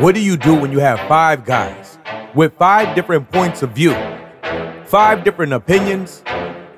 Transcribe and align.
What 0.00 0.14
do 0.14 0.20
you 0.20 0.36
do 0.36 0.54
when 0.54 0.72
you 0.72 0.80
have 0.80 0.98
five 1.08 1.44
guys 1.44 1.98
with 2.34 2.52
five 2.54 2.96
different 2.96 3.30
points 3.30 3.62
of 3.62 3.70
view, 3.70 3.94
five 4.86 5.22
different 5.24 5.52
opinions, 5.52 6.22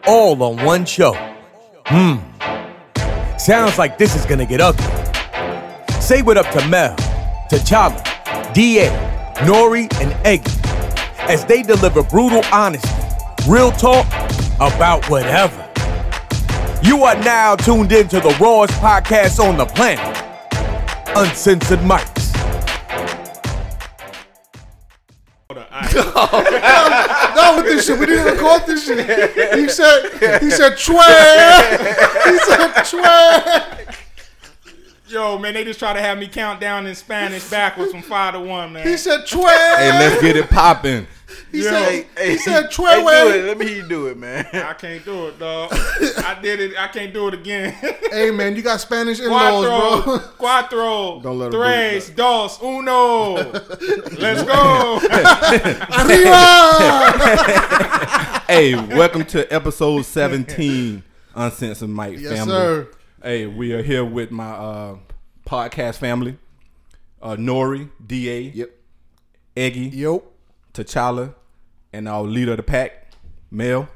all 0.06 0.40
on 0.42 0.62
one 0.64 0.84
show? 0.84 1.14
Hmm. 1.86 2.16
Sounds 3.38 3.78
like 3.78 3.96
this 3.96 4.14
is 4.14 4.26
gonna 4.26 4.44
get 4.44 4.60
ugly. 4.60 4.84
Say 6.00 6.20
what 6.22 6.36
up 6.36 6.48
to 6.52 6.68
Mel, 6.68 6.94
T'Challa, 7.50 8.02
Da, 8.52 8.90
Nori, 9.46 9.92
and 10.00 10.12
Eggy 10.26 10.52
as 11.28 11.44
they 11.46 11.62
deliver 11.62 12.02
brutal 12.02 12.42
honesty, 12.52 12.88
real 13.48 13.72
talk 13.72 14.06
about 14.56 15.08
whatever. 15.08 15.62
You 16.82 17.02
are 17.04 17.16
now 17.16 17.56
tuned 17.56 17.92
into 17.92 18.20
the 18.20 18.36
rawest 18.40 18.74
podcast 18.74 19.40
on 19.42 19.56
the 19.56 19.66
planet, 19.66 20.16
Uncensored 21.16 21.80
Mics. 21.80 22.15
No, 25.96 27.56
with 27.56 27.66
this 27.66 27.86
shit. 27.86 27.98
We 27.98 28.06
didn't 28.06 28.34
record 28.34 28.66
this 28.66 28.86
shit. 28.86 28.98
He 29.58 29.68
said, 29.68 30.40
he 30.40 30.50
said, 30.50 30.76
twang. 30.78 30.98
He 32.26 32.38
said, 32.38 32.82
twang. 32.84 34.05
Yo, 35.08 35.38
man, 35.38 35.54
they 35.54 35.62
just 35.62 35.78
try 35.78 35.92
to 35.92 36.00
have 36.00 36.18
me 36.18 36.26
count 36.26 36.60
down 36.60 36.84
in 36.84 36.92
Spanish 36.94 37.48
backwards 37.48 37.92
from 37.92 38.02
five 38.02 38.34
to 38.34 38.40
one, 38.40 38.72
man. 38.72 38.84
He 38.86 38.96
said, 38.96 39.24
twang. 39.24 39.46
Hey, 39.46 39.90
let's 39.92 40.20
get 40.20 40.36
it 40.36 40.50
popping. 40.50 41.06
He 41.52 41.62
Yeah. 41.62 41.70
said, 41.70 42.06
Hey, 42.16 42.30
he 42.32 42.38
said, 42.38 42.62
hey, 42.64 42.68
twang. 42.72 43.04
do 43.04 43.08
it. 43.28 43.44
Let 43.44 43.58
me 43.58 43.68
hear 43.68 43.76
you 43.82 43.88
do 43.88 44.06
it, 44.08 44.18
man. 44.18 44.48
I 44.52 44.72
can't 44.72 45.04
do 45.04 45.28
it, 45.28 45.38
dog. 45.38 45.68
I 45.72 46.36
did 46.42 46.58
it. 46.58 46.76
I 46.76 46.88
can't 46.88 47.14
do 47.14 47.28
it 47.28 47.34
again. 47.34 47.72
Hey, 48.10 48.32
man, 48.32 48.56
you 48.56 48.62
got 48.62 48.80
Spanish 48.80 49.20
in-laws, 49.20 49.64
Cuatro, 49.64 50.04
bro. 50.04 50.18
cuatro, 50.38 51.22
Don't 51.22 51.38
let 51.38 51.46
him 51.46 51.52
tres, 51.60 52.10
dos, 52.10 52.60
uno. 52.60 53.34
Let's 54.18 54.42
go. 54.42 55.00
Arriba. 56.02 57.12
Hey, 58.48 58.74
welcome 58.76 59.24
to 59.26 59.52
episode 59.52 60.04
17, 60.04 61.02
Uncensored 61.34 61.88
Mike 61.90 62.18
Yes, 62.20 62.38
family. 62.38 62.52
sir. 62.54 62.88
Hey, 63.26 63.48
we 63.48 63.72
are 63.72 63.82
here 63.82 64.04
with 64.04 64.30
my 64.30 64.52
uh, 64.52 64.98
podcast 65.44 65.96
family. 65.96 66.38
Uh, 67.20 67.34
Nori, 67.34 67.90
DA, 68.06 68.42
Yep. 68.42 68.70
Eggy, 69.56 69.88
Yo. 69.88 70.22
T'Challa, 70.72 71.34
and 71.92 72.08
our 72.08 72.22
leader 72.22 72.52
of 72.52 72.58
the 72.58 72.62
pack, 72.62 73.10
Mel. 73.50 73.88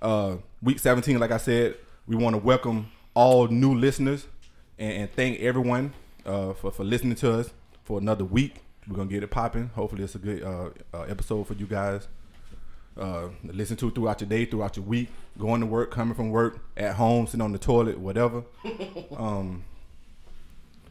Uh, 0.00 0.36
week 0.62 0.78
17, 0.78 1.20
like 1.20 1.32
I 1.32 1.36
said, 1.36 1.76
we 2.06 2.16
want 2.16 2.32
to 2.32 2.38
welcome 2.38 2.90
all 3.12 3.46
new 3.48 3.74
listeners 3.74 4.26
and, 4.78 5.02
and 5.02 5.12
thank 5.12 5.40
everyone 5.40 5.92
uh, 6.24 6.54
for, 6.54 6.70
for 6.70 6.82
listening 6.82 7.16
to 7.16 7.40
us 7.40 7.52
for 7.84 7.98
another 7.98 8.24
week. 8.24 8.54
We're 8.88 8.96
going 8.96 9.08
to 9.08 9.12
get 9.12 9.22
it 9.22 9.30
popping. 9.30 9.70
Hopefully, 9.74 10.02
it's 10.02 10.14
a 10.14 10.18
good 10.18 10.42
uh, 10.42 10.70
uh, 10.94 11.02
episode 11.02 11.46
for 11.46 11.52
you 11.52 11.66
guys. 11.66 12.08
Uh, 12.98 13.28
listen 13.44 13.76
to 13.78 13.90
throughout 13.90 14.20
your 14.20 14.28
day, 14.28 14.44
throughout 14.44 14.76
your 14.76 14.84
week, 14.84 15.08
going 15.38 15.60
to 15.60 15.66
work, 15.66 15.90
coming 15.90 16.14
from 16.14 16.30
work, 16.30 16.58
at 16.76 16.94
home, 16.94 17.26
sitting 17.26 17.40
on 17.40 17.52
the 17.52 17.58
toilet, 17.58 17.98
whatever. 17.98 18.44
um, 19.16 19.64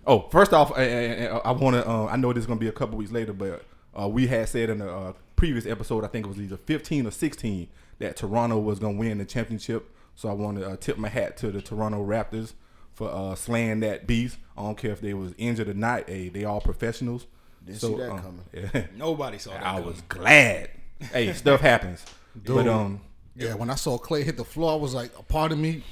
Oh, 0.06 0.28
first 0.30 0.52
off, 0.52 0.72
I, 0.76 1.26
I, 1.28 1.38
I 1.38 1.52
want 1.52 1.76
to. 1.76 1.88
Uh, 1.88 2.08
I 2.08 2.16
know 2.16 2.34
this 2.34 2.42
is 2.42 2.48
gonna 2.48 2.60
be 2.60 2.68
a 2.68 2.72
couple 2.72 2.98
weeks 2.98 3.12
later, 3.12 3.34
but 3.34 3.64
uh, 4.00 4.08
we 4.08 4.28
had 4.28 4.50
said 4.50 4.70
in 4.70 4.82
a 4.82 4.88
uh, 4.88 5.14
previous 5.36 5.66
episode, 5.66 6.04
I 6.04 6.08
think 6.08 6.26
it 6.26 6.30
was 6.30 6.40
either 6.40 6.58
15 6.58 7.06
or 7.08 7.12
16, 7.12 7.68
that 8.00 8.16
Toronto 8.16 8.58
was 8.58 8.80
gonna 8.80 8.98
win 8.98 9.20
the 9.20 9.26
championship. 9.26 9.90
So 10.16 10.28
I 10.30 10.34
want 10.34 10.58
to 10.58 10.70
uh, 10.72 10.76
tip 10.76 10.98
my 10.98 11.08
hat 11.08 11.38
to 11.38 11.52
the 11.52 11.62
Toronto 11.62 12.04
Raptors 12.06 12.54
for 12.94 13.10
uh, 13.12 13.36
slaying 13.36 13.80
that 13.82 14.08
beast. 14.08 14.38
I 14.58 14.64
don't 14.64 14.78
care 14.78 14.92
if 14.92 15.02
they 15.02 15.14
was 15.14 15.34
injured 15.38 15.70
or 15.70 15.74
not. 15.74 16.10
Hey, 16.10 16.30
they 16.30 16.46
all 16.46 16.62
professionals. 16.62 17.28
Didn't 17.66 17.80
see 17.80 17.96
that 17.96 18.12
uh, 18.12 18.18
coming. 18.18 18.42
Yeah, 18.74 18.86
Nobody 18.98 19.38
saw 19.38 19.52
that. 19.52 19.62
I 19.62 19.74
coming. 19.74 19.86
was 19.86 20.02
glad. 20.10 20.70
Hey, 21.12 21.34
stuff 21.34 21.62
happens. 21.62 22.06
But 22.46 22.68
um, 22.68 23.02
Yeah, 23.36 23.56
when 23.56 23.70
I 23.70 23.76
saw 23.76 23.98
Clay 23.98 24.24
hit 24.24 24.38
the 24.38 24.46
floor, 24.46 24.74
I 24.74 24.76
was 24.76 24.94
like, 24.94 25.12
a 25.18 25.24
part 25.24 25.52
of 25.52 25.58
me. 25.60 25.84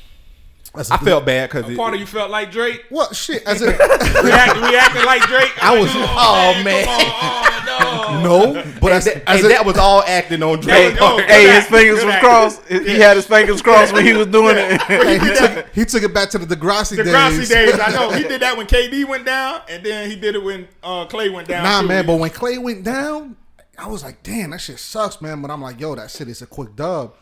As 0.76 0.92
I 0.92 0.98
felt 0.98 1.26
bad 1.26 1.50
because 1.50 1.76
Part 1.76 1.96
of 1.96 2.00
you 2.00 2.06
felt 2.06 2.30
like 2.30 2.52
Drake. 2.52 2.86
What 2.90 3.16
shit? 3.16 3.42
As 3.48 3.60
a 3.64 3.66
Reacting, 4.24 4.62
reacting 4.64 5.04
like 5.04 5.24
Drake. 5.24 5.52
I 5.64 5.80
was- 5.80 5.90
oh, 5.96 6.62
man. 6.64 6.86
Come 6.86 6.94
on, 6.94 7.70
oh, 7.82 8.22
no. 8.24 8.54
no, 8.54 8.74
but 8.80 8.92
as, 8.92 9.06
that, 9.06 9.24
as 9.28 9.40
hey, 9.42 9.46
a, 9.48 9.50
that 9.50 9.66
was 9.66 9.78
all 9.78 10.04
acting 10.04 10.44
on 10.44 10.62
Hey, 10.62 10.92
Drake. 10.94 11.00
Hey, 11.28 11.50
his 11.56 11.66
fingers 11.66 12.00
good 12.00 12.06
was 12.06 12.14
act. 12.16 12.24
crossed. 12.24 12.68
He 12.68 13.00
had 13.00 13.16
his 13.18 13.26
fingers 13.26 13.62
crossed 13.64 13.94
when 13.94 14.06
he 14.06 14.14
was 14.14 14.28
doing 14.28 14.58
it. 14.58 14.80
hey, 14.84 15.18
he, 15.18 15.34
took, 15.36 15.70
he 15.74 15.86
took 15.86 16.04
it 16.04 16.14
back 16.14 16.30
to 16.32 16.38
the 16.38 16.56
Degrassi, 16.56 16.98
The 16.98 17.04
days. 17.04 17.14
Grassy 17.14 17.46
days, 17.52 17.80
I 17.80 17.92
know. 17.92 18.12
He 18.12 18.24
did 18.24 18.42
that 18.42 18.56
when 18.56 18.68
KD 18.68 19.06
went 19.08 19.26
down, 19.26 19.62
and 19.70 19.84
then 19.84 20.08
he 20.10 20.16
did 20.18 20.36
it 20.36 20.44
when 20.44 20.68
uh, 20.84 21.06
Clay 21.06 21.30
went 21.30 21.48
down. 21.48 21.64
Nah, 21.64 21.82
too. 21.82 21.88
man, 21.88 22.06
but 22.06 22.18
when 22.20 22.30
Clay 22.30 22.60
went 22.60 22.84
down, 22.84 23.36
I 23.80 23.88
was 23.88 24.04
like, 24.04 24.22
damn, 24.24 24.50
that 24.52 24.62
shit 24.62 24.80
sucks, 24.80 25.22
man. 25.22 25.42
But 25.42 25.52
I'm 25.52 25.62
like, 25.62 25.80
yo, 25.80 25.96
that 25.96 26.12
shit 26.12 26.28
is 26.28 26.42
a 26.42 26.48
quick 26.48 26.76
dub. 26.76 27.16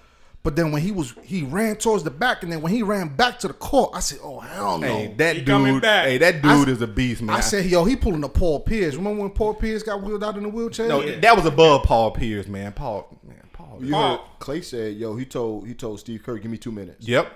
But 0.43 0.55
then 0.55 0.71
when 0.71 0.81
he 0.81 0.91
was 0.91 1.13
he 1.23 1.43
ran 1.43 1.75
towards 1.75 2.03
the 2.03 2.11
back, 2.11 2.41
and 2.43 2.51
then 2.51 2.61
when 2.61 2.71
he 2.71 2.81
ran 2.81 3.09
back 3.15 3.37
to 3.39 3.47
the 3.49 3.53
court, 3.53 3.91
I 3.93 3.99
said, 3.99 4.19
oh 4.23 4.39
hell 4.39 4.77
no. 4.77 4.87
Hey, 4.87 5.13
that 5.17 5.35
He 5.37 5.43
coming 5.43 5.73
dude. 5.73 5.81
back. 5.81 6.05
Hey, 6.07 6.17
that 6.19 6.35
I- 6.35 6.39
dude 6.39 6.69
is 6.69 6.81
a 6.81 6.87
beast, 6.87 7.21
man. 7.21 7.35
I 7.35 7.41
said, 7.41 7.65
yo, 7.65 7.83
he 7.83 7.95
pulling 7.97 8.23
a 8.23 8.29
Paul 8.29 8.61
Pierce. 8.61 8.95
Remember 8.95 9.21
when 9.23 9.31
Paul 9.31 9.55
Pierce 9.55 9.83
got 9.83 10.01
wheeled 10.01 10.23
out 10.23 10.37
in 10.37 10.43
the 10.43 10.49
wheelchair? 10.49 10.87
no, 10.87 11.01
that 11.19 11.35
was 11.35 11.45
above 11.45 11.83
Paul 11.83 12.11
Pierce, 12.11 12.47
man. 12.47 12.71
Paul, 12.71 13.19
man, 13.27 13.43
Paul. 13.51 13.79
You 13.81 13.91
Paul. 13.91 14.17
heard 14.17 14.25
Clay 14.39 14.61
said, 14.61 14.95
"Yo, 14.95 15.15
he 15.17 15.25
told 15.25 15.67
he 15.67 15.73
told 15.73 15.99
Steve 15.99 16.23
Kerr, 16.23 16.37
give 16.37 16.49
me 16.51 16.57
two 16.57 16.71
minutes. 16.71 17.05
Yep. 17.07 17.29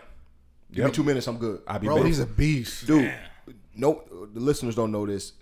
Give 0.72 0.86
me 0.86 0.92
two 0.92 1.04
minutes, 1.04 1.28
I'm 1.28 1.38
good." 1.38 1.62
I'll 1.68 1.80
be 1.80 1.88
bro, 1.88 1.98
back. 1.98 2.06
he's 2.06 2.20
a 2.20 2.26
beast. 2.26 2.88
Dude, 2.88 3.14
no, 3.76 4.04
the 4.34 4.40
listeners 4.40 4.76
don't 4.76 4.92
know 4.92 5.06
this. 5.06 5.34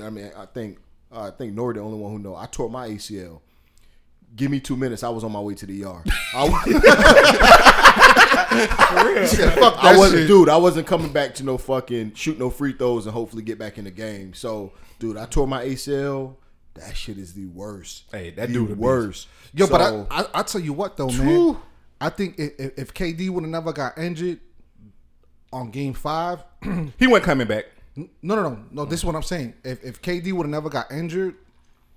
I 0.00 0.10
mean, 0.10 0.30
I 0.36 0.46
think 0.46 0.78
I 1.16 1.30
think 1.30 1.54
Nori 1.54 1.74
the 1.74 1.80
only 1.80 1.98
one 1.98 2.12
who 2.12 2.18
know. 2.18 2.36
I 2.36 2.46
tore 2.46 2.68
my 2.70 2.88
ACL. 2.88 3.40
Give 4.34 4.50
me 4.50 4.60
two 4.60 4.76
minutes. 4.76 5.02
I 5.02 5.08
was 5.08 5.24
on 5.24 5.32
my 5.32 5.40
way 5.40 5.54
to 5.54 5.64
the 5.66 5.84
ER. 5.84 6.02
I, 6.34 6.44
Yeah, 8.56 9.50
fuck 9.50 9.74
that 9.76 9.84
I 9.84 9.96
wasn't, 9.96 10.20
shit. 10.20 10.28
dude. 10.28 10.48
I 10.48 10.56
wasn't 10.56 10.86
coming 10.86 11.12
back 11.12 11.34
to 11.36 11.44
no 11.44 11.58
fucking 11.58 12.14
shoot 12.14 12.38
no 12.38 12.50
free 12.50 12.72
throws 12.72 13.06
and 13.06 13.14
hopefully 13.14 13.42
get 13.42 13.58
back 13.58 13.78
in 13.78 13.84
the 13.84 13.90
game. 13.90 14.34
So, 14.34 14.72
dude, 14.98 15.16
I 15.16 15.26
tore 15.26 15.46
my 15.46 15.64
ACL. 15.64 16.36
That 16.74 16.94
shit 16.96 17.16
is 17.18 17.32
the 17.32 17.46
worst. 17.46 18.04
Hey, 18.12 18.30
that 18.30 18.48
the 18.48 18.52
dude 18.54 18.64
a 18.70 18.74
beast. 18.74 18.78
worst. 18.80 19.28
Yo, 19.54 19.66
but 19.66 19.80
I, 19.80 20.04
I 20.10 20.26
I 20.34 20.42
tell 20.42 20.60
you 20.60 20.72
what 20.74 20.96
though, 20.96 21.08
man. 21.08 21.56
I 22.00 22.10
think 22.10 22.38
if, 22.38 22.52
if- 22.60 22.78
if 22.78 22.94
KD 22.94 23.30
would 23.30 23.42
have 23.44 23.50
never 23.50 23.72
got 23.72 23.96
injured 23.96 24.40
on 25.52 25.70
Game 25.70 25.94
Five, 25.94 26.40
He 26.98 27.06
wasn't 27.06 27.24
coming 27.24 27.46
back. 27.46 27.64
No, 27.96 28.06
no, 28.34 28.42
no, 28.42 28.58
no. 28.70 28.84
This 28.84 29.00
is 29.00 29.04
what 29.04 29.14
I'm 29.16 29.22
saying. 29.22 29.54
If 29.64 29.84
if 29.84 30.02
KD 30.02 30.32
would 30.32 30.44
have 30.44 30.50
never 30.50 30.68
got 30.68 30.90
injured, 30.92 31.34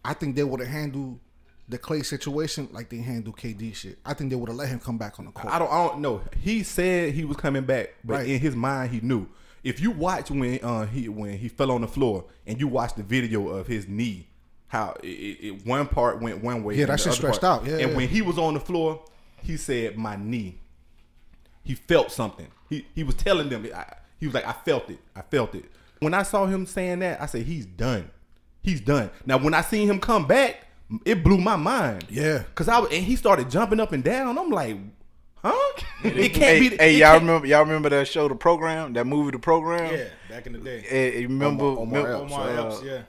I 0.03 0.13
think 0.13 0.35
they 0.35 0.43
would 0.43 0.59
have 0.59 0.69
handled 0.69 1.19
the 1.67 1.77
Clay 1.77 2.01
situation 2.01 2.67
like 2.71 2.89
they 2.89 2.97
handled 2.97 3.37
KD 3.37 3.75
shit. 3.75 3.99
I 4.05 4.13
think 4.13 4.29
they 4.31 4.35
would 4.35 4.49
have 4.49 4.57
let 4.57 4.69
him 4.69 4.79
come 4.79 4.97
back 4.97 5.19
on 5.19 5.25
the 5.25 5.31
court. 5.31 5.53
I 5.53 5.59
don't. 5.59 5.71
I 5.71 5.87
don't 5.87 6.01
know. 6.01 6.21
He 6.41 6.63
said 6.63 7.13
he 7.13 7.25
was 7.25 7.37
coming 7.37 7.63
back, 7.63 7.89
but 8.03 8.13
Right. 8.15 8.27
in 8.27 8.39
his 8.39 8.55
mind, 8.55 8.91
he 8.91 9.01
knew. 9.01 9.27
If 9.63 9.81
you 9.81 9.91
watch 9.91 10.31
when 10.31 10.59
uh, 10.63 10.85
he 10.85 11.09
when 11.09 11.37
he 11.37 11.49
fell 11.49 11.71
on 11.71 11.81
the 11.81 11.87
floor 11.87 12.25
and 12.47 12.59
you 12.59 12.67
watch 12.67 12.95
the 12.95 13.03
video 13.03 13.49
of 13.49 13.67
his 13.67 13.87
knee, 13.87 14.25
how 14.67 14.95
it, 15.03 15.07
it, 15.07 15.65
one 15.65 15.85
part 15.87 16.21
went 16.21 16.41
one 16.43 16.63
way, 16.63 16.75
Yeah, 16.75 16.85
that 16.85 17.01
shit 17.01 17.13
stretched 17.13 17.41
part- 17.41 17.61
out. 17.63 17.67
Yeah, 17.67 17.77
and 17.79 17.91
yeah. 17.91 17.97
when 17.97 18.07
he 18.07 18.21
was 18.21 18.37
on 18.37 18.53
the 18.53 18.59
floor, 18.61 19.03
he 19.43 19.57
said, 19.57 19.97
"My 19.97 20.15
knee." 20.15 20.59
He 21.63 21.75
felt 21.75 22.11
something. 22.11 22.47
He 22.69 22.85
he 22.95 23.03
was 23.03 23.15
telling 23.15 23.49
them. 23.49 23.67
I, 23.75 23.93
he 24.19 24.25
was 24.27 24.33
like, 24.33 24.47
"I 24.47 24.53
felt 24.53 24.89
it. 24.89 24.99
I 25.15 25.21
felt 25.21 25.53
it." 25.55 25.65
When 25.99 26.13
I 26.13 26.23
saw 26.23 26.45
him 26.45 26.65
saying 26.65 26.99
that, 26.99 27.21
I 27.21 27.25
said, 27.25 27.43
"He's 27.43 27.65
done. 27.65 28.09
He's 28.61 28.81
done." 28.81 29.09
Now, 29.25 29.37
when 29.37 29.53
I 29.53 29.61
seen 29.61 29.87
him 29.89 29.99
come 29.99 30.25
back, 30.27 30.65
it 31.05 31.23
blew 31.23 31.37
my 31.37 31.55
mind. 31.55 32.05
Yeah. 32.09 32.43
Cause 32.55 32.67
I 32.67 32.79
was- 32.79 32.91
and 32.91 33.03
he 33.03 33.15
started 33.15 33.49
jumping 33.49 33.79
up 33.79 33.91
and 33.91 34.03
down. 34.03 34.37
I'm 34.37 34.49
like, 34.49 34.77
huh? 35.35 35.53
It 36.03 36.29
can't 36.33 36.35
Hey, 36.57 36.69
be. 36.69 36.77
hey, 36.77 36.95
y'all 36.97 37.19
remember 37.19 37.45
y'all 37.47 37.61
remember 37.61 37.89
that 37.89 38.07
show, 38.07 38.27
the 38.29 38.35
program, 38.35 38.93
that 38.93 39.05
movie, 39.05 39.31
the 39.31 39.39
program? 39.39 39.93
Yeah, 39.93 40.05
back 40.29 40.47
in 40.47 40.53
the 40.53 40.59
day. 40.59 40.79
Hey, 40.81 41.25
remember, 41.25 41.65
Omar- 41.65 41.79
Omar 41.81 42.03
remember, 42.03 42.23
Epps, 42.23 42.33
Omar 42.33 42.49
uh, 42.49 42.65
Epps, 42.73 42.83
yeah. 42.83 43.01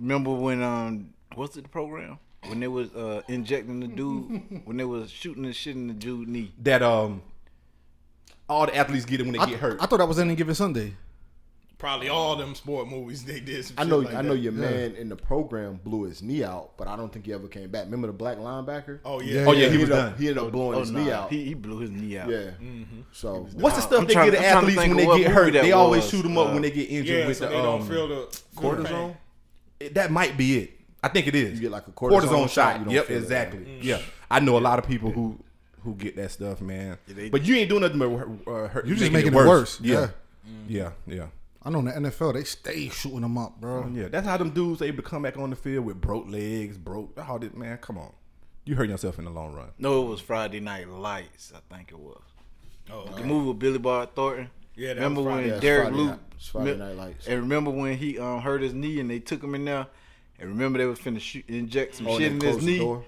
remember 0.00 0.30
when 0.32 0.62
um 0.62 1.10
what's 1.36 1.56
it 1.56 1.62
the 1.62 1.68
program 1.68 2.18
when 2.48 2.58
they 2.60 2.68
was 2.68 2.92
uh 2.94 3.22
injecting 3.28 3.78
the 3.80 3.86
dude 3.88 4.62
when 4.64 4.76
they 4.76 4.84
was 4.84 5.10
shooting 5.10 5.44
the 5.44 5.52
shit 5.52 5.76
in 5.76 5.86
the 5.88 5.94
dude 5.94 6.28
knee. 6.28 6.52
that 6.62 6.82
um, 6.82 7.22
all 8.48 8.66
the 8.66 8.74
athletes 8.76 9.04
get 9.04 9.20
it 9.20 9.24
when 9.24 9.32
they 9.32 9.38
I, 9.38 9.46
get 9.46 9.58
hurt. 9.60 9.78
I 9.80 9.86
thought 9.86 9.98
that 9.98 10.06
was 10.06 10.18
any 10.18 10.34
given 10.34 10.54
Sunday. 10.54 10.94
Probably 11.78 12.08
all 12.08 12.36
them 12.36 12.54
sport 12.54 12.88
movies 12.88 13.22
they 13.24 13.38
did. 13.38 13.62
Some 13.66 13.74
I 13.76 13.82
shit 13.82 13.90
know, 13.90 13.98
like 13.98 14.14
I 14.14 14.22
know 14.22 14.30
that. 14.32 14.38
your 14.38 14.52
man 14.52 14.94
in 14.94 15.10
the 15.10 15.16
program 15.16 15.78
blew 15.84 16.04
his 16.04 16.22
knee 16.22 16.42
out, 16.42 16.70
but 16.78 16.88
I 16.88 16.96
don't 16.96 17.12
think 17.12 17.26
he 17.26 17.34
ever 17.34 17.48
came 17.48 17.68
back. 17.70 17.84
Remember 17.84 18.06
the 18.06 18.14
black 18.14 18.38
linebacker? 18.38 19.00
Oh 19.04 19.20
yeah. 19.20 19.44
oh 19.46 19.52
yeah, 19.52 19.68
he 19.68 19.76
was 19.76 19.90
done. 19.90 20.08
up, 20.12 20.18
he 20.18 20.28
ended 20.28 20.42
up 20.42 20.52
blowing 20.52 20.76
Oh, 20.78 20.80
his 20.80 20.90
nah, 20.90 21.04
knee 21.04 21.10
out. 21.12 21.26
Mm-hmm. 21.26 21.34
He, 21.34 21.44
he 21.44 21.54
blew 21.54 21.78
his 21.80 21.90
knee 21.90 22.16
out. 22.16 22.30
yeah. 22.30 22.50
So 23.12 23.46
What's 23.52 23.76
the 23.76 23.82
stuff 23.82 24.00
I'm 24.00 24.06
they 24.06 24.14
trying- 24.14 24.30
get 24.30 24.40
I'm 24.40 24.44
athletes 24.58 24.78
when 24.78 24.96
they 24.96 25.18
get 25.18 25.30
hurt? 25.30 25.52
that 25.52 25.62
They 25.62 25.72
always 25.72 26.00
was. 26.02 26.10
shoot 26.10 26.22
them 26.22 26.38
up 26.38 26.48
Uh, 26.48 26.52
when 26.54 26.62
they 26.62 26.70
get 26.70 26.88
injured 26.88 27.18
Yeah, 27.18 27.26
with 27.26 27.36
so 27.36 27.44
the 27.44 27.50
they 27.56 27.62
don't 27.62 27.82
um, 27.82 27.88
feel 27.88 28.08
the 28.08 28.40
cortisone? 28.56 29.16
It- 29.78 29.94
That 29.94 30.10
might 30.10 30.36
be 30.38 30.58
it. 30.58 30.70
I 31.02 31.08
think 31.08 31.26
it 31.26 31.34
is. 31.34 31.54
You 31.56 31.60
get 31.60 31.72
like 31.72 31.86
a 31.88 31.92
cortisone 31.92 32.48
shot, 32.48 32.80
you 32.86 32.90
Yep, 32.90 33.04
feel 33.06 33.16
it. 33.16 33.20
exactly. 33.20 33.78
Yeah, 33.82 34.00
I 34.30 34.40
know 34.40 34.56
a 34.56 34.60
lot 34.60 34.78
of 34.78 34.86
people 34.86 35.10
who 35.10 35.38
who 35.84 35.94
get 35.94 36.16
that 36.16 36.30
stuff, 36.32 36.62
man. 36.62 36.96
they- 37.06 37.28
but 37.28 37.44
you 37.44 37.54
ain't 37.56 37.68
doing 37.68 37.82
nothing 37.82 37.98
but 37.98 38.50
uh, 38.50 38.66
hurt, 38.68 38.86
You 38.86 38.94
just 38.96 39.12
making, 39.12 39.32
making 39.34 39.44
it 39.44 39.46
worse. 39.46 39.78
Yeah, 39.80 40.08
yeah, 40.66 40.92
yeah. 41.06 41.26
I 41.66 41.70
know 41.70 41.80
in 41.80 41.86
the 41.86 42.10
NFL 42.10 42.34
they 42.34 42.44
stay 42.44 42.88
shooting 42.88 43.22
them 43.22 43.36
up, 43.36 43.60
bro. 43.60 43.90
Yeah, 43.92 44.06
that's 44.08 44.24
how 44.26 44.36
them 44.36 44.50
dudes 44.50 44.82
able 44.82 44.98
to 44.98 45.02
come 45.02 45.22
back 45.22 45.36
on 45.36 45.50
the 45.50 45.56
field 45.56 45.84
with 45.84 46.00
broke 46.00 46.28
legs, 46.28 46.78
broke. 46.78 47.18
How 47.18 47.38
did 47.38 47.56
man? 47.56 47.76
Come 47.78 47.98
on, 47.98 48.12
you 48.64 48.76
hurt 48.76 48.88
yourself 48.88 49.18
in 49.18 49.24
the 49.24 49.32
long 49.32 49.52
run. 49.52 49.70
No, 49.78 50.06
it 50.06 50.08
was 50.08 50.20
Friday 50.20 50.60
Night 50.60 50.88
Lights. 50.88 51.52
I 51.54 51.74
think 51.74 51.90
it 51.90 51.98
was. 51.98 52.22
Oh, 52.90 53.06
The 53.06 53.24
movie 53.24 53.48
with 53.48 53.58
Billy 53.58 53.78
Bob 53.78 54.14
Thornton. 54.14 54.48
Yeah, 54.76 54.88
that 54.90 54.96
remember 54.96 55.22
was 55.22 55.34
when 55.36 55.48
Yeah, 55.48 55.58
Derek 55.58 55.82
Friday 55.88 55.96
Luke? 55.96 56.10
Night- 56.10 56.18
it's 56.36 56.48
Friday 56.48 56.76
Night 56.76 56.96
Lights. 56.96 57.26
And 57.26 57.40
remember 57.40 57.70
when 57.72 57.96
he 57.98 58.18
um, 58.18 58.40
hurt 58.42 58.62
his 58.62 58.72
knee 58.72 59.00
and 59.00 59.10
they 59.10 59.18
took 59.18 59.42
him 59.42 59.54
in 59.56 59.64
there. 59.64 59.86
And 60.38 60.50
remember 60.50 60.78
they 60.78 60.84
was 60.84 60.98
finna 61.00 61.18
shoot, 61.18 61.44
inject 61.48 61.96
some 61.96 62.06
Oh, 62.06 62.18
shit 62.18 62.30
in 62.30 62.34
his 62.34 62.42
closed 62.42 62.60
the 62.60 62.66
knee. 62.66 62.78
door? 62.78 63.04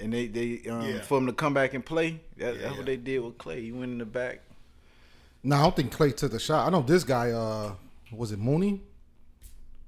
And 0.00 0.12
they 0.12 0.26
they 0.26 0.68
um, 0.68 0.82
Yeah. 0.82 1.00
for 1.02 1.16
him 1.18 1.26
to 1.26 1.32
come 1.32 1.54
back 1.54 1.72
and 1.72 1.86
play. 1.86 2.20
That, 2.36 2.56
Yeah, 2.56 2.60
that's 2.60 2.72
yeah. 2.72 2.76
what 2.76 2.84
they 2.86 2.96
did 2.98 3.20
with 3.20 3.38
Clay. 3.38 3.62
He 3.62 3.72
went 3.72 3.92
in 3.92 3.98
the 3.98 4.04
back. 4.04 4.40
No, 5.44 5.56
I 5.56 5.62
don't 5.62 5.76
think 5.76 5.92
Clay 5.92 6.10
took 6.10 6.32
the 6.32 6.40
shot. 6.40 6.66
I 6.66 6.70
know 6.70 6.82
this 6.82 7.04
guy. 7.04 7.30
Uh, 7.30 7.74
was 8.16 8.32
it 8.32 8.38
Mooney? 8.38 8.82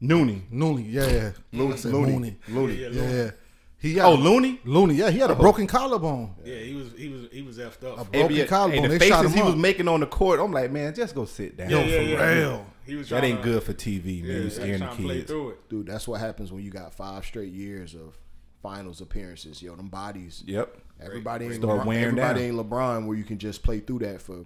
Nooney. 0.02 0.42
Looney, 0.52 0.82
yeah, 0.82 1.06
yeah. 1.52 1.62
I 1.72 1.76
said 1.76 1.92
Looney. 1.92 2.12
Mooney. 2.12 2.36
Looney. 2.48 2.74
Yeah, 2.74 2.88
Yeah, 2.88 3.10
yeah. 3.24 3.30
He 3.78 3.94
had 3.94 4.06
Oh, 4.06 4.14
Looney. 4.14 4.60
Looney, 4.64 4.94
yeah, 4.94 5.10
he 5.10 5.18
had 5.18 5.30
a 5.30 5.34
oh. 5.34 5.38
broken 5.38 5.66
collarbone. 5.66 6.34
Yeah, 6.44 6.56
he 6.58 6.74
was 6.74 6.92
he 6.96 7.08
was 7.08 7.26
he 7.30 7.42
was 7.42 7.58
effed 7.58 7.84
up. 7.84 8.00
A 8.00 8.04
broken 8.04 8.36
Hey, 8.36 8.46
collarbone. 8.46 8.82
hey, 8.84 8.88
the 8.88 8.98
they 8.98 9.08
shot 9.08 9.20
faces 9.24 9.34
him 9.36 9.42
he 9.42 9.46
was 9.46 9.54
making 9.56 9.86
on 9.88 10.00
the 10.00 10.06
court, 10.06 10.40
I'm 10.40 10.50
like, 10.52 10.70
man, 10.70 10.94
just 10.94 11.14
go 11.14 11.24
sit 11.24 11.56
down. 11.56 11.70
Yo, 11.70 11.80
Yeah, 11.80 11.84
for 11.84 12.02
yeah, 12.02 12.08
yeah. 12.18 12.34
real. 12.38 12.66
He 12.86 12.94
was 12.94 13.08
that 13.10 13.22
ain't 13.24 13.42
to- 13.42 13.48
good 13.48 13.62
for 13.62 13.72
TV, 13.74 14.22
man. 14.22 14.30
Yeah, 14.30 14.36
you 14.36 14.42
he 14.44 14.50
scaring 14.50 14.72
the 14.72 14.78
trying 14.78 14.96
to 14.96 15.02
play 15.02 15.16
kids. 15.18 15.30
it. 15.30 15.68
Dude, 15.68 15.86
that's 15.86 16.08
what 16.08 16.20
happens 16.20 16.52
when 16.52 16.62
you 16.64 16.70
got 16.70 16.94
five 16.94 17.24
straight 17.24 17.52
years 17.52 17.94
of 17.94 18.18
finals 18.62 19.00
appearances. 19.00 19.62
Yo, 19.62 19.74
them 19.76 19.88
bodies. 19.88 20.42
Yep. 20.46 20.76
Everybody 21.00 21.44
ain't 21.46 21.54
Start 21.56 21.80
LeBron, 21.80 21.86
wearing 21.86 22.04
everybody 22.04 22.48
down. 22.48 22.58
ain't 22.58 22.70
LeBron 22.70 23.06
where 23.06 23.16
you 23.16 23.24
can 23.24 23.38
just 23.38 23.62
play 23.62 23.80
through 23.80 23.98
that 24.00 24.22
for 24.22 24.44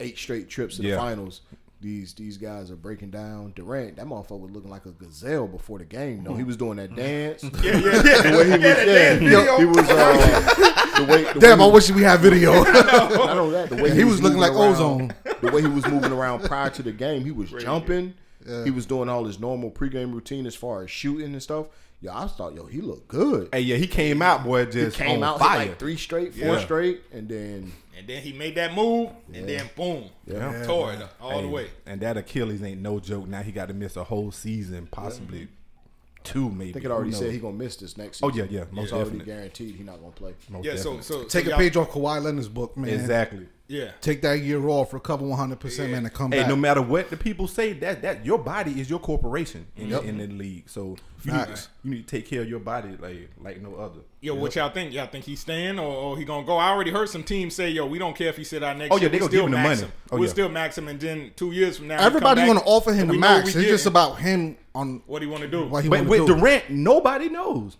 eight 0.00 0.16
straight 0.18 0.48
trips 0.48 0.76
to 0.76 0.82
the 0.82 0.94
finals. 0.94 1.40
These 1.80 2.14
these 2.14 2.36
guys 2.38 2.72
are 2.72 2.76
breaking 2.76 3.10
down. 3.10 3.52
Durant, 3.54 3.96
that 3.96 4.06
motherfucker 4.06 4.40
was 4.40 4.50
looking 4.50 4.70
like 4.70 4.84
a 4.86 4.90
gazelle 4.90 5.46
before 5.46 5.78
the 5.78 5.84
game. 5.84 6.24
No, 6.24 6.34
he 6.34 6.42
was 6.42 6.56
doing 6.56 6.76
that 6.78 6.96
dance. 6.96 7.44
Yeah, 7.44 7.50
yeah, 7.62 7.72
yeah. 7.72 8.22
the 8.22 8.36
way 8.36 8.44
he 8.46 8.50
was, 8.50 8.60
yeah, 8.62 9.14
video. 9.18 9.58
he 9.58 9.64
was. 9.64 9.88
Uh, 9.88 10.94
the 10.98 11.04
way, 11.04 11.32
the 11.32 11.38
Damn, 11.38 11.60
way 11.60 11.64
I 11.66 11.68
wish 11.68 11.88
we 11.92 12.02
had 12.02 12.18
video. 12.18 12.62
Not 12.64 13.38
only 13.38 13.52
that, 13.52 13.68
the 13.70 13.80
way 13.80 13.94
he 13.94 14.02
was 14.02 14.20
looking 14.20 14.38
like 14.38 14.50
around- 14.52 14.74
Ozone. 14.74 15.14
The 15.40 15.52
way 15.52 15.60
he 15.62 15.68
was 15.68 15.86
moving 15.86 16.10
around 16.10 16.42
prior 16.44 16.68
to 16.70 16.82
the 16.82 16.90
game, 16.90 17.24
he 17.24 17.30
was 17.30 17.50
jumping. 17.52 18.14
He 18.64 18.70
was 18.72 18.84
doing 18.86 19.08
all 19.08 19.24
his 19.24 19.38
normal 19.38 19.70
pregame 19.70 20.12
routine 20.12 20.46
as 20.46 20.56
far 20.56 20.82
as 20.82 20.90
shooting 20.90 21.32
and 21.32 21.42
stuff. 21.42 21.66
Yo, 22.00 22.12
I 22.14 22.26
thought, 22.28 22.54
yo, 22.54 22.64
he 22.66 22.80
looked 22.80 23.08
good. 23.08 23.48
Hey, 23.52 23.60
yeah, 23.60 23.76
he 23.76 23.86
came 23.88 24.22
out, 24.22 24.44
boy, 24.44 24.66
He 24.66 24.70
just 24.72 24.96
came 24.96 25.22
on 25.22 25.24
out 25.24 25.38
hit 25.40 25.46
fire. 25.46 25.58
like 25.58 25.78
three 25.80 25.96
straight, 25.96 26.32
four 26.32 26.54
Yeah. 26.54 26.60
straight, 26.64 27.02
and 27.12 27.28
then 27.28 27.72
And 27.98 28.06
then 28.06 28.22
he 28.22 28.32
made 28.32 28.54
that 28.54 28.74
move, 28.74 29.10
and 29.34 29.48
then 29.48 29.68
boom, 29.76 30.04
Yeah. 30.24 30.64
tore 30.64 30.92
it 30.92 31.00
all 31.20 31.30
Hey, 31.30 31.42
the 31.42 31.48
way. 31.48 31.66
And 31.84 32.00
that 32.00 32.16
Achilles 32.16 32.62
ain't 32.62 32.80
no 32.80 33.00
joke. 33.00 33.26
Now 33.26 33.42
he 33.42 33.50
got 33.50 33.66
to 33.68 33.74
miss 33.74 33.96
a 33.96 34.04
whole 34.04 34.30
season, 34.30 34.86
possibly 34.90 35.48
two, 36.22 36.48
maybe. 36.50 36.70
I 36.70 36.72
think 36.74 36.84
it 36.84 36.90
already 36.92 37.10
Who 37.10 37.16
said 37.16 37.32
he 37.32 37.38
gonna 37.38 37.56
miss 37.56 37.74
this 37.76 37.96
next 37.96 38.22
Oh, 38.22 38.28
yeah, 38.30 38.44
yeah, 38.48 38.64
most 38.70 38.84
it's 38.84 38.92
already 38.92 39.18
guaranteed 39.18 39.74
he 39.74 39.82
not 39.82 39.98
gonna 40.00 40.12
play. 40.12 40.34
Most 40.48 40.64
Yeah, 40.64 40.76
so 40.76 40.96
definitely. 40.96 41.02
so 41.02 41.24
Take 41.24 41.46
so 41.46 41.54
a 41.54 41.56
page 41.56 41.76
off 41.76 41.90
Kawhi 41.90 42.22
Leonard's 42.22 42.48
book, 42.48 42.76
man. 42.76 42.90
exactly. 42.90 43.46
Yeah, 43.70 43.90
Take 44.00 44.22
that 44.22 44.40
year 44.40 44.66
off, 44.68 44.94
recover 44.94 45.26
100%, 45.26 45.90
man, 45.90 46.06
and 46.06 46.12
come 46.14 46.30
back. 46.30 46.38
Hey, 46.38 46.42
back. 46.44 46.48
no 46.48 46.56
matter 46.56 46.80
what 46.80 47.10
the 47.10 47.18
people 47.18 47.46
say, 47.46 47.74
that 47.74 48.00
that 48.00 48.24
your 48.24 48.38
body 48.38 48.80
is 48.80 48.88
your 48.88 48.98
corporation 48.98 49.66
in, 49.76 49.88
Yep. 49.90 50.04
in 50.04 50.16
the 50.16 50.26
league. 50.26 50.70
So 50.70 50.96
you 51.22 51.32
need, 51.32 51.38
Facts. 51.38 51.68
you 51.84 51.90
need 51.90 52.08
to 52.08 52.16
take 52.16 52.26
care 52.26 52.40
of 52.40 52.48
your 52.48 52.60
body 52.60 52.96
like 52.98 53.28
like 53.42 53.60
no 53.60 53.74
other. 53.74 54.00
yo, 54.22 54.34
what 54.36 54.56
y'all 54.56 54.70
think? 54.70 54.94
Y'all 54.94 55.06
think 55.06 55.26
he's 55.26 55.40
staying 55.40 55.78
or, 55.78 55.84
or 55.94 56.16
he 56.16 56.24
gonna 56.24 56.46
go? 56.46 56.56
I 56.56 56.70
already 56.70 56.90
heard 56.90 57.10
some 57.10 57.22
teams 57.22 57.54
say, 57.54 57.68
yo, 57.68 57.84
we 57.84 57.98
don't 57.98 58.16
care 58.16 58.28
if 58.28 58.38
he 58.38 58.44
sit 58.44 58.62
out 58.62 58.78
next 58.78 58.90
Oh, 58.90 58.96
yeah, 58.96 59.02
year. 59.02 59.08
they 59.10 59.16
we 59.16 59.18
gonna 59.20 59.30
still 59.32 59.40
give 59.42 59.46
him 59.48 59.50
the 59.50 59.68
max 59.68 59.80
money. 59.82 59.92
him. 59.92 59.98
Oh, 60.12 60.16
we'll 60.16 60.24
yeah. 60.24 60.32
still 60.32 60.48
max 60.48 60.78
him, 60.78 60.88
and 60.88 60.98
then 61.00 61.32
two 61.36 61.50
years 61.52 61.76
from 61.76 61.88
now, 61.88 61.98
he 62.00 62.06
Everybody 62.06 62.40
come 62.40 62.48
want 62.48 62.58
back, 62.60 62.64
to 62.64 62.70
offer 62.70 62.92
him 62.94 63.00
and 63.02 63.10
the 63.10 63.18
max. 63.18 63.54
we 63.54 63.60
It's 63.60 63.70
just 63.70 63.84
about 63.86 64.18
him 64.18 64.56
on 64.74 65.02
what 65.06 65.20
he 65.20 65.28
want 65.28 65.42
to 65.42 65.48
do. 65.48 65.66
what 65.66 65.82
he 65.84 65.90
But 65.90 65.98
want 65.98 66.08
with 66.08 66.26
do. 66.26 66.36
Durant, 66.36 66.70
nobody 66.70 67.28
knows. 67.28 67.76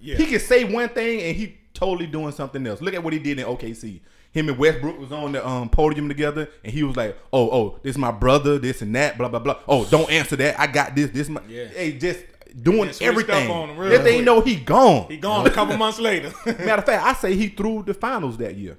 Yeah. 0.00 0.16
He 0.16 0.26
can 0.26 0.40
say 0.40 0.64
one 0.64 0.88
thing 0.88 1.20
and 1.20 1.36
he 1.36 1.58
totally 1.74 2.08
doing 2.08 2.32
something 2.32 2.66
else. 2.66 2.80
Look 2.82 2.94
at 2.94 3.04
what 3.04 3.12
he 3.12 3.20
did 3.20 3.38
in 3.38 3.46
OKC. 3.46 4.00
Him 4.38 4.48
and 4.48 4.58
Westbrook 4.58 4.98
was 5.00 5.10
on 5.10 5.32
the 5.32 5.46
um, 5.46 5.68
podium 5.68 6.08
together, 6.08 6.48
and 6.62 6.72
he 6.72 6.82
was 6.84 6.96
like, 6.96 7.16
"Oh, 7.32 7.50
oh, 7.50 7.78
this 7.82 7.92
is 7.92 7.98
my 7.98 8.12
brother, 8.12 8.58
this 8.58 8.82
and 8.82 8.94
that, 8.94 9.18
blah 9.18 9.28
blah 9.28 9.40
blah. 9.40 9.58
Oh, 9.66 9.84
don't 9.86 10.08
answer 10.10 10.36
that. 10.36 10.58
I 10.60 10.66
got 10.68 10.94
this, 10.94 11.10
this 11.10 11.28
my 11.28 11.40
Yeah. 11.48 11.66
hey, 11.66 11.92
just 11.98 12.20
doing 12.62 12.90
everything. 13.00 13.50
on 13.50 13.70
him 13.70 13.88
That 13.88 14.04
they 14.04 14.14
quick. 14.16 14.24
know 14.24 14.40
he 14.40 14.56
gone. 14.56 15.08
he 15.10 15.16
gone 15.16 15.46
a 15.46 15.50
couple 15.50 15.76
months 15.76 15.98
later. 15.98 16.32
Matter 16.46 16.72
of 16.74 16.86
fact, 16.86 17.04
I 17.04 17.12
say 17.14 17.34
he 17.34 17.48
threw 17.48 17.82
the 17.82 17.94
finals 17.94 18.36
that 18.38 18.54
year. 18.56 18.78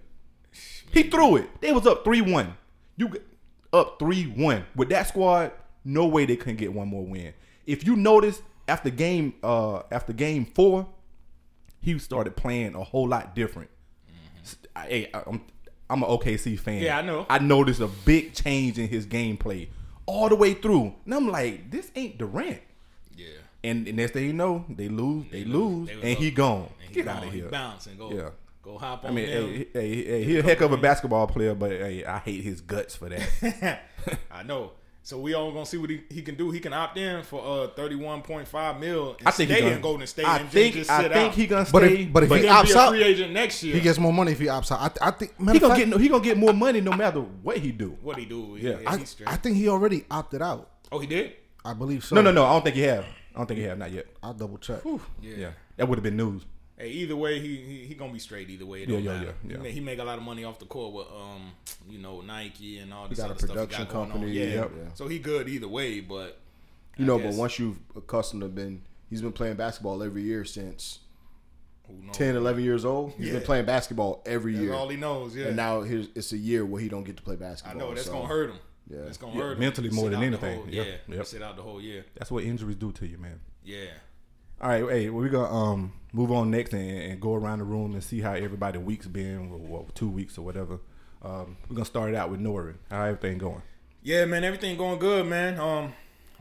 He 0.92 1.04
threw 1.04 1.36
it. 1.38 1.62
They 1.62 1.72
was 1.72 1.86
up 1.86 2.04
three 2.04 2.22
one. 2.22 2.56
You 2.98 3.10
get 3.10 3.26
up 3.74 4.00
three 4.00 4.24
one 4.24 4.64
with 4.76 4.90
that 4.90 5.08
squad. 5.08 5.52
No 5.84 6.08
way 6.08 6.26
they 6.26 6.36
couldn't 6.38 6.58
get 6.58 6.74
one 6.74 6.88
more 6.88 7.06
win. 7.06 7.34
If 7.68 7.86
you 7.86 7.96
notice 7.96 8.42
after 8.68 8.90
game 8.90 9.34
uh 9.44 9.82
after 9.92 10.14
game 10.14 10.46
four, 10.46 10.88
he 11.82 12.00
started 12.00 12.36
playing 12.36 12.76
a 12.76 12.84
whole 12.84 13.08
lot 13.08 13.36
different. 13.36 13.70
I, 14.76 14.82
hey, 14.88 15.10
I- 15.14 15.24
I'm 15.28 15.42
I'm 15.92 16.04
an 16.04 16.10
OKC 16.10 16.60
fan. 16.60 16.82
Yeah, 16.84 17.00
I 17.00 17.02
know. 17.02 17.26
I 17.30 17.40
noticed 17.40 17.80
a 17.82 17.88
big 17.88 18.34
change 18.36 18.78
in 18.78 18.88
his 18.88 19.08
gameplay 19.08 19.70
all 20.06 20.30
the 20.30 20.36
way 20.36 20.54
through, 20.54 20.94
and 21.06 21.14
I'm 21.16 21.28
like, 21.30 21.72
this 21.72 21.92
ain't 21.96 22.18
Durant. 22.20 22.62
yeah. 23.16 23.26
And, 23.64 23.88
and 23.88 23.98
next 23.98 24.12
thing 24.14 24.26
you 24.26 24.34
know, 24.34 24.64
they 24.70 24.88
lose, 24.88 25.26
they 25.32 25.44
lose, 25.44 25.88
They 25.90 25.94
and 25.96 26.04
up. 26.04 26.18
he 26.24 26.32
gone. 26.32 26.70
And 26.80 26.88
he 26.90 26.94
Get 26.94 27.06
gone, 27.06 27.18
out 27.18 27.24
of 27.26 27.34
he 27.34 27.40
here. 27.40 27.50
bounce 27.50 27.88
and 27.88 27.98
go. 27.98 28.12
Yeah. 28.12 28.30
Go 28.62 28.78
hop 28.78 29.04
on. 29.04 29.12
I 29.12 29.14
mean, 29.14 29.30
them. 29.30 29.50
hey, 29.50 29.68
hey, 29.74 30.04
hey, 30.06 30.24
he 30.24 30.38
a 30.38 30.44
heck 30.44 30.62
of 30.62 30.72
a 30.72 30.78
basketball 30.78 31.28
player, 31.28 31.56
but 31.56 31.72
hey, 31.72 32.06
I 32.06 32.20
hate 32.20 32.44
his 32.44 32.62
guts 32.62 32.96
for 32.96 33.10
that. 33.10 33.82
I 34.32 34.44
know. 34.44 34.72
So 35.10 35.18
we 35.18 35.34
all 35.34 35.52
gonna 35.52 35.66
see 35.66 35.78
what 35.78 35.90
he, 35.90 36.02
he 36.12 36.22
can 36.22 36.36
do. 36.36 36.52
He 36.52 36.60
can 36.60 36.72
opt 36.72 36.96
in 36.96 37.24
for 37.24 37.42
uh 37.44 37.70
thirty 37.70 37.96
one 37.96 38.22
point 38.22 38.48
five 38.48 38.80
mil 38.80 39.16
and 39.18 39.28
I 39.28 39.32
think 39.32 39.50
stay 39.50 39.56
he 39.56 39.62
gonna, 39.64 39.76
in 39.78 39.82
Golden 39.82 40.06
State 40.06 40.28
I 40.28 40.38
and 40.38 40.48
think 40.52 40.76
just, 40.76 40.88
just 40.88 40.92
I 41.00 41.02
sit 41.02 41.12
think 41.14 41.30
out. 41.30 41.34
he 41.36 41.48
gonna 41.48 41.68
But 41.72 41.84
if- 41.84 41.92
stay. 41.94 42.06
but 42.06 42.24
if 42.26 42.30
he 42.30 42.38
he 42.42 42.46
opts 42.46 42.76
out, 42.76 42.90
free 42.90 43.04
agent 43.04 43.34
next 43.34 43.64
year. 43.64 43.74
He 43.74 43.82
gets 43.82 43.98
more 43.98 44.14
money 44.14 44.34
if 44.34 44.40
he 44.40 44.46
opts 44.46 44.72
out. 44.72 45.00
I, 45.02 45.08
I 45.08 45.10
think 45.10 45.32
he 45.36 45.58
gonna 45.58 45.74
fact, 45.74 45.90
get 45.90 46.00
he 46.00 46.10
gonna 46.10 46.24
get 46.24 46.38
more 46.38 46.54
money 46.54 46.80
no 46.80 46.92
matter 46.94 47.22
what 47.22 47.58
he 47.58 47.72
do. 47.72 47.98
what 48.04 48.18
he 48.18 48.26
do? 48.26 48.56
Yeah. 48.62 48.78
Yeah, 48.82 48.88
I. 48.88 49.04
I 49.26 49.36
think 49.38 49.56
he 49.58 49.68
already 49.68 50.06
opted 50.12 50.44
out. 50.44 50.70
oh, 50.92 51.00
he 51.00 51.08
did. 51.08 51.34
I 51.66 51.74
believe 51.74 52.06
so. 52.06 52.14
No, 52.14 52.22
no, 52.22 52.32
no. 52.32 52.46
I 52.46 52.54
don't 52.54 52.64
think 52.64 52.76
he 52.76 52.84
have. 52.84 53.04
I 53.34 53.38
don't 53.40 53.48
think 53.48 53.58
he 53.62 53.64
have. 53.64 53.80
Not 53.80 53.92
yet. 53.92 54.06
I'll 54.22 54.36
double 54.36 54.60
check. 54.60 54.82
Yeah. 55.24 55.34
Yeah, 55.38 55.50
that 55.78 55.88
would 55.90 55.98
have 55.98 56.04
been 56.04 56.18
news. 56.18 56.46
Hey, 56.80 56.90
either 56.92 57.16
way, 57.16 57.40
he, 57.42 57.58
he 57.58 57.86
he 57.88 57.94
gonna 57.94 58.14
be 58.14 58.20
straight. 58.20 58.50
Either 58.50 58.66
way, 58.66 58.84
it 58.84 58.90
Yeah, 58.90 58.96
don't 58.96 59.04
yeah, 59.04 59.12
matter. 59.12 59.26
yeah, 59.26 59.34
He, 59.50 59.52
yeah. 59.54 59.58
make, 59.62 59.74
he 59.74 59.80
make 59.82 60.00
a 60.00 60.04
lot 60.04 60.18
of 60.18 60.24
money 60.24 60.46
off 60.46 60.60
the 60.60 60.66
court 60.66 60.94
with 60.94 61.08
um 61.14 61.52
you 61.90 62.00
know 62.00 62.22
Nike 62.22 62.80
and 62.80 62.94
all 62.94 63.04
He 63.04 63.10
this 63.16 63.20
got 63.20 63.32
a 63.32 63.36
production 63.36 63.68
stuff 63.68 63.78
he 63.80 63.84
got 63.86 63.92
going 63.94 64.06
on. 64.06 64.12
company. 64.12 64.32
Yeah. 64.32 64.46
Yep. 64.46 64.72
so 64.94 65.08
he 65.10 65.20
good 65.20 65.50
either 65.50 65.68
way. 65.68 66.00
But 66.00 66.40
You 66.98 67.04
I 67.04 67.08
know, 67.08 67.18
guess- 67.20 67.36
but 67.36 67.40
once 67.40 67.60
you've 67.60 67.80
accustomed 67.96 68.42
to 68.44 68.48
been, 68.48 68.82
he's 69.10 69.22
been 69.22 69.34
playing 69.34 69.56
basketball 69.58 70.02
every 70.02 70.22
year 70.24 70.46
since 70.46 71.00
who 71.88 71.96
knows? 72.06 72.16
10, 72.16 72.36
11 72.36 72.64
years 72.64 72.86
old. 72.86 73.12
He's 73.18 73.28
Yeah. 73.28 73.34
been 73.34 73.42
playing 73.44 73.66
basketball 73.66 74.22
every 74.26 74.54
That's 74.54 74.64
year. 74.64 74.74
all 74.74 74.88
he 74.88 74.96
knows. 74.96 75.36
Yeah, 75.36 75.48
And 75.48 75.56
now 75.58 75.82
here's, 75.82 76.08
it's 76.16 76.32
a 76.34 76.38
year 76.38 76.66
where 76.66 76.82
he 76.82 76.88
don't 76.88 77.04
get 77.04 77.18
to 77.18 77.24
play 77.24 77.36
basketball. 77.36 77.82
I 77.82 77.86
know 77.90 77.94
that's 77.94 78.06
so- 78.06 78.14
gonna 78.14 78.28
hurt 78.28 78.52
him. 78.52 78.60
Yeah. 78.90 79.00
it's 79.00 79.18
gonna 79.18 79.34
Yeah, 79.36 79.42
hurt 79.42 79.52
him. 79.54 79.60
mentally 79.60 79.90
more 79.90 80.10
than 80.10 80.24
anything. 80.24 80.56
whole- 80.62 80.70
Yep, 80.70 80.88
yeah, 81.10 81.16
yep. 81.16 81.26
sit 81.26 81.42
out 81.44 81.56
the 81.58 81.62
whole 81.62 81.82
year. 81.82 82.06
That's 82.16 82.32
what 82.32 82.44
injuries 82.44 82.76
do 82.78 82.92
to 82.94 83.06
you, 83.08 83.18
man. 83.18 83.40
Yeah. 83.64 83.86
All 84.62 84.70
right, 84.70 84.84
hey, 84.90 85.10
we're 85.10 85.30
gonna 85.30 85.54
um 85.54 85.94
move 86.12 86.32
on 86.32 86.52
next 86.52 86.74
and, 86.74 86.90
and 86.90 87.22
go 87.22 87.34
around 87.34 87.60
the 87.60 87.66
room 87.66 87.94
and 87.94 88.04
see 88.04 88.22
how 88.22 88.34
everybody 88.34 88.78
week's 88.78 89.08
been, 89.08 89.52
or, 89.52 89.58
what, 89.58 89.96
two 89.96 90.10
weeks 90.10 90.38
or 90.38 90.42
whatever. 90.42 90.80
Um, 91.22 91.58
we're 91.70 91.76
gonna 91.76 91.86
start 91.86 92.10
it 92.10 92.16
out 92.16 92.30
with 92.30 92.40
Nori. 92.40 92.76
How 92.90 93.04
everything 93.04 93.38
going? 93.38 93.62
Yeah, 94.02 94.26
man, 94.26 94.44
everything 94.44 94.78
going 94.78 95.00
good, 95.00 95.26
man. 95.26 95.60
Um, 95.60 95.94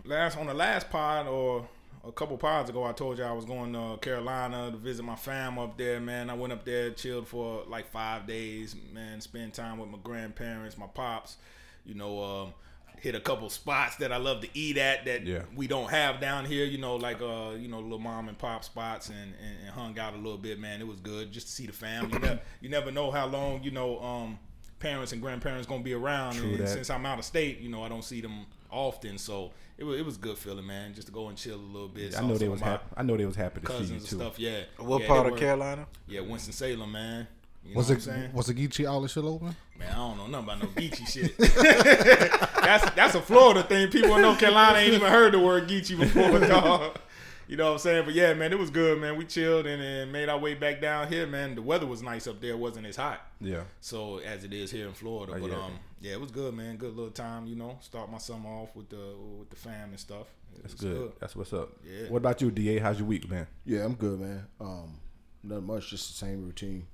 last 0.04 0.38
on 0.38 0.46
the 0.46 0.54
last 0.54 0.88
pod 0.90 1.26
or 1.26 1.68
a 2.06 2.12
couple 2.12 2.36
pods 2.38 2.70
ago, 2.70 2.84
I 2.84 2.92
told 2.92 3.18
you 3.18 3.24
I 3.24 3.32
was 3.32 3.44
going 3.44 3.72
to 3.72 3.98
Carolina 4.00 4.70
to 4.70 4.76
visit 4.76 5.04
my 5.04 5.16
fam 5.16 5.58
up 5.58 5.76
there, 5.76 6.00
man. 6.00 6.30
I 6.30 6.34
went 6.34 6.52
up 6.52 6.64
there, 6.64 6.90
chilled 6.90 7.28
for 7.28 7.64
like 7.66 7.90
five 7.90 8.26
days, 8.26 8.76
man. 8.92 9.20
Spend 9.20 9.52
time 9.52 9.78
with 9.78 9.90
my 9.90 9.98
grandparents, 10.02 10.78
my 10.78 10.86
pops. 10.86 11.36
You 11.84 11.94
know, 11.94 12.22
um, 12.22 12.54
hit 13.00 13.14
a 13.14 13.20
couple 13.20 13.48
spots 13.50 13.96
that 13.96 14.12
I 14.12 14.16
love 14.16 14.40
to 14.42 14.48
eat 14.54 14.76
at 14.78 15.04
that 15.06 15.26
Yeah. 15.26 15.42
we 15.54 15.66
don't 15.66 15.90
have 15.90 16.20
down 16.20 16.44
here. 16.44 16.64
You 16.64 16.78
know, 16.78 16.96
like 16.96 17.20
uh, 17.20 17.50
you 17.58 17.68
know, 17.68 17.80
little 17.80 17.98
mom 17.98 18.28
and 18.28 18.38
pop 18.38 18.64
spots, 18.64 19.08
and, 19.08 19.18
and, 19.42 19.56
and 19.64 19.70
hung 19.70 19.98
out 19.98 20.14
a 20.14 20.16
little 20.16 20.38
bit, 20.38 20.58
man. 20.58 20.80
It 20.80 20.86
was 20.86 21.00
good 21.00 21.32
just 21.32 21.46
to 21.48 21.52
see 21.52 21.66
the 21.66 21.72
family. 21.72 22.12
You 22.14 22.18
never, 22.18 22.40
you 22.62 22.68
never 22.68 22.90
know 22.90 23.10
how 23.10 23.26
long 23.26 23.62
you 23.62 23.70
know. 23.70 23.98
Um, 24.00 24.38
parents 24.80 25.10
and 25.12 25.20
grandparents 25.20 25.66
gonna 25.66 25.82
be 25.82 25.92
around. 25.94 26.34
True 26.36 26.50
and 26.50 26.58
that. 26.60 26.68
since 26.68 26.88
I'm 26.88 27.04
out 27.04 27.18
of 27.18 27.24
state, 27.24 27.58
you 27.60 27.68
know, 27.68 27.82
I 27.82 27.88
don't 27.88 28.04
see 28.04 28.20
them 28.20 28.46
often. 28.70 29.18
So 29.18 29.50
it 29.76 29.82
was 29.84 29.98
it 29.98 30.04
was 30.04 30.16
good 30.16 30.38
feeling, 30.38 30.66
man, 30.66 30.94
just 30.94 31.08
to 31.08 31.12
go 31.12 31.28
and 31.28 31.36
chill 31.36 31.56
a 31.56 31.70
little 31.72 31.88
bit. 31.88 32.16
I 32.16 32.20
know 32.24 32.38
they 32.38 32.48
was 32.48 32.60
happy. 32.60 32.84
I 32.96 33.02
know 33.02 33.16
they 33.16 33.26
was 33.26 33.34
happy 33.36 33.60
to 33.60 33.66
see 33.66 33.72
you 33.72 33.78
Cousins 33.80 34.02
and 34.02 34.08
too. 34.10 34.16
stuff, 34.24 34.38
yeah. 34.38 34.60
What 34.76 35.02
Yeah, 35.02 35.08
part 35.08 35.26
of 35.26 35.32
were- 35.32 35.38
Carolina? 35.38 35.86
Yeah, 36.06 36.20
Winston 36.20 36.52
Salem, 36.52 36.92
man. 36.92 37.26
You 37.64 37.74
know 37.74 37.78
Was 37.78 37.88
what 37.88 37.92
I'm 37.94 37.98
it 37.98 38.02
saying? 38.02 38.32
was 38.32 38.46
the 38.46 38.54
Geechee 38.54 38.86
outlet 38.86 39.10
still 39.10 39.28
open? 39.28 39.54
Man, 39.78 39.90
I 39.92 39.94
don't 39.94 40.16
know 40.16 40.26
nothing 40.26 40.44
about 40.44 40.62
no 40.62 40.68
Geechee 40.80 41.06
shit. 41.06 41.36
that's 42.62 42.90
that's 42.94 43.14
a 43.14 43.20
Florida 43.20 43.62
thing. 43.62 43.90
People 43.90 44.14
in 44.16 44.22
North 44.22 44.38
Carolina 44.38 44.78
ain't 44.78 44.94
even 44.94 45.10
heard 45.10 45.34
the 45.34 45.38
word 45.38 45.68
Geechee 45.68 45.98
before, 45.98 46.38
dog. 46.46 46.98
You 47.46 47.56
know 47.56 47.66
what 47.66 47.72
I'm 47.72 47.78
saying? 47.78 48.04
But 48.04 48.14
yeah, 48.14 48.34
man, 48.34 48.52
it 48.52 48.58
was 48.58 48.68
good, 48.70 49.00
man. 49.00 49.16
We 49.16 49.24
chilled 49.24 49.66
and 49.66 49.80
then 49.82 50.12
made 50.12 50.28
our 50.28 50.38
way 50.38 50.54
back 50.54 50.80
down 50.82 51.08
here, 51.08 51.26
man. 51.26 51.54
The 51.54 51.62
weather 51.62 51.86
was 51.86 52.02
nice 52.02 52.26
up 52.26 52.40
there; 52.40 52.50
it 52.50 52.58
wasn't 52.58 52.86
as 52.86 52.96
hot. 52.96 53.20
Yeah. 53.40 53.62
So 53.80 54.18
as 54.18 54.44
it 54.44 54.52
is 54.52 54.70
here 54.70 54.86
in 54.86 54.92
Florida, 54.92 55.32
Oh, 55.36 55.40
but 55.40 55.50
yeah. 55.50 55.56
um, 55.56 55.72
yeah, 56.00 56.12
it 56.12 56.20
was 56.20 56.30
good, 56.30 56.54
man. 56.54 56.76
Good 56.76 56.94
little 56.94 57.10
time, 57.10 57.46
you 57.46 57.56
know. 57.56 57.78
Start 57.80 58.10
my 58.10 58.18
summer 58.18 58.48
off 58.50 58.74
with 58.76 58.88
the 58.90 59.14
with 59.38 59.50
the 59.50 59.56
fam 59.56 59.90
and 59.90 60.00
stuff. 60.00 60.26
It 60.54 60.62
That's 60.62 60.74
was 60.74 60.80
good. 60.82 61.12
That's 61.20 61.36
what's 61.36 61.52
up. 61.52 61.70
Yeah. 61.84 62.08
What 62.08 62.18
about 62.18 62.40
you, 62.42 62.50
Da? 62.50 62.80
How's 62.80 62.98
your 62.98 63.08
week, 63.08 63.28
man? 63.30 63.46
Yeah, 63.64 63.84
I'm 63.84 63.94
good, 63.94 64.20
man. 64.20 64.46
Um, 64.60 64.98
nothing 65.42 65.66
much, 65.66 65.90
just 65.90 66.08
the 66.08 66.26
same 66.26 66.44
routine 66.44 66.86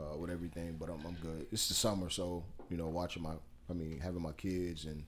uh, 0.00 0.16
with 0.16 0.30
everything. 0.30 0.76
But 0.78 0.88
I'm, 0.88 1.04
I'm 1.06 1.14
good. 1.22 1.46
It's 1.52 1.68
the 1.68 1.74
summer, 1.74 2.10
so 2.10 2.44
you 2.70 2.76
know, 2.76 2.88
watching 2.88 3.22
my, 3.22 3.34
I 3.68 3.72
mean, 3.74 4.00
having 4.00 4.22
my 4.22 4.32
kids 4.32 4.84
and 4.84 5.04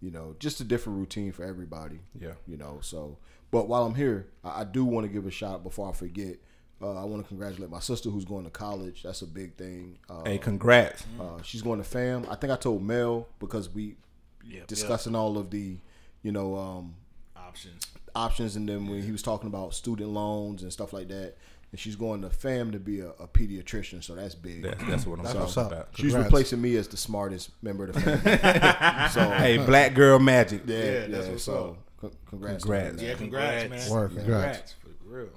you 0.00 0.10
know, 0.10 0.36
just 0.38 0.60
a 0.60 0.64
different 0.64 0.98
routine 0.98 1.32
for 1.32 1.44
everybody. 1.44 2.00
Yeah. 2.20 2.32
You 2.46 2.56
know, 2.56 2.78
so. 2.82 3.16
But 3.50 3.68
while 3.68 3.84
I'm 3.84 3.94
here, 3.94 4.26
I, 4.42 4.60
I 4.60 4.64
do 4.64 4.84
want 4.84 5.06
to 5.06 5.12
give 5.12 5.26
a 5.26 5.30
shout 5.30 5.62
before 5.62 5.88
I 5.88 5.92
forget. 5.92 6.36
Uh, 6.82 7.00
I 7.00 7.04
want 7.04 7.22
to 7.22 7.28
congratulate 7.28 7.70
my 7.70 7.78
sister 7.78 8.10
who's 8.10 8.24
going 8.24 8.44
to 8.44 8.50
college. 8.50 9.04
That's 9.04 9.22
a 9.22 9.26
big 9.26 9.54
thing. 9.56 9.96
Uh, 10.10 10.24
Hey, 10.24 10.38
congrats. 10.38 11.04
uh, 11.20 11.40
she's 11.42 11.62
going 11.62 11.78
to 11.78 11.84
FAM. 11.84 12.26
I 12.28 12.34
think 12.34 12.52
I 12.52 12.56
told 12.56 12.82
Mel 12.82 13.28
because 13.38 13.70
we 13.70 13.96
Yep, 14.46 14.66
discussing 14.66 15.14
all 15.14 15.38
of 15.38 15.50
the, 15.50 15.78
you 16.22 16.32
know, 16.32 16.56
um, 16.56 16.96
Options. 17.36 17.86
options, 18.14 18.56
and 18.56 18.68
then 18.68 18.86
when 18.88 19.02
he 19.02 19.12
was 19.12 19.22
talking 19.22 19.46
about 19.46 19.72
student 19.72 20.10
loans 20.10 20.62
and 20.62 20.70
stuff 20.72 20.92
like 20.92 21.08
that, 21.08 21.36
and 21.74 21.80
she's 21.80 21.96
going 21.96 22.22
to 22.22 22.30
FAM 22.30 22.70
to 22.70 22.78
be 22.78 23.00
a, 23.00 23.08
a 23.18 23.26
pediatrician, 23.26 24.00
so 24.00 24.14
that's 24.14 24.36
big. 24.36 24.62
That's, 24.62 24.84
that's 24.84 25.06
what 25.08 25.18
I'm 25.18 25.24
That's 25.24 25.32
talking 25.34 25.40
what's 25.46 25.56
up. 25.56 25.72
about. 25.72 25.88
She's 25.96 26.12
Congrats. 26.12 26.24
replacing 26.26 26.62
me 26.62 26.76
as 26.76 26.86
the 26.86 26.96
smartest 26.96 27.50
member 27.62 27.86
of 27.86 27.94
the 27.94 28.00
family. 28.00 29.08
so 29.10 29.28
Hey, 29.36 29.56
black 29.58 29.92
girl 29.92 30.20
magic. 30.20 30.62
yeah, 30.66 30.76
Yeah, 30.76 30.84
yeah, 30.84 31.06
that's 31.08 31.26
what's 31.26 31.42
so 31.42 31.76
con- 32.00 32.12
congrats. 32.28 32.62
to 32.62 32.68
Congrats. 32.68 33.02
Yeah, 33.02 33.14
congrats, 33.14 33.62
Congrats. 33.62 33.88
man. 33.90 33.92
Word, 33.92 34.14
congrats. 34.14 34.74
for 34.82 34.88
real. 35.08 35.28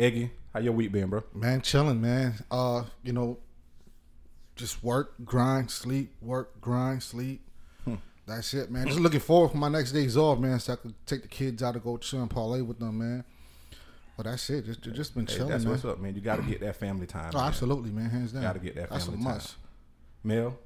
Eggy, 0.00 0.30
how 0.52 0.58
your 0.58 0.72
week 0.72 0.90
been, 0.90 1.08
bro? 1.08 1.22
Man, 1.32 1.60
chilling, 1.62 2.00
man. 2.00 2.34
Uh, 2.50 2.82
you 3.04 3.12
know, 3.12 3.38
just 4.56 4.82
work, 4.82 5.14
grind, 5.24 5.70
sleep, 5.70 6.14
work, 6.20 6.60
grind, 6.60 7.00
sleep. 7.00 7.42
Hmm. 7.84 7.94
That's 8.26 8.52
it, 8.54 8.72
man. 8.72 8.88
Just 8.88 8.98
looking 8.98 9.20
forward 9.20 9.50
for 9.52 9.56
my 9.58 9.68
next 9.68 9.92
days 9.92 10.16
off, 10.16 10.40
man, 10.40 10.58
so 10.58 10.72
I 10.72 10.76
could 10.76 10.94
take 11.06 11.22
the 11.22 11.28
kids 11.28 11.62
out 11.62 11.74
to 11.74 11.78
go 11.80 11.96
chill 11.96 12.22
and 12.22 12.30
parlay 12.30 12.60
with 12.60 12.80
them, 12.80 12.98
man. 12.98 13.24
But 14.16 14.26
that's 14.26 14.48
it. 14.50 14.64
Just, 14.66 14.82
just 14.82 15.14
been 15.14 15.26
Hey, 15.26 15.34
chilling, 15.34 15.50
that's 15.50 15.64
man. 15.64 15.72
what's 15.72 15.84
up, 15.84 15.98
man. 15.98 16.14
You 16.14 16.20
got 16.20 16.36
to 16.36 16.42
get 16.42 16.60
that 16.60 16.76
family 16.76 17.06
time. 17.06 17.32
Oh, 17.34 17.38
man. 17.38 17.48
absolutely, 17.48 17.90
man. 17.90 18.10
Hands 18.10 18.30
down. 18.32 18.42
Gotta 18.42 18.58
get 18.60 18.76
that 18.76 18.90
That's 18.90 19.04
a 19.04 19.10
family 19.10 19.24
time. 19.24 19.34
must. 19.34 19.54
Mel, 20.22 20.56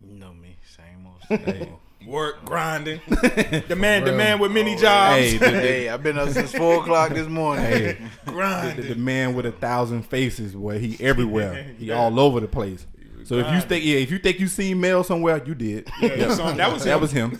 You 0.00 0.14
know 0.16 0.32
me, 0.32 0.56
same 0.76 1.06
old. 1.06 1.22
Same 1.28 1.38
hey, 1.54 1.60
old. 1.70 1.78
Work, 2.08 2.44
grinding. 2.46 3.00
the 3.08 3.76
man, 3.76 4.04
the 4.04 4.12
man 4.12 4.38
with 4.38 4.50
many 4.52 4.74
jobs. 4.74 5.16
hey, 5.20 5.36
the, 5.36 5.44
the- 5.44 5.50
hey, 5.60 5.88
I've 5.90 6.02
been 6.02 6.16
up 6.18 6.30
since 6.30 6.50
four 6.52 6.80
o'clock 6.80 7.10
this 7.10 7.28
morning. 7.28 7.64
hey, 7.66 7.98
the, 8.24 8.30
grinding. 8.32 8.88
the 8.88 8.94
man 8.94 9.34
with 9.34 9.44
a 9.44 9.52
thousand 9.52 10.04
faces, 10.04 10.54
boy. 10.54 10.78
He 10.78 10.96
everywhere. 11.04 11.74
He 11.78 11.90
all 11.90 12.18
over 12.18 12.40
the 12.40 12.48
place. 12.48 12.86
So 13.24 13.36
if 13.36 13.52
you 13.52 13.60
think, 13.60 13.84
yeah, 13.84 13.96
if 13.98 14.10
you 14.10 14.18
think 14.18 14.40
you 14.40 14.46
seen 14.48 14.80
Mel 14.80 15.04
somewhere, 15.04 15.44
you 15.44 15.54
did. 15.54 15.88
Yeah, 16.00 16.34
son, 16.34 16.56
that 16.56 16.72
was 16.72 16.84
that 16.84 16.94
him. 16.94 17.00
was 17.02 17.12
him. 17.12 17.30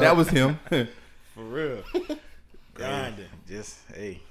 that 0.00 0.16
was 0.16 0.28
him. 0.30 0.58
For 1.34 1.44
real. 1.44 1.82
grinding. 2.74 3.26
Just 3.46 3.76
hey, 3.94 4.22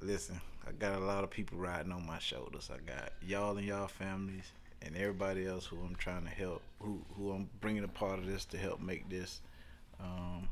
listen. 0.00 0.40
I 0.66 0.72
got 0.72 1.00
a 1.00 1.04
lot 1.04 1.24
of 1.24 1.30
people 1.30 1.58
riding 1.58 1.92
on 1.92 2.06
my 2.06 2.18
shoulders. 2.18 2.70
I 2.72 2.78
got 2.90 3.12
y'all 3.26 3.56
and 3.56 3.66
y'all 3.66 3.88
families, 3.88 4.52
and 4.82 4.96
everybody 4.96 5.46
else 5.46 5.66
who 5.66 5.78
I'm 5.78 5.96
trying 5.96 6.24
to 6.24 6.30
help, 6.30 6.62
who 6.80 7.00
who 7.16 7.32
I'm 7.32 7.48
bringing 7.60 7.84
a 7.84 7.88
part 7.88 8.18
of 8.18 8.26
this 8.26 8.44
to 8.46 8.58
help 8.58 8.80
make 8.80 9.08
this 9.08 9.40
um, 9.98 10.48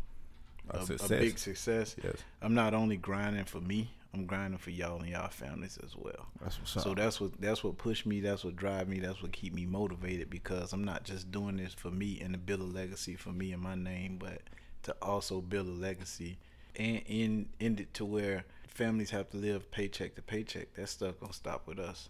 A 0.70 0.78
a, 0.78 1.04
a 1.04 1.08
big 1.08 1.38
success. 1.38 1.96
Yes. 2.02 2.16
I'm 2.42 2.54
not 2.54 2.74
only 2.74 2.96
grinding 2.96 3.44
for 3.44 3.60
me. 3.60 3.90
I'm 4.14 4.24
grinding 4.24 4.58
for 4.58 4.70
y'all 4.70 5.00
and 5.00 5.10
y'all 5.10 5.28
families 5.28 5.78
as 5.84 5.94
well. 5.94 6.26
That's. 6.40 6.58
So 6.64 6.94
that's 6.94 7.20
what 7.20 7.38
that's 7.40 7.62
what 7.62 7.76
pushed 7.76 8.06
me. 8.06 8.20
That's 8.20 8.42
what 8.44 8.56
drive 8.56 8.88
me. 8.88 9.00
That's 9.00 9.22
what 9.22 9.32
keep 9.32 9.52
me 9.52 9.66
motivated 9.66 10.30
because 10.30 10.72
I'm 10.72 10.84
not 10.84 11.04
just 11.04 11.30
doing 11.30 11.58
this 11.58 11.74
for 11.74 11.90
me 11.90 12.20
and 12.22 12.32
to 12.32 12.38
build 12.38 12.60
a 12.60 12.64
legacy 12.64 13.14
for 13.14 13.30
me 13.30 13.52
and 13.52 13.62
my 13.62 13.74
name, 13.74 14.16
but 14.18 14.40
to 14.84 14.96
also 15.02 15.40
build 15.40 15.66
a 15.66 15.70
legacy 15.70 16.38
and 16.76 17.02
in 17.06 17.48
end 17.60 17.80
it 17.80 17.92
to 17.94 18.04
where 18.04 18.44
families 18.78 19.10
have 19.10 19.28
to 19.30 19.36
live 19.36 19.70
paycheck 19.72 20.14
to 20.14 20.22
paycheck. 20.22 20.72
That 20.74 20.88
stuff 20.88 21.18
gonna 21.18 21.32
stop 21.32 21.66
with 21.66 21.80
us. 21.80 22.08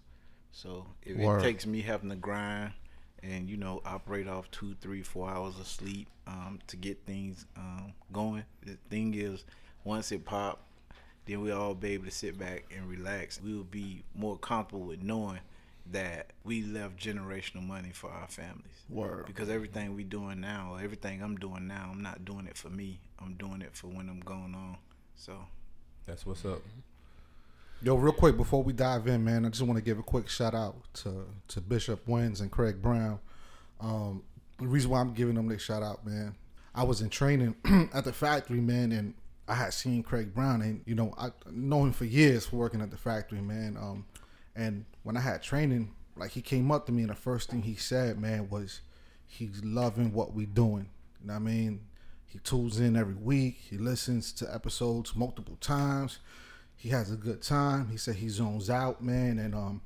So 0.53 0.87
if 1.03 1.17
Word. 1.17 1.41
it 1.41 1.43
takes 1.43 1.67
me 1.67 1.81
having 1.81 2.11
to 2.11 2.17
grind 2.17 2.73
and 3.23 3.49
you 3.49 3.57
know 3.57 3.81
operate 3.87 4.29
off 4.29 4.51
two, 4.51 4.77
three, 4.81 5.03
four 5.03 5.31
hours 5.31 5.59
of 5.59 5.67
sleep 5.67 6.09
um, 6.27 6.59
to 6.67 6.77
get 6.77 6.99
things 7.07 7.47
um, 7.57 7.95
going, 8.13 8.45
the 8.67 8.77
thing 8.91 9.15
is 9.15 9.45
once 9.85 10.13
it 10.13 10.27
pop, 10.27 10.67
then 11.25 11.41
we'll 11.41 11.59
all 11.59 11.75
be 11.75 11.93
able 11.93 12.05
to 12.05 12.11
sit 12.11 12.39
back 12.39 12.65
and 12.77 12.89
relax. 12.89 13.41
We 13.43 13.55
will 13.55 13.65
be 13.65 14.05
more 14.15 14.37
comfortable 14.37 14.85
with 14.85 15.03
knowing 15.03 15.41
that 15.91 16.35
we 16.45 16.63
left 16.63 16.99
generational 16.99 17.67
money 17.67 17.93
for 17.95 18.11
our 18.11 18.29
families. 18.29 18.85
Word. 18.91 19.25
Because 19.27 19.49
everything 19.49 19.97
we 19.97 20.05
doing 20.05 20.41
now, 20.41 20.77
everything 20.83 21.23
I'm 21.23 21.37
doing 21.37 21.67
now, 21.67 21.89
I'm 21.91 22.03
not 22.03 22.27
doing 22.27 22.47
it 22.47 22.59
for 22.59 22.69
me. 22.69 23.01
I'm 23.19 23.35
doing 23.35 23.63
it 23.63 23.75
for 23.75 23.87
when 23.87 24.11
I'm 24.11 24.21
going 24.21 24.55
on. 24.55 24.77
So 25.15 25.47
That's 26.09 26.25
what's 26.25 26.47
up. 26.47 26.63
Yo, 27.83 27.95
real 27.95 28.15
quick 28.15 28.39
before 28.39 28.63
we 28.63 28.73
dive 28.73 29.07
in, 29.07 29.23
man, 29.23 29.45
I 29.45 29.51
just 29.51 29.63
want 29.63 29.77
to 29.77 29.85
give 29.85 29.99
a 29.99 30.03
quick 30.03 30.27
shout 30.27 30.55
out 30.55 30.75
to 30.95 31.27
to 31.49 31.61
Bishop 31.61 32.09
Wentz 32.09 32.41
and 32.41 32.51
Craig 32.51 32.81
Brown. 32.81 33.19
Um, 33.79 34.23
the 34.59 34.67
reason 34.67 34.91
why 34.91 35.01
I'm 35.01 35.13
giving 35.13 35.35
them 35.35 35.49
this 35.49 35.61
shout 35.61 35.83
out, 35.83 36.07
man, 36.07 36.35
I 36.75 36.83
was 36.85 37.03
in 37.03 37.11
training 37.11 37.57
at 37.93 38.05
the 38.05 38.13
factory, 38.15 38.59
man, 38.59 38.91
and 38.91 39.13
I 39.47 39.55
had 39.55 39.75
seen 39.75 40.03
Craig 40.03 40.35
Brown, 40.35 40.63
and 40.63 40.81
you 40.87 40.95
know 40.95 41.13
I 41.19 41.29
know 41.51 41.85
him 41.85 41.93
for 41.93 42.07
years 42.07 42.47
for 42.47 42.57
working 42.57 42.81
at 42.81 42.91
the 42.91 42.97
factory, 42.97 43.43
man. 43.43 43.77
Um, 43.79 44.07
and 44.57 44.87
when 45.03 45.15
I 45.15 45.21
had 45.21 45.43
training, 45.43 45.95
like 46.17 46.31
he 46.31 46.41
came 46.41 46.73
up 46.73 46.87
to 46.87 46.93
me, 46.93 47.03
and 47.03 47.11
the 47.11 47.17
first 47.17 47.51
thing 47.51 47.63
he 47.63 47.75
said, 47.75 48.19
man, 48.19 48.49
was 48.49 48.81
he's 49.27 49.63
loving 49.63 50.15
what 50.15 50.33
we 50.33 50.47
doing. 50.47 50.89
You 51.21 51.27
know 51.27 51.35
what 51.35 51.41
I 51.41 51.43
mean? 51.43 51.81
He 52.29 52.39
tunes 52.39 52.79
in 52.79 52.97
every 52.97 53.15
week. 53.15 53.57
He 53.71 53.79
listens 53.79 54.33
to 54.35 54.55
episodes 54.55 55.17
multiple 55.17 55.57
times. 55.61 56.19
He 56.77 56.91
has 56.91 57.11
a 57.11 57.17
good 57.17 57.43
time. 57.43 57.89
He 57.89 57.97
said 57.97 58.17
he 58.17 58.29
zones 58.29 58.71
out, 58.71 59.03
man, 59.03 59.39
and 59.39 59.55
um, 59.55 59.81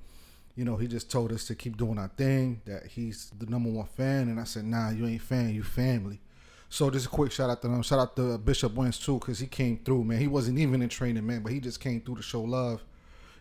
you 0.56 0.64
know, 0.64 0.76
he 0.76 0.86
just 0.86 1.10
told 1.10 1.32
us 1.32 1.46
to 1.46 1.54
keep 1.54 1.76
doing 1.76 1.98
our 1.98 2.08
thing. 2.08 2.60
That 2.66 2.86
he's 2.86 3.30
the 3.38 3.46
number 3.46 3.70
one 3.70 3.86
fan, 3.86 4.28
and 4.28 4.38
I 4.38 4.44
said, 4.44 4.64
Nah, 4.64 4.90
you 4.90 5.06
ain't 5.06 5.22
fan, 5.22 5.54
you 5.54 5.62
family. 5.62 6.20
So 6.68 6.90
just 6.90 7.06
a 7.06 7.08
quick 7.08 7.32
shout 7.32 7.48
out 7.48 7.62
to 7.62 7.68
them. 7.68 7.82
Shout 7.82 7.98
out 7.98 8.16
to 8.16 8.38
Bishop 8.38 8.74
Wentz 8.74 8.98
too, 8.98 9.18
because 9.18 9.38
he 9.38 9.46
came 9.46 9.78
through, 9.84 10.04
man. 10.04 10.18
He 10.18 10.26
wasn't 10.26 10.58
even 10.58 10.82
in 10.82 10.88
training, 10.88 11.26
man, 11.26 11.42
but 11.42 11.52
he 11.52 11.60
just 11.60 11.80
came 11.80 12.00
through 12.00 12.16
to 12.16 12.22
show 12.22 12.42
love, 12.42 12.82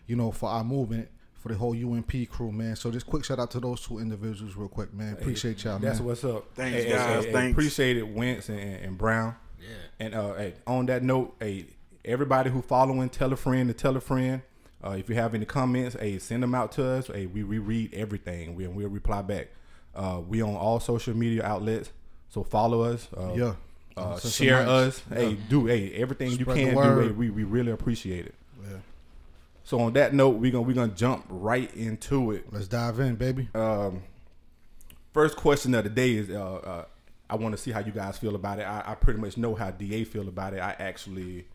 you 0.06 0.16
know, 0.16 0.30
for 0.30 0.48
our 0.48 0.62
movement, 0.62 1.08
for 1.42 1.48
the 1.48 1.54
whole 1.56 1.72
UMP 1.74 2.30
crew, 2.30 2.52
man. 2.52 2.76
So 2.76 2.90
just 2.92 3.06
quick 3.06 3.24
shout 3.24 3.40
out 3.40 3.50
to 3.50 3.60
those 3.60 3.80
two 3.80 3.98
individuals, 3.98 4.54
real 4.54 4.68
quick, 4.68 4.94
man. 4.94 5.14
Appreciate 5.14 5.64
y'all, 5.64 5.78
That's 5.80 5.98
man. 5.98 6.06
what's 6.08 6.22
up. 6.24 6.46
Thanks, 6.54 6.84
guys. 6.84 7.26
Thanks. 7.26 7.52
Appreciate 7.52 7.96
it, 7.96 8.06
Wentz 8.08 8.48
and, 8.48 8.58
and 8.60 8.96
Brown. 8.96 9.34
Yeah. 9.60 9.66
And 9.98 10.14
uh, 10.14 10.34
hey, 10.34 10.54
on 10.66 10.86
that 10.86 11.02
note, 11.02 11.34
hey, 11.40 11.66
everybody 12.04 12.50
who 12.50 12.62
following, 12.62 13.08
tell 13.08 13.32
a 13.32 13.36
friend 13.36 13.68
to 13.68 13.74
tell 13.74 13.96
a 13.96 14.00
friend. 14.00 14.42
Uh, 14.84 14.90
if 14.98 15.08
you 15.08 15.14
have 15.16 15.34
any 15.34 15.44
comments, 15.44 15.96
hey, 15.98 16.18
send 16.18 16.42
them 16.42 16.54
out 16.54 16.72
to 16.72 16.84
us. 16.84 17.06
Hey, 17.08 17.26
we, 17.26 17.42
we 17.44 17.58
read 17.58 17.92
everything. 17.94 18.54
We 18.54 18.66
we'll 18.68 18.88
reply 18.88 19.22
back. 19.22 19.48
Uh, 19.94 20.20
we 20.26 20.42
on 20.42 20.54
all 20.56 20.80
social 20.80 21.14
media 21.16 21.44
outlets, 21.44 21.90
so 22.28 22.42
follow 22.44 22.82
us. 22.82 23.08
Uh, 23.16 23.32
Yeah. 23.34 23.54
Uh, 23.96 24.18
share 24.20 24.66
likes. 24.66 24.68
us. 24.70 25.02
Hey, 25.12 25.36
do 25.50 25.66
hey 25.66 25.92
everything 25.92 26.30
you 26.30 26.36
Spread 26.38 26.56
the 26.56 26.64
can 26.72 26.74
do. 26.74 27.00
Hey, 27.00 27.10
we 27.10 27.28
we 27.30 27.44
really 27.44 27.72
appreciate 27.72 28.24
it. 28.26 28.34
So 29.64 29.80
on 29.80 29.92
that 29.94 30.12
note, 30.14 30.30
we're 30.30 30.52
gonna 30.52 30.62
we're 30.62 30.74
gonna 30.74 30.92
jump 30.92 31.26
right 31.28 31.72
into 31.74 32.32
it. 32.32 32.52
Let's 32.52 32.68
dive 32.68 33.00
in, 33.00 33.16
baby. 33.16 33.48
Um, 33.54 34.02
first 35.12 35.36
question 35.36 35.74
of 35.74 35.84
the 35.84 35.90
day 35.90 36.14
is 36.14 36.30
uh, 36.30 36.54
uh, 36.54 36.84
I 37.30 37.36
want 37.36 37.56
to 37.56 37.60
see 37.60 37.70
how 37.70 37.80
you 37.80 37.92
guys 37.92 38.18
feel 38.18 38.34
about 38.34 38.58
it. 38.58 38.62
I, 38.62 38.82
I 38.86 38.94
pretty 38.94 39.20
much 39.20 39.36
know 39.36 39.54
how 39.54 39.70
Da 39.70 40.04
feel 40.04 40.28
about 40.28 40.54
it. 40.54 40.60
I 40.60 40.74
actually 40.78 41.46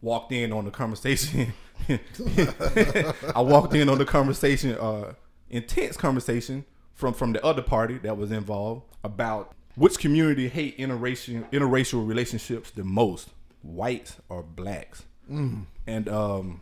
walked 0.00 0.32
in 0.32 0.52
on 0.52 0.64
the 0.64 0.70
conversation. 0.70 1.52
I 1.88 3.40
walked 3.40 3.74
in 3.74 3.88
on 3.88 3.98
the 3.98 4.04
conversation, 4.04 4.76
uh, 4.78 5.14
intense 5.50 5.96
conversation 5.96 6.64
from 6.94 7.14
from 7.14 7.32
the 7.32 7.44
other 7.44 7.62
party 7.62 7.98
that 7.98 8.16
was 8.16 8.30
involved 8.30 8.82
about 9.02 9.52
which 9.74 9.98
community 9.98 10.48
hate 10.48 10.78
interracial 10.78 11.48
interracial 11.50 12.06
relationships 12.06 12.70
the 12.70 12.84
most, 12.84 13.30
whites 13.62 14.16
or 14.28 14.42
blacks. 14.42 15.04
And 15.86 16.08
um, 16.08 16.60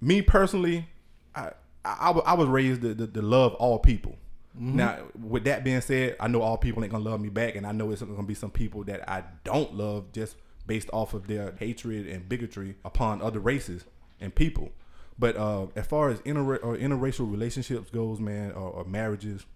me 0.00 0.22
personally, 0.22 0.86
I 1.34 1.52
I, 1.84 2.10
I 2.10 2.34
was 2.34 2.48
raised 2.48 2.82
to, 2.82 2.94
to, 2.94 3.06
to 3.06 3.22
love 3.22 3.54
all 3.54 3.78
people. 3.78 4.16
Now, 4.54 4.98
with 5.22 5.44
that 5.44 5.64
being 5.64 5.80
said, 5.80 6.16
I 6.18 6.28
know 6.28 6.42
all 6.42 6.58
people 6.58 6.82
ain't 6.82 6.92
gonna 6.92 7.04
love 7.04 7.20
me 7.20 7.28
back, 7.28 7.54
and 7.54 7.66
I 7.66 7.72
know 7.72 7.90
it's 7.92 8.02
gonna 8.02 8.22
be 8.24 8.34
some 8.34 8.50
people 8.50 8.84
that 8.84 9.08
I 9.08 9.22
don't 9.44 9.74
love 9.74 10.12
just 10.12 10.36
based 10.66 10.90
off 10.92 11.14
of 11.14 11.28
their 11.28 11.54
hatred 11.58 12.06
and 12.06 12.28
bigotry 12.28 12.74
upon 12.84 13.22
other 13.22 13.38
races 13.38 13.84
and 14.20 14.34
people. 14.34 14.70
But 15.18 15.36
uh, 15.36 15.66
as 15.76 15.86
far 15.86 16.10
as 16.10 16.20
inter 16.24 16.56
or 16.56 16.76
interracial 16.76 17.30
relationships 17.30 17.90
goes, 17.90 18.20
man, 18.20 18.52
or, 18.52 18.70
or 18.70 18.84
marriages, 18.84 19.46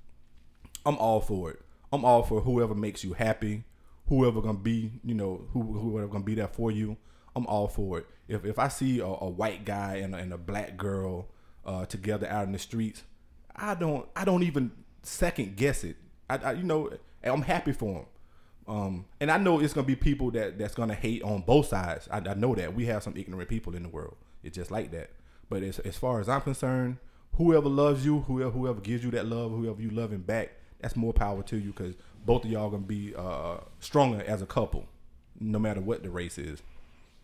I'm 0.87 0.97
all 0.97 1.21
for 1.21 1.51
it. 1.51 1.61
I'm 1.93 2.05
all 2.05 2.23
for 2.23 2.41
whoever 2.41 2.75
makes 2.75 3.03
you 3.03 3.15
happy, 3.15 3.65
whoever 4.09 4.41
gonna 4.41 4.59
be, 4.59 4.93
you 5.03 5.15
know, 5.15 5.47
who 5.53 5.63
whoever 5.63 6.07
gonna 6.07 6.25
be 6.25 6.35
there 6.35 6.49
for 6.49 6.71
you. 6.71 6.97
I'm 7.37 7.47
all 7.47 7.69
for 7.69 7.99
it. 7.99 8.07
If 8.29 8.45
if 8.45 8.59
I 8.59 8.69
see 8.69 9.01
a, 9.01 9.07
a 9.07 9.29
white 9.29 9.65
guy 9.65 9.97
and 9.97 10.15
a, 10.15 10.19
and 10.19 10.33
a 10.33 10.39
black 10.39 10.77
girl 10.77 11.29
uh, 11.65 11.87
together 11.87 12.27
out 12.29 12.45
in 12.45 12.53
the 12.53 12.59
streets, 12.59 13.03
I 13.55 13.75
don't 13.75 14.09
I 14.15 14.25
don't 14.25 14.43
even 14.43 14.73
second 15.03 15.57
guess 15.57 15.85
it. 15.85 15.97
I, 16.29 16.37
I 16.37 16.53
you 16.53 16.63
know 16.63 16.91
I'm 17.23 17.43
happy 17.43 17.73
for 17.73 17.95
them. 17.95 18.07
Um, 18.67 19.05
and 19.21 19.31
I 19.31 19.37
know 19.37 19.61
it's 19.61 19.75
gonna 19.75 19.87
be 19.87 19.97
people 19.97 20.31
that 20.33 20.59
that's 20.59 20.75
gonna 20.75 20.95
hate 20.95 21.23
on 21.23 21.43
both 21.43 21.67
sides. 21.67 22.09
I, 22.11 22.19
I 22.19 22.35
know 22.35 22.55
that 22.55 22.75
we 22.75 22.87
have 22.87 23.03
some 23.03 23.17
ignorant 23.17 23.49
people 23.49 23.75
in 23.75 23.83
the 23.83 23.89
world. 23.89 24.17
It's 24.43 24.57
just 24.57 24.71
like 24.71 24.91
that. 24.93 25.11
But 25.49 25.63
as 25.63 25.79
as 25.81 25.97
far 25.97 26.21
as 26.21 26.29
I'm 26.29 26.41
concerned, 26.41 26.99
whoever 27.37 27.69
loves 27.69 28.05
you, 28.07 28.21
whoever 28.21 28.51
whoever 28.51 28.81
gives 28.81 29.05
you 29.05 29.11
that 29.13 29.27
love, 29.27 29.51
whoever 29.51 29.83
you 29.83 29.91
loving 29.91 30.21
back, 30.21 30.53
that's 30.81 30.97
more 30.97 31.13
power 31.13 31.43
to 31.43 31.57
you 31.57 31.73
because 31.73 31.95
both 32.25 32.45
of 32.45 32.51
y'all 32.51 32.71
gonna 32.71 32.83
be 32.83 33.15
uh, 33.15 33.59
stronger 33.81 34.25
as 34.27 34.41
a 34.41 34.47
couple, 34.47 34.87
no 35.39 35.59
matter 35.59 35.81
what 35.81 36.03
the 36.03 36.11
race 36.11 36.39
is. 36.39 36.63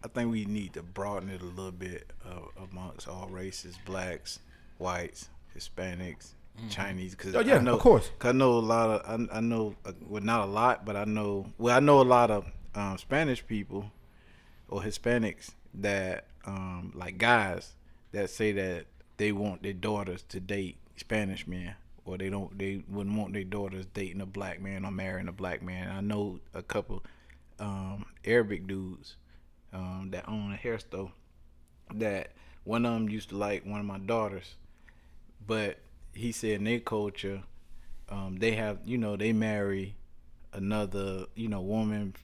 I 0.02 0.08
think 0.08 0.30
we 0.32 0.44
need 0.46 0.72
to 0.74 0.82
broaden 0.82 1.28
it 1.28 1.42
a 1.42 1.44
little 1.44 1.72
bit 1.72 2.10
uh, 2.26 2.64
amongst 2.70 3.06
all 3.08 3.28
races, 3.28 3.76
blacks, 3.84 4.38
whites, 4.78 5.28
Hispanics, 5.56 6.32
Chinese. 6.70 7.14
Cause 7.14 7.34
Oh, 7.34 7.40
yeah, 7.40 7.56
I 7.56 7.60
know, 7.60 7.74
of 7.74 7.80
course. 7.80 8.10
'cause 8.18 8.30
I 8.30 8.32
know 8.32 8.52
a 8.52 8.60
lot 8.60 8.90
of. 9.04 9.28
I, 9.30 9.38
I 9.38 9.40
know, 9.40 9.74
uh, 9.84 9.92
well, 10.08 10.22
not 10.22 10.42
a 10.48 10.50
lot, 10.50 10.84
but 10.84 10.96
I 10.96 11.04
know. 11.04 11.46
Well, 11.58 11.76
I 11.76 11.80
know 11.80 12.00
a 12.00 12.02
lot 12.04 12.30
of 12.30 12.46
um, 12.74 12.96
Spanish 12.98 13.46
people 13.46 13.90
or 14.68 14.82
Hispanics 14.82 15.50
that, 15.74 16.26
um, 16.46 16.92
like 16.94 17.18
guys, 17.18 17.74
that 18.12 18.30
say 18.30 18.52
that 18.52 18.86
they 19.18 19.32
want 19.32 19.62
their 19.62 19.72
daughters 19.74 20.22
to 20.30 20.40
date 20.40 20.76
Spanish 20.96 21.46
men, 21.46 21.74
or 22.06 22.16
they 22.18 22.30
don't. 22.30 22.58
They 22.58 22.82
wouldn't 22.88 23.16
want 23.16 23.32
their 23.34 23.44
daughters 23.44 23.86
dating 23.92 24.20
a 24.22 24.26
black 24.26 24.60
man 24.62 24.84
or 24.84 24.90
marrying 24.90 25.28
a 25.28 25.32
black 25.32 25.62
man. 25.62 25.90
I 25.90 26.00
know 26.00 26.40
a 26.54 26.62
couple 26.62 27.02
um, 27.58 28.06
Arabic 28.24 28.66
dudes 28.66 29.16
um, 29.72 30.08
that 30.10 30.28
own 30.28 30.52
a 30.52 30.56
hair 30.56 30.78
store 30.78 31.12
that 31.94 32.32
one 32.64 32.84
of 32.86 32.92
them 32.92 33.08
used 33.08 33.30
to 33.30 33.36
like 33.36 33.64
one 33.64 33.80
of 33.80 33.86
my 33.86 33.98
daughters, 33.98 34.54
but 35.46 35.78
he 36.14 36.32
said 36.32 36.52
in 36.52 36.64
their 36.64 36.80
culture, 36.80 37.42
um, 38.08 38.36
they 38.38 38.52
have 38.52 38.78
you 38.84 38.98
know 38.98 39.16
they 39.16 39.32
marry 39.32 39.96
another 40.52 41.26
you 41.34 41.48
know 41.48 41.60
woman, 41.60 42.14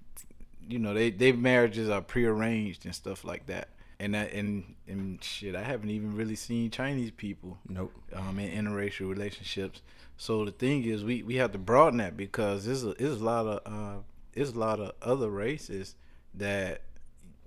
you 0.69 0.79
know 0.79 0.95
they 0.95 1.11
their 1.11 1.35
marriages 1.35 1.89
are 1.89 2.03
prearranged 2.03 2.85
and 2.85 2.95
stuff 2.95 3.25
like 3.25 3.47
that. 3.47 3.69
And 3.99 4.15
that 4.15 4.33
and 4.33 4.75
and 4.87 5.23
shit, 5.25 5.57
I 5.57 5.63
haven't 5.63 5.91
even 5.91 6.15
really 6.15 6.37
seen 6.37 6.71
Chinese 6.71 7.11
people 7.11 7.59
Nope. 7.69 7.93
um, 8.13 8.39
in 8.39 8.65
interracial 8.65 9.09
relationships. 9.09 9.81
So 10.19 10.45
the 10.45 10.51
thing 10.51 10.85
is, 10.85 11.05
we, 11.05 11.23
we 11.23 11.37
have 11.37 11.53
to 11.53 11.59
broaden 11.59 11.99
that 11.99 12.17
because 12.17 12.65
there's 12.65 12.85
a, 12.85 12.95
there's 12.95 13.21
a 13.21 13.25
lot 13.25 13.47
of 13.47 13.61
uh, 13.65 14.01
there's 14.33 14.55
a 14.55 14.59
lot 14.59 14.81
of 14.81 14.93
other 15.01 15.31
races 15.31 15.95
that 16.35 16.83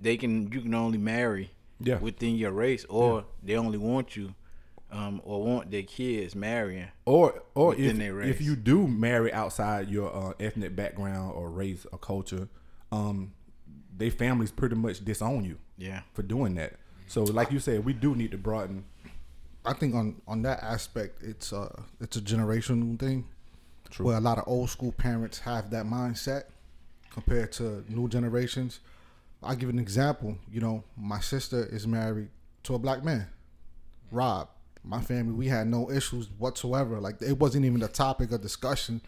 they 0.01 0.18
can 0.18 0.51
you 0.51 0.62
can 0.62 0.74
only 0.74 0.98
marry 0.98 1.51
Yeah. 1.79 2.00
within 2.00 2.36
your 2.36 2.51
race, 2.51 2.86
or 2.89 3.25
they 3.44 3.56
only 3.56 3.77
want 3.77 4.15
you 4.15 4.34
um, 4.91 5.22
or 5.24 5.44
want 5.44 5.70
their 5.72 5.84
kids 5.84 6.36
marrying. 6.36 6.88
Or 7.06 7.44
or 7.53 7.70
Within 7.70 7.86
if 7.91 7.98
their 7.98 8.13
race. 8.15 8.29
if 8.36 8.41
you 8.41 8.56
do 8.56 8.88
marry 8.88 9.32
outside 9.32 9.89
your 9.89 10.13
uh, 10.15 10.34
ethnic 10.39 10.75
background 10.75 11.34
or 11.36 11.50
race 11.50 11.86
or 11.91 12.00
culture, 12.00 12.48
um, 12.91 13.34
they 13.96 14.10
families 14.10 14.51
pretty 14.51 14.75
much 14.75 15.03
disown 15.03 15.44
you 15.46 15.58
Yeah, 15.77 16.01
for 16.13 16.24
doing 16.24 16.56
that. 16.56 16.74
So 17.08 17.24
like 17.24 17.51
you 17.51 17.60
said, 17.60 17.86
we 17.86 17.94
do 17.94 18.15
need 18.15 18.32
to 18.32 18.38
broaden. 18.38 18.86
I 19.65 19.74
think 19.74 19.94
on 19.96 20.22
on 20.27 20.41
that 20.44 20.63
aspect, 20.63 21.22
it's 21.22 21.51
uh 21.53 21.82
it's 22.00 22.15
a 22.18 22.22
generational 22.22 22.98
thing, 23.00 23.25
True. 23.89 24.06
where 24.08 24.18
a 24.18 24.22
lot 24.22 24.38
of 24.38 24.46
old 24.48 24.70
school 24.70 24.91
parents 24.91 25.39
have 25.39 25.70
that 25.72 25.86
mindset 25.86 26.44
compared 27.12 27.51
to 27.53 27.84
new 27.89 28.08
generations. 28.08 28.79
I'll 29.41 29.55
give 29.55 29.69
an 29.69 29.79
example. 29.79 30.38
You 30.51 30.62
know, 30.62 30.84
my 30.98 31.19
sister 31.19 31.65
is 31.72 31.88
married 31.88 32.29
to 32.63 32.75
a 32.75 32.79
black 32.79 33.03
man, 33.03 33.27
Rob. 34.12 34.50
My 34.84 35.01
family, 35.01 35.34
we 35.34 35.48
had 35.48 35.67
no 35.67 35.91
issues 35.91 36.29
whatsoever. 36.38 37.00
Like 37.00 37.22
it 37.22 37.38
wasn't 37.38 37.65
even 37.65 37.81
a 37.84 37.88
topic 37.88 38.31
of 38.31 38.41
discussion 38.41 39.01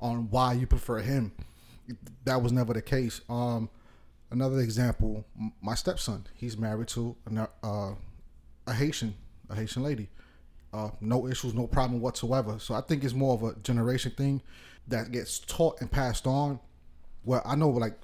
on 0.00 0.30
why 0.30 0.54
you 0.54 0.66
prefer 0.66 0.98
him. 0.98 1.32
That 2.24 2.42
was 2.42 2.52
never 2.52 2.72
the 2.72 2.82
case. 2.82 3.20
Um, 3.28 3.68
another 4.30 4.60
example, 4.60 5.24
my 5.60 5.74
stepson, 5.74 6.26
he's 6.34 6.56
married 6.56 6.88
to 6.88 7.16
an, 7.26 7.46
uh, 7.62 7.94
a 8.66 8.72
Haitian, 8.72 9.14
a 9.48 9.54
Haitian 9.54 9.82
lady. 9.82 10.08
Uh, 10.72 10.90
no 11.00 11.26
issues, 11.26 11.52
no 11.52 11.66
problem 11.66 12.00
whatsoever. 12.00 12.58
So 12.58 12.74
I 12.74 12.80
think 12.80 13.02
it's 13.02 13.14
more 13.14 13.34
of 13.34 13.42
a 13.42 13.54
generation 13.60 14.12
thing 14.12 14.40
that 14.88 15.10
gets 15.10 15.38
taught 15.40 15.80
and 15.80 15.90
passed 15.90 16.26
on. 16.26 16.60
Where 17.24 17.46
I 17.46 17.56
know, 17.56 17.68
like, 17.68 17.98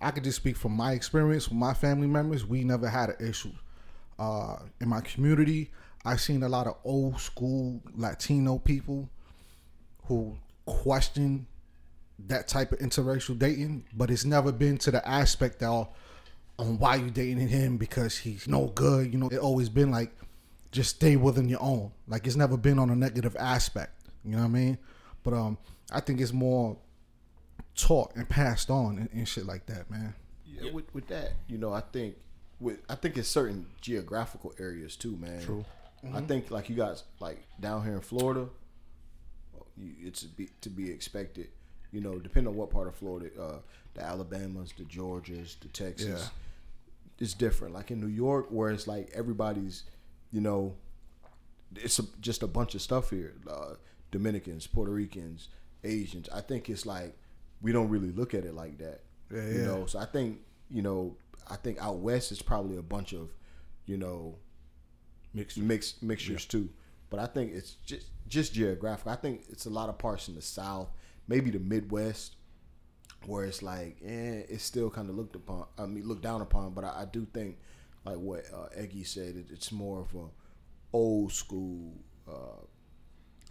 I 0.00 0.10
could 0.10 0.24
just 0.24 0.36
speak 0.36 0.56
from 0.56 0.72
my 0.72 0.92
experience 0.92 1.48
with 1.48 1.58
my 1.58 1.74
family 1.74 2.06
members. 2.06 2.44
We 2.44 2.64
never 2.64 2.88
had 2.88 3.10
an 3.10 3.28
issue. 3.28 3.52
Uh, 4.18 4.56
in 4.80 4.88
my 4.88 5.00
community, 5.00 5.70
I've 6.04 6.20
seen 6.20 6.42
a 6.42 6.48
lot 6.48 6.66
of 6.66 6.76
old 6.84 7.20
school 7.20 7.80
Latino 7.94 8.58
people 8.58 9.08
who 10.04 10.36
question 10.66 11.46
that 12.26 12.48
type 12.48 12.72
of 12.72 12.78
interracial 12.78 13.38
dating, 13.38 13.84
but 13.94 14.10
it's 14.10 14.24
never 14.24 14.52
been 14.52 14.78
to 14.78 14.90
the 14.90 15.06
aspect 15.06 15.62
of 15.62 15.88
on 16.58 16.78
why 16.78 16.96
you 16.96 17.10
dating 17.10 17.48
him 17.48 17.76
because 17.76 18.16
he's 18.16 18.48
no 18.48 18.68
good. 18.68 19.12
You 19.12 19.18
know, 19.18 19.28
it 19.28 19.38
always 19.38 19.68
been 19.68 19.90
like 19.90 20.10
just 20.72 20.96
stay 20.96 21.16
within 21.16 21.48
your 21.48 21.62
own. 21.62 21.92
Like 22.08 22.26
it's 22.26 22.36
never 22.36 22.56
been 22.56 22.78
on 22.78 22.90
a 22.90 22.96
negative 22.96 23.36
aspect. 23.38 23.92
You 24.24 24.32
know 24.32 24.38
what 24.38 24.44
I 24.44 24.48
mean? 24.48 24.78
But 25.22 25.34
um, 25.34 25.58
I 25.92 26.00
think 26.00 26.20
it's 26.20 26.32
more 26.32 26.76
taught 27.76 28.14
and 28.16 28.28
passed 28.28 28.70
on 28.70 28.98
and, 28.98 29.08
and 29.12 29.28
shit 29.28 29.46
like 29.46 29.66
that, 29.66 29.90
man. 29.90 30.14
Yeah, 30.46 30.72
with, 30.72 30.92
with 30.94 31.06
that, 31.08 31.32
you 31.48 31.58
know, 31.58 31.72
I 31.72 31.80
think 31.80 32.16
with 32.60 32.78
I 32.88 32.94
think 32.94 33.16
it's 33.16 33.28
certain 33.28 33.66
geographical 33.80 34.54
areas 34.58 34.96
too, 34.96 35.16
man. 35.16 35.42
True. 35.42 35.64
I 36.14 36.20
think 36.20 36.50
like 36.50 36.68
you 36.70 36.76
guys 36.76 37.02
like 37.20 37.42
down 37.60 37.82
here 37.84 37.94
in 37.94 38.00
Florida, 38.00 38.48
you, 39.76 39.92
it's 40.02 40.20
to 40.22 40.28
be, 40.28 40.48
to 40.60 40.70
be 40.70 40.90
expected. 40.90 41.48
You 41.92 42.00
know, 42.00 42.18
depending 42.18 42.48
on 42.52 42.56
what 42.56 42.70
part 42.70 42.88
of 42.88 42.94
Florida, 42.94 43.30
uh, 43.40 43.58
the 43.94 44.02
Alabamas, 44.02 44.72
the 44.76 44.84
Georgias, 44.84 45.58
the 45.60 45.68
Texas, 45.68 46.06
Yeah. 46.22 46.28
it's 47.18 47.32
different. 47.34 47.74
Like 47.74 47.90
in 47.90 48.00
New 48.00 48.06
York, 48.08 48.48
where 48.50 48.70
it's 48.70 48.86
like 48.86 49.10
everybody's, 49.14 49.84
you 50.32 50.40
know, 50.40 50.74
it's 51.74 51.98
a, 51.98 52.02
just 52.20 52.42
a 52.42 52.46
bunch 52.46 52.74
of 52.74 52.82
stuff 52.82 53.10
here. 53.10 53.34
Uh, 53.50 53.74
Dominicans, 54.10 54.66
Puerto 54.66 54.92
Ricans, 54.92 55.48
Asians. 55.84 56.28
I 56.32 56.40
think 56.40 56.68
it's 56.68 56.84
like 56.86 57.16
we 57.62 57.72
don't 57.72 57.88
really 57.88 58.10
look 58.10 58.34
at 58.34 58.44
it 58.44 58.54
like 58.54 58.78
that. 58.78 59.02
Yeah, 59.32 59.46
you 59.48 59.58
yeah. 59.58 59.64
know, 59.66 59.86
so 59.86 59.98
I 59.98 60.04
think 60.06 60.40
you 60.70 60.82
know, 60.82 61.16
I 61.48 61.56
think 61.56 61.80
out 61.80 61.98
west 61.98 62.32
is 62.32 62.42
probably 62.42 62.76
a 62.76 62.82
bunch 62.82 63.12
of, 63.12 63.30
you 63.86 63.96
know, 63.96 64.36
Mixed. 65.34 65.58
mixed 65.58 66.02
mixtures 66.02 66.44
too. 66.44 66.68
But 67.10 67.20
I 67.20 67.26
think 67.26 67.52
it's 67.54 67.74
just 67.86 68.06
just 68.28 68.52
geographic. 68.52 69.06
I 69.06 69.16
think 69.16 69.42
it's 69.48 69.66
a 69.66 69.70
lot 69.70 69.88
of 69.88 69.98
parts 69.98 70.28
in 70.28 70.34
the 70.34 70.42
South, 70.42 70.88
maybe 71.28 71.50
the 71.50 71.60
Midwest, 71.60 72.36
where 73.26 73.44
it's 73.44 73.62
like, 73.62 73.98
eh, 74.04 74.42
it's 74.48 74.64
still 74.64 74.90
kind 74.90 75.08
of 75.08 75.16
looked 75.16 75.36
upon. 75.36 75.66
I 75.78 75.86
mean, 75.86 76.06
looked 76.08 76.22
down 76.22 76.40
upon. 76.40 76.72
But 76.72 76.84
I, 76.84 77.02
I 77.02 77.04
do 77.04 77.26
think, 77.32 77.58
like 78.04 78.16
what 78.16 78.44
uh, 78.52 78.66
Eggy 78.74 79.04
said, 79.04 79.36
it, 79.36 79.46
it's 79.52 79.70
more 79.70 80.00
of 80.00 80.14
a 80.14 80.26
old 80.92 81.32
school, 81.32 81.92
uh, 82.28 82.64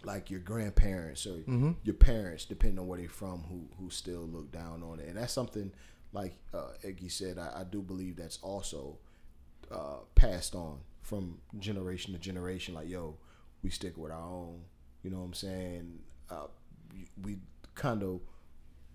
like 0.06 0.30
your 0.30 0.38
grandparents 0.38 1.26
or 1.26 1.38
your 1.82 1.94
parents, 1.96 2.44
depending 2.44 2.78
on 2.78 2.86
where 2.86 3.00
they're 3.00 3.08
from, 3.08 3.42
who 3.50 3.68
who 3.76 3.90
still 3.90 4.22
look 4.22 4.52
down 4.52 4.82
on 4.84 5.00
it. 5.00 5.08
And 5.08 5.16
that's 5.18 5.32
something, 5.32 5.72
like 6.12 6.34
uh, 6.54 6.70
Eggy 6.84 7.08
said, 7.08 7.38
I, 7.38 7.60
I 7.60 7.64
do 7.64 7.82
believe 7.82 8.16
that's 8.16 8.38
also 8.40 8.98
uh, 9.70 9.98
passed 10.14 10.54
on 10.54 10.78
from 11.02 11.38
generation 11.58 12.12
to 12.14 12.20
generation. 12.20 12.72
Like, 12.74 12.88
yo, 12.88 13.16
we 13.62 13.70
stick 13.70 13.96
with 13.98 14.12
our 14.12 14.22
own. 14.22 14.60
You 15.02 15.10
know 15.10 15.18
what 15.18 15.24
I'm 15.24 15.34
saying? 15.34 15.98
Uh, 16.30 16.46
we 17.22 17.38
kind 17.74 18.02
of 18.04 18.20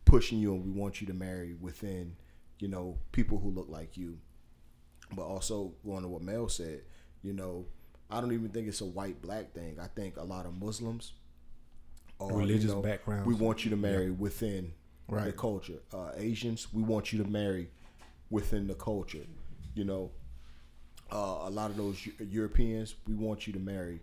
pushing 0.05 0.39
you, 0.39 0.53
and 0.53 0.63
we 0.63 0.71
want 0.71 1.01
you 1.01 1.07
to 1.07 1.13
marry 1.13 1.53
within, 1.53 2.15
you 2.59 2.69
know, 2.69 2.97
people 3.11 3.37
who 3.37 3.49
look 3.49 3.67
like 3.69 3.97
you. 3.97 4.17
But 5.13 5.23
also 5.23 5.73
going 5.85 6.03
to 6.03 6.07
what 6.07 6.21
Mel 6.21 6.47
said, 6.47 6.83
you 7.21 7.33
know, 7.33 7.65
I 8.11 8.19
don't 8.19 8.33
even 8.33 8.49
think 8.49 8.67
it's 8.67 8.81
a 8.81 8.85
white 8.85 9.21
black 9.21 9.53
thing. 9.53 9.77
I 9.81 9.87
think 9.87 10.17
a 10.17 10.23
lot 10.23 10.45
of 10.45 10.61
Muslims 10.61 11.13
or 12.19 12.37
Religious 12.37 12.73
backgrounds. 12.73 13.27
We 13.27 13.33
want 13.33 13.63
you 13.63 13.71
to 13.71 13.77
marry 13.77 14.11
within 14.11 14.73
the 15.27 15.31
culture. 15.31 15.79
Uh, 15.93 16.11
Asians, 16.17 16.67
we 16.73 16.83
want 16.83 17.11
you 17.11 17.23
to 17.23 17.29
marry 17.29 17.69
within 18.29 18.67
the 18.67 18.75
culture. 18.75 19.25
You 19.75 19.85
know, 19.85 20.11
uh, 21.11 21.39
a 21.43 21.49
lot 21.49 21.69
of 21.69 21.77
those 21.77 22.07
Europeans, 22.19 22.95
we 23.07 23.15
want 23.15 23.47
you 23.47 23.53
to 23.53 23.59
marry, 23.59 23.99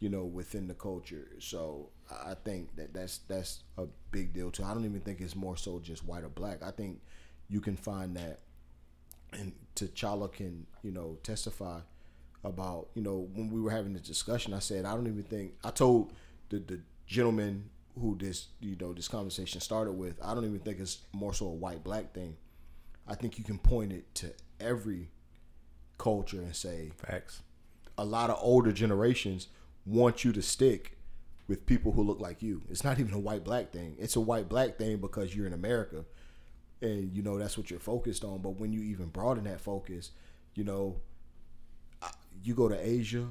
you 0.00 0.08
know, 0.08 0.24
within 0.24 0.68
the 0.68 0.74
culture. 0.74 1.28
So 1.38 1.90
I 2.10 2.30
I 2.30 2.34
think 2.44 2.76
that 2.76 2.94
that's 2.94 3.18
that's 3.28 3.62
a 3.76 3.86
big 4.10 4.32
deal 4.32 4.50
too. 4.50 4.64
I 4.64 4.72
don't 4.72 4.84
even 4.84 5.00
think 5.00 5.20
it's 5.20 5.36
more 5.36 5.56
so 5.56 5.80
just 5.80 6.04
white 6.04 6.24
or 6.24 6.28
black. 6.28 6.62
I 6.62 6.70
think 6.70 7.00
you 7.48 7.60
can 7.60 7.76
find 7.76 8.16
that, 8.16 8.40
and 9.32 9.52
T'Challa 9.74 10.32
can 10.32 10.66
you 10.82 10.90
know 10.90 11.18
testify 11.22 11.80
about 12.44 12.88
you 12.94 13.02
know 13.02 13.28
when 13.34 13.50
we 13.50 13.60
were 13.60 13.70
having 13.70 13.92
this 13.92 14.02
discussion. 14.02 14.54
I 14.54 14.60
said 14.60 14.84
I 14.84 14.94
don't 14.94 15.06
even 15.06 15.24
think 15.24 15.54
I 15.64 15.70
told 15.70 16.12
the 16.50 16.58
the 16.58 16.80
gentleman 17.06 17.70
who 18.00 18.16
this 18.16 18.48
you 18.60 18.76
know 18.80 18.92
this 18.92 19.08
conversation 19.08 19.60
started 19.60 19.92
with. 19.92 20.14
I 20.22 20.34
don't 20.34 20.44
even 20.44 20.60
think 20.60 20.78
it's 20.80 20.98
more 21.12 21.34
so 21.34 21.46
a 21.46 21.50
white 21.50 21.82
black 21.82 22.12
thing. 22.14 22.36
I 23.06 23.14
think 23.14 23.38
you 23.38 23.44
can 23.44 23.58
point 23.58 23.92
it 23.92 24.14
to 24.16 24.32
every 24.60 25.10
culture 25.96 26.40
and 26.40 26.54
say 26.54 26.92
Facts. 26.96 27.42
a 27.96 28.04
lot 28.04 28.30
of 28.30 28.38
older 28.40 28.70
generations 28.72 29.48
want 29.84 30.24
you 30.24 30.32
to 30.32 30.42
stick 30.42 30.96
with 31.48 31.64
people 31.66 31.92
who 31.92 32.02
look 32.02 32.20
like 32.20 32.42
you. 32.42 32.62
It's 32.68 32.84
not 32.84 33.00
even 33.00 33.14
a 33.14 33.18
white 33.18 33.42
black 33.42 33.72
thing. 33.72 33.96
It's 33.98 34.16
a 34.16 34.20
white 34.20 34.48
black 34.48 34.76
thing 34.76 34.98
because 34.98 35.34
you're 35.34 35.46
in 35.46 35.54
America 35.54 36.04
and 36.82 37.12
you 37.16 37.22
know 37.22 37.38
that's 37.38 37.56
what 37.58 37.70
you're 37.70 37.80
focused 37.80 38.22
on. 38.24 38.38
But 38.42 38.50
when 38.60 38.72
you 38.72 38.82
even 38.82 39.06
broaden 39.06 39.44
that 39.44 39.60
focus, 39.60 40.10
you 40.54 40.62
know, 40.64 41.00
you 42.42 42.54
go 42.54 42.68
to 42.68 42.88
Asia, 42.88 43.26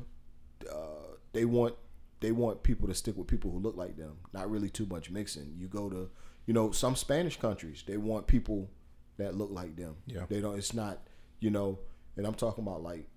uh, 0.72 1.16
they 1.34 1.46
want 1.46 1.76
they 2.20 2.32
want 2.32 2.64
people 2.64 2.88
to 2.88 2.96
stick 2.96 3.16
with 3.16 3.28
people 3.28 3.52
who 3.52 3.60
look 3.60 3.78
like 3.78 3.96
them. 3.96 4.18
Not 4.34 4.50
really 4.50 4.70
too 4.70 4.86
much 4.86 5.12
mixing. 5.12 5.54
You 5.58 5.68
go 5.68 5.90
to 5.90 6.10
you 6.46 6.54
know 6.54 6.72
some 6.72 6.96
Spanish 6.96 7.38
countries, 7.38 7.84
they 7.86 7.98
want 7.98 8.28
people 8.28 8.70
that 9.18 9.36
look 9.36 9.50
like 9.52 9.76
them. 9.76 9.96
Yeah. 10.06 10.26
they 10.28 10.42
don't. 10.42 10.58
It's 10.58 10.74
not 10.74 11.00
you 11.40 11.50
know, 11.50 11.80
and 12.16 12.26
I'm 12.26 12.34
talking 12.34 12.64
about 12.64 12.84
like 12.84 13.08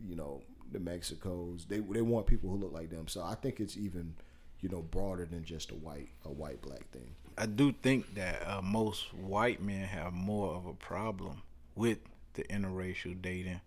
you 0.00 0.16
know 0.16 0.42
the 0.70 0.78
Mexicos. 0.78 1.66
They 1.66 1.78
they 1.78 2.02
want 2.02 2.26
people 2.26 2.50
who 2.50 2.56
look 2.56 2.72
like 2.72 2.90
them. 2.90 3.08
So 3.08 3.22
I 3.22 3.34
think 3.34 3.60
it's 3.60 3.76
even 3.76 4.14
you 4.60 4.68
know 4.68 4.82
broader 4.82 5.24
than 5.24 5.44
just 5.44 5.70
a 5.70 5.74
white 5.74 6.08
a 6.24 6.30
white 6.30 6.60
black 6.62 6.90
thing. 6.90 7.14
I 7.38 7.46
do 7.46 7.72
think 7.72 8.14
that 8.16 8.42
uh, 8.46 8.60
most 8.62 9.14
white 9.14 9.62
men 9.62 9.86
have 9.86 10.12
more 10.12 10.54
of 10.54 10.66
a 10.66 10.74
problem 10.74 11.42
with 11.74 11.98
the 12.34 12.42
interracial 12.44 13.20
dating 13.20 13.60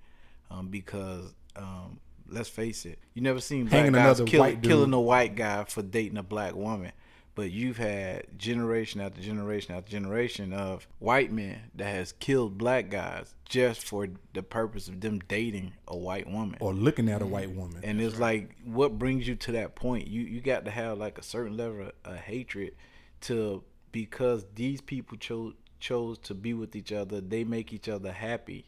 um, 0.52 0.68
because 0.68 1.34
um, 1.56 2.00
let's 2.30 2.50
face 2.50 2.86
it, 2.86 3.00
you 3.14 3.22
never 3.22 3.40
seen 3.40 3.66
black 3.66 3.86
Hanging 3.86 3.94
guys 3.94 4.22
kill, 4.26 4.40
white 4.42 4.62
killing 4.62 4.94
a 4.94 5.02
white 5.02 5.36
guy 5.36 5.64
for 5.66 5.82
dating 5.82 6.18
a 6.18 6.24
black 6.24 6.56
woman. 6.56 6.92
But 7.36 7.50
you've 7.50 7.78
had 7.78 8.38
generation 8.38 9.02
after 9.02 9.20
generation 9.20 9.74
after 9.74 9.90
generation 9.90 10.54
of 10.54 10.88
white 11.00 11.32
men 11.32 11.58
that 11.74 11.88
has 11.88 12.12
killed 12.12 12.60
black 12.60 12.92
guys 12.92 13.34
just 13.46 13.82
for 13.82 14.08
the 14.34 14.44
purpose 14.44 14.88
of 14.88 15.02
them 15.02 15.20
dating 15.28 15.74
a 15.88 15.98
white 15.98 16.30
woman. 16.30 16.58
Or 16.60 16.74
looking 16.74 17.10
at 17.10 17.24
a 17.24 17.26
white 17.26 17.50
woman. 17.50 17.82
And 17.84 18.00
it's 18.00 18.20
like, 18.20 18.56
what 18.64 19.00
brings 19.00 19.28
you 19.28 19.36
to 19.36 19.54
that 19.54 19.74
point? 19.74 20.08
You 20.08 20.22
you 20.22 20.42
got 20.42 20.66
to 20.66 20.72
have 20.72 21.00
like 21.00 21.18
a 21.18 21.24
certain 21.24 21.58
level 21.58 21.82
of, 21.82 21.92
of 22.06 22.18
hatred 22.18 22.76
to 23.22 23.64
because 23.92 24.46
these 24.54 24.82
people 24.82 25.18
chose 25.18 25.54
chose 25.80 26.18
to 26.20 26.36
be 26.36 26.54
with 26.54 26.76
each 26.76 26.92
other. 26.92 27.20
They 27.20 27.44
make 27.44 27.74
each 27.74 27.90
other 27.90 28.12
happy, 28.12 28.66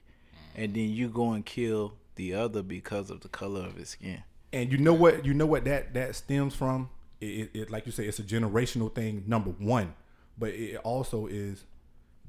and 0.56 0.74
then 0.74 0.90
you 0.90 1.08
go 1.10 1.34
and 1.34 1.46
kill 1.46 1.94
the 2.16 2.34
other 2.34 2.62
because 2.62 3.10
of 3.10 3.22
the 3.22 3.30
color 3.30 3.62
of 3.62 3.76
his 3.76 3.90
skin. 3.90 4.24
And 4.54 4.72
you 4.72 4.78
know 4.78 4.94
what? 4.94 5.26
You 5.26 5.34
know 5.34 5.46
what 5.46 5.66
that 5.66 5.94
that 5.94 6.16
stems 6.16 6.56
from? 6.56 6.90
It, 7.20 7.26
it, 7.26 7.50
it 7.54 7.72
like 7.72 7.86
you 7.86 7.92
say, 7.92 8.06
it's 8.06 8.20
a 8.20 8.24
generational 8.24 8.94
thing. 8.94 9.24
Number 9.28 9.52
one, 9.52 9.94
but 10.38 10.50
it 10.50 10.78
also 10.78 11.28
is 11.28 11.66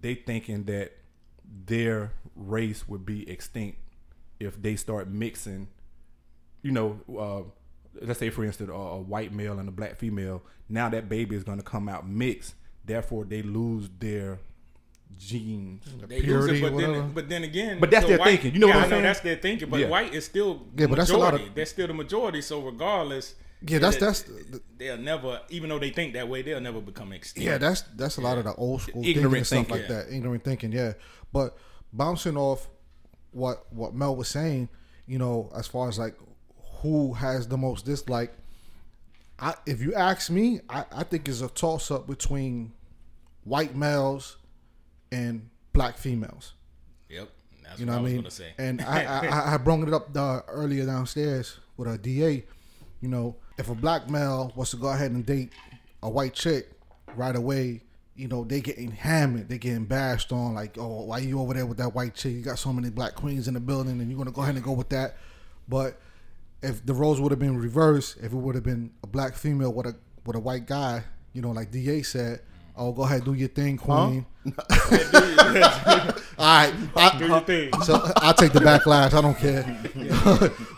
they 0.00 0.14
thinking 0.14 0.64
that 0.64 0.92
their 1.66 2.12
race 2.34 2.88
would 2.88 3.06
be 3.06 3.28
extinct 3.30 3.78
if 4.40 4.60
they 4.60 4.76
start 4.76 5.08
mixing. 5.08 5.68
You 6.62 6.72
know, 6.72 7.00
uh, 7.18 7.42
let's 8.04 8.18
say 8.18 8.30
for 8.30 8.44
instance, 8.44 8.70
a, 8.70 8.74
a 8.74 9.00
white 9.00 9.32
male 9.32 9.58
and 9.58 9.68
a 9.68 9.72
black 9.72 9.96
female. 9.96 10.42
Now 10.68 10.88
that 10.88 11.08
baby 11.08 11.36
is 11.36 11.44
going 11.44 11.58
to 11.58 11.64
come 11.64 11.88
out 11.88 12.08
mixed. 12.08 12.54
Therefore, 12.84 13.24
they 13.24 13.42
lose 13.42 13.88
their 13.98 14.38
genes. 15.18 15.82
They 16.08 16.20
Purity 16.20 16.58
use 16.58 16.62
it, 16.62 16.72
but 16.72 16.78
then, 16.78 17.12
but 17.12 17.28
then 17.28 17.44
again, 17.44 17.78
But 17.80 17.90
that's 17.90 18.04
the 18.04 18.10
their 18.10 18.18
white- 18.18 18.26
thinking. 18.40 18.54
You 18.54 18.60
know 18.60 18.66
what 18.68 18.76
I'm 18.76 18.90
saying? 18.90 19.02
that's 19.02 19.20
their 19.20 19.36
thinking. 19.36 19.68
But 19.70 19.80
Yeah. 19.80 19.88
white 19.88 20.14
is 20.14 20.24
still 20.24 20.62
Yeah, 20.76 20.86
but 20.86 20.96
that's 20.96 21.10
a 21.10 21.16
lot 21.16 21.34
of- 21.34 21.54
They're 21.54 21.66
still 21.66 21.86
the 21.86 21.94
majority. 21.94 22.42
So 22.42 22.60
regardless, 22.62 23.34
Yeah, 23.66 23.78
that's- 23.78 23.98
that's 24.00 24.22
the- 24.22 24.60
they'll 24.76 24.98
never, 24.98 25.40
even 25.48 25.70
though 25.70 25.78
they 25.78 25.90
think 25.90 26.12
that 26.14 26.28
way, 26.28 26.42
they'll 26.42 26.60
never 26.60 26.80
become 26.80 27.12
extinct. 27.12 27.44
Yeah, 27.46 27.58
that's 27.58 27.82
that's 27.96 28.18
a 28.18 28.20
lot 28.20 28.36
of 28.38 28.44
the 28.44 28.54
old 28.54 28.82
school 28.82 29.04
Ignorant 29.04 29.46
thinking 29.46 29.46
and 29.46 29.46
stuff 29.46 29.70
like 29.70 29.88
that. 30.08 30.14
Ignorant 30.14 30.44
thinking, 30.44 30.72
yeah. 30.72 30.92
But 31.32 31.56
bouncing 31.92 32.36
off 32.36 32.68
what 33.32 33.72
what 33.72 33.94
Mel 33.94 34.14
was 34.14 34.28
saying, 34.28 34.68
you 35.06 35.18
know, 35.18 35.50
as 35.56 35.66
far 35.66 35.88
as 35.88 35.98
like 35.98 36.14
who 36.82 37.14
has 37.14 37.48
the 37.48 37.56
most 37.56 37.86
dislike, 37.86 38.32
I 39.38 39.54
if 39.66 39.80
you 39.80 39.94
ask 39.94 40.30
me, 40.30 40.60
I, 40.68 40.84
I 40.92 41.02
think 41.04 41.26
it's 41.28 41.40
a 41.40 41.48
toss 41.48 41.90
up 41.90 42.06
between 42.06 42.72
white 43.44 43.74
males 43.74 44.36
and 45.12 45.48
black 45.72 45.96
females. 45.96 46.52
Yep, 47.08 47.28
that's 47.62 47.80
You 47.80 47.86
know 47.86 47.92
what 47.92 47.98
I 47.98 48.02
what 48.02 48.10
I 48.10 48.14
mean? 48.14 48.30
say. 48.30 48.52
And 48.58 48.82
I, 48.82 49.04
I, 49.04 49.54
I 49.54 49.56
brought 49.64 49.86
it 49.86 49.94
up 49.94 50.16
uh, 50.16 50.40
earlier 50.48 50.86
downstairs 50.86 51.58
with 51.76 51.88
a 51.88 51.98
DA. 51.98 52.44
You 53.00 53.08
know, 53.08 53.36
if 53.58 53.68
a 53.68 53.74
black 53.74 54.08
male 54.10 54.52
was 54.56 54.70
to 54.70 54.76
go 54.76 54.88
ahead 54.88 55.10
and 55.12 55.24
date 55.24 55.52
a 56.02 56.08
white 56.08 56.34
chick 56.34 56.70
right 57.14 57.36
away, 57.36 57.82
you 58.14 58.28
know, 58.28 58.44
they 58.44 58.60
getting 58.60 58.90
hammered, 58.90 59.48
they 59.48 59.58
getting 59.58 59.84
bashed 59.84 60.32
on 60.32 60.54
like, 60.54 60.76
oh, 60.78 61.04
why 61.04 61.18
you 61.18 61.38
over 61.40 61.52
there 61.54 61.66
with 61.66 61.78
that 61.78 61.94
white 61.94 62.14
chick? 62.14 62.32
You 62.32 62.40
got 62.40 62.58
so 62.58 62.72
many 62.72 62.88
black 62.90 63.14
queens 63.14 63.46
in 63.48 63.54
the 63.54 63.60
building, 63.60 64.00
and 64.00 64.10
you're 64.10 64.18
gonna 64.18 64.32
go 64.32 64.42
ahead 64.42 64.54
and 64.54 64.64
go 64.64 64.72
with 64.72 64.88
that. 64.88 65.16
But 65.68 66.00
if 66.62 66.84
the 66.86 66.94
roles 66.94 67.20
would 67.20 67.30
have 67.32 67.38
been 67.38 67.58
reversed, 67.58 68.16
if 68.18 68.32
it 68.32 68.36
would 68.36 68.54
have 68.54 68.64
been 68.64 68.90
a 69.02 69.06
black 69.06 69.34
female 69.34 69.72
with 69.72 69.86
a 69.86 69.96
with 70.24 70.36
a 70.36 70.40
white 70.40 70.66
guy, 70.66 71.04
you 71.34 71.42
know, 71.42 71.50
like 71.50 71.70
Da 71.70 72.02
said, 72.02 72.40
oh, 72.76 72.92
go 72.92 73.02
ahead, 73.02 73.24
do 73.24 73.34
your 73.34 73.48
thing, 73.48 73.76
queen. 73.76 74.24
All 74.46 74.52
right, 76.38 76.72
I, 76.96 77.16
Do 77.18 77.26
your 77.26 77.40
thing. 77.40 77.70
so 77.82 77.94
I'll 78.16 78.34
take 78.34 78.52
the 78.52 78.60
backlash. 78.60 79.12
I 79.14 79.20
don't 79.20 79.36
care. 79.36 79.62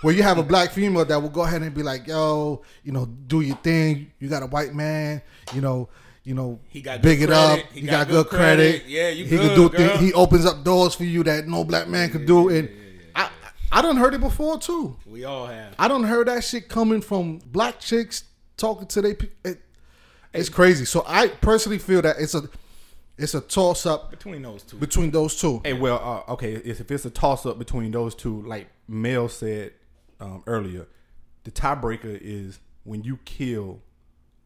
Where 0.03 0.15
you 0.15 0.23
have 0.23 0.39
a 0.39 0.43
black 0.43 0.71
female 0.73 1.05
that 1.05 1.21
will 1.21 1.29
go 1.29 1.43
ahead 1.43 1.63
and 1.63 1.75
be 1.75 1.83
like, 1.83 2.07
"Yo, 2.07 2.63
you 2.85 2.93
know, 2.93 3.07
do 3.07 3.41
your 3.41 3.57
thing." 3.57 4.11
You 4.21 4.29
got 4.29 4.43
a 4.43 4.47
white 4.47 4.75
man, 4.75 5.21
you 5.55 5.61
know, 5.61 5.89
you 6.25 6.35
know, 6.35 6.61
He 6.69 6.81
got 6.81 7.03
big 7.03 7.19
good 7.19 7.31
it 7.31 7.33
up. 7.33 7.59
credit. 7.59 7.73
He 7.73 7.81
He 7.81 7.87
got 7.87 8.07
got, 8.07 8.09
good 8.09 8.27
good 8.31 8.39
credit. 8.39 8.71
credit. 8.83 8.89
Yeah, 8.89 9.09
you 9.11 9.25
he 9.25 9.31
good, 9.37 9.41
can 9.49 9.57
do 9.57 9.69
things. 9.77 10.01
He 10.01 10.13
opens 10.13 10.47
up 10.47 10.65
doors 10.65 10.95
for 10.95 11.05
you 11.05 11.23
that 11.25 11.47
no 11.49 11.65
black 11.65 11.89
man 11.89 12.11
could 12.11 12.25
do. 12.27 12.49
And 12.51 12.71
I, 13.15 13.29
I 13.73 13.83
done 13.83 13.97
heard 13.97 14.15
it 14.15 14.21
before 14.21 14.59
too. 14.59 14.97
We 15.07 15.25
all 15.25 15.47
have. 15.47 15.75
I 15.79 15.89
don't 15.89 16.05
heard 16.05 16.29
that 16.29 16.45
shit 16.45 16.69
coming 16.69 17.01
from 17.01 17.39
black 17.47 17.81
chicks 17.81 18.25
talking 18.57 18.87
to 18.89 19.03
they. 19.03 19.17
Eh, 19.45 19.55
pe- 20.33 20.39
It, 20.39 20.41
it's 20.41 20.49
crazy. 20.49 20.85
So 20.85 21.05
I 21.07 21.29
personally 21.29 21.79
feel 21.79 22.03
that 22.03 22.17
it's 22.19 22.35
a, 22.35 22.49
it's 23.17 23.35
a 23.35 23.41
toss 23.41 23.87
up 23.87 24.11
Between 24.11 24.43
those 24.43 24.63
two, 24.63 24.77
between 24.77 25.11
those 25.11 25.41
two. 25.41 25.61
Hey, 25.65 25.73
well, 25.73 26.25
uh, 26.29 26.33
okay. 26.35 26.53
If 26.55 26.81
if 26.81 26.91
it's 26.91 27.05
a 27.05 27.11
toss 27.11 27.47
up 27.47 27.59
between 27.59 27.91
those 27.91 28.15
two, 28.15 28.43
like 28.43 28.69
Mel 28.87 29.29
said 29.29 29.73
um, 30.21 30.43
earlier, 30.47 30.87
the 31.45 31.51
tiebreaker 31.51 32.19
is 32.21 32.61
when 32.85 33.03
you 33.03 33.19
kill 33.25 33.83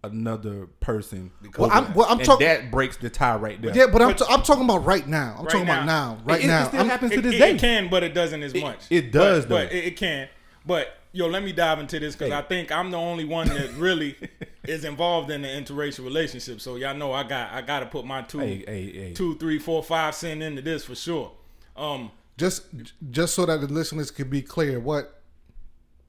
another 0.04 0.66
person. 0.80 1.30
Well, 1.56 1.70
I'm- 1.70 1.94
well, 1.94 2.06
I'm 2.10 2.18
and 2.18 2.26
talk- 2.26 2.40
that 2.40 2.70
breaks 2.72 2.96
the 2.96 3.08
tie 3.08 3.36
right 3.36 3.60
there. 3.62 3.72
Yeah, 3.76 3.86
but 3.86 4.02
I'm, 4.02 4.14
t- 4.16 4.24
I'm 4.28 4.42
talking 4.42 4.64
about 4.64 4.84
right 4.84 5.06
now. 5.06 5.36
I'm 5.38 5.44
Right 5.44 5.52
talking 5.52 5.62
about 5.68 5.86
now. 5.86 6.14
now. 6.14 6.18
Right 6.24 6.42
it, 6.42 6.46
now. 6.48 6.62
It 6.64 6.66
still 6.68 6.80
I'm- 6.80 6.88
happens 6.88 7.12
to 7.12 7.20
this 7.20 7.34
it- 7.34 7.38
day. 7.38 7.50
it 7.52 7.60
can, 7.60 7.88
but 7.88 8.02
it 8.02 8.12
doesn't 8.12 8.42
as 8.42 8.52
much. 8.54 8.80
it 8.90 9.12
does, 9.12 9.44
but, 9.44 9.48
though. 9.48 9.64
But 9.66 9.72
it, 9.72 9.84
it 9.84 9.96
can. 9.96 10.28
But 10.66 10.88
yo, 11.12 11.26
let 11.26 11.42
me 11.42 11.52
dive 11.52 11.78
into 11.80 11.98
this 12.00 12.14
because 12.14 12.30
Hey. 12.32 12.36
I 12.38 12.42
think 12.42 12.70
I'm 12.72 12.90
the 12.90 12.98
only 12.98 13.24
one 13.24 13.48
that 13.48 13.72
really 13.74 14.16
is 14.64 14.84
involved 14.84 15.30
in 15.30 15.42
the 15.42 15.48
interracial 15.48 16.04
relationship. 16.04 16.60
So 16.60 16.76
y'all 16.76 16.94
know 16.94 17.12
I 17.12 17.22
got 17.24 17.52
I 17.52 17.62
got 17.62 17.80
to 17.80 17.86
put 17.86 18.04
my 18.04 18.22
two, 18.22 18.38
Hey, 18.38 18.64
hey, 18.66 18.92
hey. 18.92 19.12
two, 19.14 19.36
three, 19.38 19.58
four, 19.58 19.82
five 19.82 20.14
cent 20.14 20.42
into 20.42 20.62
this 20.62 20.84
for 20.84 20.94
sure. 20.94 21.32
Um, 21.76 22.10
just 22.36 22.64
just 23.10 23.34
so 23.34 23.46
that 23.46 23.60
the 23.60 23.66
listeners 23.68 24.10
can 24.10 24.28
be 24.28 24.42
clear, 24.42 24.80
what? 24.80 25.18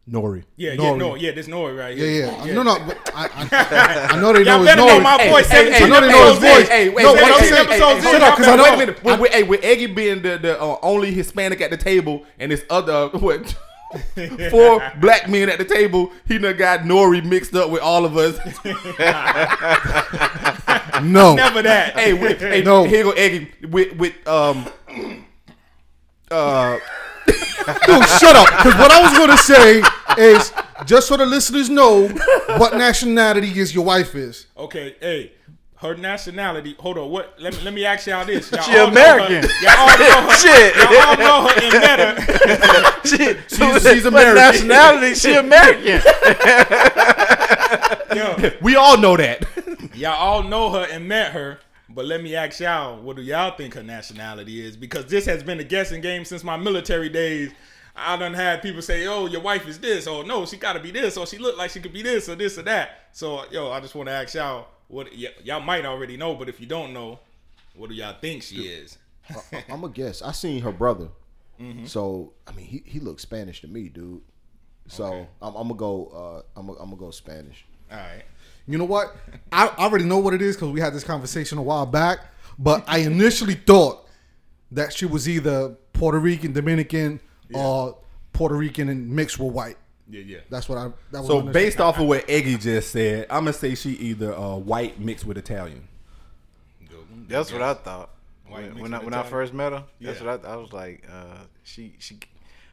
Nori. 0.09 0.43
yeah, 0.57 0.73
yeah, 0.73 0.95
no, 0.95 1.15
yeah, 1.15 1.31
this 1.31 1.47
Nori 1.47 1.79
right 1.79 1.97
here. 1.97 2.05
Yeah, 2.25 2.35
here. 2.43 2.47
yeah. 2.47 2.53
No, 2.55 2.63
no. 2.63 2.77
but 2.85 2.97
I, 3.15 3.29
I, 3.51 4.07
I 4.17 4.19
know 4.19 4.33
they 4.33 4.43
know 4.43 4.57
Y'all 4.57 4.59
his 4.59 4.65
better 4.75 4.81
know 4.81 4.99
my 4.99 5.29
voice. 5.29 5.47
Hey, 5.49 5.71
hey, 5.71 5.79
17 5.79 5.83
I 5.83 5.87
know 5.87 6.01
they 6.01 6.11
know 6.11 6.29
his 6.29 6.39
voice. 6.39 6.67
Hey, 6.67 6.89
wait, 6.89 7.03
No, 7.03 7.13
wait, 7.13 7.21
what 7.21 7.31
I'm 7.31 7.39
saying- 7.47 7.67
hey, 7.67 7.79
hey, 7.79 7.95
in, 7.95 8.03
shut 8.03 8.13
y'all 8.13 8.23
up, 8.23 8.35
'cause 8.37 8.45
better 8.45 8.63
wait 8.63 8.73
a 8.73 8.77
minute. 8.77 9.01
With, 9.03 9.19
with, 9.21 9.31
hey, 9.31 9.43
with 9.43 9.63
Eggy 9.63 9.85
being 9.85 10.21
the, 10.21 10.37
the 10.37 10.61
uh, 10.61 10.77
only 10.81 11.13
Hispanic 11.13 11.61
at 11.61 11.71
the 11.71 11.77
table 11.77 12.25
and 12.37 12.51
this 12.51 12.65
other 12.69 13.07
what 13.17 13.55
four 14.49 14.91
black 14.99 15.29
men 15.29 15.49
at 15.49 15.57
the 15.57 15.65
table, 15.65 16.11
he 16.27 16.37
done 16.37 16.57
got 16.57 16.81
Nori 16.81 17.23
mixed 17.23 17.55
up 17.55 17.69
with 17.69 17.81
all 17.81 18.05
of 18.05 18.17
us. 18.17 18.37
No, 21.01 21.33
Never 21.35 21.61
that. 21.63 21.97
hey, 21.97 22.13
with, 22.13 22.39
hey, 22.39 22.61
No. 22.61 22.83
here 22.83 23.03
go 23.03 23.11
Eggy 23.11 23.49
with 23.69 23.93
with 23.97 24.27
um 24.27 24.67
uh 26.29 26.77
Dude, 27.85 28.07
shut 28.19 28.35
up. 28.35 28.47
Because 28.57 28.75
what 28.75 28.91
I 28.91 29.01
was 29.01 29.17
going 29.17 29.29
to 29.31 29.37
say 29.37 29.81
is 30.17 30.51
just 30.85 31.07
so 31.07 31.15
the 31.17 31.25
listeners 31.25 31.69
know 31.69 32.07
what 32.57 32.75
nationality 32.77 33.57
is 33.59 33.73
your 33.73 33.85
wife 33.85 34.13
is. 34.15 34.47
Okay, 34.57 34.95
hey. 34.99 35.31
Her 35.83 35.95
nationality. 35.95 36.75
Hold 36.79 36.97
on. 36.97 37.09
What? 37.11 37.35
Let 37.39 37.53
me 37.55 37.61
let 37.63 37.73
me 37.73 37.85
ask 37.85 38.07
y'all 38.07 38.25
this. 38.25 38.49
Y'all 38.51 38.61
She 38.67 38.71
all 38.77 38.87
know 38.87 38.91
American. 38.93 39.43
her- 39.43 39.61
Y'all 39.61 39.79
all 39.79 39.97
know 39.99 40.21
her. 40.29 40.35
Shit. 40.43 40.75
Y'all 40.77 40.97
all 41.05 41.17
know 41.17 41.47
her 41.47 41.61
and 41.61 41.73
met 41.73 41.99
her. 41.99 42.89
She, 43.03 43.17
she's, 43.17 43.83
she's 43.83 44.03
what 44.05 44.13
American. 44.13 44.35
nationality? 44.69 45.13
She 45.15 45.33
American. 45.35 46.01
Yo, 48.15 48.51
We 48.61 48.75
all 48.77 48.97
know 48.97 49.17
that. 49.17 49.43
y'all 49.93 50.13
all 50.13 50.43
know 50.43 50.69
her 50.71 50.87
and 50.89 51.07
met 51.07 51.31
her. 51.33 51.59
But 51.89 52.05
let 52.05 52.23
me 52.23 52.33
ask 52.35 52.59
y'all, 52.59 53.01
what 53.01 53.17
do 53.17 53.21
y'all 53.21 53.55
think 53.57 53.73
her 53.73 53.83
nationality 53.83 54.65
is? 54.65 54.77
Because 54.77 55.05
this 55.07 55.25
has 55.25 55.43
been 55.43 55.59
a 55.59 55.63
guessing 55.63 56.01
game 56.01 56.23
since 56.25 56.43
my 56.43 56.55
military 56.57 57.09
days. 57.09 57.51
I 57.95 58.15
done 58.17 58.33
had 58.33 58.61
people 58.63 58.81
say, 58.81 59.05
"Oh, 59.05 59.27
your 59.27 59.41
wife 59.41 59.67
is 59.67 59.79
this," 59.79 60.07
or 60.07 60.23
"No, 60.23 60.45
she 60.47 60.57
got 60.57 60.73
to 60.73 60.79
be 60.79 60.89
this," 60.89 61.15
or 61.17 61.27
"She 61.27 61.37
look 61.37 61.55
like 61.57 61.69
she 61.69 61.79
could 61.79 61.93
be 61.93 62.01
this," 62.01 62.27
or 62.29 62.33
this 62.35 62.57
or 62.57 62.63
that. 62.63 63.09
So, 63.11 63.43
yo, 63.51 63.69
I 63.69 63.79
just 63.81 63.93
want 63.93 64.09
to 64.09 64.13
ask 64.13 64.33
y'all, 64.33 64.67
what 64.93 65.07
y- 65.11 65.33
y'all 65.43 65.59
might 65.61 65.85
already 65.85 66.17
know, 66.17 66.35
but 66.35 66.47
if 66.49 66.59
you 66.59 66.67
don't 66.67 66.93
know, 66.93 67.19
what 67.75 67.89
do 67.89 67.95
y'all 67.95 68.15
think 68.19 68.43
she 68.43 68.67
is? 68.67 68.97
I'm 69.69 69.83
a 69.83 69.89
guess. 69.89 70.21
I 70.21 70.31
seen 70.31 70.61
her 70.61 70.71
brother. 70.71 71.09
Mm-hmm. 71.59 71.85
So 71.85 72.33
I 72.47 72.51
mean, 72.53 72.65
he 72.65 72.83
he 72.85 72.99
looks 72.99 73.23
Spanish 73.23 73.61
to 73.61 73.67
me, 73.67 73.89
dude. 73.89 74.21
So 74.87 75.05
Okay. 75.05 75.27
I'm, 75.41 75.55
I'm 75.55 75.67
gonna 75.69 75.75
go. 75.75 76.07
Uh, 76.07 76.59
I'm 76.59 76.67
gonna, 76.67 76.79
I'm 76.79 76.89
gonna 76.89 76.99
go 76.99 77.11
Spanish. 77.11 77.65
All 77.91 77.97
right. 77.97 78.23
You 78.67 78.77
know 78.77 78.85
what? 78.85 79.15
I, 79.51 79.67
I 79.67 79.85
already 79.85 80.05
know 80.05 80.17
what 80.19 80.33
it 80.33 80.41
is 80.41 80.55
because 80.55 80.69
we 80.71 80.79
had 80.79 80.93
this 80.93 81.03
conversation 81.03 81.57
a 81.57 81.61
while 81.61 81.85
back. 81.85 82.19
But 82.59 82.83
I 82.87 82.99
initially 82.99 83.55
thought 83.55 84.07
that 84.71 84.93
she 84.93 85.05
was 85.05 85.27
either 85.27 85.69
Puerto 85.93 86.19
Rican, 86.19 86.53
Dominican, 86.53 87.19
or 87.53 87.97
Puerto 88.31 88.55
Rican 88.55 88.89
and 88.89 89.09
mixed 89.09 89.39
with 89.39 89.53
white. 89.53 89.77
Yeah, 90.09 90.21
yeah. 90.21 90.37
That's 90.49 90.67
what 90.67 90.77
I. 90.77 90.89
That 91.11 91.19
was 91.19 91.27
So 91.27 91.41
my 91.41 91.51
based 91.51 91.79
off 91.79 91.97
of 91.99 92.07
what 92.07 92.29
Eggy 92.29 92.57
just 92.57 92.91
said, 92.91 93.25
I'm 93.29 93.45
gonna 93.45 93.53
say 93.53 93.73
she 93.75 93.91
either 93.91 94.33
uh, 94.33 94.55
white 94.57 94.99
mixed 94.99 95.25
with 95.25 95.37
Italian. 95.37 95.87
That's 97.27 97.51
what 97.51 97.61
I 97.61 97.73
thought. 97.73 98.09
White 98.47 98.73
When, 98.73 98.81
when 98.83 98.93
I 98.93 98.99
when 98.99 99.13
I 99.13 99.23
first 99.23 99.53
met 99.53 99.71
her, 99.71 99.83
that's 100.01 100.19
Yeah. 100.21 100.27
what 100.27 100.45
I, 100.45 100.53
I 100.53 100.55
was 100.57 100.73
like. 100.73 101.03
Uh, 101.11 101.37
she 101.63 101.93
she, 101.99 102.19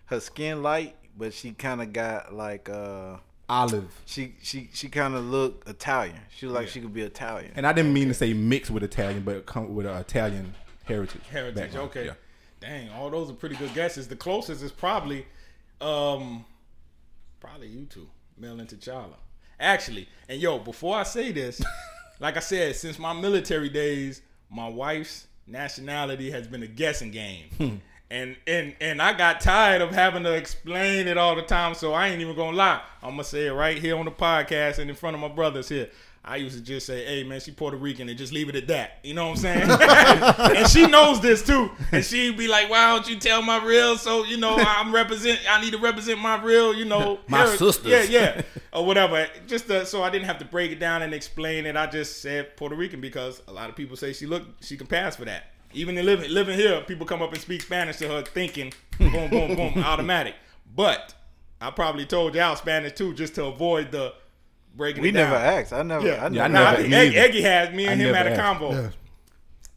her 0.06 0.20
skin 0.20 0.62
light, 0.62 0.96
but 1.16 1.32
she 1.32 1.52
kind 1.52 1.80
of 1.80 1.92
got 1.92 2.34
like 2.34 2.68
uh, 2.68 3.16
Olive. 3.48 3.88
she 4.06 4.34
she 4.42 4.68
she 4.72 4.88
kind 4.88 5.14
of 5.14 5.24
looked 5.24 5.68
Italian. 5.68 6.16
She 6.36 6.46
looked 6.46 6.56
like 6.56 6.66
Yeah. 6.66 6.72
she 6.72 6.80
could 6.80 6.92
be 6.92 7.02
Italian. 7.02 7.52
And 7.54 7.66
I 7.66 7.72
didn't 7.72 7.92
mean 7.92 8.08
to 8.08 8.14
say 8.14 8.32
mixed 8.34 8.70
with 8.70 8.82
Italian, 8.82 9.22
but 9.22 9.46
come 9.46 9.72
with 9.74 9.86
an 9.86 9.96
Italian 9.96 10.54
heritage. 10.84 11.22
Heritage. 11.30 11.54
background. 11.54 11.90
Okay. 11.90 12.06
Yeah. 12.06 12.12
Dang, 12.60 12.90
all 12.90 13.08
those 13.08 13.30
are 13.30 13.34
pretty 13.34 13.54
good 13.56 13.72
guesses. 13.72 14.08
The 14.08 14.16
closest 14.16 14.62
is 14.62 14.70
probably, 14.72 15.24
um, 15.80 16.44
probably 17.40 17.68
you 17.68 17.86
two, 17.86 18.08
Mel 18.36 18.60
and 18.60 18.68
T'Challa. 18.68 19.16
Actually, 19.58 20.08
and 20.28 20.40
yo, 20.40 20.58
before 20.58 20.96
I 20.96 21.02
say 21.02 21.32
this, 21.32 21.60
like 22.20 22.36
I 22.36 22.40
said, 22.40 22.76
since 22.76 22.98
my 22.98 23.12
military 23.12 23.68
days, 23.68 24.22
my 24.50 24.68
wife's 24.68 25.26
nationality 25.46 26.30
has 26.30 26.46
been 26.46 26.62
a 26.62 26.66
guessing 26.66 27.10
game. 27.10 27.46
Hmm. 27.56 27.76
And, 28.12 28.36
and 28.46 28.74
and 28.80 29.00
I 29.00 29.12
got 29.12 29.40
tired 29.40 29.82
of 29.82 29.92
having 29.92 30.24
to 30.24 30.32
explain 30.34 31.06
it 31.06 31.16
all 31.16 31.36
the 31.36 31.42
time, 31.42 31.74
so 31.74 31.92
I 31.92 32.08
ain't 32.08 32.20
even 32.20 32.34
gonna 32.34 32.56
lie. 32.56 32.80
I'm 33.02 33.10
gonna 33.10 33.24
say 33.24 33.46
it 33.46 33.52
right 33.52 33.78
here 33.78 33.96
on 33.96 34.04
the 34.04 34.10
podcast 34.10 34.80
and 34.80 34.90
in 34.90 34.96
front 34.96 35.14
of 35.14 35.20
my 35.20 35.28
brothers 35.28 35.68
here. 35.68 35.90
I 36.22 36.36
used 36.36 36.56
to 36.56 36.62
just 36.62 36.86
say, 36.86 37.04
"Hey 37.04 37.24
man, 37.24 37.40
she 37.40 37.50
Puerto 37.50 37.78
Rican," 37.78 38.08
and 38.10 38.18
just 38.18 38.32
leave 38.32 38.50
it 38.50 38.54
at 38.54 38.66
that. 38.68 38.98
You 39.02 39.14
know 39.14 39.28
what 39.28 39.42
I'm 39.44 39.68
saying? 39.68 39.70
and 40.56 40.68
she 40.68 40.86
knows 40.86 41.20
this 41.20 41.42
too, 41.42 41.70
and 41.92 42.04
she'd 42.04 42.36
be 42.36 42.46
like, 42.46 42.68
"Why 42.68 42.90
don't 42.90 43.08
you 43.08 43.16
tell 43.16 43.40
my 43.40 43.64
real?" 43.64 43.96
So 43.96 44.24
you 44.24 44.36
know, 44.36 44.56
I'm 44.58 44.94
represent. 44.94 45.40
I 45.48 45.62
need 45.62 45.72
to 45.72 45.78
represent 45.78 46.20
my 46.20 46.40
real. 46.42 46.74
You 46.74 46.84
know, 46.84 47.20
My 47.28 47.46
sisters. 47.56 47.90
Yeah, 47.90 48.02
yeah, 48.02 48.42
or 48.72 48.84
whatever. 48.84 49.26
Just 49.46 49.70
uh, 49.70 49.86
so 49.86 50.02
I 50.02 50.10
didn't 50.10 50.26
have 50.26 50.38
to 50.40 50.44
break 50.44 50.70
it 50.72 50.78
down 50.78 51.00
and 51.00 51.14
explain 51.14 51.64
it. 51.64 51.74
I 51.74 51.86
just 51.86 52.20
said 52.20 52.54
Puerto 52.56 52.76
Rican 52.76 53.00
because 53.00 53.40
a 53.48 53.52
lot 53.52 53.70
of 53.70 53.76
people 53.76 53.96
say 53.96 54.12
she 54.12 54.26
look 54.26 54.42
she 54.60 54.76
can 54.76 54.86
pass 54.86 55.16
for 55.16 55.24
that. 55.24 55.44
Even 55.72 55.96
in 55.96 56.04
living 56.04 56.30
living 56.30 56.58
here, 56.58 56.82
people 56.82 57.06
come 57.06 57.22
up 57.22 57.32
and 57.32 57.40
speak 57.40 57.62
Spanish 57.62 57.96
to 57.96 58.08
her, 58.08 58.22
thinking 58.22 58.74
boom, 58.98 59.30
boom, 59.30 59.56
boom, 59.56 59.82
automatic. 59.82 60.34
But 60.76 61.14
I 61.62 61.70
probably 61.70 62.04
told 62.04 62.34
y'all 62.34 62.56
Spanish 62.56 62.92
too, 62.92 63.14
just 63.14 63.34
to 63.36 63.46
avoid 63.46 63.90
the 63.90 64.12
breaking. 64.76 65.02
we 65.02 65.08
it 65.10 65.12
down. 65.12 65.30
never 65.30 65.36
asked. 65.36 65.72
I 65.72 65.82
never. 65.82 66.06
Yeah, 66.06 66.12
I 66.24 66.28
Yeah, 66.28 66.44
I 66.44 66.48
never. 66.48 66.48
Nah, 66.48 66.60
I 66.70 66.76
never- 66.76 66.88
me 66.88 66.94
Egg. 66.96 67.14
Eggy 67.14 67.42
has 67.42 67.74
me 67.74 67.86
and 67.86 67.92
I 68.00 68.04
him 68.04 68.12
never 68.12 68.16
had 68.16 68.26
a 68.26 68.30
asked. 68.42 68.60
convo, 68.60 68.72
Yeah. 68.72 68.88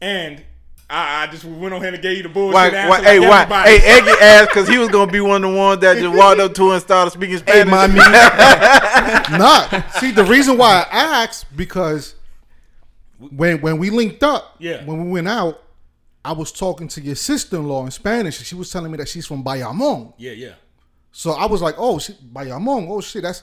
and 0.08 0.42
I, 0.90 1.22
I 1.24 1.26
just 1.28 1.44
went 1.44 1.72
on 1.74 1.80
here 1.80 1.92
and 1.94 2.02
gave 2.02 2.18
you 2.18 2.22
the 2.24 2.28
bullshit 2.28 2.54
Why, 2.54 2.66
answer. 2.68 2.88
why, 2.90 2.98
like 2.98 3.06
hey, 3.06 3.18
why? 3.20 3.44
Hey, 3.64 3.78
Eggy 3.98 4.10
asked 4.20 4.50
because 4.50 4.68
he 4.68 4.76
was 4.78 4.88
gonna 4.90 5.10
be 5.10 5.20
one 5.20 5.42
of 5.42 5.50
the 5.50 5.56
ones 5.56 5.80
that 5.80 5.96
just 5.96 6.14
walked 6.14 6.40
up 6.40 6.52
to 6.54 6.68
her 6.68 6.74
and 6.74 6.82
started 6.82 7.10
speaking 7.10 7.36
Hey, 7.46 7.62
Spanish. 7.62 7.70
mommy. 7.70 7.94
Not. 9.38 9.92
See, 9.98 10.10
the 10.10 10.24
reason 10.24 10.58
why 10.58 10.86
I 10.90 11.22
asked 11.24 11.46
because 11.56 12.14
when 13.18 13.60
when 13.60 13.78
we 13.78 13.90
linked 13.90 14.22
up, 14.22 14.56
Yeah. 14.58 14.84
when 14.84 15.04
we 15.06 15.10
went 15.10 15.28
out, 15.28 15.62
I 16.24 16.32
was 16.32 16.52
talking 16.52 16.88
to 16.88 17.00
your 17.00 17.14
sister 17.16 17.56
in 17.56 17.66
law 17.68 17.84
in 17.84 17.90
Spanish, 17.90 18.38
and 18.38 18.46
she 18.46 18.54
was 18.54 18.70
telling 18.70 18.90
me 18.90 18.98
that 18.98 19.08
she's 19.08 19.26
from 19.26 19.42
Bayamon. 19.44 20.12
yeah, 20.18 20.32
yeah, 20.32 20.52
So 21.12 21.32
I 21.32 21.46
was 21.46 21.60
like, 21.62 21.74
oh, 21.78 21.98
shit, 21.98 22.16
Bayamon. 22.32 22.88
Oh 22.88 23.00
shit, 23.00 23.22
that's 23.22 23.42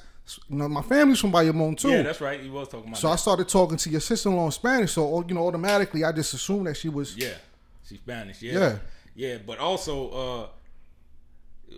you 0.49 0.55
know 0.57 0.67
my 0.69 0.81
family's 0.81 1.19
from 1.19 1.31
Bayamon 1.31 1.77
too. 1.77 1.89
yeah. 1.89 2.01
That's 2.03 2.21
right. 2.21 2.39
He 2.39 2.49
was 2.49 2.67
talking 2.67 2.87
about. 2.89 2.97
so 2.99 3.09
I 3.09 3.15
started 3.15 3.47
talking 3.49 3.77
to 3.77 3.89
your 3.89 4.01
sister 4.01 4.29
in 4.29 4.35
law 4.35 4.45
in 4.45 4.51
Spanish. 4.51 4.91
So 4.93 5.23
you 5.27 5.33
know, 5.33 5.47
automatically 5.47 6.03
I 6.03 6.11
just 6.11 6.33
assumed 6.33 6.67
that 6.67 6.75
she 6.77 6.89
was. 6.89 7.15
Yeah, 7.17 7.29
she's 7.87 7.99
Spanish. 7.99 8.41
Yeah, 8.41 8.53
Yeah. 8.59 8.77
yeah, 9.15 9.37
But 9.45 9.59
also, 9.59 10.09
uh, 10.09 10.47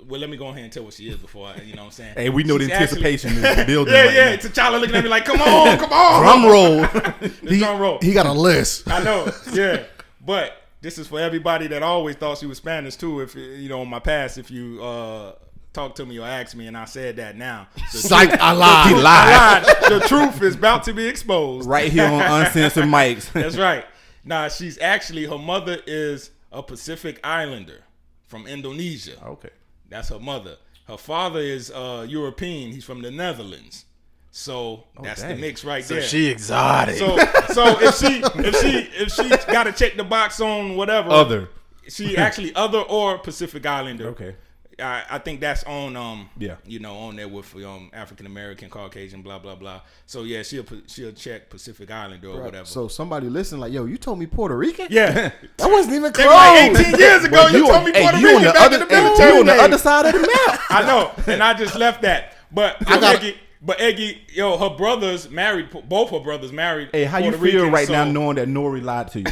well, 0.08 0.20
let 0.20 0.30
me 0.30 0.38
go 0.38 0.48
ahead 0.48 0.64
and 0.64 0.74
tell 0.74 0.84
what 0.84 0.94
she 0.94 1.08
is 1.08 1.18
before 1.18 1.48
I, 1.50 1.62
you 1.62 1.76
know 1.76 1.84
what 1.84 1.88
I'm 1.88 1.92
saying. 1.92 2.14
hey, 2.16 2.30
we 2.30 2.44
know 2.44 2.58
the 2.58 2.66
She's 2.66 2.74
actually- 2.74 3.06
anticipation 3.06 3.32
is 3.46 3.66
building. 3.68 3.94
yeah, 3.94 4.02
right 4.06 4.14
yeah. 4.16 4.30
now. 4.32 4.36
T'Challa 4.38 4.80
looking 4.80 4.96
at 4.96 5.04
me 5.04 5.10
like, 5.10 5.26
"Come 5.26 5.42
on, 5.42 5.78
come 5.84 5.94
on." 5.94 6.22
Drum 6.24 6.46
roll. 6.46 6.82
The 7.44 7.60
drum 7.60 7.80
roll. 7.80 8.00
He 8.02 8.12
got 8.14 8.26
a 8.26 8.34
list. 8.34 8.90
I 8.90 9.04
know. 9.04 9.32
Yeah, 9.54 9.84
but 10.26 10.58
this 10.82 10.98
is 10.98 11.08
for 11.08 11.20
everybody 11.20 11.68
that 11.68 11.84
always 11.84 12.16
thought 12.16 12.40
she 12.40 12.46
was 12.48 12.58
Spanish 12.58 12.96
too. 12.96 13.22
If 13.22 13.36
you 13.36 13.70
know, 13.70 13.82
in 13.84 13.88
my 13.90 14.00
past, 14.00 14.38
if 14.38 14.50
you 14.52 14.84
uh 14.84 15.34
talk 15.74 15.96
to 15.96 16.06
me 16.06 16.20
or 16.20 16.26
ask 16.26 16.56
me, 16.56 16.68
and 16.68 16.78
I 16.78 16.86
said 16.86 17.16
that 17.18 17.36
now, 17.36 17.68
the 17.92 17.98
Psych, 17.98 18.32
I 18.40 18.52
lied. 18.52 18.88
He 18.90 18.94
I 18.96 19.02
lied. 19.02 19.66
lied. 19.66 19.92
The 20.02 20.08
truth 20.08 20.42
is 20.42 20.56
about 20.56 20.84
to 20.86 20.94
be 20.94 21.08
exposed. 21.08 21.68
right 21.68 21.92
here 21.92 22.06
on 22.06 22.22
uncensored 22.22 22.86
mics. 22.86 23.32
That's 23.34 23.58
right. 23.58 23.86
Now, 24.24 24.48
she's 24.48 24.78
actually 24.80 25.26
her 25.26 25.38
mother 25.38 25.80
is 25.88 26.30
a 26.52 26.62
Pacific 26.64 27.20
Islander 27.24 27.82
from 28.28 28.48
Indonesia. 28.48 29.16
okay. 29.26 29.50
That's 29.90 30.10
her 30.10 30.20
mother. 30.20 30.56
Her 30.88 30.98
father 30.98 31.40
is 31.40 31.72
uh, 31.72 32.06
European. 32.10 32.72
He's 32.72 32.84
from 32.84 33.02
the 33.02 33.12
Netherlands. 33.12 33.86
So 34.32 34.86
that's 35.04 35.22
the 35.22 35.36
mix 35.36 35.64
right 35.64 35.84
So 35.86 35.94
there. 35.96 36.04
she 36.04 36.28
exotic. 36.28 36.96
so 36.96 37.18
so 37.54 37.80
if 37.80 37.96
she 37.98 38.22
if 38.24 38.56
she 38.60 38.80
if 39.04 39.12
she 39.14 39.30
got 39.52 39.66
to 39.66 39.72
check 39.72 39.96
the 39.96 40.04
box 40.04 40.40
on 40.42 40.76
whatever 40.76 41.12
Other. 41.12 41.50
she 41.88 42.18
actually 42.18 42.56
other 42.56 42.80
or 42.80 43.20
Pacific 43.20 43.64
Islander. 43.64 44.08
Okay. 44.08 44.36
I, 44.80 45.04
I 45.10 45.18
think 45.20 45.40
that's 45.40 45.64
on 45.66 45.96
um 45.96 46.30
Yeah. 46.38 46.56
you 46.66 46.80
know 46.80 46.96
on 46.96 47.16
there 47.16 47.28
with 47.28 47.56
um 47.58 47.90
African 47.94 48.26
American 48.26 48.70
Caucasian 48.70 49.22
blah 49.22 49.40
blah 49.40 49.56
blah. 49.56 49.82
So 50.06 50.24
yeah 50.24 50.42
she'll 50.44 50.66
she'll 50.88 51.12
check 51.12 51.50
Pacific 51.50 51.92
Islander 51.92 52.30
or 52.30 52.42
whatever. 52.44 52.66
So 52.66 52.88
somebody 52.88 53.30
listen, 53.30 53.60
like, 53.60 53.72
yo, 53.72 53.86
you 53.86 53.98
told 53.98 54.20
me 54.20 54.26
Puerto 54.26 54.56
Rican? 54.58 54.88
yeah. 54.90 55.32
That 55.58 55.68
wasn't 55.72 55.96
even 55.96 56.12
close. 56.12 56.26
like 56.28 56.72
18 56.80 57.00
years 57.00 57.24
ago. 57.26 57.44
But 57.44 57.54
You, 57.54 57.68
told 57.68 57.86
me 57.86 57.92
hey, 57.94 58.02
Puerto 58.02 58.18
you 58.18 58.28
Rican 58.28 58.44
back 58.44 58.62
other, 58.62 58.76
in 58.76 58.80
the 58.82 58.88
military. 58.96 59.32
you 59.34 59.40
on 59.42 59.46
the 59.46 59.54
other 59.54 59.78
side 59.78 60.06
of 60.08 60.14
the 60.14 60.20
map. 60.28 60.60
I 60.70 60.84
know, 60.88 61.12
and 61.32 61.44
I 61.44 61.54
just 61.54 61.76
left 61.76 62.02
that. 62.02 62.36
But 62.52 62.78
I 62.90 63.00
got- 63.00 63.16
Eggy, 63.18 63.38
but 63.62 63.80
Eggy, 63.80 64.22
yo, 64.34 64.58
her 64.58 64.76
brothers 64.76 65.30
married. 65.30 65.70
Both 65.88 66.10
her 66.10 66.20
brothers 66.20 66.52
married. 66.52 66.90
Hey, 66.92 67.04
how 67.06 67.20
you 67.20 67.32
feel 67.32 67.40
Rican, 67.40 67.72
right 67.72 67.88
so 67.88 67.94
now 67.94 68.06
knowing 68.06 68.36
that 68.36 68.48
Nori 68.48 68.82
lied 68.84 69.10
to 69.12 69.20
you? 69.20 69.26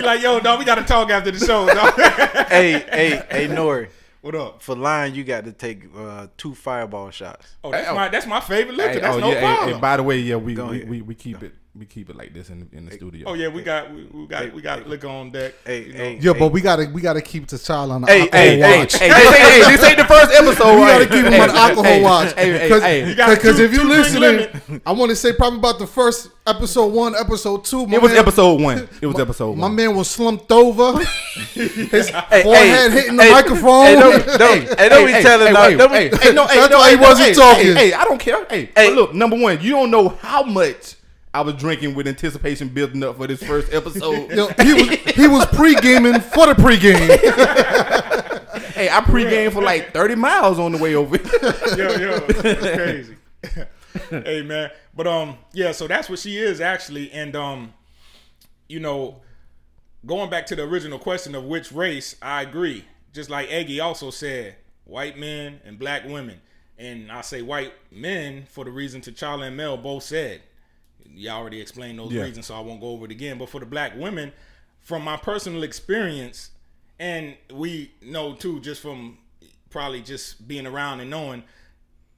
He 0.00 0.06
like, 0.06 0.22
yo, 0.22 0.40
dog, 0.40 0.58
we 0.58 0.64
got 0.64 0.76
to 0.76 0.82
talk 0.84 1.10
after 1.10 1.30
the 1.30 1.38
show. 1.38 1.66
Dog. 1.66 1.92
hey, 2.48 2.72
hey, 2.90 3.22
hey, 3.30 3.48
Nori. 3.48 3.90
what 4.22 4.34
up? 4.34 4.62
For 4.62 4.74
lying, 4.74 5.14
you 5.14 5.24
got 5.24 5.44
to 5.44 5.52
take 5.52 5.84
uh, 5.94 6.28
two 6.38 6.54
fireball 6.54 7.10
shots. 7.10 7.46
Oh, 7.62 7.70
that's 7.70 7.84
Hey, 7.84 7.92
oh. 7.92 7.94
my 7.94 8.08
that's 8.08 8.26
my 8.26 8.40
favorite 8.40 8.76
liquor. 8.76 8.92
Hey, 8.92 9.00
that's 9.00 9.16
oh, 9.16 9.20
no 9.20 9.28
yeah, 9.28 9.34
hey, 9.34 9.40
problem. 9.40 9.74
hey, 9.74 9.80
by 9.80 9.96
the 9.98 10.02
way, 10.02 10.18
yeah, 10.20 10.36
we 10.36 10.54
we, 10.54 10.84
we, 10.84 11.02
we 11.02 11.14
keep 11.14 11.42
it 11.42 11.54
we 11.78 11.86
keep 11.86 12.10
it 12.10 12.16
like 12.16 12.34
this 12.34 12.50
in 12.50 12.68
in 12.72 12.86
the 12.86 12.90
studio. 12.92 13.28
oh 13.28 13.34
yeah, 13.34 13.46
we 13.46 13.62
got 13.62 13.94
we, 13.94 14.02
we 14.12 14.26
got 14.26 14.52
we 14.52 14.60
got 14.60 14.88
liquor 14.88 15.06
on 15.06 15.30
deck. 15.30 15.54
Hey, 15.64 15.84
you 15.86 15.92
know. 15.92 15.98
hey, 15.98 16.18
Yo, 16.18 16.32
hey. 16.34 16.38
but 16.40 16.48
we 16.48 16.60
gotta 16.60 16.90
we 16.92 17.00
gotta 17.00 17.22
keep 17.22 17.46
the 17.46 17.58
child 17.58 17.92
on 17.92 18.00
the 18.02 18.08
Hey, 18.08 18.22
alcohol 18.22 18.40
hey, 18.40 18.58
hey, 18.58 18.78
watch. 18.80 18.92
Hey, 18.98 19.08
this, 19.08 19.26
ain't, 19.26 19.36
hey, 19.36 19.76
this 19.76 19.84
ain't 19.84 19.98
the 19.98 20.04
first 20.04 20.32
episode. 20.32 20.74
we 20.74 20.82
right? 20.82 20.92
gotta 20.98 21.06
keep 21.06 21.24
him 21.26 21.32
hey, 21.32 21.40
on 21.40 21.50
alcohol 21.50 21.84
hey, 21.84 22.02
watch. 22.02 22.32
Hey, 22.32 22.50
hey, 22.52 22.62
Because 22.68 22.82
hey, 22.82 23.08
You 23.08 23.14
got 23.14 23.36
because 23.36 23.56
two- 23.58 23.64
if 23.64 23.72
you 23.72 23.78
two 23.78 23.86
drink 23.88 24.52
listening, 24.52 24.82
I 24.84 24.90
want 24.92 25.10
to 25.10 25.16
say 25.16 25.32
probably 25.32 25.60
about 25.60 25.78
the 25.78 25.86
first 25.86 26.30
episode 26.44 26.86
one, 26.92 27.14
episode 27.14 27.64
two. 27.64 27.86
My 27.86 27.94
It 27.96 28.02
was 28.02 28.10
man- 28.12 28.20
episode 28.20 28.60
one. 28.60 28.88
It 29.00 29.06
was 29.06 29.20
episode 29.20 29.50
one. 29.50 29.58
My 29.58 29.66
one. 29.68 29.76
man 29.76 29.94
was 29.94 30.10
slumped 30.10 30.50
over. 30.50 30.98
His 31.54 32.08
Hey, 32.08 32.42
forehead 32.42 32.90
hey, 32.90 33.00
hitting 33.00 33.16
the 33.16 33.22
hey, 33.22 33.30
microphone. 33.30 33.84
Hey, 33.86 33.94
don't, 33.94 34.26
don't, 34.38 34.78
hey, 34.80 34.88
don't 34.88 35.06
be 35.06 35.12
telling 35.12 35.46
hey, 35.46 35.52
no- 35.52 35.60
wait, 35.62 35.76
don't 35.78 35.92
be- 35.92 35.96
hey, 35.96 36.08
hey, 36.28 36.32
no, 36.34 36.46
hey, 36.48 36.56
That's 36.56 36.70
no, 36.70 36.78
why 36.78 36.90
he 36.90 36.96
hey, 36.96 37.00
no, 37.00 37.08
wasn't 37.08 37.28
hey, 37.28 37.34
talking. 37.34 37.66
Hey, 37.66 37.74
hey, 37.74 37.92
I 37.92 38.04
don't 38.04 38.18
care. 38.18 38.44
Hey, 38.46 38.64
Hey. 38.74 38.88
but 38.88 38.94
look, 38.94 39.14
number 39.14 39.38
one, 39.38 39.60
you 39.60 39.70
don't 39.70 39.90
know 39.92 40.08
how 40.08 40.42
much 40.42 40.96
I 41.32 41.42
was 41.42 41.54
drinking 41.54 41.94
with 41.94 42.08
anticipation 42.08 42.68
building 42.68 43.04
up 43.04 43.16
for 43.16 43.26
this 43.26 43.42
first 43.42 43.72
episode. 43.72 44.30
Yo, 44.34 44.48
he 44.62 44.74
was 44.74 44.98
he 45.14 45.28
was 45.28 45.46
pre 45.46 45.76
gaming 45.76 46.20
for 46.20 46.46
the 46.46 46.54
pre-game. 46.56 46.96
hey, 48.72 48.88
I 48.90 49.00
pregame 49.00 49.52
for 49.52 49.62
like 49.62 49.92
thirty 49.92 50.16
miles 50.16 50.58
on 50.58 50.72
the 50.72 50.78
way 50.78 50.96
over. 50.96 51.16
yo, 51.76 51.96
yo, 51.96 52.26
it's 52.28 52.76
crazy. 52.76 53.16
hey 54.10 54.42
man, 54.42 54.70
but 54.94 55.06
um, 55.06 55.38
yeah. 55.52 55.70
So 55.70 55.86
that's 55.86 56.08
what 56.08 56.18
she 56.18 56.36
is 56.36 56.60
actually, 56.60 57.12
and 57.12 57.36
um, 57.36 57.74
you 58.68 58.80
know, 58.80 59.20
going 60.04 60.30
back 60.30 60.46
to 60.46 60.56
the 60.56 60.62
original 60.64 60.98
question 60.98 61.36
of 61.36 61.44
which 61.44 61.70
race, 61.70 62.16
I 62.20 62.42
agree. 62.42 62.84
Just 63.12 63.30
like 63.30 63.50
Eggy 63.50 63.78
also 63.78 64.10
said, 64.10 64.56
white 64.84 65.16
men 65.16 65.60
and 65.64 65.78
black 65.78 66.04
women, 66.04 66.40
and 66.76 67.12
I 67.12 67.20
say 67.20 67.40
white 67.40 67.72
men 67.92 68.46
for 68.46 68.64
the 68.64 68.72
reason 68.72 69.00
T'Challa 69.00 69.46
and 69.46 69.56
Mel 69.56 69.76
both 69.76 70.02
said. 70.02 70.42
You 71.08 71.30
already 71.30 71.60
explained 71.60 71.98
those 71.98 72.12
Yeah. 72.12 72.22
reasons, 72.22 72.46
so 72.46 72.54
I 72.54 72.60
won't 72.60 72.80
go 72.80 72.88
over 72.88 73.04
it 73.04 73.10
again. 73.10 73.38
But 73.38 73.48
for 73.48 73.60
the 73.60 73.66
black 73.66 73.96
women, 73.96 74.32
from 74.80 75.02
my 75.02 75.16
personal 75.16 75.62
experience, 75.62 76.50
and 76.98 77.34
we 77.52 77.92
know 78.02 78.34
too, 78.34 78.60
just 78.60 78.80
from 78.82 79.18
probably 79.70 80.00
just 80.02 80.46
being 80.48 80.66
around 80.66 81.00
and 81.00 81.10
knowing, 81.10 81.42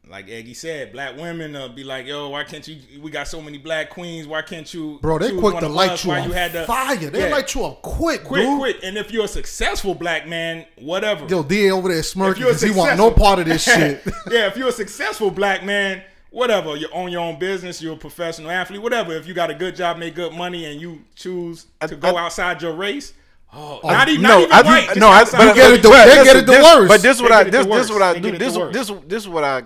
like 0.08 0.28
Eggy 0.28 0.54
said, 0.54 0.92
black 0.92 1.16
women 1.16 1.54
uh, 1.54 1.68
be 1.68 1.84
like, 1.84 2.06
"Yo, 2.06 2.30
why 2.30 2.42
can't 2.42 2.66
you? 2.66 3.00
We 3.00 3.10
got 3.12 3.28
so 3.28 3.40
many 3.40 3.58
black 3.58 3.90
queens. 3.90 4.26
Why 4.26 4.42
can't 4.42 4.72
you, 4.74 4.98
Bro, 5.00 5.20
they 5.20 5.36
quick 5.36 5.58
to 5.60 5.68
light 5.68 6.04
you 6.04 6.10
on 6.10 6.24
you 6.24 6.32
had 6.32 6.52
to 6.52 6.64
fire. 6.66 6.96
They 6.96 7.28
Yeah. 7.28 7.34
light 7.34 7.54
you 7.54 7.64
up 7.64 7.82
quick, 7.82 8.24
quick, 8.24 8.42
dude. 8.42 8.58
quick. 8.58 8.76
And 8.82 8.98
if 8.98 9.12
you're 9.12 9.26
a 9.26 9.28
successful 9.28 9.94
black 9.94 10.26
man, 10.26 10.66
whatever. 10.76 11.26
Yo, 11.28 11.44
D 11.44 11.70
over 11.70 11.88
there 11.88 12.02
smirking 12.02 12.42
because 12.44 12.60
he 12.62 12.72
want 12.72 12.96
no 12.96 13.12
part 13.12 13.38
of 13.38 13.46
this 13.46 13.62
shit. 13.72 14.02
yeah, 14.30 14.48
if 14.48 14.56
you're 14.56 14.68
a 14.68 14.72
successful 14.72 15.30
black 15.30 15.64
man, 15.64 16.02
whatever, 16.32 16.74
you 16.76 16.88
own 16.92 17.12
your 17.12 17.20
own 17.20 17.38
business, 17.38 17.80
you're 17.80 17.94
a 17.94 17.96
professional 17.96 18.50
athlete, 18.50 18.82
whatever. 18.82 19.12
If 19.14 19.26
you 19.28 19.34
got 19.34 19.50
a 19.50 19.54
good 19.54 19.76
job, 19.76 19.98
make 19.98 20.14
good 20.16 20.32
money, 20.32 20.64
and 20.64 20.80
you 20.80 21.02
choose 21.14 21.66
to 21.86 21.94
go 21.94 22.16
I- 22.16 22.24
outside 22.24 22.60
your 22.62 22.72
race, 22.74 23.12
oh, 23.52 23.80
not 23.84 24.08
even, 24.08 24.22
no, 24.22 24.46
not 24.46 24.48
even 24.48 24.52
I, 24.52 24.62
white, 24.86 24.96
no, 24.96 25.08
I, 25.08 25.24
but, 25.24 25.54
get 25.54 25.70
it 25.72 25.82
the- 25.82 25.88
but 25.88 26.06
they 26.06 26.24
get 26.24 26.36
it 26.36 26.46
the 26.46 26.52
this- 26.52 26.64
worst. 26.64 26.88
But 26.88 27.02
this 27.02 27.16
is 27.16 27.22
what 27.22 27.32
I 27.32 27.44
get 27.44 27.48
it 27.48 27.50
the 27.52 27.58
this 27.64 27.86
this 27.86 27.90
what 27.92 28.02
I 28.02 28.14
do. 28.14 28.20
get 28.20 28.34
it 28.34 28.38
the 28.38 28.44
This 28.44 28.56
worst. 28.58 28.72
this 28.72 28.92
this 29.06 29.28
what 29.28 29.44
I 29.44 29.62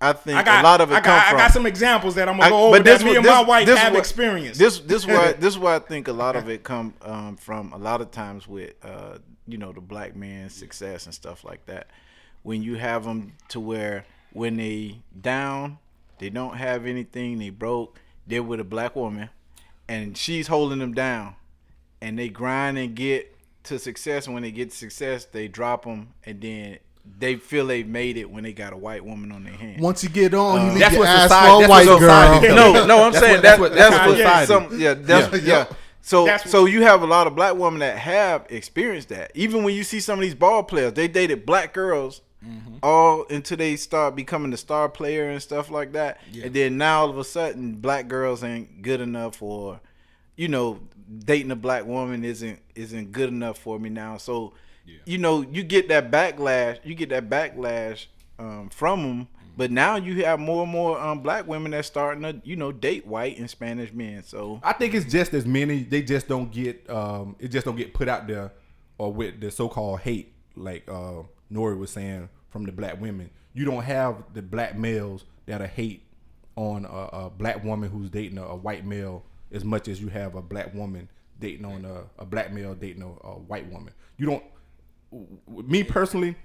I 0.00 0.12
think 0.12 0.36
I 0.38 0.42
got 0.42 0.60
a 0.60 0.62
lot 0.68 0.80
of 0.82 0.90
it 0.90 0.94
I 0.96 1.00
come 1.00 1.16
got, 1.16 1.26
from. 1.28 1.36
I 1.36 1.40
got 1.44 1.50
some 1.52 1.66
examples 1.66 2.14
that 2.16 2.28
I'm 2.28 2.34
gonna 2.36 2.46
I- 2.46 2.50
go 2.50 2.66
over 2.66 2.76
but 2.78 2.84
that 2.84 3.00
me 3.02 3.08
what- 3.10 3.16
and 3.18 3.26
my 3.26 3.40
wife 3.42 3.66
this 3.66 3.78
have 3.78 3.92
what- 3.92 3.98
experienced. 4.00 4.58
This 4.60 4.78
this 4.80 5.06
why 5.06 5.32
this 5.38 5.54
is 5.54 5.58
why 5.58 5.76
I 5.76 5.78
think 5.78 6.08
a 6.08 6.12
lot 6.12 6.36
of 6.36 6.48
it 6.48 6.62
come 6.62 6.94
um, 7.02 7.36
from 7.36 7.72
a 7.72 7.78
lot 7.78 8.00
of 8.00 8.10
times 8.10 8.46
with 8.46 8.74
uh, 8.84 9.18
you 9.46 9.56
know 9.58 9.72
the 9.72 9.80
black 9.80 10.14
man's 10.14 10.54
success 10.54 11.06
and 11.06 11.14
stuff 11.14 11.42
like 11.44 11.64
that. 11.66 11.88
When 12.42 12.62
you 12.62 12.74
have 12.76 13.04
them 13.04 13.32
to 13.48 13.60
where 13.60 14.04
when 14.32 14.56
they 14.56 14.98
down, 15.18 15.78
they 16.18 16.30
don't 16.30 16.56
have 16.56 16.86
anything, 16.86 17.38
they 17.38 17.50
broke. 17.50 17.98
They're 18.26 18.42
with 18.42 18.60
a 18.60 18.64
black 18.64 18.96
woman, 18.96 19.28
and 19.88 20.16
she's 20.16 20.46
holding 20.46 20.78
them 20.78 20.94
down, 20.94 21.34
and 22.00 22.18
they 22.18 22.28
grind 22.28 22.78
and 22.78 22.94
get 22.94 23.36
to 23.64 23.78
success. 23.78 24.26
And 24.26 24.34
when 24.34 24.42
they 24.42 24.50
get 24.50 24.70
to 24.70 24.76
success, 24.76 25.24
they 25.26 25.48
drop 25.48 25.84
them, 25.84 26.08
and 26.24 26.40
then 26.40 26.78
they 27.18 27.36
feel 27.36 27.66
they've 27.66 27.86
made 27.86 28.16
it 28.16 28.30
when 28.30 28.44
they 28.44 28.52
got 28.54 28.72
a 28.72 28.76
white 28.78 29.04
woman 29.04 29.30
on 29.30 29.44
their 29.44 29.52
hand. 29.52 29.82
Once 29.82 30.02
you 30.02 30.08
get 30.08 30.32
on, 30.32 30.54
you 30.54 30.66
uh, 30.66 30.70
leave 30.70 30.78
That's 30.80 30.94
your 30.94 31.04
what 31.04 31.20
society- 31.22 31.54
a 31.54 31.58
that's 31.58 31.70
white 31.70 31.86
what 31.86 32.00
society 32.00 32.46
girl. 32.48 32.56
does. 32.56 32.74
no, 32.74 32.86
no, 32.86 33.04
I'm 33.04 33.12
That's 33.12 33.24
saying 33.24 33.34
what- 33.36 33.42
that, 33.42 33.48
that's 33.58 33.60
what- 33.60 33.72
that's 33.74 33.90
that's 33.90 33.98
what 34.00 34.08
what 34.08 34.16
society 34.16 34.46
some, 34.70 34.80
yeah, 34.80 34.94
that's, 34.94 35.42
Yeah. 35.42 35.58
yeah. 35.68 35.76
So, 36.00 36.26
That's 36.26 36.50
so 36.50 36.66
you 36.66 36.82
have 36.82 37.00
a 37.02 37.06
lot 37.06 37.26
of 37.26 37.34
black 37.34 37.54
women 37.56 37.80
that 37.80 37.96
have 37.96 38.44
experienced 38.50 39.08
that. 39.08 39.30
Even 39.34 39.64
when 39.64 39.74
you 39.74 39.82
see 39.82 40.00
some 40.00 40.18
of 40.18 40.22
these 40.22 40.34
ball 40.34 40.62
players, 40.62 40.92
they 40.92 41.08
dated 41.08 41.46
black 41.46 41.72
girls 41.72 42.20
Mm-hmm. 42.46 42.76
all 42.82 43.24
until 43.30 43.56
they 43.56 43.76
start 43.76 44.14
becoming 44.14 44.50
the 44.50 44.58
star 44.58 44.88
player 44.90 45.30
and 45.30 45.40
stuff 45.40 45.70
like 45.70 45.92
that. 45.92 46.18
And 46.42 46.52
then 46.52 46.76
now 46.76 47.00
all 47.00 47.10
of 47.10 47.16
a 47.16 47.24
sudden, 47.24 47.76
black 47.76 48.06
girls 48.06 48.44
ain't 48.44 48.82
good 48.82 49.00
enough, 49.00 49.40
or 49.40 49.80
you 50.36 50.48
know, 50.48 50.80
dating 51.24 51.50
a 51.50 51.56
black 51.56 51.86
woman 51.86 52.24
isn't 52.24 52.60
isn't 52.74 53.12
good 53.12 53.30
enough 53.30 53.58
for 53.58 53.78
me 53.78 53.88
now. 53.88 54.18
So, 54.18 54.52
you 55.06 55.16
know, 55.18 55.42
you 55.42 55.62
get 55.62 55.88
that 55.88 56.10
backlash. 56.10 56.78
You 56.84 56.94
get 56.94 57.08
that 57.10 57.30
backlash 57.30 58.06
um, 58.38 58.68
from 58.70 59.02
them. 59.02 59.28
But 59.56 59.70
now 59.70 59.96
you 59.96 60.24
have 60.24 60.40
more 60.40 60.64
and 60.64 60.72
more 60.72 61.00
um, 61.00 61.20
black 61.20 61.46
women 61.46 61.70
that's 61.70 61.86
starting 61.86 62.22
to, 62.24 62.40
you 62.44 62.56
know, 62.56 62.72
date 62.72 63.06
white 63.06 63.38
and 63.38 63.48
Spanish 63.48 63.92
men. 63.92 64.24
So 64.24 64.60
I 64.64 64.72
think 64.72 64.94
it's 64.94 65.10
just 65.10 65.32
as 65.32 65.46
many. 65.46 65.84
They 65.84 66.02
just 66.02 66.26
don't 66.26 66.50
get. 66.50 66.88
Um, 66.90 67.36
it 67.38 67.48
just 67.48 67.64
don't 67.64 67.76
get 67.76 67.94
put 67.94 68.08
out 68.08 68.26
there, 68.26 68.52
or 68.98 69.12
with 69.12 69.40
the 69.40 69.52
so-called 69.52 70.00
hate, 70.00 70.34
like 70.56 70.88
uh, 70.90 71.22
Nori 71.52 71.78
was 71.78 71.90
saying 71.90 72.28
from 72.48 72.64
the 72.64 72.72
black 72.72 73.00
women. 73.00 73.30
You 73.52 73.64
don't 73.64 73.82
have 73.84 74.24
the 74.32 74.42
black 74.42 74.76
males 74.76 75.24
that 75.46 75.60
are 75.60 75.66
hate 75.66 76.02
on 76.56 76.84
a, 76.84 76.88
a 77.26 77.30
black 77.30 77.64
woman 77.64 77.90
who's 77.90 78.10
dating 78.10 78.38
a, 78.38 78.44
a 78.44 78.56
white 78.56 78.84
male 78.84 79.24
as 79.52 79.64
much 79.64 79.88
as 79.88 80.00
you 80.00 80.08
have 80.08 80.34
a 80.34 80.42
black 80.42 80.74
woman 80.74 81.08
dating 81.40 81.64
on 81.64 81.84
a, 81.84 82.04
a 82.22 82.24
black 82.24 82.52
male 82.52 82.74
dating 82.74 83.02
a, 83.02 83.08
a 83.26 83.38
white 83.38 83.70
woman. 83.70 83.92
You 84.16 84.26
don't. 84.26 84.44
Me 85.68 85.84
personally, 85.84 86.36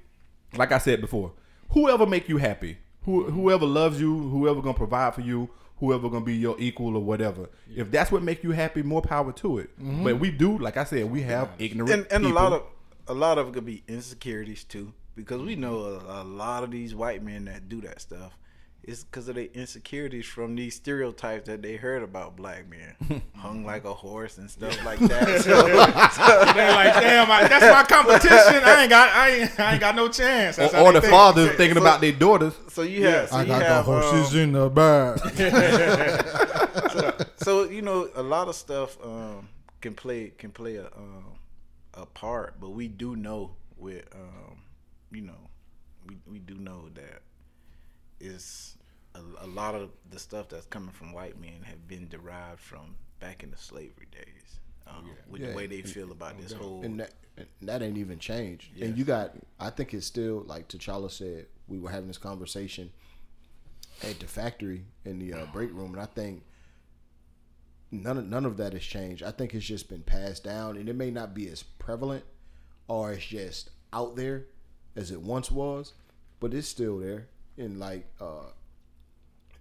like 0.56 0.72
I 0.72 0.78
said 0.78 1.02
before, 1.02 1.32
whoever 1.70 2.06
make 2.06 2.30
you 2.30 2.38
happy, 2.38 2.78
who 3.04 3.26
whoever 3.26 3.66
loves 3.66 4.00
you, 4.00 4.30
whoever 4.30 4.62
gonna 4.62 4.74
provide 4.76 5.16
for 5.16 5.22
you, 5.22 5.50
whoever 5.78 6.10
gonna 6.10 6.26
be 6.26 6.36
your 6.36 6.56
equal 6.60 6.96
or 6.96 7.04
whatever. 7.04 7.50
If 7.76 7.90
that's 7.92 8.12
what 8.12 8.22
make 8.22 8.44
you 8.44 8.52
happy, 8.52 8.84
more 8.84 9.02
power 9.02 9.32
to 9.34 9.60
it. 9.60 9.80
Mm-hmm. 9.80 10.04
But 10.04 10.20
we 10.20 10.32
do, 10.32 10.58
like 10.58 10.78
I 10.78 10.84
said, 10.84 11.10
we 11.10 11.22
have 11.24 11.50
ignorant 11.58 11.92
and, 11.92 12.08
and 12.12 12.26
a 12.26 12.30
lot 12.30 12.54
of 12.54 12.64
a 13.10 13.14
lot 13.14 13.38
of 13.40 13.50
it 13.50 13.54
could 13.54 13.66
be 13.66 13.84
insecurities 13.88 14.64
too, 14.64 14.94
because 15.16 15.42
we 15.42 15.56
know 15.56 15.80
a, 15.80 16.22
a 16.22 16.24
lot 16.24 16.64
of 16.64 16.72
these 16.72 16.94
white 16.96 17.24
men 17.24 17.46
that 17.46 17.68
do 17.68 17.82
that 17.82 18.00
stuff. 18.00 18.38
It's 18.82 19.04
because 19.04 19.28
of 19.28 19.36
their 19.36 19.50
insecurities 19.54 20.26
from 20.26 20.56
these 20.56 20.76
stereotypes 20.76 21.48
that 21.48 21.62
they 21.62 21.76
heard 21.76 22.02
about 22.02 22.38
black 22.38 22.66
men, 22.70 23.22
hung 23.36 23.66
like 23.66 23.84
a 23.84 23.94
horse 23.94 24.38
and 24.38 24.50
stuff 24.50 24.84
like 24.86 25.00
that. 25.00 25.42
So, 25.44 25.64
They're 26.54 26.72
like, 26.72 26.94
damn, 26.94 27.30
I, 27.30 27.48
that's 27.48 27.66
my 27.66 27.84
competition. 27.84 28.64
I 28.64 28.82
ain't 28.82 28.90
got, 28.90 29.14
I 29.14 29.30
ain't, 29.30 29.60
I 29.60 29.72
ain't 29.74 29.82
got 29.82 29.96
no 29.96 30.08
chance. 30.08 30.56
That's 30.56 30.74
or, 30.74 30.78
or 30.80 30.94
the 30.94 31.02
think. 31.02 31.12
fathers 31.12 31.56
thinking 31.58 31.78
about 31.78 32.00
their 32.00 32.14
daughters. 32.14 32.54
so 32.70 32.84
you 32.84 33.06
have, 33.06 33.30
so 33.30 33.36
I 33.36 33.42
you 33.42 33.48
got 33.48 33.86
the 33.86 33.92
horses 33.92 34.34
um, 34.34 34.40
in 34.40 34.52
the 34.54 34.70
bag. 34.70 35.20
so 37.38 37.66
you 37.66 37.82
know 37.82 38.10
a 38.16 38.24
lot 38.24 38.48
of 38.48 38.56
stuff 38.56 38.98
um, 39.04 39.50
can 39.82 39.94
play 39.94 40.32
can 40.38 40.52
play 40.52 40.78
a 40.78 40.86
um, 40.86 41.39
a 42.02 42.06
part, 42.06 42.60
but 42.60 42.70
we 42.72 42.88
do 42.88 43.16
know 43.16 43.56
with 43.78 44.06
um, 44.14 44.62
you 45.12 45.22
know 45.22 45.50
we 46.08 46.18
we 46.26 46.40
do 46.40 46.56
know 46.56 46.90
that 46.96 47.22
is 48.20 48.78
a, 49.16 49.22
a 49.42 49.48
lot 49.48 49.76
of 49.76 49.90
the 50.10 50.20
stuff 50.20 50.50
that's 50.50 50.66
coming 50.66 50.92
from 50.92 51.14
white 51.14 51.40
men 51.40 51.62
have 51.64 51.88
been 51.88 52.08
derived 52.08 52.60
from 52.60 52.96
back 53.20 53.44
in 53.44 53.52
the 53.52 53.58
slavery 53.58 54.08
days. 54.12 54.60
Um, 54.88 55.12
with 55.30 55.42
Yeah. 55.42 55.50
the 55.52 55.56
way 55.56 55.68
they 55.68 55.84
feel 55.84 56.12
about 56.12 56.40
this 56.42 56.52
whole 56.52 56.82
and 56.84 57.00
that 57.00 57.14
and 57.38 57.48
that 57.62 57.84
ain't 57.84 57.98
even 57.98 58.18
changed. 58.18 58.70
And 58.82 58.98
you 58.98 59.04
got, 59.06 59.34
I 59.60 59.70
think 59.70 59.94
it's 59.94 60.06
still 60.08 60.44
like 60.48 60.68
T'Challa 60.68 61.12
said. 61.12 61.46
We 61.68 61.78
were 61.78 61.92
having 61.92 62.08
this 62.08 62.18
conversation 62.18 62.92
at 64.02 64.20
the 64.20 64.26
factory 64.26 64.86
in 65.06 65.20
the 65.20 65.34
uh, 65.34 65.46
break 65.54 65.72
room, 65.72 65.94
and 65.94 66.02
I 66.02 66.06
think 66.08 66.44
none 67.92 68.18
of 68.18 68.28
none 68.28 68.46
of 68.46 68.58
that 68.58 68.74
has 68.74 68.84
changed. 68.84 69.24
I 69.24 69.32
think 69.32 69.54
it's 69.54 69.66
just 69.66 69.90
been 69.90 70.04
passed 70.04 70.44
down, 70.44 70.78
and 70.78 70.90
it 70.90 70.96
may 70.96 71.12
not 71.12 71.34
be 71.34 71.48
as 71.50 71.64
prevalent 71.64 72.24
or 72.90 73.14
it's 73.14 73.26
just 73.26 73.70
out 73.94 74.16
there 74.16 74.46
as 74.96 75.12
it 75.12 75.22
once 75.22 75.50
was, 75.50 75.94
but 76.40 76.54
it's 76.54 76.68
still 76.68 76.98
there. 76.98 77.28
And 77.58 77.80
like 77.80 78.06
uh, 78.20 78.48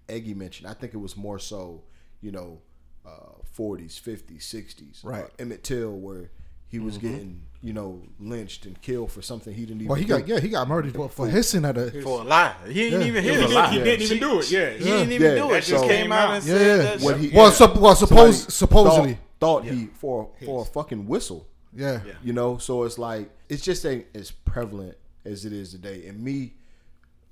Eggy 0.09 0.35
mentioned, 0.35 0.69
I 0.69 0.75
think 0.75 0.95
it 0.95 0.99
was 0.99 1.17
more 1.17 1.39
so, 1.39 1.83
you 2.21 2.33
know, 2.33 2.61
uh, 3.07 3.43
40s, 3.57 4.01
50s, 4.01 4.41
60s. 4.43 5.05
Right. 5.05 5.25
Uh, 5.25 5.29
Emmett 5.39 5.63
Till, 5.63 5.93
where 5.93 6.31
he 6.69 6.79
was 6.79 6.99
getting, 6.99 7.43
you 7.63 7.73
know, 7.73 8.03
lynched 8.21 8.67
and 8.67 8.81
killed 8.83 9.11
for 9.11 9.23
something 9.23 9.53
he 9.55 9.63
didn't 9.63 9.77
even. 9.83 9.89
Well, 9.89 9.97
he 9.97 10.05
do. 10.05 10.19
got 10.19 10.29
yeah, 10.29 10.39
he 10.41 10.49
got 10.49 10.69
murdered 10.69 10.95
for, 10.95 11.09
for 11.09 11.27
hissing 11.29 11.65
at 11.65 11.77
a. 11.79 11.91
for 12.03 12.21
a 12.21 12.25
lie. 12.25 12.55
He 12.67 12.75
didn't 12.75 13.01
Yeah. 13.03 13.07
even 13.07 13.25
He, 13.25 13.31
hit 13.31 13.37
didn't, 13.49 13.57
it. 13.65 13.71
he 13.73 13.79
didn't 13.85 14.03
even 14.03 14.19
do 14.19 14.39
it. 14.41 14.51
Yeah, 14.51 14.71
He 14.71 14.85
didn't 14.85 15.13
even 15.13 15.23
Yeah, 15.23 15.35
do 15.43 15.49
that 15.49 15.51
it. 15.51 15.57
Just 15.61 15.69
just 15.71 15.85
came 15.85 16.03
came 16.05 16.13
out 16.13 16.29
out. 16.31 16.35
and 16.37 16.45
Yeah, 16.47 16.55
said 16.59 16.67
yeah. 16.67 16.77
that. 16.97 17.01
What 17.01 17.21
shit. 17.21 17.31
he- 17.31 17.37
Well, 17.37 17.51
sup- 17.51 17.77
well, 17.77 17.95
Somebody 17.97 18.33
suppose 18.33 18.55
supposedly, 18.55 19.19
thought, 19.41 19.65
thought 19.65 19.65
he 19.65 19.87
for 19.87 20.31
for 20.45 20.63
a 20.63 20.65
fucking 20.65 21.07
whistle. 21.07 21.49
yeah. 21.75 22.01
You 22.23 22.33
know, 22.33 22.59
so 22.59 22.85
it's 22.85 22.99
like 22.99 23.31
it's 23.49 23.63
just 23.63 23.85
ain't 23.87 24.07
as 24.15 24.31
prevalent 24.31 24.97
as 25.25 25.45
it 25.45 25.53
is 25.53 25.71
today. 25.71 26.07
And 26.07 26.23
me, 26.23 26.55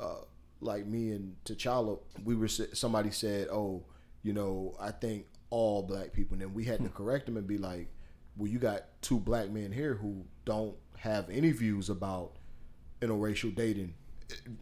uh, 0.01 0.15
like 0.61 0.87
me 0.87 1.11
and 1.13 1.37
T'Challa, 1.45 1.99
we 2.25 2.35
were 2.35 2.49
somebody 2.49 3.11
said, 3.11 3.49
"Oh, 3.49 3.83
you 4.23 4.33
know, 4.33 4.75
I 4.81 4.91
think 4.91 5.27
all 5.51 5.83
black 5.83 6.13
people," 6.13 6.35
and 6.35 6.43
then 6.43 6.55
we 6.55 6.65
had 6.65 6.83
to 6.83 6.89
correct 6.89 7.27
them 7.27 7.37
and 7.37 7.47
be 7.47 7.59
like, 7.59 7.89
"Well, 8.37 8.49
you 8.51 8.59
got 8.59 8.85
two 9.03 9.19
black 9.19 9.51
men 9.51 9.73
here 9.73 9.95
who 9.95 10.25
don't 10.45 10.77
have 10.99 11.29
any 11.31 11.51
views 11.53 11.89
about 11.91 12.33
interracial 13.01 13.55
dating, 13.55 13.95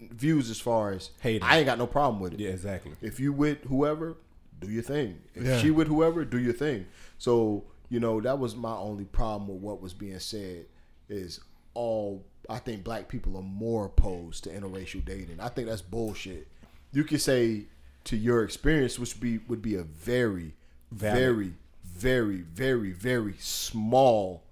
views 0.00 0.50
as 0.50 0.60
far 0.60 0.92
as 0.92 1.10
Hating. 1.20 1.42
I 1.42 1.58
ain't 1.58 1.66
got 1.66 1.78
no 1.78 1.86
problem 1.86 2.20
with 2.20 2.34
it. 2.34 2.40
Yeah, 2.40 2.50
exactly. 2.50 2.92
If 3.00 3.18
you 3.20 3.32
with 3.32 3.62
whoever, 3.64 4.16
do 4.60 4.68
your 4.70 4.82
thing. 4.82 5.18
If 5.34 5.44
Yeah. 5.44 5.58
she 5.58 5.70
with 5.70 5.88
whoever, 5.88 6.24
do 6.24 6.38
your 6.38 6.52
thing. 6.52 6.86
So 7.18 7.64
you 7.88 8.00
know 8.00 8.20
that 8.20 8.38
was 8.38 8.56
my 8.56 8.74
only 8.74 9.04
problem 9.04 9.48
with 9.48 9.58
what 9.62 9.80
was 9.80 9.94
being 9.94 10.18
said. 10.18 10.66
Is 11.08 11.40
all 11.74 12.24
I 12.48 12.58
think 12.58 12.84
black 12.84 13.08
people 13.08 13.36
are 13.36 13.42
more 13.42 13.86
opposed 13.86 14.44
to 14.44 14.50
interracial 14.50 15.04
dating. 15.04 15.40
I 15.40 15.48
think 15.48 15.68
that's 15.68 15.82
bullshit. 15.82 16.48
You 16.92 17.04
could 17.04 17.20
say 17.20 17.66
to 18.04 18.16
your 18.16 18.42
experience, 18.44 18.98
which 18.98 19.14
would 19.14 19.20
be 19.22 19.38
would 19.48 19.62
be 19.62 19.74
a 19.76 19.82
very, 19.82 20.54
very, 20.92 21.54
very, 21.94 22.38
very, 22.42 22.92
very 22.92 23.34
small 23.38 24.44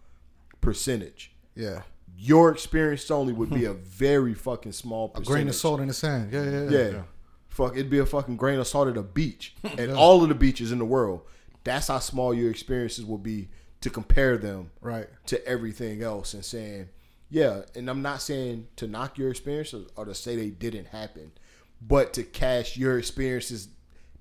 percentage. 0.60 1.32
Yeah. 1.54 1.82
Your 2.16 2.50
experience 2.52 3.10
only 3.10 3.32
would 3.32 3.50
be 3.50 3.64
a 3.64 3.72
very 4.02 4.34
fucking 4.34 4.72
small 4.72 5.08
percentage. 5.08 5.28
A 5.28 5.32
grain 5.32 5.48
of 5.48 5.54
salt 5.54 5.80
in 5.80 5.88
the 5.88 5.94
sand. 5.94 6.32
Yeah, 6.32 6.44
yeah, 6.44 6.68
Yeah. 6.70 6.88
yeah. 6.90 7.02
Fuck, 7.48 7.72
it'd 7.74 7.90
be 7.90 7.98
a 7.98 8.06
fucking 8.06 8.36
grain 8.36 8.58
of 8.58 8.66
salt 8.66 8.88
at 8.88 8.96
a 8.96 9.02
beach. 9.02 9.54
And 9.78 9.92
all 9.92 10.22
of 10.22 10.28
the 10.28 10.34
beaches 10.34 10.72
in 10.72 10.78
the 10.78 10.84
world. 10.84 11.22
That's 11.64 11.88
how 11.88 11.98
small 12.00 12.32
your 12.34 12.50
experiences 12.50 13.04
will 13.04 13.18
be 13.18 13.48
to 13.82 13.90
compare 13.90 14.36
them 14.38 14.70
Right. 14.80 15.08
to 15.26 15.44
everything 15.46 16.02
else 16.02 16.34
and 16.34 16.44
saying, 16.44 16.88
yeah, 17.30 17.62
and 17.74 17.88
I'm 17.88 18.02
not 18.02 18.20
saying 18.22 18.68
to 18.76 18.86
knock 18.86 19.16
your 19.18 19.30
experiences 19.30 19.88
or 19.96 20.04
to 20.04 20.14
say 20.14 20.36
they 20.36 20.50
didn't 20.50 20.86
happen, 20.88 21.32
but 21.80 22.12
to 22.14 22.22
cast 22.24 22.76
your 22.76 22.98
experiences 22.98 23.68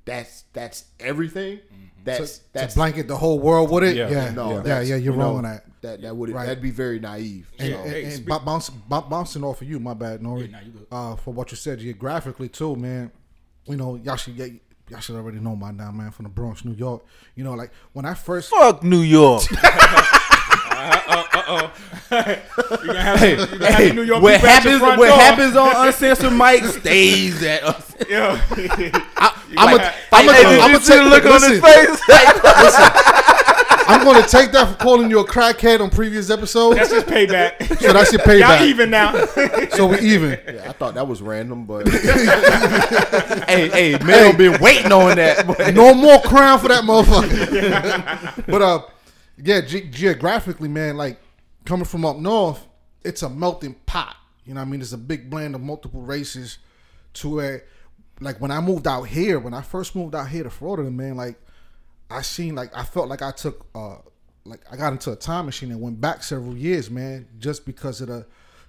that's 0.06 0.44
that's 0.54 0.86
everything. 1.00 1.60
That's 2.04 2.40
to 2.40 2.44
that's 2.54 2.76
blanket 2.76 3.08
the 3.08 3.16
whole 3.18 3.38
world 3.40 3.70
with 3.70 3.84
it. 3.84 3.96
Yeah. 3.96 4.10
Yeah, 4.10 4.26
yeah, 4.26 4.32
no, 4.32 4.66
yeah, 4.66 4.82
You're 4.82 4.98
you 4.98 5.12
wrong 5.12 5.20
know, 5.20 5.36
on 5.38 5.44
that. 5.44 5.66
That 5.82 6.02
that 6.02 6.16
would 6.16 6.30
Right. 6.32 6.46
that'd 6.48 6.62
be 6.62 6.72
very 6.72 7.00
naive. 7.00 7.50
And, 7.60 7.74
So, 7.74 7.80
and, 7.80 7.90
Hey, 7.92 8.04
and 8.06 8.14
speak- 8.14 8.28
bo- 8.28 9.02
bouncing 9.02 9.44
off 9.44 9.62
of 9.62 9.68
you, 9.70 9.80
my 9.80 9.94
bad, 9.94 10.22
Nori. 10.22 10.50
nah, 10.52 10.60
uh, 11.14 11.16
for 11.16 11.34
what 11.34 11.52
you 11.52 11.58
said 11.58 11.80
geographically 11.80 12.50
too, 12.50 12.76
man. 12.76 13.12
You 13.66 13.76
know, 13.78 13.96
y'all 13.96 14.16
should 14.16 14.36
get. 14.38 14.52
Y'all 14.90 15.00
should 15.00 15.16
already 15.16 15.40
know 15.40 15.56
my 15.56 15.72
now, 15.72 15.90
man. 15.92 16.12
From 16.12 16.24
the 16.24 16.30
Bronx, 16.30 16.66
New 16.66 16.74
York. 16.74 17.04
You 17.36 17.44
know, 17.46 17.54
like 17.54 17.72
when 17.94 18.06
I 18.06 18.14
first. 18.14 18.50
Fuck 18.50 18.84
New 18.84 19.00
York. 19.02 19.44
You 22.12 22.18
gonna 22.88 23.02
have, 23.02 23.20
some, 23.20 23.54
you 23.54 23.60
gonna 23.60 23.72
have 23.72 23.96
New 23.96 24.02
York 24.02 24.22
what 24.22 24.34
people 24.36 24.50
at 24.50 24.64
your 24.66 24.74
happens? 24.74 24.80
front 24.80 25.00
What 25.00 25.08
door. 25.08 25.18
happens 25.18 25.56
on 25.56 25.76
uncensored 25.88 26.34
mic 26.34 26.64
stays 26.66 27.42
at 27.44 27.64
us. 27.64 27.96
Yeah. 28.10 28.42
I'm 29.58 29.78
gonna. 29.78 29.94
I'm 30.12 30.26
gonna. 30.26 30.38
I'm 30.60 30.72
gonna 30.74 30.80
take. 30.80 31.04
look 31.04 31.26
on 31.26 31.42
his 31.50 31.62
face? 31.62 32.02
I'm 33.88 34.04
gonna 34.06 34.28
take 34.28 34.52
that 34.52 34.68
for 34.72 34.76
calling 34.84 35.10
you 35.10 35.20
a 35.20 35.26
crackhead 35.26 35.80
on 35.80 35.90
previous 35.90 36.30
episodes. 36.30 36.78
That's 36.78 36.90
just 36.92 37.08
payback. 37.08 37.80
so 37.80 37.94
that's 37.94 38.12
your 38.12 38.22
payback. 38.22 38.60
Y'all 38.60 38.68
even 38.68 38.90
now. 38.90 39.26
So 39.72 39.88
we 39.88 40.00
even. 40.00 40.38
yeah, 40.46 40.70
I 40.70 40.74
thought 40.74 40.94
that 40.96 41.08
was 41.08 41.22
random, 41.22 41.66
but 41.66 41.88
hey, 43.50 43.70
hey, 43.70 43.98
man, 44.04 44.36
been 44.38 44.60
waiting 44.62 44.92
on 44.92 45.16
that. 45.18 45.46
boy. 45.48 45.72
No 45.74 45.94
more 45.94 46.20
crown 46.22 46.60
for 46.60 46.68
that 46.70 46.84
motherfucker. 46.84 48.46
but 48.48 48.62
uh, 48.62 48.82
yeah, 49.44 49.62
ge- 49.62 49.90
geographically, 49.92 50.70
man, 50.70 50.98
like 50.98 51.20
coming 51.66 51.86
from 51.86 52.06
up 52.06 52.18
north, 52.18 52.66
it's 53.04 53.24
a 53.24 53.30
melting 53.30 53.76
pot. 53.86 54.16
You 54.46 54.54
know, 54.56 54.62
I 54.62 54.66
mean, 54.66 54.82
it's 54.82 54.94
a 54.94 54.98
big 54.98 55.30
blend 55.30 55.56
of 55.56 55.62
multiple 55.62 56.02
races. 56.02 56.58
To 57.16 57.36
where, 57.36 57.66
like, 58.22 58.40
when 58.40 58.52
I 58.52 58.62
moved 58.62 58.88
out 58.88 59.04
here, 59.04 59.38
when 59.38 59.54
I 59.54 59.62
first 59.62 59.96
moved 59.98 60.16
out 60.16 60.30
here 60.30 60.44
to 60.44 60.50
Florida, 60.50 60.90
man, 60.90 61.18
like, 61.18 61.36
I 62.10 62.22
seen, 62.22 62.56
like, 62.56 62.76
I 62.76 62.86
felt 62.86 63.10
like 63.10 63.22
I 63.22 63.32
took, 63.32 63.66
uh, 63.76 63.98
like, 64.46 64.62
I 64.72 64.78
got 64.78 64.94
into 64.94 65.12
a 65.12 65.16
time 65.18 65.46
machine 65.46 65.72
and 65.72 65.82
went 65.82 66.00
back 66.00 66.24
several 66.24 66.56
years, 66.56 66.90
man, 66.90 67.28
just 67.40 67.66
because 67.66 68.02
of 68.02 68.08
the. 68.08 68.26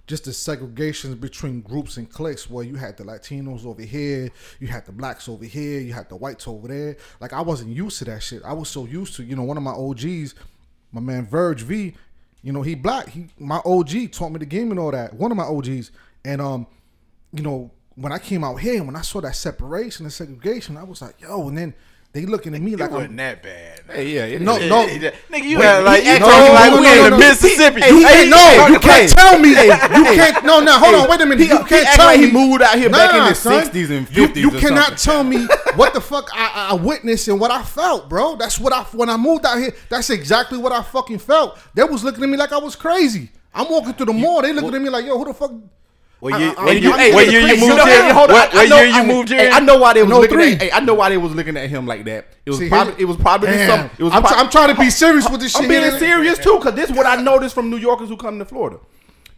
Just 0.08 0.24
the 0.24 0.32
segregations 0.32 1.18
between 1.20 1.60
groups 1.60 1.96
and 1.96 2.10
cliques, 2.10 2.50
where 2.50 2.64
you 2.64 2.74
had 2.74 2.96
the 2.96 3.04
Latinos 3.04 3.64
over 3.64 3.82
here, 3.82 4.30
you 4.58 4.66
had 4.66 4.84
the 4.84 4.90
blacks 4.90 5.28
over 5.28 5.44
here, 5.44 5.80
you 5.80 5.92
had 5.92 6.08
the 6.08 6.16
whites 6.16 6.48
over 6.48 6.66
there. 6.66 6.96
Like 7.20 7.32
I 7.32 7.40
wasn't 7.40 7.70
used 7.70 7.98
to 8.00 8.06
that 8.06 8.20
shit. 8.20 8.42
I 8.44 8.52
was 8.52 8.68
so 8.68 8.84
used 8.84 9.14
to, 9.14 9.22
you 9.22 9.36
know, 9.36 9.44
one 9.44 9.56
of 9.56 9.62
my 9.62 9.70
OGs, 9.70 10.34
my 10.92 11.00
man 11.00 11.26
Verge 11.26 11.62
V, 11.62 11.94
you 12.42 12.52
know, 12.52 12.62
he 12.62 12.74
black. 12.74 13.08
He 13.08 13.26
my 13.38 13.60
OG 13.64 14.12
taught 14.12 14.30
me 14.30 14.38
the 14.38 14.46
game 14.46 14.70
and 14.70 14.78
all 14.78 14.90
that. 14.90 15.14
One 15.14 15.30
of 15.30 15.36
my 15.36 15.44
OGs. 15.44 15.90
And 16.24 16.40
um, 16.40 16.66
you 17.32 17.42
know, 17.42 17.70
when 17.94 18.12
I 18.12 18.18
came 18.18 18.44
out 18.44 18.56
here 18.56 18.76
and 18.76 18.86
when 18.86 18.96
I 18.96 19.02
saw 19.02 19.20
that 19.20 19.36
separation 19.36 20.06
and 20.06 20.12
segregation, 20.12 20.76
I 20.76 20.84
was 20.84 21.02
like, 21.02 21.20
yo, 21.20 21.48
and 21.48 21.56
then 21.56 21.74
they 22.12 22.26
looking 22.26 22.54
at 22.54 22.60
me 22.60 22.74
It 22.74 22.78
like 22.80 22.90
wasn't 22.90 23.10
I'm 23.12 23.16
that 23.16 23.42
bad. 23.42 23.80
Hey, 23.90 24.14
yeah, 24.14 24.24
it 24.26 24.40
no, 24.40 24.56
no, 24.58 24.86
Nigga, 24.86 25.42
you 25.44 25.60
had 25.60 25.84
like 25.84 26.04
you 26.04 26.10
acting 26.10 26.28
talking 26.28 26.54
like 26.54 26.70
no, 26.72 26.76
we 26.78 26.82
no, 26.84 26.92
in 26.92 26.96
no, 26.98 27.04
the 27.04 27.10
no. 27.10 27.18
Mississippi. 27.18 27.80
You 27.80 28.06
Hey, 28.06 28.28
no, 28.28 28.36
hey, 28.38 28.66
you 28.68 28.74
hey, 28.74 28.78
can't 28.80 29.10
tell 29.10 29.38
me. 29.38 29.54
hey, 29.54 29.66
you 29.66 30.04
hey. 30.04 30.16
can't. 30.16 30.44
No, 30.44 30.60
no, 30.60 30.78
hold 30.78 30.94
on. 30.94 31.10
Wait 31.10 31.20
a 31.20 31.26
minute. 31.26 31.40
He- 31.44 31.50
you 31.52 31.64
can't 31.64 31.86
tell 31.88 32.06
like 32.06 32.20
me 32.20 32.26
he 32.26 32.32
moved 32.32 32.62
out 32.62 32.78
here 32.78 32.90
back 32.90 33.14
in 33.14 33.24
the. 33.24 33.32
60s 33.32 33.90
and 33.90 34.10
You, 34.16 34.28
50s 34.28 34.36
you 34.36 34.56
or 34.56 34.60
cannot 34.60 34.98
tell 34.98 35.24
me 35.24 35.46
what 35.76 35.94
the 35.94 36.00
fuck 36.00 36.30
I, 36.32 36.70
I 36.70 36.74
witnessed 36.74 37.28
and 37.28 37.40
what 37.40 37.50
I 37.50 37.62
felt, 37.62 38.08
bro. 38.08 38.36
That's 38.36 38.58
what 38.58 38.72
I 38.72 38.82
when 38.92 39.08
I 39.10 39.16
moved 39.16 39.44
out 39.44 39.58
here. 39.58 39.74
That's 39.88 40.08
exactly 40.10 40.58
what 40.58 40.72
I 40.72 40.82
fucking 40.82 41.18
felt. 41.18 41.58
They 41.74 41.82
was 41.84 42.04
looking 42.04 42.22
at 42.24 42.28
me 42.30 42.36
like 42.36 42.52
I 42.52 42.58
was 42.58 42.76
crazy. 42.76 43.30
I'm 43.54 43.70
walking 43.70 43.92
through 43.94 44.06
the 44.06 44.12
mall. 44.14 44.40
They 44.42 44.52
looking 44.52 44.74
at 44.74 44.80
me 44.80 44.88
like, 44.88 45.04
yo, 45.04 45.18
who 45.18 45.24
the 45.26 45.34
fuck? 45.34 45.52
What 46.22 46.34
I- 46.34 46.38
year, 46.38 46.54
I- 46.56 46.62
I- 46.62 46.70
year, 46.70 46.90
I- 46.92 47.10
I- 47.10 47.14
what 47.14 47.30
year 47.32 47.40
you 47.40 47.56
moved 47.56 47.82
here? 47.82 47.82
I- 47.82 48.12
hold 48.12 48.30
on. 48.30 48.36
What, 48.36 48.52
I 48.52 48.56
what 48.58 48.68
know- 48.68 48.76
year 48.76 48.86
you 48.86 48.92
I- 49.00 49.06
moved 49.06 49.28
hey, 49.30 49.36
here? 49.38 49.50
I 49.52 49.58
know 49.58 49.76
why 49.76 49.92
they 49.92 50.02
was 50.02 50.10
No, 50.10 50.20
looking 50.20 50.36
three. 50.38 50.52
at. 50.52 50.62
Hey, 50.62 50.70
I 50.70 50.78
know 50.78 50.94
why 50.94 51.08
they 51.08 51.16
was 51.16 51.34
looking 51.34 51.56
at 51.56 51.68
him 51.68 51.84
like 51.84 52.04
that. 52.04 52.28
It 52.46 52.50
was 52.50 52.60
See, 52.60 52.68
probably. 52.68 52.94
It 52.96 53.04
was 53.06 53.16
probably 53.16 53.48
Damn. 53.48 53.68
some. 53.80 53.90
It 53.98 54.02
was. 54.04 54.12
I'm, 54.12 54.22
pro- 54.22 54.36
I'm 54.36 54.48
trying 54.48 54.72
to 54.72 54.80
be 54.80 54.88
serious 54.88 55.28
with 55.28 55.40
this 55.40 55.50
shit. 55.50 55.62
I'm 55.62 55.68
being 55.68 55.82
here. 55.82 55.98
serious 55.98 56.38
too, 56.38 56.58
because 56.58 56.74
this 56.76 56.90
is 56.90 56.96
what 56.96 57.06
I 57.06 57.16
noticed 57.16 57.56
from 57.56 57.70
New 57.70 57.76
Yorkers 57.76 58.08
who 58.08 58.16
come 58.16 58.38
to 58.38 58.44
Florida. 58.44 58.78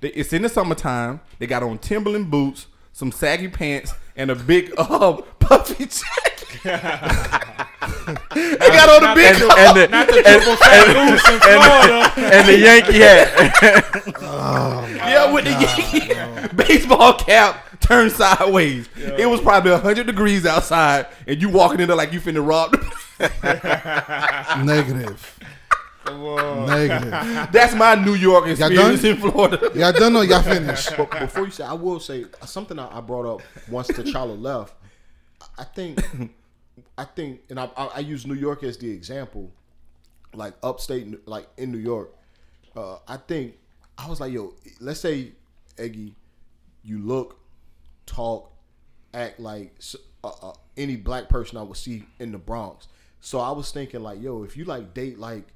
They, 0.03 0.09
it's 0.09 0.35
in 0.35 0.43
the 0.43 0.51
summertime. 0.51 1.21
They 1.39 1.47
got 1.47 1.63
on 1.63 1.79
Timberland 1.79 2.31
boots, 2.31 2.67
some 2.93 3.11
saggy 3.13 3.49
pants, 3.49 3.95
and 4.15 4.31
a 4.31 4.35
big 4.35 4.71
um, 4.79 5.23
puffy 5.39 5.87
jacket. 5.87 6.34
They 6.63 6.71
got 8.69 8.89
on 8.89 9.03
the 9.03 9.13
big. 9.15 9.35
and, 9.35 9.43
and 9.43 9.77
the, 9.77 9.89
Not 9.91 10.07
the 10.09 10.17
and, 10.17 10.25
triple 10.43 10.57
fat 10.57 10.87
goose 10.95 11.29
in 11.31 11.39
Florida. 11.41 12.13
and 12.37 12.49
the 12.49 12.59
Yankee 12.59 12.99
hat. 13.01 14.13
Oh 14.27 14.87
yeah, 14.89 15.33
with 15.33 15.45
the 15.45 15.51
Yankee 15.51 16.15
baseball 16.69 17.15
cap 17.15 17.79
turned 17.81 18.13
sideways. 18.13 18.89
It 18.97 19.27
was 19.29 19.41
probably 19.41 19.73
hundred 19.77 20.07
degrees 20.07 20.47
outside, 20.47 21.07
and 21.27 21.41
you 21.41 21.49
walking 21.49 21.81
in 21.81 21.89
there 21.89 21.97
like 21.97 22.13
you 22.13 22.21
finna 22.21 22.47
rob. 22.47 22.73
the- 22.73 24.63
Negative. 24.65 25.39
Negative. 26.07 27.11
That's 27.53 27.75
my 27.75 27.95
New 27.95 28.15
York 28.15 28.47
experience 28.49 29.03
done? 29.03 29.11
in 29.13 29.17
Florida. 29.19 29.71
Y'all 29.75 29.93
done 29.93 30.17
or 30.17 30.25
y'all 30.25 30.43
finished? 30.43 30.95
but 30.97 31.11
before 31.11 31.45
you 31.47 31.51
say, 31.51 31.65
I 31.65 31.73
will 31.73 31.99
say 32.01 32.27
something 32.45 32.79
I, 32.79 32.99
I 32.99 33.01
brought 33.01 33.27
up 33.27 33.41
once 33.71 33.89
T'Challa 33.89 34.39
left. 34.41 34.75
I 35.59 35.65
think, 35.65 36.01
I 36.97 37.05
think, 37.05 37.41
and 37.51 37.59
I, 37.59 37.69
I, 37.77 37.87
I 37.87 37.99
use 38.01 38.27
New 38.27 38.35
York 38.35 38.63
as 38.63 38.79
the 38.79 38.91
example, 38.91 39.51
like 40.33 40.55
upstate, 40.63 41.27
like 41.27 41.49
in 41.57 41.73
New 41.73 41.79
York. 41.79 42.15
Uh, 42.77 42.99
I 43.07 43.17
think 43.17 43.55
I 43.99 44.09
was 44.09 44.21
like, 44.21 44.33
yo, 44.33 44.55
let's 44.81 45.01
say, 45.01 45.33
Eggy, 45.79 46.15
you 46.83 46.99
look, 46.99 47.39
talk, 48.07 48.53
act 49.13 49.41
like 49.41 49.75
uh, 50.23 50.29
uh, 50.43 50.53
any 50.77 50.97
black 50.97 51.29
person 51.29 51.59
I 51.59 51.63
would 51.63 51.77
see 51.77 52.05
in 52.19 52.33
the 52.33 52.39
Bronx. 52.39 52.89
So 53.21 53.41
I 53.41 53.53
was 53.53 53.71
thinking 53.71 54.03
like, 54.03 54.21
yo, 54.21 54.43
if 54.43 54.57
you 54.57 54.65
like 54.65 54.93
date 54.95 55.19
like 55.19 55.49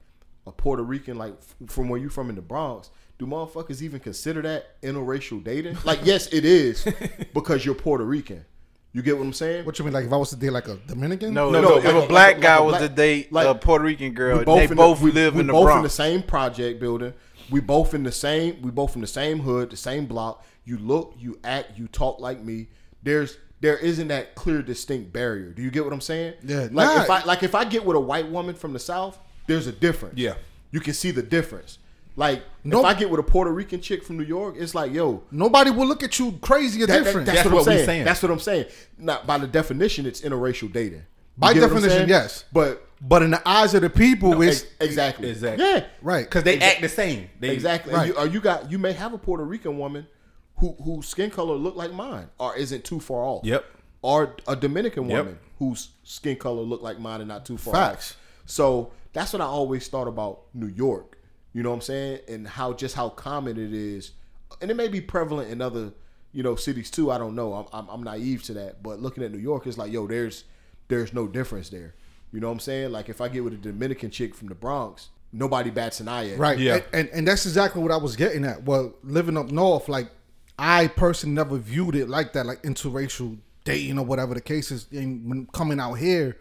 a 0.46 0.52
Puerto 0.52 0.82
Rican, 0.82 1.18
like 1.18 1.34
f- 1.34 1.70
from 1.70 1.88
where 1.88 2.00
you 2.00 2.08
from 2.08 2.30
in 2.30 2.36
the 2.36 2.42
Bronx, 2.42 2.90
do 3.18 3.26
motherfuckers 3.26 3.82
even 3.82 4.00
consider 4.00 4.42
that 4.42 4.80
interracial 4.82 5.42
dating? 5.42 5.76
Like, 5.84 6.00
yes, 6.04 6.28
it 6.32 6.44
is 6.44 6.86
because 7.34 7.64
you're 7.66 7.74
Puerto 7.74 8.04
Rican. 8.04 8.44
You 8.92 9.02
get 9.02 9.16
what 9.18 9.24
I'm 9.24 9.32
saying? 9.34 9.64
What 9.66 9.78
you 9.78 9.84
mean? 9.84 9.94
Like 9.94 10.06
if 10.06 10.12
I 10.12 10.16
was 10.16 10.30
to 10.30 10.36
date 10.36 10.50
like 10.50 10.66
a 10.68 10.76
Dominican? 10.86 11.34
No, 11.34 11.50
No, 11.50 11.60
no, 11.60 11.68
no, 11.68 11.76
if 11.78 11.84
like- 11.84 12.04
a 12.04 12.06
black 12.08 12.32
like 12.36 12.42
guy 12.42 12.56
a 12.56 12.62
was 12.62 12.72
black- 12.78 12.82
to 12.82 12.88
date 12.88 13.32
like- 13.32 13.46
a 13.46 13.54
Puerto 13.54 13.84
Rican 13.84 14.12
girl, 14.14 14.38
we 14.38 14.44
they 14.44 14.64
in 14.64 14.74
both 14.74 14.98
the, 14.98 15.04
we- 15.04 15.12
live 15.12 15.34
we 15.34 15.40
in 15.42 15.46
the 15.46 15.52
both 15.52 15.64
Bronx. 15.66 15.76
in 15.78 15.82
the 15.84 15.90
same 15.90 16.22
project 16.22 16.80
building. 16.80 17.12
We 17.50 17.60
both 17.60 17.94
in 17.94 18.02
the 18.02 18.12
same. 18.12 18.60
We 18.62 18.70
both 18.70 18.94
in 18.94 19.00
the 19.00 19.06
same 19.06 19.40
hood, 19.40 19.70
the 19.70 19.76
same 19.76 20.06
block. 20.06 20.44
You 20.64 20.78
look, 20.78 21.14
you 21.18 21.38
act, 21.44 21.78
you 21.78 21.86
talk 21.88 22.18
like 22.20 22.42
me. 22.42 22.68
There's 23.02 23.36
there 23.60 23.76
isn't 23.76 24.08
that 24.08 24.34
clear, 24.36 24.62
distinct 24.62 25.12
barrier. 25.12 25.50
Do 25.50 25.62
you 25.62 25.70
get 25.70 25.84
what 25.84 25.92
I'm 25.92 26.00
saying? 26.00 26.34
Yeah, 26.44 26.68
Like 26.70 26.94
nah. 26.96 27.02
if 27.02 27.10
I 27.10 27.24
like 27.24 27.42
if 27.42 27.54
I 27.54 27.64
get 27.64 27.84
with 27.84 27.96
a 27.96 28.00
white 28.00 28.28
woman 28.30 28.54
from 28.54 28.72
the 28.72 28.78
south, 28.78 29.18
there's 29.46 29.66
a 29.66 29.72
difference. 29.72 30.16
Yeah. 30.18 30.34
you 30.70 30.80
can 30.80 30.92
see 30.94 31.10
the 31.10 31.22
difference. 31.22 31.78
Like 32.18 32.42
Nope. 32.64 32.80
if 32.80 32.86
I 32.86 32.94
get 32.98 33.10
with 33.10 33.20
a 33.20 33.22
Puerto 33.22 33.52
Rican 33.52 33.80
chick 33.80 34.02
from 34.02 34.18
New 34.18 34.24
York, 34.24 34.56
it's 34.58 34.74
like 34.74 34.92
yo, 34.92 35.22
Nobody 35.30 35.70
will 35.70 35.86
look 35.86 36.02
at 36.02 36.18
you 36.18 36.32
crazy 36.42 36.82
or 36.82 36.86
that- 36.88 36.92
that- 36.98 37.04
different. 37.04 37.26
that's, 37.26 37.38
That's 37.38 37.46
what, 37.48 37.54
what 37.64 37.68
I'm 37.68 37.72
we 37.74 37.76
saying. 37.76 37.86
saying. 37.86 38.04
That's 38.04 38.22
what 38.22 38.32
I'm 38.32 38.40
saying. 38.40 38.66
Now, 38.98 39.20
by 39.24 39.38
the 39.38 39.46
definition, 39.46 40.04
it's 40.04 40.20
interracial 40.22 40.72
dating. 40.72 40.98
You 40.98 41.04
By 41.38 41.54
get 41.54 41.62
what 41.62 41.70
I'm 41.70 41.76
definition, 41.82 42.08
yes. 42.08 42.44
But 42.52 42.84
but 43.00 43.22
in 43.22 43.30
the 43.30 43.48
eyes 43.48 43.72
of 43.74 43.82
the 43.82 43.90
people, 43.90 44.42
it's 44.42 44.62
ex- 44.62 44.72
exactly, 44.80 45.30
Exactly. 45.30 45.64
yeah, 45.64 45.84
right. 46.02 46.24
Because 46.24 46.42
they 46.42 46.58
act 46.58 46.80
the 46.80 46.88
same. 46.88 47.30
They, 47.38 47.50
Exactly. 47.50 47.94
Right. 47.94 48.06
And 48.08 48.08
you, 48.08 48.20
or 48.20 48.26
you 48.26 48.40
got 48.40 48.68
you 48.72 48.78
may 48.80 48.92
have 48.94 49.12
a 49.12 49.18
Puerto 49.18 49.44
Rican 49.44 49.78
woman 49.78 50.08
who 50.56 50.72
whose 50.82 51.06
skin 51.06 51.30
color 51.30 51.54
look 51.54 51.76
like 51.76 51.92
mine 51.92 52.28
or 52.38 52.56
isn't 52.56 52.82
too 52.82 52.98
far 52.98 53.22
off. 53.22 53.44
Yep. 53.44 53.64
Or 54.02 54.34
a 54.48 54.56
Dominican 54.56 55.08
Yep. 55.08 55.16
woman 55.18 55.38
whose 55.60 55.90
skin 56.02 56.34
color 56.36 56.62
look 56.62 56.82
like 56.82 56.98
mine 56.98 57.20
and 57.20 57.28
not 57.28 57.46
too 57.46 57.56
far 57.56 57.74
Facts. 57.74 58.10
off. 58.10 58.16
So 58.46 58.90
that's 59.12 59.32
what 59.32 59.40
I 59.40 59.44
always 59.44 59.86
thought 59.86 60.08
about 60.08 60.40
New 60.52 60.66
York. 60.66 61.17
You 61.52 61.62
know 61.62 61.70
what 61.70 61.76
I'm 61.76 61.82
saying? 61.82 62.20
And 62.28 62.46
how 62.46 62.72
just 62.72 62.94
how 62.94 63.08
common 63.08 63.58
it 63.58 63.72
is, 63.72 64.12
and 64.60 64.70
it 64.70 64.74
may 64.74 64.88
be 64.88 65.00
prevalent 65.00 65.50
in 65.50 65.60
other 65.60 65.92
you 66.32 66.42
know 66.42 66.56
cities 66.56 66.90
too. 66.90 67.10
I 67.10 67.18
don't 67.18 67.34
know. 67.34 67.54
I'm, 67.54 67.66
I'm 67.72 67.88
I'm 67.88 68.02
naive 68.02 68.42
to 68.44 68.54
that, 68.54 68.82
but 68.82 69.00
looking 69.00 69.24
at 69.24 69.32
New 69.32 69.38
York, 69.38 69.66
it's 69.66 69.78
like 69.78 69.92
yo, 69.92 70.06
there's 70.06 70.44
there's 70.88 71.12
no 71.12 71.26
difference 71.26 71.68
there. 71.70 71.94
You 72.32 72.40
know 72.40 72.48
what 72.48 72.54
I'm 72.54 72.60
saying? 72.60 72.92
Like 72.92 73.08
if 73.08 73.20
I 73.20 73.28
get 73.28 73.44
with 73.44 73.54
a 73.54 73.56
Dominican 73.56 74.10
chick 74.10 74.34
from 74.34 74.48
the 74.48 74.54
Bronx, 74.54 75.08
nobody 75.32 75.70
bats 75.70 76.00
an 76.00 76.08
eye 76.08 76.30
at. 76.30 76.38
Right. 76.38 76.58
Yeah. 76.58 76.74
And, 76.74 76.84
and 76.92 77.08
and 77.10 77.28
that's 77.28 77.46
exactly 77.46 77.82
what 77.82 77.92
I 77.92 77.96
was 77.96 78.16
getting 78.16 78.44
at. 78.44 78.64
Well, 78.64 78.94
living 79.02 79.36
up 79.36 79.50
north, 79.50 79.88
like 79.88 80.10
I 80.58 80.88
personally 80.88 81.34
never 81.34 81.56
viewed 81.56 81.94
it 81.94 82.08
like 82.08 82.32
that, 82.34 82.44
like 82.44 82.62
interracial 82.62 83.38
dating 83.64 83.98
or 83.98 84.04
whatever 84.04 84.34
the 84.34 84.40
case 84.40 84.70
is. 84.70 84.86
And 84.92 85.28
when 85.28 85.46
coming 85.46 85.80
out 85.80 85.94
here, 85.94 86.36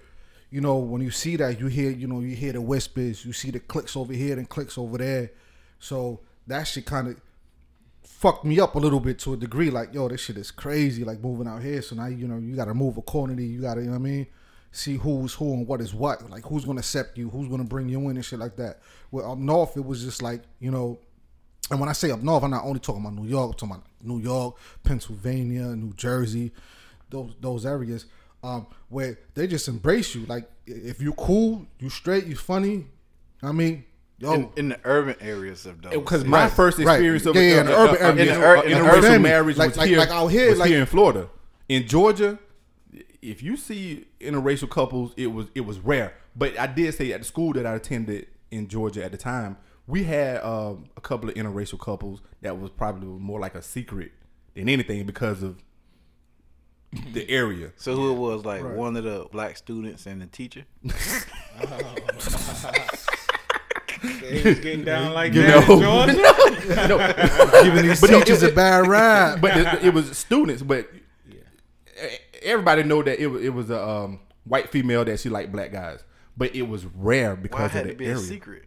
you 0.49 0.61
know, 0.61 0.77
when 0.77 1.01
you 1.01 1.11
see 1.11 1.35
that, 1.35 1.59
you 1.59 1.67
hear, 1.67 1.91
you 1.91 2.07
know, 2.07 2.21
you 2.21 2.35
hear 2.35 2.53
the 2.53 2.61
whispers, 2.61 3.25
you 3.25 3.33
see 3.33 3.51
the 3.51 3.59
clicks 3.59 3.95
over 3.97 4.13
here 4.13 4.37
and 4.37 4.47
clicks 4.47 4.77
over 4.77 4.97
there. 4.97 5.31
So 5.79 6.21
that 6.47 6.63
shit 6.63 6.85
kind 6.85 7.09
of 7.09 7.21
fucked 8.03 8.45
me 8.45 8.59
up 8.59 8.75
a 8.75 8.79
little 8.79 8.99
bit 8.99 9.19
to 9.19 9.33
a 9.33 9.37
degree. 9.37 9.69
Like, 9.69 9.93
yo, 9.93 10.07
this 10.07 10.21
shit 10.21 10.37
is 10.37 10.49
crazy. 10.49 11.03
Like 11.03 11.19
moving 11.21 11.47
out 11.47 11.61
here, 11.61 11.81
so 11.81 11.95
now 11.95 12.07
you 12.07 12.27
know 12.27 12.37
you 12.37 12.55
got 12.55 12.65
to 12.65 12.73
move 12.73 12.97
accordingly. 12.97 13.45
You 13.45 13.61
got 13.61 13.75
to, 13.75 13.81
you 13.81 13.87
know 13.87 13.93
what 13.93 13.99
I 13.99 14.09
mean? 14.09 14.27
See 14.71 14.95
who's 14.95 15.33
who 15.33 15.53
and 15.53 15.67
what 15.67 15.81
is 15.81 15.93
what. 15.93 16.29
Like 16.29 16.45
who's 16.45 16.65
gonna 16.65 16.79
accept 16.79 17.17
you, 17.17 17.29
who's 17.29 17.47
gonna 17.47 17.63
bring 17.63 17.89
you 17.89 18.09
in 18.09 18.15
and 18.15 18.25
shit 18.25 18.39
like 18.39 18.55
that. 18.57 18.79
Well, 19.11 19.31
up 19.31 19.37
north, 19.37 19.77
it 19.77 19.85
was 19.85 20.03
just 20.03 20.21
like 20.21 20.41
you 20.59 20.71
know. 20.71 20.99
And 21.69 21.79
when 21.79 21.89
I 21.89 21.93
say 21.93 22.11
up 22.11 22.21
north, 22.21 22.43
I'm 22.43 22.51
not 22.51 22.63
only 22.63 22.79
talking 22.79 23.01
about 23.01 23.13
New 23.13 23.27
York. 23.27 23.51
I'm 23.51 23.57
talking 23.57 23.75
about 23.75 23.85
New 24.01 24.19
York, 24.19 24.57
Pennsylvania, 24.83 25.75
New 25.75 25.93
Jersey, 25.93 26.53
those 27.09 27.35
those 27.41 27.65
areas. 27.65 28.05
Um, 28.47 28.67
where 28.89 29.19
they 29.33 29.47
just 29.47 29.67
embrace 29.67 30.15
you. 30.15 30.25
Like 30.25 30.49
if 30.65 31.01
you 31.01 31.13
cool, 31.13 31.65
you 31.79 31.89
straight, 31.89 32.25
you 32.25 32.35
funny. 32.35 32.85
I 33.43 33.51
mean, 33.51 33.83
yo, 34.17 34.33
in, 34.33 34.49
in 34.55 34.69
the 34.69 34.79
urban 34.83 35.15
areas 35.21 35.65
of 35.65 35.81
those. 35.81 35.93
Because 35.93 36.25
my 36.25 36.43
Right, 36.43 36.51
first 36.51 36.77
right. 36.79 36.93
experience 36.95 37.25
of 37.25 37.35
Yeah, 37.35 37.41
yeah, 37.41 37.59
in 37.61 37.65
the 37.67 37.77
urban 37.77 38.01
uh, 38.01 38.07
uh, 38.07 38.11
in 38.11 38.19
In 38.19 38.27
the- 38.27 38.33
the 38.33 38.39
ur- 38.47 38.63
in 38.65 38.71
the 38.71 38.77
interracial 38.77 39.03
urban- 39.03 39.21
marriage 39.21 39.57
like- 39.57 39.69
was 39.69 39.77
like- 39.77 39.89
here, 39.89 39.97
like 39.99 40.09
out 40.09 40.27
here, 40.27 40.49
was 40.49 40.59
like- 40.59 40.69
here 40.69 40.79
in 40.79 40.85
Florida. 40.85 41.29
In 41.69 41.87
Georgia, 41.87 42.39
if 43.21 43.43
you 43.43 43.57
see 43.57 44.05
interracial 44.21 44.69
couples, 44.69 45.13
it 45.17 45.27
was 45.27 45.47
it 45.53 45.61
was 45.61 45.79
rare. 45.79 46.13
But 46.35 46.57
I 46.59 46.67
did 46.67 46.93
say 46.93 47.11
at 47.11 47.19
the 47.21 47.25
school 47.25 47.53
that 47.53 47.65
I 47.65 47.75
attended 47.75 48.27
in 48.51 48.67
Georgia 48.67 49.03
at 49.03 49.11
the 49.11 49.17
time, 49.17 49.57
we 49.87 50.03
had 50.03 50.41
um, 50.43 50.85
a 50.95 51.01
couple 51.01 51.27
of 51.29 51.35
interracial 51.35 51.79
couples 51.79 52.21
that 52.41 52.57
was 52.59 52.69
probably 52.71 53.07
more 53.07 53.39
like 53.39 53.55
a 53.55 53.61
secret 53.61 54.11
than 54.55 54.69
anything 54.69 55.05
because 55.05 55.43
of 55.43 55.57
the 57.13 57.29
area. 57.29 57.71
so 57.77 57.95
who 57.95 58.11
it 58.11 58.15
was 58.17 58.45
like 58.45 58.63
one 58.63 58.95
of 58.95 59.03
the 59.03 59.27
black 59.31 59.57
students 59.57 60.05
and 60.05 60.21
the 60.21 60.27
teacher. 60.27 60.63
He 64.01 64.41
was 64.47 64.59
getting 64.59 64.83
down 64.85 65.13
like 65.13 65.33
You 65.33 65.41
that 65.43 65.67
know. 65.67 65.73
in 65.75 65.81
Georgia. 65.81 67.63
giving 67.63 67.87
these 67.87 67.99
But 68.01 68.07
teachers 68.11 68.43
it- 68.43 68.51
a 68.51 68.55
bad 68.55 68.87
rap. 68.87 69.41
but 69.41 69.57
it, 69.57 69.85
it 69.85 69.93
was 69.93 70.15
students. 70.17 70.61
But 70.61 70.89
everybody 72.43 72.83
know 72.83 73.01
that 73.01 73.19
it 73.19 73.27
was 73.27 73.41
it 73.43 73.49
was 73.53 73.69
a 73.71 73.83
um, 73.83 74.19
white 74.43 74.69
female 74.69 75.03
that 75.05 75.19
she 75.19 75.29
liked 75.29 75.51
black 75.51 75.71
guys. 75.71 76.03
But 76.35 76.55
it 76.55 76.63
was 76.63 76.85
rare 76.85 77.31
Why 77.35 77.41
because 77.41 77.71
it 77.71 77.77
had 77.77 77.85
of 77.87 77.91
to 77.91 77.93
the 77.93 77.97
be 77.97 78.05
area. 78.05 78.17
a 78.17 78.21
secret? 78.21 78.65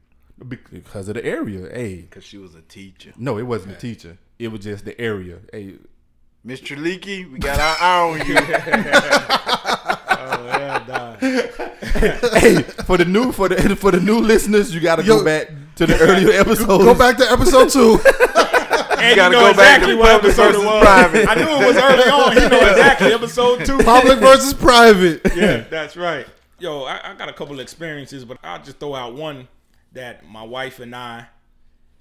Because 0.71 1.07
of 1.09 1.15
the 1.15 1.25
area. 1.25 1.69
Hey, 1.73 1.97
Because 2.03 2.25
she 2.25 2.39
was 2.39 2.55
a 2.57 2.63
teacher. 2.63 3.13
no, 3.17 3.39
it 3.39 3.43
wasn't 3.45 3.75
a 3.77 3.79
teacher. 3.79 4.19
It 4.39 4.49
was 4.49 4.63
just 4.63 4.85
the 4.85 4.99
area. 5.01 5.39
Hey, 5.53 5.75
Mr. 6.47 6.77
Leaky, 6.77 7.27
we 7.27 7.39
got 7.39 7.59
our 7.61 7.77
eye 7.81 8.21
on 8.21 8.27
you. 8.27 8.37
Oh, 10.33 10.47
yeah, 10.47 10.79
dog. 10.87 11.19
hey, 12.35 12.63
for 12.85 12.97
the 12.97 13.05
new 13.05 13.33
for 13.33 13.49
the 13.49 13.75
for 13.75 13.91
the 13.91 13.99
new 13.99 14.21
listeners, 14.21 14.73
you 14.73 14.81
got 14.81 14.97
to 14.97 15.03
Yo, 15.03 15.19
go 15.19 15.25
back 15.25 15.49
to 15.77 15.87
the 15.87 15.99
earlier 15.99 16.31
episodes. 16.39 16.85
Go 16.85 16.95
back 16.95 17.17
to 17.19 17.25
episode 17.31 17.69
two. 17.71 17.99
And 19.01 19.17
gotta 19.17 19.35
you 19.35 19.41
know 19.43 19.51
go 19.51 19.57
back 19.57 19.79
exactly 19.79 19.95
to 19.95 19.99
what 19.99 20.11
public 20.11 20.25
episode 20.39 20.49
it 20.49 20.53
versus 20.53 20.65
was. 20.67 20.85
private. 20.85 21.29
I 21.29 21.35
knew 21.35 21.49
it 21.49 21.67
was 21.67 21.77
early 21.77 22.11
on. 22.11 22.33
He 22.37 22.49
know 22.51 22.71
exactly 22.71 23.13
episode 23.15 23.65
two. 23.65 23.79
Public 23.79 24.19
versus 24.19 24.53
private. 24.53 25.23
yeah, 25.35 25.65
that's 25.71 25.97
right. 25.97 26.27
Yo, 26.59 26.83
I, 26.83 27.11
I 27.11 27.15
got 27.15 27.31
a 27.31 27.33
couple 27.33 27.55
of 27.55 27.61
experiences, 27.61 28.27
but 28.27 28.37
I'll 28.45 28.63
just 28.63 28.79
throw 28.79 28.95
out 28.95 29.15
one 29.15 29.49
that 29.93 30.29
my 30.29 30.43
wife 30.43 30.81
and 30.81 30.95
I 30.95 31.29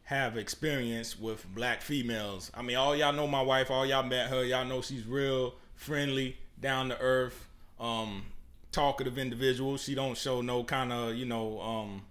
have 0.09 0.37
experience 0.37 1.17
with 1.19 1.45
black 1.53 1.83
females. 1.83 2.49
I 2.55 2.63
mean, 2.63 2.77
all 2.77 2.95
y'all 2.95 3.13
know 3.13 3.27
my 3.27 3.43
wife, 3.43 3.69
all 3.69 3.85
y'all 3.85 4.01
met 4.01 4.31
her, 4.31 4.43
y'all 4.43 4.65
know 4.65 4.81
she's 4.81 5.05
real 5.05 5.53
friendly, 5.75 6.35
down 6.59 6.89
to 6.89 6.99
earth, 6.99 7.47
um, 7.79 8.23
talkative 8.71 9.19
individual. 9.19 9.77
She 9.77 9.93
don't 9.93 10.17
show 10.17 10.41
no 10.41 10.63
kind 10.63 10.91
of, 10.91 11.13
you 11.13 11.27
know, 11.27 11.61
um, 11.61 12.01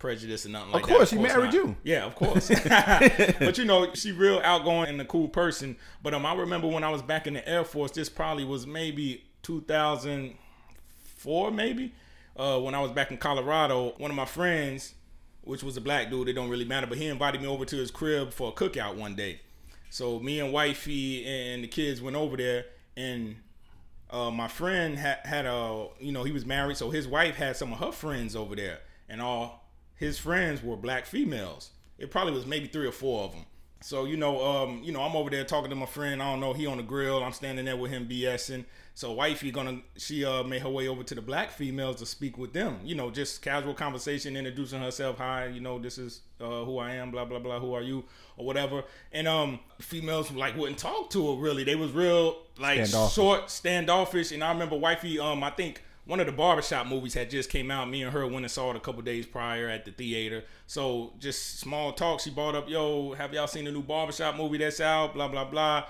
prejudice 0.00 0.46
or 0.46 0.48
nothing 0.48 0.72
like 0.72 0.84
that. 0.84 0.90
Of 0.90 0.96
course, 0.96 1.10
she 1.10 1.18
married 1.18 1.44
not. 1.44 1.54
you. 1.54 1.76
Yeah, 1.84 2.04
of 2.04 2.16
course. 2.16 2.48
but 3.38 3.56
you 3.56 3.64
know, 3.64 3.94
she 3.94 4.10
real 4.10 4.40
outgoing 4.42 4.88
and 4.88 5.00
a 5.00 5.04
cool 5.04 5.28
person. 5.28 5.76
But 6.02 6.12
um, 6.12 6.26
I 6.26 6.34
remember 6.34 6.66
when 6.66 6.82
I 6.82 6.90
was 6.90 7.02
back 7.02 7.28
in 7.28 7.34
the 7.34 7.48
Air 7.48 7.64
Force, 7.64 7.92
this 7.92 8.08
probably 8.08 8.44
was 8.44 8.66
maybe 8.66 9.26
2004, 9.44 11.52
maybe. 11.52 11.92
Uh, 12.36 12.58
when 12.58 12.74
I 12.74 12.80
was 12.80 12.90
back 12.90 13.12
in 13.12 13.16
Colorado, 13.16 13.94
one 13.98 14.10
of 14.10 14.16
my 14.16 14.24
friends, 14.24 14.94
which 15.44 15.62
was 15.62 15.76
a 15.76 15.80
black 15.80 16.10
dude, 16.10 16.28
it 16.28 16.32
don't 16.32 16.48
really 16.48 16.64
matter, 16.64 16.86
but 16.86 16.98
he 16.98 17.06
invited 17.06 17.40
me 17.40 17.46
over 17.46 17.64
to 17.64 17.76
his 17.76 17.90
crib 17.90 18.32
for 18.32 18.48
a 18.48 18.52
cookout 18.52 18.96
one 18.96 19.14
day. 19.14 19.40
So 19.90 20.18
me 20.18 20.40
and 20.40 20.52
wifey 20.52 21.24
and 21.24 21.62
the 21.62 21.68
kids 21.68 22.02
went 22.02 22.16
over 22.16 22.36
there, 22.36 22.66
and 22.96 23.36
uh, 24.10 24.30
my 24.30 24.48
friend 24.48 24.98
had 24.98 25.18
had 25.24 25.46
a 25.46 25.88
you 26.00 26.12
know 26.12 26.24
he 26.24 26.32
was 26.32 26.44
married, 26.44 26.76
so 26.76 26.90
his 26.90 27.06
wife 27.06 27.36
had 27.36 27.56
some 27.56 27.72
of 27.72 27.78
her 27.78 27.92
friends 27.92 28.34
over 28.34 28.56
there, 28.56 28.80
and 29.08 29.22
all 29.22 29.68
his 29.94 30.18
friends 30.18 30.62
were 30.62 30.76
black 30.76 31.06
females. 31.06 31.70
It 31.98 32.10
probably 32.10 32.32
was 32.32 32.46
maybe 32.46 32.66
three 32.66 32.86
or 32.86 32.92
four 32.92 33.24
of 33.24 33.32
them. 33.32 33.44
So 33.82 34.04
you 34.04 34.16
know, 34.16 34.44
um, 34.44 34.82
you 34.82 34.92
know, 34.92 35.02
I'm 35.02 35.14
over 35.14 35.30
there 35.30 35.44
talking 35.44 35.70
to 35.70 35.76
my 35.76 35.86
friend. 35.86 36.22
I 36.22 36.30
don't 36.30 36.40
know, 36.40 36.54
he 36.54 36.66
on 36.66 36.78
the 36.78 36.82
grill. 36.82 37.22
I'm 37.22 37.32
standing 37.32 37.64
there 37.64 37.76
with 37.76 37.90
him 37.90 38.08
BSing. 38.08 38.64
So 38.96 39.10
wifey 39.12 39.50
gonna 39.50 39.80
she 39.96 40.24
uh 40.24 40.44
made 40.44 40.62
her 40.62 40.68
way 40.68 40.86
over 40.86 41.02
to 41.02 41.14
the 41.16 41.20
black 41.20 41.50
females 41.50 41.96
to 41.96 42.06
speak 42.06 42.38
with 42.38 42.52
them. 42.52 42.78
You 42.84 42.94
know, 42.94 43.10
just 43.10 43.42
casual 43.42 43.74
conversation, 43.74 44.36
introducing 44.36 44.80
herself. 44.80 45.18
Hi, 45.18 45.46
you 45.46 45.60
know, 45.60 45.80
this 45.80 45.98
is 45.98 46.20
uh, 46.40 46.62
who 46.64 46.78
I 46.78 46.94
am. 46.94 47.10
Blah 47.10 47.24
blah 47.24 47.40
blah. 47.40 47.58
Who 47.58 47.74
are 47.74 47.82
you? 47.82 48.04
Or 48.36 48.46
whatever. 48.46 48.84
And 49.12 49.26
um, 49.26 49.58
females 49.80 50.30
like 50.30 50.56
wouldn't 50.56 50.78
talk 50.78 51.10
to 51.10 51.34
her 51.34 51.40
really. 51.42 51.64
They 51.64 51.74
was 51.74 51.90
real 51.90 52.36
like 52.56 52.86
Standoffish. 52.86 53.14
short, 53.14 53.50
standoffish. 53.50 54.30
And 54.30 54.44
I 54.44 54.52
remember 54.52 54.76
wifey. 54.76 55.18
Um, 55.18 55.42
I 55.42 55.50
think 55.50 55.82
one 56.06 56.20
of 56.20 56.26
the 56.26 56.32
barbershop 56.32 56.86
movies 56.86 57.14
had 57.14 57.30
just 57.30 57.50
came 57.50 57.72
out. 57.72 57.88
Me 57.90 58.02
and 58.04 58.12
her 58.12 58.24
went 58.26 58.44
and 58.44 58.50
saw 58.50 58.70
it 58.70 58.76
a 58.76 58.80
couple 58.80 59.02
days 59.02 59.26
prior 59.26 59.68
at 59.68 59.84
the 59.86 59.90
theater. 59.90 60.44
So 60.68 61.14
just 61.18 61.58
small 61.58 61.92
talk. 61.94 62.20
She 62.20 62.30
brought 62.30 62.54
up, 62.54 62.68
"Yo, 62.68 63.14
have 63.14 63.34
y'all 63.34 63.48
seen 63.48 63.64
the 63.64 63.72
new 63.72 63.82
barbershop 63.82 64.36
movie 64.36 64.58
that's 64.58 64.80
out?" 64.80 65.14
Blah 65.14 65.26
blah 65.26 65.46
blah. 65.46 65.84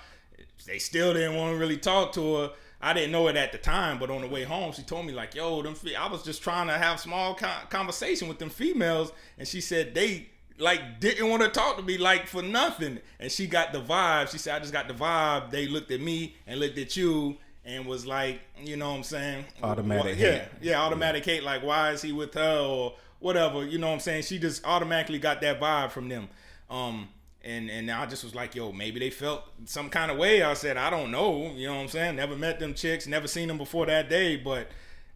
They 0.66 0.78
still 0.78 1.12
didn't 1.12 1.36
want 1.36 1.52
to 1.52 1.58
really 1.58 1.76
talk 1.76 2.12
to 2.14 2.36
her. 2.36 2.50
I 2.84 2.92
didn't 2.92 3.12
know 3.12 3.28
it 3.28 3.36
at 3.36 3.50
the 3.52 3.58
time, 3.58 3.98
but 3.98 4.10
on 4.10 4.20
the 4.20 4.26
way 4.28 4.44
home, 4.44 4.72
she 4.72 4.82
told 4.82 5.06
me 5.06 5.12
like, 5.12 5.34
"Yo, 5.34 5.62
them." 5.62 5.74
Fe-. 5.74 5.94
I 5.94 6.06
was 6.08 6.22
just 6.22 6.42
trying 6.42 6.66
to 6.68 6.74
have 6.74 7.00
small 7.00 7.34
con- 7.34 7.66
conversation 7.70 8.28
with 8.28 8.38
them 8.38 8.50
females, 8.50 9.12
and 9.38 9.48
she 9.48 9.60
said 9.60 9.94
they 9.94 10.28
like 10.58 11.00
didn't 11.00 11.28
want 11.30 11.42
to 11.42 11.48
talk 11.48 11.76
to 11.78 11.82
me 11.82 11.96
like 11.98 12.26
for 12.26 12.42
nothing. 12.42 12.98
And 13.18 13.32
she 13.32 13.46
got 13.46 13.72
the 13.72 13.80
vibe. 13.80 14.30
She 14.30 14.38
said, 14.38 14.54
"I 14.54 14.58
just 14.60 14.72
got 14.72 14.86
the 14.88 14.94
vibe." 14.94 15.50
They 15.50 15.66
looked 15.66 15.90
at 15.90 16.00
me 16.00 16.36
and 16.46 16.60
looked 16.60 16.78
at 16.78 16.96
you 16.96 17.38
and 17.64 17.86
was 17.86 18.04
like, 18.06 18.40
you 18.62 18.76
know 18.76 18.90
what 18.90 18.96
I'm 18.98 19.02
saying? 19.04 19.44
Automatic 19.62 20.18
Yeah, 20.18 20.30
hate. 20.32 20.42
yeah, 20.60 20.82
automatic 20.82 21.24
hate. 21.24 21.42
Like, 21.42 21.62
why 21.62 21.92
is 21.92 22.02
he 22.02 22.12
with 22.12 22.34
her 22.34 22.58
or 22.58 22.94
whatever? 23.20 23.64
You 23.64 23.78
know 23.78 23.86
what 23.86 23.94
I'm 23.94 24.00
saying? 24.00 24.24
She 24.24 24.38
just 24.38 24.62
automatically 24.66 25.18
got 25.18 25.40
that 25.40 25.58
vibe 25.58 25.90
from 25.90 26.10
them. 26.10 26.28
Um, 26.68 27.08
and 27.44 27.70
and 27.70 27.90
I 27.90 28.06
just 28.06 28.24
was 28.24 28.34
like, 28.34 28.54
yo, 28.54 28.72
maybe 28.72 29.00
they 29.00 29.10
felt 29.10 29.44
some 29.64 29.90
kind 29.90 30.10
of 30.10 30.16
way. 30.16 30.42
I 30.42 30.54
said, 30.54 30.76
I 30.76 30.90
don't 30.90 31.10
know. 31.10 31.52
You 31.54 31.68
know 31.68 31.74
what 31.74 31.82
I'm 31.82 31.88
saying? 31.88 32.16
Never 32.16 32.36
met 32.36 32.58
them 32.58 32.74
chicks, 32.74 33.06
never 33.06 33.28
seen 33.28 33.48
them 33.48 33.58
before 33.58 33.86
that 33.86 34.08
day. 34.08 34.36
But 34.36 34.68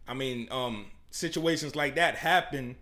I 0.07 0.13
mean, 0.13 0.47
um, 0.51 0.87
situations 1.11 1.75
like 1.75 1.95
that 1.95 2.15
happen 2.15 2.75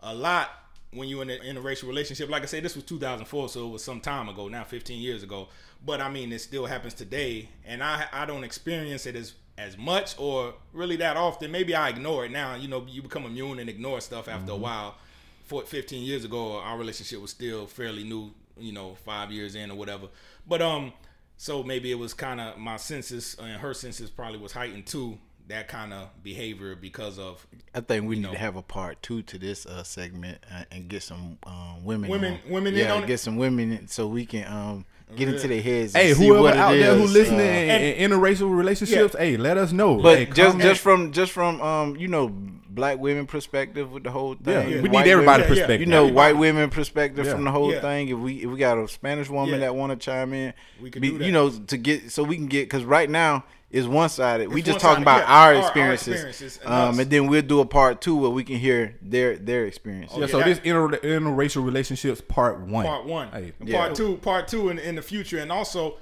a 0.00 0.14
lot 0.14 0.50
when 0.92 1.08
you're 1.08 1.22
in, 1.22 1.30
a, 1.30 1.38
interracial 1.38 1.88
relationship. 1.88 2.30
Like 2.30 2.42
I 2.42 2.46
said, 2.46 2.62
this 2.62 2.74
was 2.74 2.84
2004, 2.84 3.48
so 3.48 3.66
it 3.66 3.70
was 3.70 3.84
some 3.84 4.00
time 4.00 4.28
ago, 4.28 4.48
now 4.48 4.64
15 4.64 5.00
years 5.00 5.22
ago. 5.22 5.48
But 5.84 6.00
I 6.00 6.10
mean, 6.10 6.32
it 6.32 6.40
still 6.40 6.66
happens 6.66 6.94
today, 6.94 7.48
and 7.64 7.82
I 7.82 8.06
I 8.12 8.26
don't 8.26 8.44
experience 8.44 9.06
it 9.06 9.16
as 9.16 9.34
as 9.58 9.76
much 9.76 10.14
or 10.18 10.54
really 10.72 10.96
that 10.96 11.16
often. 11.16 11.50
Maybe 11.50 11.74
I 11.74 11.90
ignore 11.90 12.24
it 12.24 12.30
now. 12.30 12.54
You 12.54 12.68
know, 12.68 12.86
you 12.88 13.02
become 13.02 13.26
immune 13.26 13.58
and 13.58 13.68
ignore 13.68 14.00
stuff 14.00 14.28
after 14.28 14.52
a 14.52 14.56
while. 14.56 14.96
For 15.44 15.62
15 15.62 16.04
years 16.04 16.24
ago, 16.24 16.58
our 16.58 16.76
relationship 16.76 17.20
was 17.20 17.30
still 17.30 17.66
fairly 17.66 18.04
new. 18.04 18.32
You 18.60 18.72
know, 18.72 18.94
five 19.04 19.30
years 19.32 19.54
in 19.54 19.70
or 19.70 19.74
whatever. 19.76 20.08
But 20.46 20.62
um, 20.62 20.92
so 21.36 21.62
maybe 21.62 21.90
it 21.90 21.98
was 21.98 22.14
kind 22.14 22.40
of 22.40 22.58
my 22.58 22.76
senses 22.76 23.36
and 23.40 23.60
her 23.60 23.74
senses 23.74 24.10
probably 24.10 24.38
was 24.38 24.52
heightened 24.52 24.86
too. 24.86 25.18
That 25.48 25.66
kind 25.66 25.94
of 25.94 26.10
behavior 26.22 26.74
because 26.74 27.18
of 27.18 27.46
I 27.74 27.80
think 27.80 28.06
we 28.06 28.16
need 28.16 28.22
know. 28.24 28.32
to 28.32 28.38
have 28.38 28.56
a 28.56 28.60
part 28.62 29.02
two 29.02 29.22
to 29.22 29.38
this 29.38 29.64
uh, 29.64 29.82
segment 29.82 30.44
uh, 30.54 30.64
and 30.70 30.88
get 30.88 31.02
some 31.02 31.38
um, 31.46 31.84
women, 31.84 32.10
Women- 32.10 32.38
on. 32.44 32.50
women 32.52 32.74
in 32.74 32.80
yeah, 32.80 32.92
on 32.94 33.04
it? 33.04 33.06
get 33.06 33.18
some 33.20 33.36
women 33.38 33.72
in 33.72 33.88
so 33.88 34.06
we 34.08 34.26
can 34.26 34.46
um, 34.46 34.84
get 35.16 35.28
into 35.28 35.48
their 35.48 35.62
heads. 35.62 35.94
And 35.94 36.02
Hey, 36.08 36.14
see 36.14 36.26
whoever 36.26 36.42
what 36.42 36.54
it 36.54 36.60
out 36.60 36.72
there 36.72 36.94
who 36.94 37.04
is, 37.04 37.12
listening 37.12 37.40
uh, 37.40 37.42
in, 37.42 37.82
in 37.94 38.10
interracial 38.10 38.54
relationships, 38.56 39.14
hey, 39.18 39.36
let 39.36 39.56
us 39.56 39.72
know. 39.72 39.96
But 40.00 40.18
Hey, 40.18 40.24
just 40.26 40.36
comment. 40.52 40.62
just 40.62 40.80
from 40.80 41.12
just 41.12 41.32
from 41.32 41.60
um 41.60 41.96
you 41.96 42.08
know 42.08 42.28
black 42.70 42.98
women 42.98 43.26
perspective 43.26 43.90
with 43.90 44.04
the 44.04 44.10
whole 44.10 44.36
yeah, 44.46 44.62
thing. 44.62 44.82
we 44.82 44.88
white 44.88 45.04
need 45.04 45.10
everybody 45.10 45.42
women- 45.42 45.48
perspective. 45.56 45.80
You 45.80 45.86
know, 45.86 46.02
Everybody. 46.04 46.14
white 46.34 46.38
women 46.40 46.70
perspective 46.70 47.26
Yeah. 47.26 47.32
from 47.32 47.44
the 47.44 47.50
whole 47.50 47.72
Yeah. 47.72 47.80
thing. 47.80 48.08
If 48.08 48.18
we 48.18 48.34
if 48.42 48.50
we 48.50 48.56
got 48.58 48.78
a 48.78 48.86
Spanish 48.86 49.28
woman 49.28 49.54
Yeah. 49.54 49.60
that 49.66 49.74
want 49.74 49.90
to 49.90 49.96
chime 49.96 50.32
in, 50.32 50.52
We 50.80 50.90
can 50.90 51.02
be- 51.02 51.10
do 51.10 51.18
that. 51.18 51.24
you 51.24 51.32
know, 51.32 51.50
to 51.50 51.76
get 51.76 52.12
so 52.12 52.22
we 52.22 52.36
can 52.36 52.46
get 52.46 52.66
because 52.68 52.84
right 52.84 53.10
now 53.10 53.44
is 53.70 53.86
one 53.86 54.08
sided. 54.08 54.48
We 54.52 54.62
just 54.62 54.80
talking 54.80 55.02
about 55.02 55.20
yeah. 55.20 55.26
our, 55.26 55.48
Our- 55.48 55.54
our 55.54 55.60
experiences, 55.60 56.08
experiences 56.14 56.58
and 56.64 56.72
um, 56.72 56.98
and 57.00 57.10
then 57.10 57.26
we'll 57.26 57.42
do 57.42 57.60
a 57.60 57.66
part 57.66 58.00
two 58.00 58.16
where 58.16 58.30
we 58.30 58.42
can 58.44 58.56
hear 58.56 58.96
their 59.02 59.36
their 59.36 59.66
experiences. 59.66 60.16
yeah, 60.16 60.24
yeah, 60.24 60.30
so 60.30 60.38
that- 60.38 60.46
this 60.46 60.58
inter- 60.64 60.88
interracial 60.98 61.64
relationships 61.64 62.20
part 62.20 62.60
one. 62.60 62.86
part 62.86 63.04
one, 63.04 63.28
Hey, 63.30 63.52
Yeah. 63.62 63.78
part 63.78 63.94
two, 63.94 64.16
part 64.18 64.48
two 64.48 64.70
in, 64.70 64.78
in 64.78 64.94
the 64.96 65.02
future, 65.02 65.38
and 65.38 65.52
also. 65.52 65.98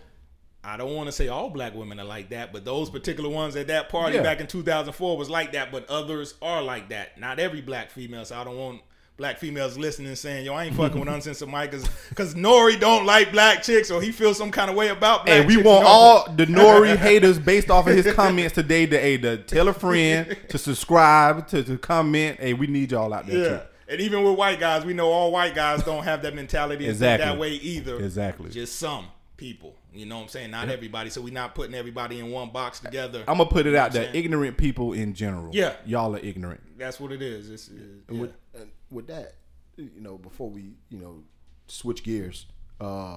I 0.68 0.76
don't 0.76 0.96
want 0.96 1.06
to 1.06 1.12
say 1.12 1.28
all 1.28 1.48
black 1.48 1.76
women 1.76 2.00
are 2.00 2.04
like 2.04 2.30
that, 2.30 2.52
but 2.52 2.64
those 2.64 2.90
particular 2.90 3.30
ones 3.30 3.54
at 3.54 3.68
that 3.68 3.88
party 3.88 4.16
Yeah. 4.16 4.24
back 4.24 4.40
in 4.40 4.48
2004 4.48 5.16
was 5.16 5.30
like 5.30 5.52
that, 5.52 5.70
but 5.70 5.88
others 5.88 6.34
are 6.42 6.60
like 6.60 6.88
that. 6.88 7.20
Not 7.20 7.38
every 7.38 7.60
black 7.60 7.92
female, 7.92 8.24
so 8.24 8.36
I 8.36 8.42
don't 8.42 8.56
want 8.56 8.80
black 9.16 9.38
females 9.38 9.78
listening 9.78 10.14
saying, 10.14 10.44
yo, 10.44 10.54
I 10.54 10.64
ain't 10.64 10.76
fucking 10.76 11.00
with 11.00 11.08
uncensored 11.08 11.48
Mike 11.48 11.72
because 12.10 12.34
Nori 12.34 12.78
don't 12.78 13.06
like 13.06 13.32
black 13.32 13.62
chicks 13.62 13.90
or 13.90 14.02
he 14.02 14.12
feels 14.12 14.36
some 14.36 14.50
kind 14.50 14.68
of 14.70 14.76
way 14.76 14.88
about 14.88 15.24
black 15.24 15.40
Hey, 15.40 15.46
we 15.46 15.54
chicks. 15.56 15.66
want 15.66 15.82
No. 15.84 15.88
all 15.88 16.32
the 16.36 16.44
Nori 16.46 16.96
haters 16.96 17.38
based 17.38 17.70
off 17.70 17.86
of 17.86 17.94
his 17.96 18.12
comments 18.14 18.54
today 18.54 18.84
to, 18.86 18.98
hey, 18.98 19.16
to 19.18 19.38
tell 19.38 19.68
a 19.68 19.72
friend, 19.72 20.36
to 20.50 20.58
subscribe, 20.58 21.48
to, 21.48 21.62
to 21.64 21.78
comment. 21.78 22.40
Hey, 22.40 22.52
we 22.54 22.66
need 22.66 22.90
y'all 22.92 23.12
out 23.14 23.26
there 23.26 23.38
Yeah. 23.38 23.48
too. 23.58 23.60
And 23.88 24.00
even 24.00 24.24
with 24.24 24.36
white 24.36 24.58
guys, 24.60 24.84
we 24.84 24.92
know 24.94 25.10
all 25.12 25.30
white 25.32 25.54
guys 25.54 25.82
don't 25.84 26.02
have 26.04 26.20
that 26.22 26.34
mentality 26.34 26.88
Exactly. 26.88 27.24
that 27.24 27.38
way 27.38 27.52
either. 27.52 27.96
Exactly. 28.00 28.50
Just 28.50 28.76
some. 28.76 29.06
people. 29.36 29.74
You 29.94 30.06
know 30.06 30.16
what 30.16 30.22
I'm 30.24 30.28
saying? 30.28 30.50
Not 30.50 30.68
everybody. 30.70 31.08
So 31.10 31.20
we're 31.22 31.32
not 31.32 31.54
putting 31.54 31.74
everybody 31.74 32.18
in 32.20 32.30
one 32.30 32.50
box 32.50 32.80
together. 32.80 33.22
I'm 33.28 33.38
gonna 33.38 33.48
put 33.50 33.66
it 33.66 33.74
out 33.74 33.92
You 33.94 34.00
know 34.00 34.00
there. 34.00 34.02
what 34.02 34.08
I'm 34.08 34.12
saying? 34.14 34.24
Ignorant 34.24 34.56
people 34.58 34.92
in 34.94 35.14
general. 35.14 35.50
Yeah. 35.54 35.74
y'all 35.86 36.14
are 36.16 36.18
ignorant. 36.18 36.60
That's 36.78 36.98
what 37.00 37.12
it 37.12 37.22
is. 37.22 37.48
It's, 37.50 37.68
it's, 37.68 38.08
And 38.08 38.20
yeah. 38.54 38.60
With, 38.96 39.06
that, 39.08 39.34
you 39.76 40.00
know, 40.00 40.18
before 40.18 40.50
we, 40.50 40.72
you 40.90 40.98
know, 40.98 41.22
switch 41.68 42.02
gears, 42.02 42.46
uh, 42.80 43.16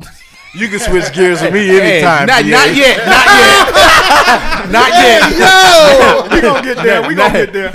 You 0.56 0.68
can 0.70 0.80
switch 0.80 1.12
gears 1.14 1.42
with 1.42 1.54
me 1.54 1.66
Hey, 1.68 1.98
anytime. 2.02 2.28
not, 2.28 2.44
BA. 2.44 2.50
not 2.50 2.76
yet. 2.76 2.98
Not 3.06 3.28
yet. 3.36 4.70
not 4.72 4.90
yet. 5.38 6.32
we 6.32 6.42
gonna 6.42 6.64
get 6.64 6.78
there. 6.78 7.08
We 7.08 7.16
gonna 7.16 7.34
get 7.46 7.54
there. 7.54 7.72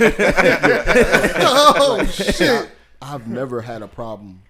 oh 1.41 2.05
shit! 2.11 2.71
I've 3.01 3.27
never 3.27 3.61
had 3.61 3.81
a 3.83 3.87
problem 3.87 4.41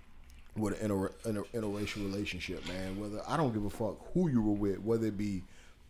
with 0.55 0.79
an 0.81 0.85
inter, 0.91 1.11
inter, 1.25 1.43
interracial 1.53 1.97
relationship, 1.97 2.65
man. 2.69 2.99
Whether 2.99 3.21
I 3.27 3.35
don't 3.35 3.53
give 3.53 3.65
a 3.65 3.69
fuck 3.69 3.97
who 4.13 4.29
you 4.29 4.41
were 4.41 4.53
with, 4.53 4.79
whether 4.79 5.07
it 5.07 5.17
be 5.17 5.43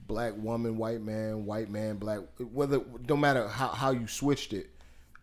black 0.08 0.34
woman, 0.38 0.78
white 0.78 1.02
man, 1.02 1.46
white 1.46 1.70
man, 1.70 1.98
black, 1.98 2.20
whether 2.54 2.80
don't 3.06 3.20
matter 3.20 3.48
how, 3.48 3.68
how 3.68 3.92
you 3.92 4.08
switched 4.08 4.54
it. 4.54 4.70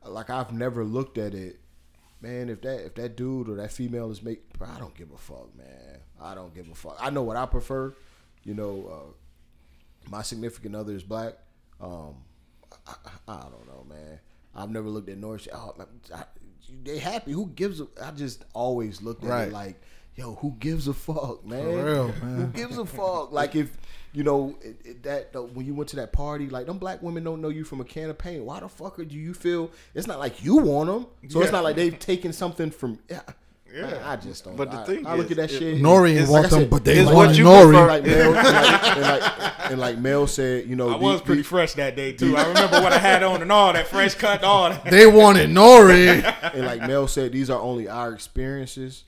Like 0.04 0.30
I've 0.30 0.52
never 0.52 0.84
looked 0.84 1.18
at 1.18 1.34
it, 1.34 1.58
man. 2.22 2.48
If 2.48 2.62
that 2.62 2.84
if 2.86 2.94
that 2.94 3.16
dude 3.16 3.48
or 3.48 3.56
that 3.56 3.72
female 3.72 4.10
is 4.10 4.22
make, 4.22 4.52
bro, 4.58 4.68
I 4.74 4.78
don't 4.78 4.94
give 4.94 5.10
a 5.12 5.16
fuck, 5.18 5.54
man. 5.56 5.98
I 6.20 6.34
don't 6.34 6.54
give 6.54 6.68
a 6.70 6.74
fuck. 6.74 6.96
I 7.00 7.10
know 7.10 7.22
what 7.22 7.36
I 7.36 7.46
prefer. 7.46 7.94
You 8.44 8.54
know, 8.54 8.90
uh, 10.06 10.10
my 10.10 10.22
significant 10.22 10.74
other 10.74 10.92
is 10.92 11.02
black. 11.02 11.34
Um, 11.80 12.16
I, 12.86 12.94
I, 13.28 13.32
I 13.34 13.40
don't 13.42 13.66
know, 13.66 13.84
man. 13.88 14.18
I've 14.54 14.70
never 14.70 14.88
looked 14.88 15.08
at 15.08 15.18
North. 15.18 15.48
Oh, 15.52 15.74
I, 16.14 16.24
they 16.84 16.98
happy. 16.98 17.32
Who 17.32 17.46
gives 17.48 17.80
a? 17.80 17.86
I 18.02 18.10
just 18.12 18.44
always 18.54 19.02
looked 19.02 19.24
at 19.24 19.30
Right. 19.30 19.48
it 19.48 19.52
like, 19.52 19.82
yo, 20.16 20.34
who 20.36 20.54
gives 20.58 20.88
a 20.88 20.94
fuck, 20.94 21.44
man? 21.46 21.66
real, 21.84 22.08
Who 22.08 22.46
gives 22.48 22.78
a 22.78 22.84
fuck? 22.86 23.32
Like 23.32 23.54
if 23.56 23.76
you 24.12 24.24
know 24.24 24.56
it, 24.60 24.76
it, 24.84 25.02
that 25.04 25.30
uh, 25.34 25.42
when 25.42 25.64
you 25.66 25.74
went 25.74 25.88
to 25.90 25.96
that 25.96 26.12
party, 26.12 26.48
like 26.48 26.66
them 26.66 26.78
black 26.78 27.02
women 27.02 27.24
don't 27.24 27.40
know 27.40 27.48
you 27.48 27.64
from 27.64 27.80
a 27.80 27.84
can 27.84 28.10
of 28.10 28.18
paint. 28.18 28.44
Why 28.44 28.60
the 28.60 28.68
fuck 28.68 28.96
do 28.96 29.04
you 29.04 29.32
feel? 29.34 29.70
It's 29.94 30.06
not 30.06 30.18
like 30.18 30.44
you 30.44 30.56
want 30.56 30.88
them, 30.88 31.06
so 31.30 31.40
it's 31.42 31.52
not 31.52 31.64
like 31.64 31.76
they've 31.76 31.98
taken 31.98 32.32
something 32.32 32.70
from. 32.70 32.98
Yeah. 33.08 33.20
Yeah. 33.74 33.86
Man, 33.86 34.02
I 34.02 34.16
just 34.16 34.44
don't. 34.44 34.54
But 34.54 34.70
the 34.70 34.80
I, 34.80 34.84
thing 34.84 35.06
I 35.06 35.14
look 35.16 35.30
is, 35.30 35.30
at 35.30 35.36
that 35.38 35.50
it- 35.50 35.58
shit. 35.58 35.78
Nori 35.78 36.10
and- 36.10 36.18
ain't 36.18 36.28
like 36.28 36.30
want 36.30 36.44
I 36.44 36.48
them, 36.50 36.60
said, 36.60 36.70
but 36.70 36.84
they 36.84 37.02
want 37.06 37.16
what 37.16 37.38
you 37.38 37.44
Nori. 37.46 37.70
prefer. 37.70 37.86
like 37.86 38.04
Mel, 38.04 38.34
and 38.34 38.36
like, 38.36 38.82
and 38.96 39.00
like, 39.00 39.70
and 39.70 39.80
like 39.80 39.98
Mel 39.98 40.26
said, 40.26 40.66
you 40.66 40.76
know, 40.76 40.90
I 40.90 40.96
was 40.96 41.20
the- 41.20 41.24
pretty 41.24 41.40
the- 41.40 41.48
fresh 41.48 41.72
that 41.72 41.96
day 41.96 42.12
too. 42.12 42.36
I 42.36 42.46
remember 42.48 42.82
what 42.82 42.92
I 42.92 42.98
had 42.98 43.22
on 43.22 43.40
and 43.40 43.50
all 43.50 43.72
that 43.72 43.86
fresh 43.86 44.14
cut, 44.14 44.44
all 44.44 44.68
that. 44.68 44.84
They 44.84 45.06
wanted 45.06 45.48
Nori. 45.48 46.22
and 46.54 46.66
like 46.66 46.82
Mel 46.82 47.08
said, 47.08 47.32
these 47.32 47.48
are 47.48 47.58
only 47.58 47.88
our 47.88 48.12
experiences, 48.12 49.04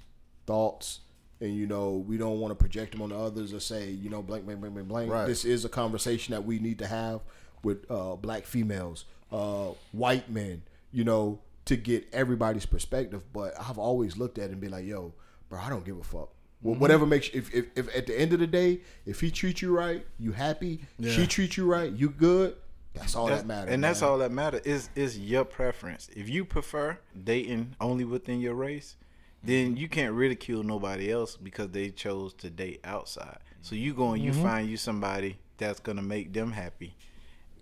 thoughts, 0.47 1.01
and 1.41 1.55
you 1.57 1.67
know 1.67 1.93
we 2.07 2.17
don't 2.17 2.41
want 2.41 2.51
to 2.53 2.55
project 2.57 2.93
them 2.93 3.03
on 3.03 3.11
the 3.11 3.17
others 3.19 3.53
or 3.53 3.61
say 3.61 3.91
you 3.91 4.11
know 4.11 4.23
blank 4.23 4.45
blank 4.45 4.61
blank 4.61 4.75
blank 4.75 4.89
blank. 4.89 5.11
Right. 5.13 5.27
This 5.27 5.45
is 5.45 5.65
a 5.65 5.69
conversation 5.69 6.33
that 6.33 6.45
we 6.45 6.59
need 6.59 6.79
to 6.81 6.87
have 6.87 7.21
with 7.63 7.91
uh, 7.91 8.17
black 8.17 8.45
females, 8.45 9.05
uh, 9.33 9.69
white 9.93 10.31
men, 10.31 10.63
you 10.93 11.03
know, 11.05 11.41
to 11.65 11.77
get 11.77 12.07
everybody's 12.13 12.67
perspective. 12.67 13.23
But 13.33 13.55
I've 13.61 13.79
always 13.79 14.17
looked 14.17 14.39
at 14.39 14.45
it 14.45 14.53
and 14.53 14.61
be 14.61 14.69
like, 14.69 14.85
yo, 14.87 15.15
bro, 15.49 15.61
I 15.61 15.71
don't 15.71 15.85
give 15.85 15.99
a 15.99 16.05
fuck. 16.05 16.31
Well, 16.63 16.77
whatever 16.77 17.05
makes 17.05 17.29
if, 17.35 17.53
if 17.55 17.67
if 17.77 17.95
at 17.95 18.07
the 18.07 18.19
end 18.19 18.33
of 18.33 18.39
the 18.39 18.47
day, 18.47 18.81
if 19.05 19.21
he 19.21 19.31
treats 19.31 19.61
you 19.61 19.77
right, 19.77 20.07
you 20.19 20.33
happy. 20.33 20.81
She 21.03 21.27
treats 21.27 21.57
you 21.59 21.67
right, 21.67 21.93
you 21.93 22.09
good. 22.11 22.57
That's 22.95 23.17
all 23.17 23.27
That's- 23.27 23.43
that 23.43 23.49
matters. 23.49 23.75
and 23.75 23.83
that's 23.83 24.03
all 24.03 24.19
that 24.19 24.31
matters 24.31 24.61
is 24.65 24.89
is 24.95 25.19
your 25.19 25.45
preference. 25.45 26.09
If 26.17 26.29
you 26.29 26.45
prefer 26.45 26.99
dating 27.25 27.75
only 27.81 28.05
within 28.05 28.41
your 28.41 28.55
race, 28.55 28.97
then 29.45 29.77
you 29.77 29.89
can't 29.89 30.15
ridicule 30.15 30.63
nobody 30.63 31.11
else 31.11 31.37
because 31.37 31.71
they 31.71 31.91
chose 31.91 32.35
to 32.35 32.51
date 32.51 32.81
outside. 32.85 33.39
So 33.63 33.75
you 33.75 33.95
go 33.95 34.13
and 34.13 34.23
you 34.23 34.33
find 34.43 34.69
you 34.69 34.77
somebody 34.77 35.39
that's 35.59 35.81
gonna 35.81 36.03
make 36.03 36.33
them 36.33 36.53
happy, 36.53 36.95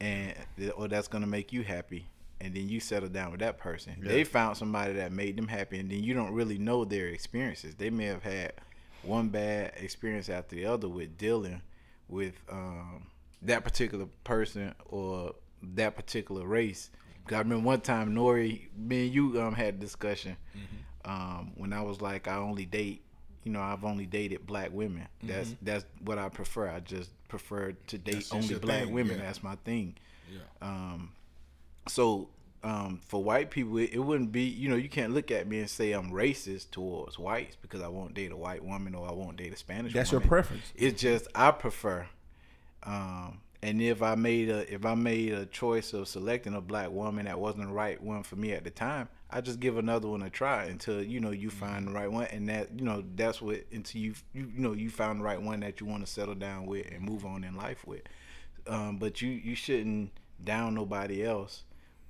and 0.01 0.35
or 0.77 0.89
that's 0.89 1.09
gonna 1.09 1.27
make 1.27 1.53
you 1.53 1.63
happy, 1.63 2.07
and 2.41 2.55
then 2.55 2.69
you 2.69 2.81
settle 2.81 3.09
down 3.09 3.31
with 3.31 3.41
that 3.41 3.59
person. 3.59 3.95
They 4.01 4.25
found 4.25 4.57
somebody 4.57 4.95
that 4.95 5.13
made 5.13 5.37
them 5.37 5.49
happy, 5.49 5.79
and 5.79 5.91
then 5.91 6.03
you 6.03 6.15
don't 6.15 6.33
really 6.33 6.59
know 6.59 6.85
their 6.85 7.07
experiences. 7.09 7.75
They 7.77 7.91
may 7.91 8.07
have 8.07 8.23
had 8.23 8.53
one 9.03 9.29
bad 9.29 9.73
experience 9.77 10.29
after 10.29 10.55
the 10.57 10.65
other 10.67 10.89
with 10.89 11.17
dealing 11.19 11.63
with 12.09 12.35
um, 12.51 13.07
that 13.43 13.65
particular 13.65 14.07
person 14.25 14.75
or 14.87 15.35
that 15.63 15.97
particular 15.97 16.47
race. 16.47 16.91
'Cause 17.27 17.37
I 17.37 17.39
remember 17.39 17.65
one 17.67 17.81
time 17.81 18.15
Nori, 18.15 18.69
me 18.77 19.07
and 19.07 19.15
you 19.15 19.41
um, 19.41 19.55
had 19.55 19.75
a 19.75 19.79
discussion 19.79 20.37
um, 21.05 21.53
when 21.57 21.73
I 21.73 21.83
was 21.83 22.01
like, 22.01 22.29
I 22.29 22.37
only 22.37 22.65
date, 22.65 23.03
you 23.45 23.53
know, 23.53 23.61
I've 23.61 23.85
only 23.85 24.07
dated 24.07 24.47
black 24.47 24.71
women. 24.73 25.09
That's 25.23 25.55
that's 25.63 25.85
what 26.05 26.19
I 26.19 26.29
prefer. 26.29 26.69
I 26.69 26.81
just 26.81 27.11
prefer 27.29 27.73
to 27.73 27.99
date 27.99 28.29
only 28.33 28.55
black 28.55 28.85
thing, 28.85 28.93
women. 28.93 29.19
yeah. 29.19 29.25
That's 29.25 29.43
my 29.43 29.57
thing. 29.65 29.97
Yeah. 30.33 30.41
Um, 30.61 31.11
so 31.89 32.29
um, 32.65 33.01
for 33.09 33.23
white 33.23 33.51
people, 33.51 33.79
it, 33.79 33.91
it 33.93 33.99
wouldn't 33.99 34.33
be, 34.33 34.45
you 34.45 34.69
know, 34.69 34.77
you 34.77 34.89
can't 34.89 35.13
look 35.13 35.31
at 35.31 35.47
me 35.49 35.59
and 35.59 35.69
say 35.69 35.93
I'm 35.93 36.11
racist 36.13 36.71
towards 36.71 37.19
whites 37.19 37.57
because 37.61 37.83
I 37.83 37.89
won't 37.89 38.15
date 38.15 38.33
a 38.33 38.37
white 38.37 38.65
woman 38.65 38.95
or 38.95 39.09
I 39.09 39.13
won't 39.13 39.37
date 39.37 39.53
a 39.53 39.57
Spanish. 39.57 39.93
That's 39.93 40.13
your 40.13 40.21
preference. 40.21 40.73
It's 40.75 41.01
just 41.01 41.27
I 41.35 41.51
prefer. 41.51 42.07
Um, 42.85 43.41
and 43.63 43.81
if 43.81 44.03
I 44.03 44.17
made 44.17 44.49
a 44.49 44.73
if 44.73 44.85
I 44.85 44.95
made 44.95 45.33
a 45.33 45.47
choice 45.47 45.93
of 45.93 46.09
selecting 46.09 46.55
a 46.55 46.61
black 46.61 46.91
woman 46.91 47.27
that 47.27 47.39
wasn't 47.39 47.69
the 47.69 47.73
right 47.73 48.03
one 48.03 48.25
for 48.25 48.35
me 48.35 48.53
at 48.53 48.65
the 48.65 48.71
time, 48.71 49.09
I 49.31 49.41
just 49.41 49.61
give 49.61 49.79
another 49.79 50.09
one 50.09 50.23
a 50.23 50.31
try 50.31 50.65
until 50.65 51.03
you 51.03 51.21
know 51.21 51.31
you 51.31 51.49
find 51.49 51.87
the 51.87 51.93
right 51.93 52.11
one, 52.11 52.27
and 52.27 52.49
that 52.49 52.71
you 52.77 52.85
know 52.85 53.05
that's 53.15 53.41
what 53.41 53.65
until 53.73 54.01
you 54.01 54.15
you, 54.33 54.51
you 54.55 54.61
know 54.61 54.73
you 54.73 54.91
found 54.91 55.21
the 55.21 55.25
right 55.25 55.41
one 55.41 55.61
that 55.61 55.81
you 55.81 55.87
want 55.87 56.05
to 56.05 56.13
settle 56.13 56.35
down 56.35 56.67
with 56.67 56.87
and 56.91 57.03
move 57.03 57.25
on 57.25 57.45
in 57.45 57.57
life 57.57 57.87
with. 57.87 58.03
Um, 58.67 58.97
but 58.97 59.23
you 59.23 59.31
you 59.31 59.55
shouldn't 59.55 60.11
down 60.43 60.75
nobody 60.75 61.25
else, 61.25 61.63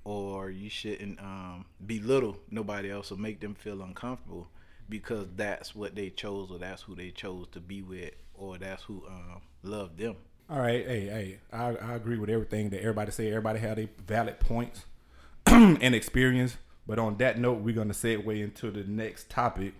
or 0.05 0.51
you 0.51 0.71
shouldn't 0.71 1.21
um, 1.21 1.67
belittle 1.85 2.39
nobody 2.51 2.91
else 2.91 3.13
or 3.13 3.17
make 3.17 3.41
them 3.41 3.55
feel 3.55 3.83
uncomfortable 3.83 4.49
because 4.89 5.27
that's 5.37 5.75
what 5.75 5.95
they 5.95 6.11
chose 6.11 6.51
or 6.51 6.59
that's 6.59 6.83
who 6.83 6.95
they 6.95 7.11
chose 7.11 7.47
to 7.53 7.61
be 7.61 7.83
with 7.83 8.13
or 8.35 8.59
that's 8.59 8.83
who 8.85 9.05
um, 9.07 9.41
loved 9.63 9.99
them. 9.99 10.17
All 10.53 10.61
right, 10.61 10.87
hey, 10.87 11.07
hey, 11.07 11.39
I, 11.51 11.77
I 11.77 11.95
agree 11.95 12.19
with 12.19 12.29
everything 12.29 12.69
that 12.71 12.81
everybody 12.81 13.11
say. 13.11 13.29
Everybody 13.29 13.59
had 13.59 13.79
a 13.79 13.89
valid 14.07 14.39
points 14.39 14.85
and 15.47 15.95
experience. 15.95 16.59
But 16.87 16.99
on 16.99 17.17
that 17.17 17.39
note, 17.39 17.63
we're 17.63 17.75
gonna 17.75 17.95
segue 17.95 18.39
into 18.39 18.71
the 18.71 18.85
next 18.85 19.31
topic, 19.31 19.73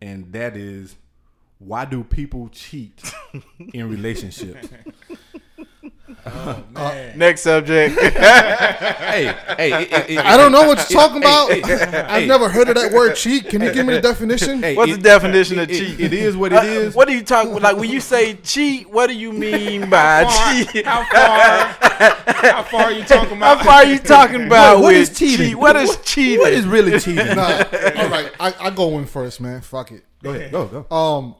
and 0.00 0.32
that 0.32 0.56
is 0.56 0.96
why 1.58 1.84
do 1.84 2.02
people 2.02 2.48
cheat 2.48 3.12
in 3.74 3.90
relationships? 3.90 4.68
Next 7.16 7.42
subject. 7.42 7.98
hey, 8.00 9.34
hey, 9.56 9.82
it- 9.84 10.10
it- 10.10 10.18
I 10.18 10.36
don't 10.36 10.52
know 10.52 10.66
what 10.66 10.78
you're 10.90 10.98
talking 11.00 11.18
about. 11.18 11.50
hey, 11.50 11.60
hey, 11.62 12.00
I've 12.00 12.26
never 12.28 12.48
heard 12.48 12.68
of 12.68 12.74
that 12.74 12.92
word 12.92 13.14
cheat. 13.16 13.48
Can 13.48 13.62
you 13.62 13.72
give 13.72 13.86
me 13.86 13.94
the 13.94 14.00
definition? 14.12 14.60
hey, 14.62 14.74
What's 14.76 14.92
it- 14.92 14.96
the 14.96 15.02
definition 15.02 15.58
of 15.58 15.70
it- 15.70 15.78
cheat? 15.78 16.00
it 16.00 16.12
is 16.12 16.36
what 16.36 16.52
it 16.52 16.58
Uh, 16.58 16.62
is. 16.62 16.94
What 16.94 17.08
are 17.08 17.12
you 17.12 17.22
talking? 17.22 17.52
About? 17.52 17.62
Like 17.62 17.76
when 17.76 17.90
you 17.90 18.00
say 18.00 18.34
cheat, 18.34 18.90
what 18.90 19.06
do 19.06 19.14
you 19.14 19.32
mean 19.32 19.88
by 19.88 20.24
cheat? 20.24 20.84
How 20.86 21.04
far? 21.04 21.68
How 22.52 22.62
far 22.64 22.80
are 22.82 22.92
you 22.92 23.04
talking 23.04 23.36
about? 23.36 23.58
How 23.58 23.64
far 23.64 23.74
are 23.76 23.84
you 23.84 23.98
talking 23.98 24.46
about 24.46 24.76
What- 24.76 24.82
what 24.84 24.92
with 24.94 25.10
is 25.10 25.18
cheating? 25.18 25.46
cheat? 25.48 25.58
What 25.58 25.76
is 25.76 25.96
cheating? 26.04 26.38
what 26.40 26.52
is 26.52 26.66
really 26.66 26.98
cheating? 27.00 27.26
Nah, 27.36 27.42
all 27.96 28.08
right, 28.08 28.30
I, 28.40 28.54
I 28.60 28.70
go 28.70 28.98
in 28.98 29.06
first, 29.06 29.40
man. 29.40 29.60
Fuck 29.60 29.92
it. 29.92 30.04
Go 30.22 30.30
ahead, 30.30 30.50
go, 30.50 30.66
go. 30.88 30.94
Um, 30.96 31.34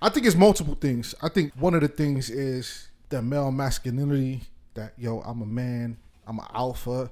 I 0.00 0.08
think 0.08 0.26
it's 0.26 0.34
multiple 0.36 0.74
things. 0.74 1.14
I 1.22 1.28
think 1.28 1.52
one 1.56 1.74
of 1.74 1.80
the 1.80 1.88
things 1.88 2.28
is 2.28 2.88
the 3.12 3.22
male 3.22 3.52
masculinity. 3.52 4.40
That 4.74 4.94
yo, 4.96 5.20
I'm 5.20 5.42
a 5.42 5.46
man. 5.46 5.98
I'm 6.26 6.38
an 6.38 6.46
alpha. 6.54 7.10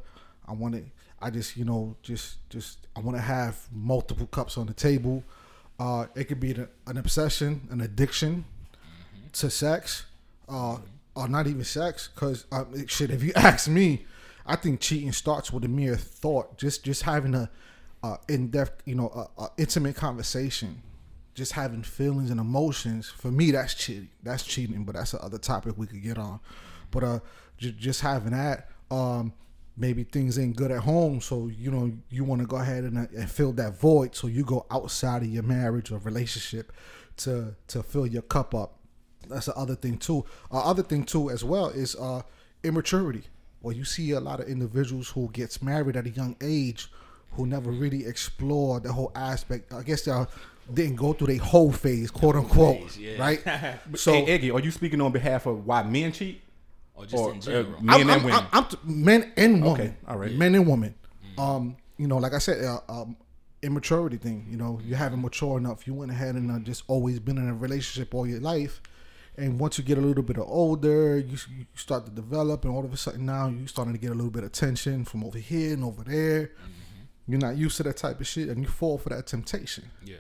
I 0.49 0.53
want 0.53 0.75
to. 0.75 0.83
I 1.21 1.31
just 1.31 1.57
you 1.57 1.65
know 1.65 1.95
just 2.03 2.49
just 2.49 2.87
I 2.97 3.01
want 3.01 3.17
to 3.17 3.23
have 3.23 3.57
multiple 3.71 4.27
cups 4.27 4.57
on 4.59 4.67
the 4.67 4.73
table. 4.73 5.23
Uh, 5.79 6.07
it 6.15 6.25
could 6.25 6.41
be 6.41 6.53
an, 6.53 6.69
an 6.87 6.97
obsession, 6.97 7.69
an 7.71 7.81
addiction 7.83 8.45
to 9.33 9.49
sex, 9.49 10.07
uh, 10.49 10.79
or 11.15 11.29
not 11.29 11.47
even 11.47 11.65
sex. 11.65 12.09
Because 12.15 12.47
uh, 12.51 12.65
shit, 12.87 13.11
if 13.11 13.23
you 13.23 13.33
ask 13.37 13.69
me, 13.69 14.07
I 14.47 14.57
think 14.57 14.81
cheating 14.81 15.13
starts 15.13 15.53
with 15.53 15.65
a 15.65 15.69
mere 15.69 15.97
thought. 15.97 16.57
Just 16.57 16.83
just 16.83 17.03
having 17.03 17.35
a 17.35 17.51
uh, 18.03 18.17
in 18.27 18.49
depth, 18.49 18.83
you 18.87 18.95
know, 18.95 19.29
a, 19.39 19.43
a 19.43 19.51
intimate 19.59 19.97
conversation 19.97 20.81
just 21.35 21.53
having 21.53 21.83
feelings 21.83 22.31
and 22.31 22.41
emotions 22.41 23.09
for 23.09 23.31
me 23.31 23.51
that's 23.51 23.75
cheating. 23.75 24.11
That's 24.23 24.43
cheating 24.45 24.85
but 24.85 24.95
that's 24.95 25.15
another 25.15 25.39
topic 25.39 25.75
we 25.77 25.87
could 25.87 26.03
get 26.03 26.19
on. 26.19 26.41
But 26.91 27.05
uh 27.05 27.19
j- 27.59 27.73
just 27.79 28.01
having 28.01 28.33
that 28.33 28.69
um 28.91 29.33
maybe 29.77 30.05
things 30.05 30.39
ain't 30.39 30.57
good 30.57 30.71
at 30.71 30.81
home 30.81 31.21
so 31.21 31.49
you 31.49 31.71
know 31.71 31.91
you 32.11 32.25
want 32.25 32.41
to 32.41 32.47
go 32.47 32.57
ahead 32.57 32.85
and, 32.85 32.99
uh, 32.99 33.07
and 33.17 33.31
fill 33.31 33.53
that 33.53 33.79
void 33.81 34.15
so 34.15 34.27
you 34.27 34.45
go 34.45 34.67
outside 34.71 35.23
of 35.23 35.29
your 35.29 35.43
marriage 35.43 35.91
or 35.91 35.99
relationship 35.99 36.73
to 37.17 37.55
to 37.69 37.83
fill 37.83 38.07
your 38.07 38.23
cup 38.23 38.55
up. 38.55 38.79
That's 39.29 39.47
the 39.47 39.55
other 39.55 39.77
thing 39.77 39.99
too. 39.99 40.25
Uh, 40.51 40.61
other 40.65 40.83
thing 40.83 41.05
too 41.05 41.31
as 41.31 41.45
well 41.45 41.69
is 41.69 41.95
uh 41.97 42.23
immaturity. 42.65 43.25
Well 43.63 43.75
you 43.75 43.85
see 43.85 44.11
a 44.13 44.21
lot 44.21 44.41
of 44.41 44.49
individuals 44.49 45.09
who 45.11 45.31
gets 45.33 45.63
married 45.63 45.97
at 45.97 46.07
a 46.07 46.11
young 46.11 46.37
age 46.43 46.91
who 47.33 47.47
never 47.47 47.71
really 47.71 48.05
explored 48.07 48.83
the 48.83 48.93
whole 48.93 49.13
aspect. 49.15 49.73
I 49.73 49.83
guess 49.83 50.03
they're 50.03 50.27
didn't 50.75 50.97
go 50.97 51.13
through 51.13 51.29
their 51.29 51.39
whole 51.39 51.73
phase, 51.73 52.11
quote 52.11 52.37
unquote, 52.37 52.79
phase, 52.83 52.99
yeah. 52.99 53.19
right? 53.19 53.79
So 53.97 54.13
hey, 54.13 54.25
Eggy, 54.27 54.51
are 54.51 54.61
you 54.61 54.71
speaking 54.71 55.01
on 55.01 55.13
behalf 55.13 55.47
of 55.47 55.67
why 55.67 55.83
men 55.83 56.13
cheat? 56.13 56.41
Or 56.95 57.05
just 57.07 57.17
Or, 57.17 57.33
in 57.33 57.39
uh, 57.39 57.41
general. 57.41 57.81
men 57.83 57.95
I'm, 57.95 58.01
and 58.03 58.11
I'm, 58.11 58.23
women. 58.25 58.39
I'm, 58.39 58.47
I'm 58.53 58.65
t- 58.67 58.77
men 58.85 59.33
and 59.37 59.63
women. 59.63 59.73
Okay, 59.73 59.95
all 60.07 60.17
right. 60.19 60.33
Men 60.33 60.55
and 60.55 60.67
women. 60.67 60.95
Um, 61.39 61.77
you 61.97 62.07
know, 62.07 62.19
like 62.19 62.35
I 62.35 62.39
said, 62.39 62.63
uh, 62.65 62.81
um, 62.89 63.17
immaturity 63.63 64.17
thing. 64.17 64.47
You 64.51 64.57
know, 64.57 64.81
you 64.85 64.95
haven't 64.95 65.21
matured 65.23 65.63
enough. 65.63 65.87
You 65.87 65.95
went 65.95 66.11
ahead 66.11 66.35
and 66.35 66.51
uh, 66.51 66.59
just 66.59 66.85
always 66.89 67.19
been 67.19 67.39
in 67.39 67.49
a 67.49 67.55
relationship 67.55 68.15
all 68.15 68.27
your 68.27 68.41
life, 68.41 68.83
and 69.37 69.59
once 69.59 69.79
you 69.79 69.85
get 69.85 69.97
a 69.99 70.01
little 70.01 70.23
bit 70.23 70.39
older, 70.39 71.19
you, 71.19 71.39
you 71.57 71.67
start 71.75 72.05
to 72.07 72.11
develop, 72.11 72.65
and 72.65 72.75
all 72.75 72.85
of 72.85 72.93
a 72.93 72.97
sudden 72.97 73.25
now 73.27 73.49
you're 73.49 73.69
starting 73.69 73.95
to 73.95 73.99
get 73.99 74.11
a 74.11 74.15
little 74.15 74.31
bit 74.31 74.43
of 74.45 74.49
attention 74.51 75.05
from 75.05 75.25
over 75.25 75.39
here 75.39 75.73
and 75.75 75.85
over 75.85 76.03
there. 76.05 76.43
Mm-hmm. 76.43 77.33
You're 77.33 77.41
not 77.41 77.57
used 77.57 77.77
to 77.79 77.83
that 77.85 77.97
type 77.97 78.21
of 78.21 78.27
shit, 78.27 78.49
and 78.49 78.63
you 78.63 78.69
fall 78.69 78.99
for 78.99 79.11
that 79.11 79.27
temptation. 79.27 79.91
yeah. 80.05 80.17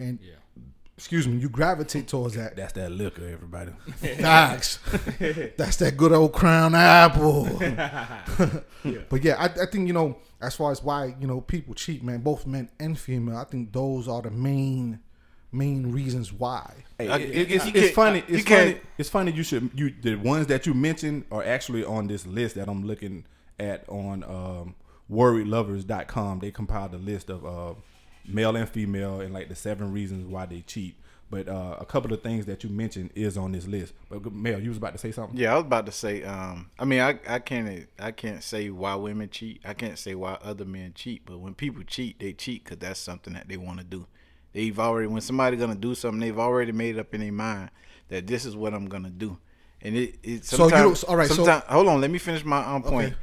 And 0.00 0.18
Yeah. 0.22 0.34
excuse 0.96 1.26
me, 1.28 1.36
you 1.38 1.48
gravitate 1.48 2.08
towards 2.08 2.34
that. 2.34 2.56
That's 2.56 2.72
that 2.74 2.90
liquor, 2.92 3.26
everybody. 3.28 3.72
Facts. 4.20 4.78
That's 5.58 5.76
that 5.76 5.96
good 5.96 6.12
old 6.12 6.32
crown 6.32 6.74
apple. 6.74 7.46
But 9.10 9.22
yeah, 9.24 9.34
I, 9.38 9.44
I 9.62 9.66
think 9.66 9.86
you 9.86 9.92
know, 9.92 10.16
as 10.40 10.56
far 10.56 10.72
as 10.72 10.82
why 10.82 11.14
you 11.20 11.26
know 11.26 11.40
people 11.42 11.74
cheat, 11.74 12.02
man, 12.02 12.20
both 12.22 12.46
men 12.46 12.70
and 12.78 12.98
female, 12.98 13.36
I 13.36 13.44
think 13.44 13.72
those 13.72 14.08
are 14.08 14.22
the 14.22 14.30
main 14.30 15.00
main 15.52 15.92
reasons 15.92 16.32
why. 16.32 16.72
Hey, 16.98 17.08
I- 17.08 17.18
it- 17.18 17.50
it's, 17.52 17.66
it's 17.66 17.94
funny. 17.94 18.22
It's 18.28 18.48
funny. 18.48 18.80
It's 18.96 19.08
funny. 19.10 19.32
You 19.32 19.42
should. 19.42 19.70
You 19.74 19.92
the 20.00 20.14
ones 20.16 20.46
that 20.46 20.64
you 20.66 20.72
mentioned 20.74 21.24
are 21.30 21.44
actually 21.44 21.84
on 21.84 22.06
this 22.06 22.26
list 22.26 22.54
that 22.54 22.68
I'm 22.68 22.86
looking 22.86 23.26
at 23.58 23.86
on 23.88 24.24
um, 24.24 24.74
WorriedLovers.com. 25.12 26.38
They 26.40 26.50
compiled 26.50 26.94
a 26.94 26.98
list 26.98 27.28
of 27.30 27.44
uh, 27.44 27.74
male 28.32 28.56
and 28.56 28.68
female 28.68 29.20
and 29.20 29.32
like 29.34 29.48
the 29.48 29.54
seven 29.54 29.92
reasons 29.92 30.26
why 30.26 30.46
they 30.46 30.60
cheat. 30.62 30.96
But 31.30 31.48
uh, 31.48 31.76
a 31.78 31.84
couple 31.84 32.12
of 32.12 32.22
things 32.22 32.46
that 32.46 32.64
you 32.64 32.70
mentioned 32.70 33.10
is 33.14 33.36
on 33.36 33.52
this 33.52 33.68
list. 33.68 33.92
But 34.08 34.32
Mel, 34.32 34.58
you 34.60 34.68
was 34.68 34.78
about 34.78 34.92
to 34.94 34.98
say 34.98 35.12
something. 35.12 35.38
Yeah, 35.38 35.52
I 35.52 35.54
was 35.56 35.64
about 35.64 35.86
to 35.86 35.92
say. 35.92 36.24
Um, 36.24 36.70
I 36.76 36.84
mean, 36.84 36.98
I, 37.00 37.20
I 37.28 37.38
can't 37.38 37.86
I 38.00 38.10
can't 38.10 38.42
say 38.42 38.68
why 38.70 38.96
women 38.96 39.30
cheat. 39.30 39.60
I 39.64 39.74
can't 39.74 39.96
say 39.96 40.16
why 40.16 40.38
other 40.42 40.64
men 40.64 40.92
cheat. 40.94 41.22
But 41.24 41.38
when 41.38 41.54
people 41.54 41.84
cheat, 41.84 42.18
they 42.18 42.32
cheat 42.32 42.64
because 42.64 42.78
that's 42.78 42.98
something 42.98 43.34
that 43.34 43.48
they 43.48 43.56
want 43.56 43.78
to 43.78 43.84
do. 43.84 44.06
They've 44.52 44.76
already 44.76 45.06
when 45.06 45.20
somebody 45.22 45.56
gonna 45.56 45.76
do 45.76 45.94
something, 45.94 46.18
they've 46.18 46.38
already 46.38 46.72
made 46.72 46.98
up 46.98 47.14
in 47.14 47.20
their 47.20 47.30
mind 47.32 47.70
that 48.08 48.26
this 48.26 48.44
is 48.44 48.56
what 48.56 48.74
I'm 48.74 48.86
gonna 48.86 49.10
do. 49.10 49.38
And 49.82 49.96
it, 49.96 50.16
it 50.24 50.44
sometimes, 50.44 50.98
So 50.98 51.06
you 51.06 51.10
all 51.10 51.16
right, 51.16 51.28
so- 51.28 51.62
hold 51.68 51.86
on, 51.86 52.00
let 52.00 52.10
me 52.10 52.18
finish 52.18 52.44
my 52.44 52.64
um, 52.64 52.82
point. 52.82 53.12
Okay. 53.12 53.16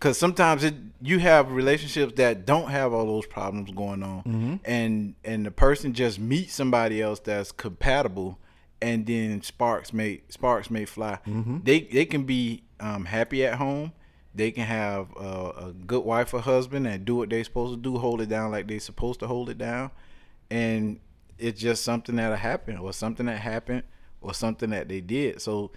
Because 0.00 0.16
sometimes 0.18 0.64
it 0.64 0.74
you 1.02 1.18
have 1.18 1.52
relationships 1.52 2.14
that 2.16 2.46
don't 2.46 2.70
have 2.70 2.94
all 2.94 3.04
those 3.06 3.26
problems 3.26 3.70
going 3.70 4.02
on, 4.02 4.22
Mm-hmm. 4.22 4.54
and 4.64 5.14
and 5.24 5.44
the 5.44 5.50
person 5.50 5.92
just 5.92 6.18
meets 6.18 6.54
somebody 6.54 7.02
else 7.02 7.20
that's 7.20 7.52
compatible, 7.52 8.38
and 8.80 9.06
then 9.06 9.42
sparks 9.42 9.92
may 9.92 10.22
sparks 10.30 10.70
may 10.70 10.86
fly. 10.86 11.18
Mm-hmm. 11.26 11.58
They 11.64 11.80
they 11.82 12.06
can 12.06 12.24
be 12.24 12.62
um, 12.80 13.04
happy 13.04 13.44
at 13.44 13.56
home. 13.56 13.92
They 14.34 14.52
can 14.52 14.64
have 14.64 15.08
uh, 15.18 15.52
a 15.68 15.72
good 15.86 16.04
wife 16.04 16.32
or 16.32 16.40
husband 16.40 16.86
and 16.86 17.04
do 17.04 17.16
what 17.16 17.28
they're 17.28 17.44
supposed 17.44 17.74
to 17.74 17.80
do, 17.80 17.98
hold 17.98 18.22
it 18.22 18.28
down 18.30 18.50
like 18.52 18.68
they're 18.68 18.80
supposed 18.80 19.20
to 19.20 19.26
hold 19.26 19.50
it 19.50 19.58
down, 19.58 19.90
and 20.50 20.98
it's 21.38 21.60
just 21.60 21.84
something 21.84 22.16
that'll 22.16 22.36
happen, 22.36 22.78
or 22.78 22.92
something 22.94 23.26
that 23.26 23.38
happened, 23.40 23.82
or 24.22 24.32
something 24.32 24.70
that 24.70 24.88
they 24.88 25.00
did. 25.02 25.42
So 25.42 25.72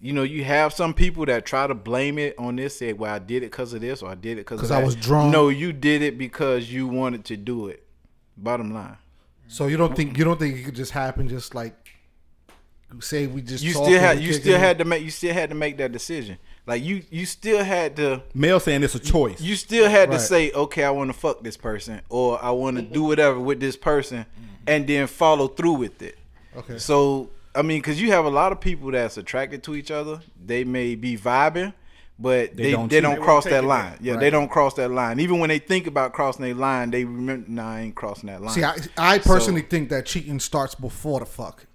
you 0.00 0.12
know, 0.12 0.22
you 0.22 0.44
have 0.44 0.72
some 0.72 0.94
people 0.94 1.26
that 1.26 1.44
try 1.44 1.66
to 1.66 1.74
blame 1.74 2.18
it 2.18 2.38
on 2.38 2.56
this, 2.56 2.78
say, 2.78 2.92
"Well, 2.92 3.12
I 3.12 3.18
did 3.18 3.42
it 3.42 3.50
because 3.50 3.72
of 3.72 3.80
this, 3.80 4.02
or 4.02 4.10
I 4.10 4.14
did 4.14 4.32
it 4.32 4.46
because 4.46 4.62
of 4.62 4.70
I 4.70 4.82
was 4.82 4.94
drunk. 4.94 5.32
No, 5.32 5.48
you 5.48 5.72
did 5.72 6.02
it 6.02 6.16
because 6.18 6.72
you 6.72 6.86
wanted 6.86 7.24
to 7.26 7.36
do 7.36 7.68
it. 7.68 7.84
Bottom 8.36 8.72
line, 8.72 8.96
So 9.48 9.66
you 9.66 9.76
don't 9.76 9.96
think 9.96 10.16
you 10.16 10.24
don't 10.24 10.38
think 10.38 10.56
it 10.56 10.62
could 10.62 10.76
just 10.76 10.92
happen 10.92 11.28
just 11.28 11.54
like 11.54 11.74
say 13.00 13.26
we 13.26 13.42
just 13.42 13.62
you 13.62 13.72
still 13.72 14.00
had 14.00 14.20
you 14.20 14.32
still 14.32 14.58
had 14.58 14.78
to 14.78 14.84
make 14.84 15.02
you 15.02 15.10
still 15.10 15.34
had 15.34 15.50
to 15.50 15.54
make 15.54 15.76
that 15.78 15.92
decision. 15.92 16.38
Like 16.66 16.82
you 16.84 17.02
you 17.10 17.26
still 17.26 17.64
had 17.64 17.96
to 17.96 18.22
male 18.34 18.60
saying 18.60 18.82
it's 18.82 18.94
a 18.94 18.98
choice. 18.98 19.40
you 19.40 19.56
still 19.56 19.88
had 19.88 20.10
to 20.12 20.18
say, 20.18 20.52
okay, 20.52 20.84
I 20.84 20.90
want 20.90 21.10
to 21.10 21.18
fuck 21.18 21.42
this 21.42 21.56
person, 21.56 22.00
or 22.08 22.42
I 22.42 22.50
want 22.50 22.76
to 22.76 22.82
do 22.82 23.04
whatever 23.04 23.40
with 23.40 23.58
this 23.58 23.76
person, 23.76 24.26
and 24.66 24.86
then 24.86 25.06
follow 25.06 25.48
through 25.48 25.72
with 25.72 26.00
it. 26.02 26.18
Okay. 26.56 26.78
So 26.78 27.30
I 27.58 27.62
mean, 27.62 27.78
because 27.80 28.00
you 28.00 28.10
have 28.12 28.24
a 28.24 28.30
lot 28.30 28.52
of 28.52 28.60
people 28.60 28.90
that's 28.90 29.16
attracted 29.16 29.62
to 29.64 29.74
each 29.74 29.90
other. 29.90 30.20
They 30.44 30.64
may 30.64 30.94
be 30.94 31.16
vibing, 31.16 31.72
but 32.18 32.56
They 32.56 32.64
they 32.64 32.70
don't 32.72 32.90
they 32.90 33.00
don't, 33.00 33.20
cross 33.20 33.44
that 33.44 33.64
line. 33.64 33.92
back. 33.92 33.98
Yeah, 34.00 34.12
Right. 34.12 34.20
they 34.20 34.30
don't 34.30 34.48
cross 34.48 34.74
that 34.74 34.90
line. 34.90 35.18
Even 35.20 35.38
when 35.40 35.48
they 35.48 35.58
think 35.58 35.86
about 35.86 36.12
crossing 36.12 36.44
their 36.44 36.54
line, 36.54 36.90
they 36.90 37.04
remember, 37.04 37.50
nah, 37.50 37.72
I 37.74 37.80
ain't 37.80 37.94
crossing 37.94 38.28
that 38.28 38.40
line. 38.42 38.54
See, 38.54 38.64
I, 38.64 38.76
I 38.96 39.18
personally 39.18 39.62
think 39.62 39.88
that 39.90 40.06
cheating 40.06 40.40
starts 40.40 40.74
before 40.74 41.20
the 41.20 41.26
fuck. 41.26 41.66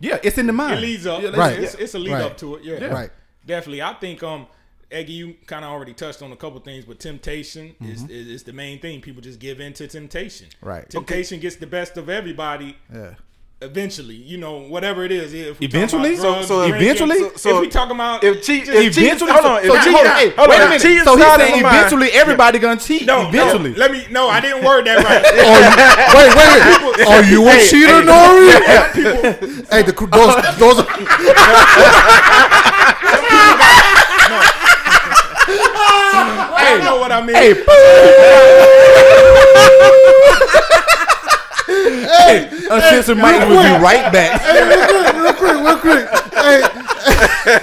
yeah, 0.00 0.18
it's 0.22 0.38
in 0.38 0.46
the 0.46 0.52
mind. 0.52 0.74
It 0.78 0.80
leads 0.82 1.06
up. 1.06 1.22
Yeah, 1.22 1.30
Right. 1.30 1.58
It's, 1.58 1.74
it's 1.74 1.94
a 1.94 1.98
lead 1.98 2.12
Right. 2.12 2.22
up 2.22 2.36
to 2.38 2.56
it. 2.56 2.64
Yeah. 2.64 2.84
Right. 2.86 3.10
Definitely. 3.46 3.82
I 3.82 3.94
think 3.94 4.22
um 4.22 4.46
Eggy, 4.90 5.12
you 5.12 5.34
kind 5.46 5.66
of 5.66 5.70
already 5.70 5.92
touched 5.92 6.22
on 6.22 6.32
a 6.32 6.36
couple 6.36 6.58
things, 6.60 6.86
but 6.86 6.98
temptation 6.98 7.74
is, 7.82 8.04
is 8.04 8.26
is 8.28 8.42
the 8.44 8.54
main 8.54 8.78
thing. 8.80 9.00
People 9.02 9.20
just 9.20 9.38
give 9.38 9.60
in 9.60 9.72
to 9.74 9.86
temptation. 9.86 10.46
Right. 10.62 10.88
Temptation 10.88 11.40
gets 11.40 11.56
the 11.56 11.66
best 11.66 11.96
of 11.98 12.08
everybody. 12.08 12.76
Yeah. 12.94 13.14
Eventually, 13.60 14.14
you 14.14 14.38
know, 14.38 14.58
whatever 14.68 15.02
it 15.04 15.10
is. 15.10 15.34
If 15.34 15.60
Eventually? 15.60 16.14
drugs, 16.14 16.46
So- 16.46 16.62
so 16.62 16.68
drinking, 16.68 16.82
eventually? 16.90 17.18
so, 17.18 17.32
So- 17.34 17.56
if 17.56 17.60
we 17.62 17.66
talking 17.68 17.96
about 17.96 18.22
if 18.22 18.40
cheat, 18.46 18.68
if 18.68 18.96
Eventually, 18.96 19.32
hold 19.32 19.44
on, 19.46 19.62
so, 19.64 19.66
if 19.66 19.72
so 19.72 19.82
cheat, 19.82 19.94
hold 19.96 20.06
on, 20.06 20.14
hey, 20.16 20.30
hold 20.30 20.48
wait 20.48 20.56
on, 20.60 20.62
a 20.62 20.64
minute. 20.66 20.82
cheat 20.82 21.02
So 21.02 21.16
he's 21.16 21.26
saying 21.34 21.56
my 21.56 21.62
mind- 21.62 21.76
eventually 21.76 22.10
everybody 22.12 22.60
gonna 22.60 22.78
cheat. 22.78 23.04
no, 23.04 23.26
eventually. 23.28 23.70
no, 23.70 23.76
let 23.78 23.90
me. 23.90 24.06
No, 24.12 24.28
I 24.28 24.38
didn't 24.38 24.62
word 24.64 24.86
that 24.86 25.02
right. 25.02 25.24
wait, 26.14 26.34
wait, 26.38 26.98
wait. 26.98 27.08
Are 27.08 27.24
you 27.24 27.48
a 27.48 27.60
cheater, 27.66 28.00
Nori? 28.06 28.46
hey, 29.72 29.82
the, 29.82 29.92
those, 30.06 30.34
those 30.58 30.78
are, 30.78 30.86
I 35.50 36.80
know 36.84 36.98
what 37.00 37.12
I 37.12 37.20
mean. 37.24 37.34
Hey, 37.36 37.54
hey, 41.68 42.48
uncensored 42.70 43.18
Mike 43.18 43.48
will 43.48 43.62
be 43.62 43.82
right 43.84 44.10
back. 44.12 44.40
Hey, 44.40 44.62
real 44.68 44.86
quick, 44.86 45.14
real 45.14 45.34
quick. 45.34 45.56
Real 45.64 45.78
quick. 45.78 46.08
Hey, 46.34 46.62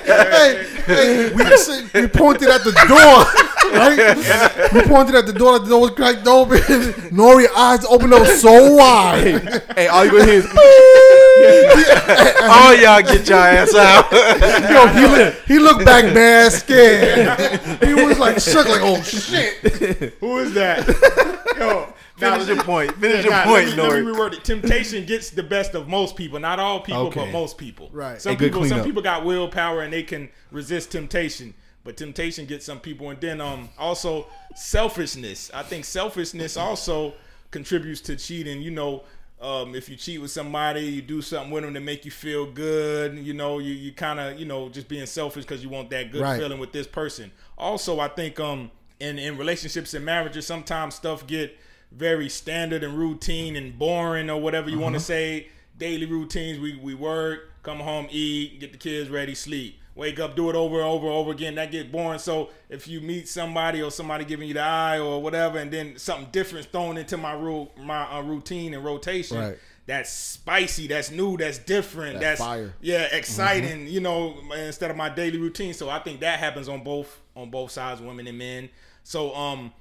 hey, 0.05 0.65
hey, 0.85 1.33
we, 1.33 1.43
just- 1.43 1.93
we 1.93 2.07
pointed 2.07 2.49
at 2.49 2.63
the 2.63 2.71
door, 2.87 3.25
right? 3.73 4.73
We 4.73 4.81
pointed 4.83 5.15
at 5.15 5.25
the 5.25 5.33
door, 5.33 5.59
the 5.59 5.69
door 5.69 5.81
was 5.81 5.91
cracked 5.91 6.27
open. 6.27 6.57
Nori 7.11 7.47
eyes 7.55 7.85
opened 7.85 8.13
up 8.13 8.27
so 8.27 8.75
wide. 8.75 9.63
Hey, 9.75 9.87
all 9.87 10.05
you 10.05 10.11
gonna 10.11 10.25
hear 10.25 10.39
is 10.39 10.45
All 12.47 12.73
y'all 12.75 13.01
get 13.01 13.27
your 13.27 13.37
ass 13.37 13.73
out. 13.75 14.11
Yo, 14.11 14.87
he, 14.87 15.05
look, 15.07 15.35
he 15.47 15.59
looked 15.59 15.85
back 15.85 16.13
mad 16.13 16.51
scared. 16.51 17.59
He 17.83 17.93
was 17.93 18.19
like 18.19 18.39
shook, 18.39 18.67
like, 18.67 18.81
oh 18.83 19.01
shit. 19.01 20.13
Who 20.19 20.37
is 20.39 20.53
that? 20.53 20.85
Yo, 21.57 21.67
now, 21.67 21.94
Finish 22.17 22.47
your 22.47 22.63
point. 22.63 22.91
Finish 22.93 23.23
your 23.25 23.33
Nah, 23.33 23.43
point, 23.43 23.67
let 23.69 23.77
me, 23.77 23.83
let 23.83 24.03
me 24.05 24.11
reword 24.11 24.33
it. 24.33 24.43
Temptation 24.45 25.05
gets 25.05 25.29
the 25.31 25.43
best 25.43 25.75
of 25.75 25.87
most 25.87 26.15
people. 26.15 26.39
Not 26.39 26.59
all 26.59 26.79
people, 26.79 27.07
Okay. 27.07 27.21
but 27.25 27.31
most 27.31 27.57
people. 27.57 27.89
Right. 27.91 28.21
Some 28.21 28.33
A 28.33 28.35
good 28.35 28.47
people, 28.53 28.61
some 28.61 28.69
cleanup. 28.69 28.85
people 28.85 29.01
got 29.01 29.25
willpower 29.25 29.81
and 29.81 29.91
they 29.91 30.03
can 30.03 30.29
resist 30.51 30.91
temptation. 30.91 31.53
But 31.83 31.97
temptation 31.97 32.45
gets 32.45 32.65
some 32.65 32.79
people, 32.79 33.09
and 33.11 33.19
then 33.21 33.39
um 33.41 33.69
also 33.77 34.27
selfishness. 34.55 35.51
I 35.53 35.63
think 35.63 35.85
selfishness 35.85 36.57
also 36.57 37.13
contributes 37.51 38.01
to 38.01 38.15
cheating. 38.15 38.61
You 38.61 38.71
know, 38.71 39.03
um, 39.41 39.75
if 39.75 39.87
you 39.89 39.95
cheat 39.95 40.19
with 40.21 40.31
somebody, 40.31 40.81
you 40.81 41.01
do 41.01 41.21
something 41.21 41.51
with 41.51 41.63
them 41.63 41.73
to 41.75 41.79
make 41.79 42.03
you 42.05 42.11
feel 42.11 42.45
good. 42.51 43.17
You 43.17 43.33
know, 43.33 43.59
you 43.59 43.73
you 43.73 43.91
kind 43.93 44.19
of 44.19 44.39
you 44.39 44.45
know 44.45 44.69
just 44.69 44.87
being 44.87 45.05
selfish 45.05 45.45
because 45.45 45.63
you 45.63 45.69
want 45.69 45.89
that 45.91 46.11
good 46.11 46.21
Right. 46.21 46.39
feeling 46.39 46.59
with 46.59 46.71
this 46.71 46.87
person. 46.87 47.31
Also, 47.57 47.99
I 47.99 48.07
think 48.07 48.39
um 48.39 48.71
in 48.99 49.19
in 49.19 49.37
relationships 49.37 49.93
and 49.93 50.03
marriages, 50.03 50.47
sometimes 50.47 50.95
stuff 50.95 51.27
get 51.27 51.57
very 51.95 52.29
standard 52.29 52.83
and 52.83 52.97
routine 52.97 53.55
and 53.55 53.77
boring 53.79 54.29
or 54.29 54.39
whatever 54.41 54.69
you 54.69 54.79
want 54.79 54.95
to 54.95 54.99
say. 54.99 55.47
Daily 55.77 56.05
routines. 56.05 56.59
We 56.59 56.77
we 56.77 56.93
work, 56.93 57.49
come 57.63 57.79
home, 57.79 58.07
eat, 58.09 58.59
get 58.59 58.71
the 58.71 58.77
kids 58.77 59.09
ready, 59.09 59.35
sleep. 59.35 59.79
Wake 59.95 60.19
up, 60.19 60.35
do 60.35 60.49
it 60.49 60.55
over 60.57 60.75
and 60.75 60.85
over 60.85 61.05
and 61.07 61.15
over 61.15 61.31
again. 61.31 61.55
That 61.55 61.71
get 61.71 61.89
boring. 61.91 62.19
So 62.19 62.49
if 62.69 62.85
you 62.87 62.99
meet 62.99 63.29
somebody 63.29 63.81
or 63.81 63.89
somebody 63.91 64.25
giving 64.25 64.47
you 64.47 64.53
the 64.53 64.61
eye 64.61 64.99
or 64.99 65.21
whatever, 65.21 65.57
and 65.57 65.71
then 65.71 65.97
something 65.97 66.27
different 66.31 66.65
thrown 66.67 66.97
into 66.97 67.15
my 67.15 67.31
rule, 67.31 67.71
my 67.77 68.03
uh, 68.11 68.21
routine 68.21 68.73
and 68.73 68.83
rotation, 68.83 69.37
Right. 69.37 69.57
that's 69.85 70.09
spicy, 70.11 70.87
that's 70.87 71.11
new, 71.11 71.37
that's 71.37 71.59
different, 71.59 72.19
That's 72.19 72.39
that's, 72.39 72.41
fire. 72.41 72.73
yeah, 72.81 73.03
exciting. 73.15 73.87
You 73.87 74.01
know, 74.01 74.35
instead 74.57 74.91
of 74.91 74.97
my 74.97 75.07
daily 75.07 75.37
routine. 75.37 75.73
So 75.73 75.89
I 75.89 75.99
think 75.99 76.19
that 76.19 76.39
happens 76.39 76.67
on 76.67 76.83
both 76.83 77.21
on 77.33 77.49
both 77.49 77.71
sides, 77.71 78.01
women 78.01 78.27
and 78.27 78.37
men. 78.37 78.69
So 79.03 79.33
um, 79.33 79.71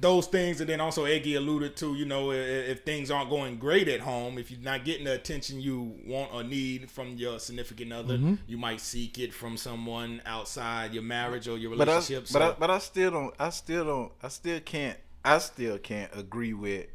those 0.00 0.26
things, 0.26 0.60
and 0.60 0.68
then 0.68 0.80
also 0.80 1.04
Eggy 1.04 1.34
alluded 1.34 1.76
to, 1.76 1.94
you 1.94 2.04
know, 2.06 2.30
if, 2.32 2.38
if 2.68 2.80
things 2.84 3.10
aren't 3.10 3.28
going 3.30 3.58
great 3.58 3.88
at 3.88 4.00
home, 4.00 4.38
if 4.38 4.50
you're 4.50 4.60
not 4.60 4.84
getting 4.84 5.04
the 5.04 5.12
attention 5.12 5.60
you 5.60 5.94
want 6.06 6.32
or 6.32 6.42
need 6.42 6.90
from 6.90 7.16
your 7.16 7.38
significant 7.38 7.92
other, 7.92 8.18
you 8.46 8.56
might 8.56 8.80
seek 8.80 9.18
it 9.18 9.32
from 9.34 9.56
someone 9.56 10.22
outside 10.24 10.94
your 10.94 11.02
marriage 11.02 11.46
or 11.46 11.58
your 11.58 11.76
But 11.76 11.88
I, 11.88 11.92
relationship. 11.96 12.28
but 12.32 12.42
I, 12.42 12.52
but 12.58 12.70
I 12.70 12.78
still 12.78 13.10
don't. 13.10 13.34
I 13.38 13.50
still 13.50 13.84
don't. 13.84 14.12
I 14.22 14.28
still 14.28 14.60
can't. 14.60 14.98
I 15.24 15.38
still 15.38 15.78
can't 15.78 16.10
agree 16.16 16.54
with 16.54 16.86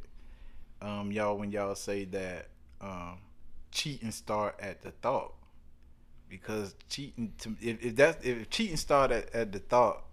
um, 0.82 1.12
y'all 1.12 1.38
when 1.38 1.52
y'all 1.52 1.76
say 1.76 2.06
that 2.06 2.48
um, 2.82 3.20
cheating 3.72 4.12
start 4.12 4.56
at 4.60 4.82
the 4.82 4.90
thought, 4.92 5.34
because 6.30 6.74
cheating 6.90 7.34
to 7.40 7.56
if, 7.62 7.84
if 7.86 7.96
that's 7.96 8.26
if 8.26 8.50
cheating 8.50 8.78
start 8.78 9.12
at, 9.12 9.34
at 9.36 9.52
the 9.52 9.60
thought, 9.60 10.04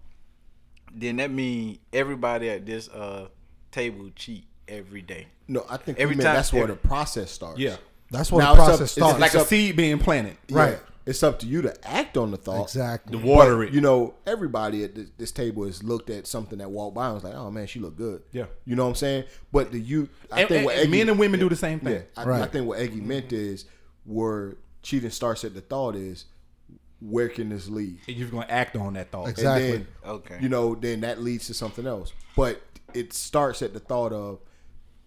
then 0.95 1.17
that 1.17 1.31
means 1.31 1.79
everybody 1.93 2.49
at 2.51 2.67
this 2.67 2.89
uh 2.89 3.29
table 3.71 4.11
cheat 4.17 4.45
every 4.69 5.03
day. 5.03 5.27
No, 5.49 5.65
I 5.69 5.77
think 5.77 5.99
Every 5.99 6.15
every 6.15 6.25
time- 6.25 6.35
that's 6.37 6.53
where 6.53 6.63
every- 6.65 6.75
the 6.77 6.81
process 6.89 7.31
starts. 7.31 7.59
Yeah. 7.59 7.77
That's 8.11 8.31
where 8.31 8.43
Now 8.45 8.55
the 8.55 8.61
it's 8.61 8.61
up- 8.61 8.67
process 8.69 8.81
it's 8.85 8.93
starts. 8.93 9.13
It's 9.15 9.21
like 9.21 9.35
a 9.35 9.41
up- 9.41 9.47
seed 9.47 9.77
being 9.77 9.99
planted. 9.99 10.37
Yeah. 10.49 10.57
Right. 10.59 10.79
It's 11.05 11.23
up 11.25 11.41
to 11.41 11.47
you 11.47 11.63
to 11.63 11.75
act 11.89 12.17
on 12.17 12.31
the 12.31 12.37
thought. 12.37 12.63
exactly. 12.63 13.19
The 13.19 13.27
water 13.27 13.57
But, 13.57 13.69
it. 13.69 13.73
You 13.75 13.81
know, 13.81 14.15
everybody 14.25 14.85
at 14.85 14.95
this, 14.95 15.09
this 15.19 15.33
table 15.33 15.65
has 15.65 15.83
looked 15.83 16.11
at 16.11 16.29
something 16.29 16.59
that 16.61 16.71
walked 16.71 16.95
by 16.95 17.07
and 17.07 17.15
was 17.17 17.25
like, 17.25 17.35
"Oh 17.35 17.51
man, 17.51 17.67
she 17.67 17.81
look 17.81 17.97
good." 17.97 18.23
Yeah. 18.31 18.45
you 18.67 18.77
know 18.77 18.85
what 18.85 18.91
I'm 18.91 18.95
saying. 18.95 19.25
But 19.51 19.73
the 19.73 19.81
you, 19.81 20.09
I 20.31 20.41
and, 20.43 20.49
think 20.49 20.57
and- 20.59 20.65
what 20.67 20.75
and 20.77 20.83
Eggy, 20.83 20.91
men 20.99 21.09
and 21.09 21.19
women 21.19 21.41
do 21.41 21.49
the 21.49 21.57
same 21.57 21.81
thing. 21.81 21.95
yeah, 21.95 22.01
I, 22.17 22.25
Right. 22.25 22.43
I 22.43 22.47
think 22.47 22.69
what 22.69 22.79
Eggy 22.79 23.01
meant 23.01 23.33
is 23.33 23.65
where 24.05 24.55
cheating 24.83 25.11
starts 25.11 25.43
at 25.45 25.55
the 25.55 25.61
thought 25.61 25.97
is 25.97 26.27
where 27.03 27.29
can 27.29 27.49
this 27.49 27.69
lead? 27.69 27.99
And 28.07 28.17
you're 28.17 28.29
gonna 28.29 28.47
act 28.49 28.77
on 28.77 28.95
that 28.95 29.11
thought. 29.11 29.29
Exactly. 29.29 29.73
And 29.73 29.87
then, 30.05 30.11
Okay. 30.13 30.39
you 30.41 30.49
know, 30.49 30.75
then 30.75 31.01
that 31.01 31.21
leads 31.21 31.47
to 31.49 31.55
something 31.55 31.87
else. 31.87 32.13
But 32.37 32.63
it 32.95 33.13
starts 33.13 33.63
at 33.63 33.73
the 33.73 33.81
thought 33.81 34.13
of, 34.13 34.41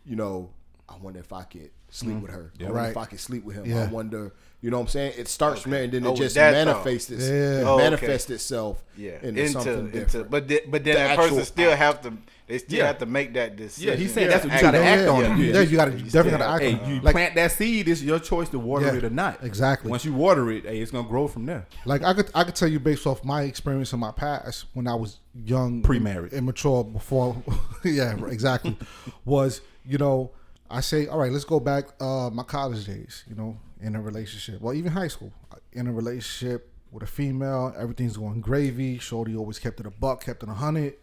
you 0.05 0.15
know, 0.15 0.51
I 0.89 0.97
wonder 0.97 1.19
if 1.19 1.31
I 1.31 1.43
could 1.43 1.71
sleep 1.89 2.13
mm-hmm. 2.13 2.21
with 2.23 2.31
her. 2.31 2.51
I 2.59 2.63
wonder 2.63 2.77
Right. 2.77 2.91
if 2.91 2.97
I 2.97 3.05
could 3.05 3.19
sleep 3.19 3.43
with 3.43 3.55
him. 3.55 3.65
Yeah. 3.65 3.83
I 3.83 3.87
wonder, 3.87 4.33
you 4.61 4.71
know 4.71 4.77
what 4.77 4.83
I'm 4.83 4.87
saying? 4.89 5.13
It 5.17 5.27
starts 5.27 5.61
from 5.61 5.71
there 5.71 5.83
and 5.83 5.91
then 5.91 6.07
Oh, 6.07 6.13
it 6.13 6.17
just 6.17 6.35
manifests 6.35 7.11
its, 7.11 7.23
Yeah. 7.27 7.33
it 7.59 7.63
Oh, 7.63 7.73
okay. 7.75 7.83
manifests 7.83 8.29
itself 8.31 8.83
Yeah, 8.97 9.11
into, 9.21 9.47
something 9.49 9.89
different. 9.91 10.31
but 10.31 10.47
the, 10.47 10.61
but 10.67 10.83
then 10.83 10.93
The 10.95 10.99
that 10.99 11.17
person 11.17 11.45
still 11.45 11.71
act. 11.71 11.79
have 11.81 12.01
to 12.03 12.13
they 12.47 12.59
still 12.59 12.77
Yeah. 12.77 12.85
have 12.87 12.99
to 12.99 13.07
make 13.07 13.33
that 13.33 13.55
decision. 13.55 13.89
Yeah, 13.89 13.95
he 13.95 14.07
said 14.07 14.29
that's 14.29 14.43
what 14.43 14.51
you 14.51 14.55
Act 14.57 14.61
gotta 14.61 14.77
on 14.77 14.83
act 14.85 15.01
it. 15.01 15.07
on 15.07 15.19
yeah, 15.39 15.45
it. 15.47 15.55
yeah, 15.55 15.61
you 15.61 15.75
got 15.77 15.85
to 15.85 15.91
definitely 15.91 16.31
got 16.31 16.37
to 16.37 16.45
act 16.45 16.61
Hey, 16.63 16.73
on 16.75 16.89
you 16.89 16.95
it. 16.97 17.03
Like, 17.03 17.13
plant 17.15 17.33
that 17.35 17.51
seed. 17.53 17.87
It's 17.87 18.03
your 18.03 18.19
choice 18.19 18.49
to 18.49 18.59
water 18.59 18.85
Yeah, 18.85 18.93
it 18.97 19.03
or 19.03 19.09
not. 19.09 19.43
exactly. 19.43 19.89
Once 19.89 20.05
you 20.05 20.13
water 20.13 20.51
it, 20.51 20.63
hey, 20.63 20.79
it's 20.79 20.91
gonna 20.91 21.07
grow 21.07 21.27
from 21.27 21.47
there. 21.47 21.65
like 21.85 22.03
I 22.03 22.13
could 22.13 22.29
I 22.35 22.43
could 22.43 22.53
tell 22.55 22.67
you 22.67 22.79
based 22.79 23.07
off 23.07 23.23
my 23.25 23.41
experience 23.43 23.93
in 23.93 23.99
my 23.99 24.11
past 24.11 24.65
when 24.73 24.87
I 24.87 24.93
was 24.93 25.17
young, 25.43 25.81
Pre-married. 25.81 26.33
immature 26.33 26.83
before. 26.83 27.35
yeah, 27.83 28.15
exactly. 28.27 28.77
was 29.25 29.61
you 29.83 29.97
know 29.97 30.29
I 30.69 30.81
say 30.81 31.07
all 31.07 31.17
right, 31.17 31.31
let's 31.31 31.45
go 31.45 31.59
back 31.59 31.85
uh, 31.99 32.29
my 32.31 32.43
college 32.43 32.85
days. 32.85 33.23
You 33.27 33.35
know, 33.35 33.57
in 33.85 33.95
a 33.95 34.01
relationship, 34.01 34.59
well 34.61 34.73
even 34.73 34.91
high 34.91 35.07
school, 35.07 35.31
in 35.73 35.87
a 35.87 35.93
relationship 35.93 36.71
with 36.91 37.03
a 37.03 37.05
female, 37.05 37.73
everything's 37.77 38.17
going 38.17 38.41
gravy. 38.41 38.97
Shorty 38.97 39.35
always 39.35 39.59
kept 39.59 39.79
it 39.79 39.85
a 39.85 39.91
buck, 39.91 40.23
kept 40.23 40.41
it 40.43 40.49
a 40.49 40.53
hundred. 40.53 40.95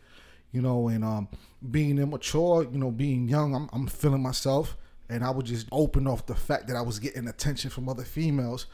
You 0.50 0.60
know, 0.60 0.88
and 0.88 1.02
um, 1.02 1.28
being 1.70 1.98
immature, 1.98 2.64
you 2.64 2.78
know, 2.78 2.90
being 2.90 3.26
young, 3.26 3.54
I'm, 3.54 3.70
I'm 3.72 3.86
feeling 3.86 4.22
myself, 4.22 4.76
and 5.08 5.24
I 5.24 5.30
was 5.30 5.44
just 5.44 5.66
open 5.72 6.06
off 6.06 6.26
the 6.26 6.34
fact 6.34 6.68
that 6.68 6.76
I 6.76 6.82
was 6.82 6.98
getting 6.98 7.26
attention 7.26 7.70
from 7.70 7.88
other 7.88 8.04
females. 8.04 8.66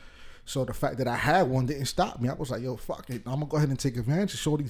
So 0.45 0.65
the 0.65 0.75
fact 0.75 0.99
that 0.99 1.07
I 1.07 1.15
had 1.15 1.43
one 1.43 1.67
didn't 1.67 1.85
stop 1.85 2.21
me. 2.21 2.31
I 2.31 2.35
was 2.35 2.51
like, 2.51 2.63
yo, 2.63 2.77
fuck 2.77 3.09
it. 3.11 3.23
I'm 3.27 3.35
gonna 3.35 3.47
go 3.47 3.59
ahead 3.59 3.69
and 3.69 3.79
take 3.79 3.97
advantage. 3.97 4.37
Shorty 4.39 4.65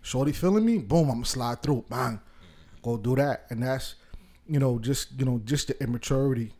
Shorty 0.00 0.32
feeling 0.32 0.64
me, 0.64 0.78
boom, 0.78 1.08
I'm 1.08 1.16
gonna 1.16 1.24
slide 1.24 1.62
through. 1.62 1.84
Bang. 1.90 2.20
Go 2.82 2.96
do 2.96 3.16
that. 3.16 3.46
And 3.50 3.62
that's, 3.62 3.96
you 4.46 4.60
know, 4.60 4.78
just 4.78 5.08
you 5.18 5.24
know, 5.24 5.40
just 5.44 5.68
the 5.68 5.82
immaturity. 5.82 6.52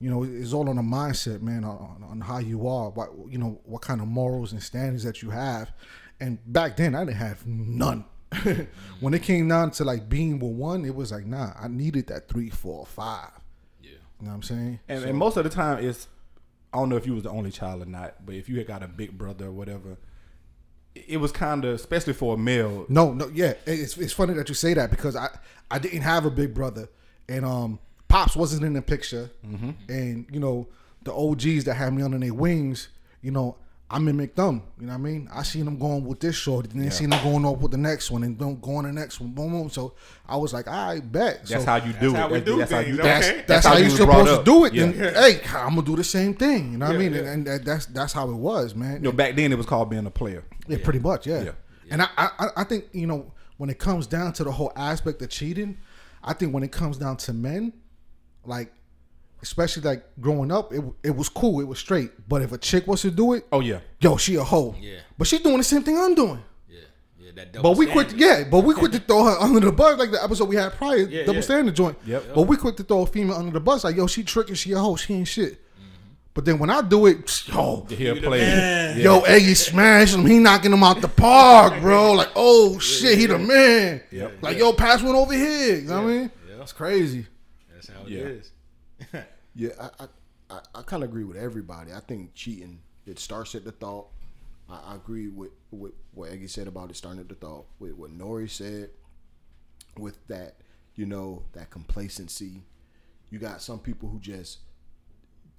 You 0.00 0.10
know, 0.10 0.22
it's 0.24 0.52
all 0.52 0.68
on 0.68 0.76
the 0.76 0.82
mindset, 0.82 1.40
man, 1.40 1.64
on, 1.64 2.04
on 2.06 2.20
how 2.20 2.38
you 2.38 2.66
are, 2.66 2.90
what 2.90 3.10
you 3.28 3.38
know, 3.38 3.60
what 3.64 3.82
kind 3.82 4.00
of 4.00 4.08
morals 4.08 4.52
and 4.52 4.62
standards 4.62 5.04
that 5.04 5.22
you 5.22 5.30
have. 5.30 5.72
And 6.20 6.38
back 6.52 6.76
then 6.76 6.94
I 6.94 7.04
didn't 7.04 7.16
have 7.16 7.46
none. 7.46 8.04
when 9.00 9.14
it 9.14 9.22
came 9.22 9.48
down 9.48 9.70
to 9.72 9.84
like 9.84 10.08
being 10.08 10.38
with 10.38 10.52
one, 10.52 10.84
it 10.84 10.94
was 10.94 11.12
like, 11.12 11.26
nah, 11.26 11.52
I 11.58 11.68
needed 11.68 12.08
that 12.08 12.28
three, 12.28 12.50
four, 12.50 12.84
five. 12.86 13.30
Yeah. 13.80 13.90
You 13.90 14.26
know 14.26 14.30
what 14.30 14.34
I'm 14.34 14.42
saying? 14.42 14.80
And, 14.88 15.04
and 15.04 15.18
most 15.18 15.36
of 15.36 15.44
the 15.44 15.50
time, 15.50 15.84
it's 15.84 16.08
I 16.72 16.78
don't 16.78 16.88
know 16.88 16.96
if 16.96 17.06
you 17.06 17.14
was 17.14 17.22
the 17.22 17.30
only 17.30 17.52
child 17.52 17.82
or 17.82 17.86
not, 17.86 18.26
but 18.26 18.34
if 18.34 18.48
you 18.48 18.58
had 18.58 18.66
got 18.66 18.82
a 18.82 18.88
big 18.88 19.16
brother 19.16 19.46
or 19.46 19.52
whatever, 19.52 19.96
it 20.94 21.04
it 21.08 21.16
was 21.18 21.32
kind 21.32 21.64
of, 21.64 21.74
especially 21.74 22.12
for 22.12 22.34
a 22.34 22.38
male. 22.38 22.86
No, 22.88 23.12
no, 23.12 23.28
yeah. 23.32 23.54
It's 23.66 23.96
it's 23.96 24.12
funny 24.12 24.34
that 24.34 24.48
you 24.48 24.54
say 24.54 24.74
that 24.74 24.90
because 24.90 25.16
I 25.16 25.28
I 25.70 25.78
didn't 25.78 26.02
have 26.02 26.24
a 26.24 26.30
big 26.30 26.54
brother, 26.54 26.88
and 27.28 27.44
um, 27.44 27.78
pops 28.08 28.36
wasn't 28.36 28.64
in 28.64 28.72
the 28.74 28.82
picture, 28.82 29.30
and 29.88 30.26
you 30.30 30.40
know 30.40 30.68
the 31.02 31.12
OGs 31.12 31.64
that 31.64 31.74
had 31.74 31.92
me 31.92 32.02
under 32.02 32.18
their 32.18 32.34
wings, 32.34 32.88
you 33.22 33.30
know. 33.30 33.56
I 33.90 33.98
mimicked 33.98 34.36
them, 34.36 34.62
you 34.80 34.86
know 34.86 34.92
what 34.94 34.98
I 34.98 35.02
mean? 35.02 35.28
I 35.32 35.42
seen 35.42 35.66
them 35.66 35.78
going 35.78 36.04
with 36.04 36.18
this 36.18 36.34
shorty, 36.34 36.70
and 36.70 36.82
then 36.82 36.90
seen 36.90 37.10
them 37.10 37.22
going 37.22 37.44
off 37.44 37.58
with 37.58 37.70
the 37.70 37.76
next 37.76 38.10
one, 38.10 38.24
and 38.24 38.36
don't 38.36 38.60
go 38.60 38.76
on 38.76 38.84
the 38.84 38.92
next 38.92 39.20
one, 39.20 39.30
boom, 39.30 39.52
boom. 39.52 39.70
So 39.70 39.92
I 40.26 40.36
was 40.36 40.54
like, 40.54 40.66
I 40.66 41.00
bet. 41.00 41.44
That's 41.46 41.62
so 41.62 41.70
how 41.70 41.76
you 41.76 41.92
do 41.92 42.14
how 42.14 42.26
it. 42.26 42.32
we 42.32 42.38
That's, 42.38 42.46
do 42.50 42.56
that's 42.58 42.70
how 42.72 42.78
things, 42.82 42.88
you. 42.96 43.00
okay? 43.02 43.08
that's, 43.08 43.26
That's 43.26 43.46
that's, 43.46 43.66
how 43.66 43.72
how 43.72 43.76
you 43.76 43.82
you're 43.84 43.90
was 43.92 44.00
brought 44.06 44.26
supposed 44.26 44.44
to 44.46 44.50
do 44.50 44.64
it. 44.64 44.72
Yeah. 44.72 44.86
Then, 44.86 45.14
hey, 45.14 45.40
I'm 45.54 45.74
gonna 45.74 45.82
do 45.82 45.96
the 45.96 46.02
same 46.02 46.34
thing. 46.34 46.72
You 46.72 46.78
know 46.78 46.86
what 46.86 46.94
I 46.94 46.98
mean? 46.98 47.12
yeah. 47.12 47.20
And, 47.30 47.46
that, 47.46 47.64
that's 47.66 47.86
that's 47.86 48.12
how 48.14 48.28
it 48.30 48.34
was, 48.34 48.74
man. 48.74 48.94
You 48.94 49.00
know, 49.00 49.12
back 49.12 49.36
then 49.36 49.52
it 49.52 49.56
was 49.56 49.66
called 49.66 49.90
being 49.90 50.06
a 50.06 50.10
player. 50.10 50.44
Yeah, 50.66 50.78
pretty 50.82 50.98
much, 50.98 51.26
yeah. 51.26 51.42
Yeah. 51.42 51.52
And 51.90 52.02
I, 52.02 52.08
I, 52.16 52.46
I 52.56 52.64
think 52.64 52.86
you 52.92 53.06
know 53.06 53.32
when 53.58 53.68
it 53.68 53.78
comes 53.78 54.06
down 54.06 54.32
to 54.32 54.44
the 54.44 54.50
whole 54.50 54.72
aspect 54.74 55.20
of 55.22 55.28
cheating, 55.28 55.76
I 56.22 56.32
think 56.32 56.54
when 56.54 56.62
it 56.62 56.72
comes 56.72 56.96
down 56.96 57.18
to 57.18 57.32
men, 57.34 57.74
like 58.46 58.72
especially 59.42 59.82
like 59.82 60.04
growing 60.20 60.50
up, 60.50 60.72
it 60.72 60.82
it 61.02 61.14
was 61.14 61.28
cool, 61.28 61.60
it 61.60 61.64
was 61.68 61.78
straight. 61.78 62.10
But 62.28 62.42
if 62.42 62.52
a 62.52 62.58
chick 62.58 62.86
was 62.86 63.02
to 63.02 63.10
do 63.10 63.34
it, 63.34 63.46
Oh 63.52 63.60
yeah, 63.60 63.80
yo, 64.00 64.16
she 64.16 64.36
a 64.36 64.44
hoe. 64.44 64.74
Yeah. 64.80 64.98
But 65.18 65.26
she 65.26 65.38
doing 65.38 65.58
the 65.58 65.64
same 65.64 65.82
thing 65.82 65.98
I'm 65.98 66.14
doing. 66.14 66.42
Yeah, 66.68 66.80
yeah, 67.18 67.30
that 67.36 67.52
double 67.52 67.70
But 67.72 67.78
we 67.78 67.86
quit, 67.86 68.12
yeah. 68.14 68.44
But 68.50 68.60
we 68.60 68.74
quit 68.74 68.92
to 68.92 68.98
throw 69.08 69.24
her 69.24 69.36
under 69.38 69.60
the 69.60 69.72
bus, 69.72 69.98
like 69.98 70.10
the 70.10 70.22
episode 70.22 70.48
we 70.48 70.56
had 70.56 70.72
prior, 70.72 70.96
Yeah, 70.96 71.20
double 71.22 71.34
yeah. 71.36 71.40
standard 71.42 71.74
joint. 71.76 71.98
Yep. 72.06 72.34
But 72.34 72.42
we 72.42 72.56
quit 72.56 72.76
to 72.78 72.84
throw 72.84 73.02
a 73.02 73.06
female 73.06 73.36
under 73.36 73.52
the 73.52 73.60
bus, 73.60 73.84
like 73.84 73.96
yo, 73.96 74.06
she 74.06 74.22
tricking, 74.24 74.54
she 74.54 74.72
a 74.72 74.78
hoe, 74.78 74.96
she 74.96 75.12
ain't 75.14 75.28
shit. 75.28 75.52
Mm-hmm. 75.54 76.12
But 76.32 76.46
then 76.46 76.58
when 76.58 76.70
I 76.70 76.80
do 76.80 77.04
it, 77.06 77.18
yo, 77.52 77.84
to 77.88 77.94
hear 77.94 78.12
a 78.12 78.14
the 78.20 78.26
player. 78.26 78.40
man. 78.46 78.98
Yo, 79.00 79.20
Eggy 79.20 79.54
smashed 79.54 80.14
him. 80.14 80.24
He 80.26 80.38
knocking 80.38 80.72
him 80.72 80.82
out 80.82 81.00
the 81.02 81.08
park, 81.08 81.80
bro. 81.82 82.12
Like, 82.12 82.30
oh 82.34 82.78
shit, 82.78 83.18
he 83.18 83.26
the 83.26 83.38
man. 83.38 84.00
Yep. 84.10 84.38
Like, 84.42 84.56
yo, 84.58 84.72
pass 84.72 85.02
one 85.02 85.14
over 85.14 85.34
here. 85.34 85.76
You 85.76 85.82
know 85.82 86.02
what 86.02 86.08
I 86.10 86.12
mean? 86.14 86.30
Yeah. 86.48 86.56
That's 86.56 86.72
crazy. 86.72 87.26
How 88.04 88.10
it 88.10 88.12
Yeah. 88.12 88.24
is. 88.24 88.52
Yeah, 89.56 89.70
I 90.00 90.08
I, 90.50 90.60
I, 90.74 90.82
kind 90.82 91.02
of 91.02 91.10
agree 91.10 91.24
with 91.24 91.36
everybody. 91.36 91.92
I 91.92 92.00
think 92.00 92.34
cheating 92.34 92.80
it 93.06 93.18
starts 93.18 93.54
at 93.54 93.64
the 93.64 93.72
thought. 93.72 94.08
I, 94.68 94.80
I 94.88 94.94
agree 94.94 95.28
with, 95.28 95.50
with 95.70 95.92
what 96.12 96.30
Eggy 96.30 96.48
said 96.48 96.66
about 96.66 96.90
it 96.90 96.96
starting 96.96 97.20
at 97.20 97.28
the 97.28 97.34
thought. 97.34 97.66
With 97.78 97.92
what 97.92 98.16
Nori 98.16 98.50
said, 98.50 98.90
with 99.98 100.26
that, 100.28 100.56
you 100.96 101.06
know, 101.06 101.44
that 101.52 101.70
complacency. 101.70 102.62
You 103.30 103.38
got 103.38 103.62
some 103.62 103.78
people 103.78 104.08
who 104.08 104.20
just, 104.20 104.58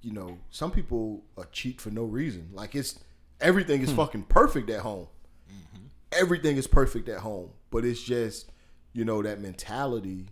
you 0.01 0.11
know, 0.11 0.37
some 0.49 0.71
people 0.71 1.23
are 1.37 1.47
cheat 1.51 1.81
for 1.81 1.89
no 1.89 2.03
reason. 2.03 2.49
Like 2.53 2.75
it's 2.75 2.99
everything 3.41 3.81
is 3.81 3.89
hmm. 3.89 3.97
fucking 3.97 4.23
perfect 4.23 4.69
at 4.69 4.81
home. 4.81 5.07
Mm-hmm. 5.51 5.85
Everything 6.11 6.57
is 6.57 6.67
perfect 6.67 7.09
at 7.09 7.19
home, 7.19 7.49
but 7.71 7.83
it's 7.83 8.01
just, 8.01 8.51
you 8.93 9.03
know, 9.03 9.21
that 9.23 9.41
mentality. 9.41 10.27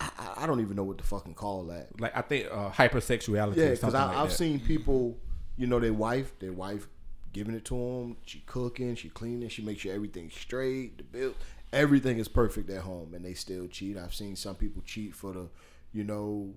I, 0.00 0.10
I- 0.18 0.44
I 0.44 0.46
don't 0.46 0.60
even 0.60 0.74
know 0.76 0.84
what 0.84 0.96
to 0.98 1.04
fucking 1.04 1.34
call 1.34 1.64
that. 1.66 2.00
Like 2.00 2.16
I 2.16 2.22
think 2.22 2.46
uh, 2.50 2.70
hypersexuality. 2.70 3.56
Yeah, 3.56 3.70
because 3.70 3.92
like 3.94 4.16
I've 4.16 4.30
that. 4.30 4.34
seen 4.34 4.58
people, 4.60 5.18
you 5.58 5.66
know, 5.66 5.78
their 5.78 5.92
wife, 5.92 6.38
their 6.38 6.52
wife 6.52 6.88
giving 7.32 7.54
it 7.54 7.64
to 7.66 7.74
them. 7.74 8.16
She 8.24 8.40
cooking, 8.46 8.94
she 8.96 9.10
cleaning, 9.10 9.48
she 9.50 9.62
makes 9.62 9.82
sure 9.82 9.92
everything's 9.94 10.34
straight. 10.34 10.96
The 10.98 11.04
bill, 11.04 11.34
everything 11.72 12.18
is 12.18 12.26
perfect 12.28 12.70
at 12.70 12.80
home, 12.82 13.12
and 13.14 13.24
they 13.24 13.34
still 13.34 13.66
cheat. 13.68 13.98
I've 13.98 14.14
seen 14.14 14.34
some 14.34 14.54
people 14.54 14.82
cheat 14.86 15.14
for 15.14 15.32
the, 15.32 15.48
you 15.92 16.04
know, 16.04 16.54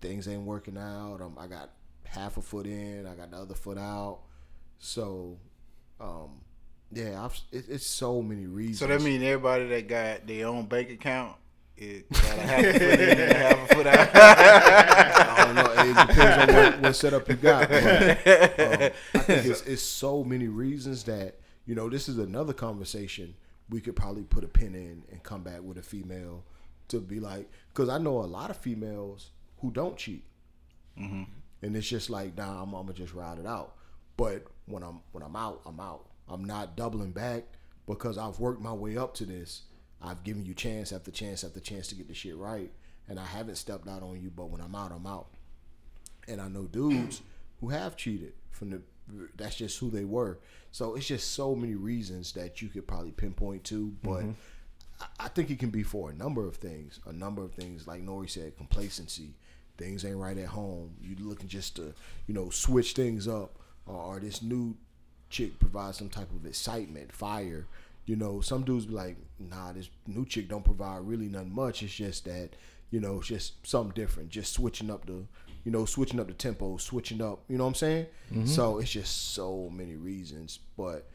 things 0.00 0.26
ain't 0.28 0.42
working 0.42 0.78
out. 0.78 1.20
Um, 1.20 1.36
I 1.38 1.46
got 1.46 1.70
half 2.04 2.38
a 2.38 2.42
foot 2.42 2.66
in, 2.66 3.06
I 3.06 3.14
got 3.14 3.30
the 3.30 3.36
other 3.36 3.54
foot 3.54 3.76
out. 3.78 4.20
So, 4.78 5.38
um, 6.00 6.40
yeah, 6.92 7.24
I've, 7.24 7.38
it, 7.52 7.66
it's 7.68 7.86
so 7.86 8.22
many 8.22 8.46
reasons. 8.46 8.78
So 8.80 8.86
that 8.86 9.02
means 9.02 9.22
everybody 9.22 9.66
that 9.68 9.88
got 9.88 10.26
their 10.26 10.46
own 10.46 10.66
bank 10.66 10.90
account, 10.90 11.36
it 11.76 12.10
got 12.10 12.38
a 12.38 12.40
half 12.40 12.64
a 12.64 12.72
foot 12.72 13.00
in 13.00 13.18
and 13.18 13.32
a 13.32 13.34
half 13.34 13.70
a 13.70 13.74
foot 13.74 13.86
out. 13.86 14.08
I 14.14 15.44
don't 15.44 15.54
know. 15.54 15.72
It 15.72 16.06
depends 16.08 16.48
on 16.48 16.56
what, 16.56 16.80
what 16.80 16.96
setup 16.96 17.28
you 17.28 17.34
got. 17.36 17.68
But, 17.68 17.82
um, 17.84 18.90
I 19.14 19.18
think 19.18 19.46
it's, 19.46 19.62
it's 19.62 19.82
so 19.82 20.24
many 20.24 20.48
reasons 20.48 21.04
that 21.04 21.36
you 21.66 21.74
know 21.74 21.88
this 21.88 22.08
is 22.08 22.18
another 22.18 22.52
conversation 22.52 23.34
we 23.68 23.80
could 23.80 23.96
probably 23.96 24.22
put 24.22 24.44
a 24.44 24.48
pin 24.48 24.74
in 24.74 25.02
and 25.10 25.22
come 25.22 25.42
back 25.42 25.62
with 25.62 25.76
a 25.78 25.82
female 25.82 26.44
to 26.88 27.00
be 27.00 27.20
like 27.20 27.50
because 27.68 27.88
I 27.88 27.98
know 27.98 28.20
a 28.20 28.26
lot 28.26 28.50
of 28.50 28.56
females 28.56 29.30
who 29.58 29.70
don't 29.70 29.96
cheat, 29.96 30.24
and 31.62 31.76
it's 31.76 31.88
just 31.88 32.10
like 32.10 32.36
nah, 32.36 32.62
I'm, 32.62 32.72
I'm 32.74 32.86
gonna 32.86 32.94
just 32.94 33.14
ride 33.14 33.38
it 33.38 33.46
out. 33.46 33.74
But 34.16 34.46
when 34.66 34.82
I'm 34.82 35.00
when 35.12 35.22
I'm 35.22 35.36
out, 35.36 35.60
I'm 35.66 35.80
out. 35.80 36.08
I'm 36.28 36.44
not 36.44 36.76
doubling 36.76 37.12
back 37.12 37.44
because 37.86 38.18
I've 38.18 38.40
worked 38.40 38.60
my 38.60 38.72
way 38.72 38.96
up 38.96 39.14
to 39.14 39.24
this. 39.24 39.62
I've 40.02 40.22
given 40.24 40.44
you 40.44 40.54
chance 40.54 40.92
after 40.92 41.10
chance 41.10 41.42
after 41.44 41.60
chance 41.60 41.88
to 41.88 41.94
get 41.94 42.08
the 42.08 42.14
shit 42.14 42.36
right, 42.36 42.70
and 43.08 43.18
I 43.18 43.24
haven't 43.24 43.56
stepped 43.56 43.88
out 43.88 44.02
on 44.02 44.20
you. 44.20 44.30
But 44.30 44.50
when 44.50 44.60
I'm 44.60 44.74
out, 44.74 44.92
I'm 44.92 45.06
out. 45.06 45.28
And 46.28 46.40
I 46.40 46.48
know 46.48 46.64
dudes 46.64 47.22
who 47.60 47.68
have 47.70 47.96
cheated 47.96 48.32
from 48.50 48.70
the. 48.70 48.82
That's 49.36 49.54
just 49.56 49.78
who 49.78 49.90
they 49.90 50.04
were. 50.04 50.38
So 50.72 50.96
it's 50.96 51.06
just 51.06 51.32
so 51.34 51.54
many 51.54 51.74
reasons 51.76 52.32
that 52.32 52.60
you 52.60 52.68
could 52.68 52.86
probably 52.86 53.12
pinpoint 53.12 53.64
to, 53.64 53.94
but. 54.02 54.20
Mm-hmm. 54.20 54.30
I- 54.30 54.32
I 55.20 55.28
think 55.28 55.50
it 55.50 55.58
can 55.58 55.68
be 55.68 55.82
for 55.82 56.08
a 56.10 56.14
number 56.14 56.46
of 56.48 56.56
things. 56.56 57.00
A 57.04 57.12
number 57.12 57.44
of 57.44 57.52
things, 57.52 57.86
like 57.86 58.00
Nori 58.02 58.30
said, 58.30 58.56
complacency. 58.56 59.34
things 59.76 60.06
ain't 60.06 60.16
right 60.16 60.38
at 60.38 60.46
home. 60.46 60.94
You 61.02 61.16
looking 61.20 61.48
just 61.48 61.76
to 61.76 61.92
you 62.26 62.32
know 62.32 62.48
switch 62.48 62.94
things 62.94 63.28
up, 63.28 63.58
or, 63.84 63.94
or 63.94 64.20
this 64.20 64.40
new 64.40 64.74
chick 65.28 65.58
provides 65.58 65.98
some 65.98 66.08
type 66.08 66.30
of 66.32 66.46
excitement, 66.46 67.12
fire. 67.12 67.66
You 68.06 68.16
know, 68.16 68.40
some 68.40 68.62
dudes 68.62 68.86
be 68.86 68.94
like, 68.94 69.16
nah, 69.38 69.72
this 69.72 69.90
new 70.06 70.24
chick 70.24 70.48
don't 70.48 70.64
provide 70.64 71.00
really 71.06 71.28
nothing 71.28 71.54
much. 71.54 71.82
It's 71.82 71.92
just 71.94 72.24
that, 72.26 72.50
you 72.90 73.00
know, 73.00 73.18
it's 73.18 73.26
just 73.28 73.66
something 73.66 73.92
different. 73.94 74.28
Just 74.30 74.52
switching 74.52 74.90
up 74.90 75.06
the, 75.06 75.24
you 75.64 75.72
know, 75.72 75.84
switching 75.84 76.20
up 76.20 76.28
the 76.28 76.32
tempo, 76.34 76.76
switching 76.76 77.20
up. 77.20 77.40
You 77.48 77.58
know 77.58 77.64
what 77.64 77.70
I'm 77.70 77.74
saying? 77.74 78.06
So 78.44 78.78
it's 78.78 78.90
just 78.92 79.34
so 79.34 79.68
many 79.72 79.96
reasons, 79.96 80.60
but 80.76 81.08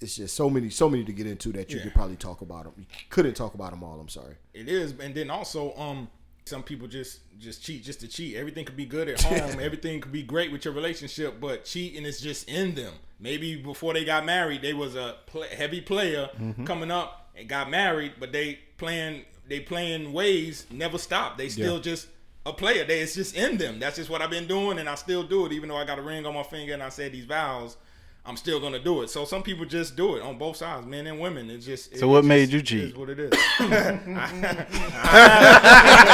it's 0.00 0.16
just 0.16 0.34
so 0.34 0.48
many, 0.48 0.70
so 0.70 0.88
many 0.88 1.04
to 1.04 1.12
get 1.12 1.26
into 1.26 1.52
that 1.52 1.70
you 1.70 1.76
Yeah. 1.76 1.84
could 1.84 1.94
probably 1.94 2.16
talk 2.16 2.40
about 2.40 2.64
them. 2.64 2.72
You 2.78 2.86
couldn't 3.10 3.34
talk 3.34 3.52
about 3.52 3.70
them 3.72 3.82
all. 3.84 4.00
I'm 4.00 4.08
sorry. 4.08 4.36
It 4.54 4.68
is, 4.70 4.92
and 4.98 5.14
then 5.14 5.28
also, 5.28 5.74
um, 5.76 6.08
some 6.44 6.62
people 6.62 6.88
just 6.88 7.20
just 7.38 7.62
cheat 7.62 7.84
just 7.84 8.00
to 8.00 8.08
cheat. 8.08 8.36
Everything 8.36 8.64
could 8.64 8.76
be 8.76 8.86
good 8.86 9.08
at 9.08 9.20
home. 9.20 9.60
Everything 9.60 10.00
could 10.00 10.12
be 10.12 10.22
great 10.22 10.52
with 10.52 10.64
your 10.64 10.74
relationship, 10.74 11.40
but 11.40 11.64
cheating 11.64 12.04
is 12.04 12.20
just 12.20 12.48
in 12.48 12.74
them. 12.74 12.94
Maybe 13.18 13.56
before 13.56 13.92
they 13.92 14.04
got 14.04 14.24
married, 14.24 14.62
they 14.62 14.72
was 14.72 14.94
a 14.94 15.16
pl- 15.26 15.44
heavy 15.54 15.80
player 15.80 16.30
mm-hmm. 16.38 16.64
coming 16.64 16.90
up 16.90 17.30
and 17.36 17.48
got 17.48 17.70
married, 17.70 18.14
but 18.18 18.32
they 18.32 18.58
playing 18.78 19.24
they 19.48 19.60
playing 19.60 20.12
ways 20.12 20.66
never 20.70 20.98
stop. 20.98 21.36
They 21.36 21.48
still 21.48 21.80
just 21.80 22.08
a 22.46 22.52
player. 22.52 22.84
They 22.84 23.00
it's 23.00 23.14
just 23.14 23.34
in 23.34 23.58
them. 23.58 23.78
That's 23.78 23.96
just 23.96 24.10
what 24.10 24.22
I've 24.22 24.30
been 24.30 24.46
doing, 24.46 24.78
and 24.78 24.88
I 24.88 24.94
still 24.94 25.22
do 25.22 25.46
it, 25.46 25.52
even 25.52 25.68
though 25.68 25.76
I 25.76 25.84
got 25.84 25.98
a 25.98 26.02
ring 26.02 26.24
on 26.26 26.34
my 26.34 26.42
finger 26.42 26.72
and 26.72 26.82
I 26.82 26.88
said 26.88 27.12
these 27.12 27.26
vows. 27.26 27.76
I'm 28.24 28.36
still 28.36 28.60
gonna 28.60 28.78
do 28.78 29.00
it. 29.02 29.08
So 29.10 29.24
some 29.24 29.42
people 29.42 29.64
just 29.64 29.96
do 29.96 30.14
it 30.16 30.22
on 30.22 30.36
both 30.38 30.56
sides, 30.56 30.86
men 30.86 31.06
and 31.06 31.18
women. 31.18 31.48
It's 31.50 31.64
just 31.66 31.96
So 31.96 32.06
what 32.08 32.24
made 32.24 32.50
just- 32.50 32.70
you 32.70 32.80
cheat? 32.80 32.90
is 32.90 32.96
what 32.96 33.08
it 33.10 33.18
is. 33.18 33.32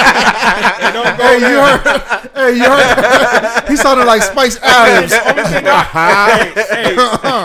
Hey, 0.06 1.38
you 1.40 1.58
heard? 1.60 2.30
hey, 2.34 2.56
you 2.56 2.64
heard? 2.64 3.68
he 3.68 3.76
sounded 3.76 4.04
like 4.04 4.22
Spice 4.22 4.58
Adams. 4.62 5.12
only 5.12 5.42
thing 5.44 5.66
I, 5.66 5.82
hey, 6.54 6.94
hey, 6.94 6.96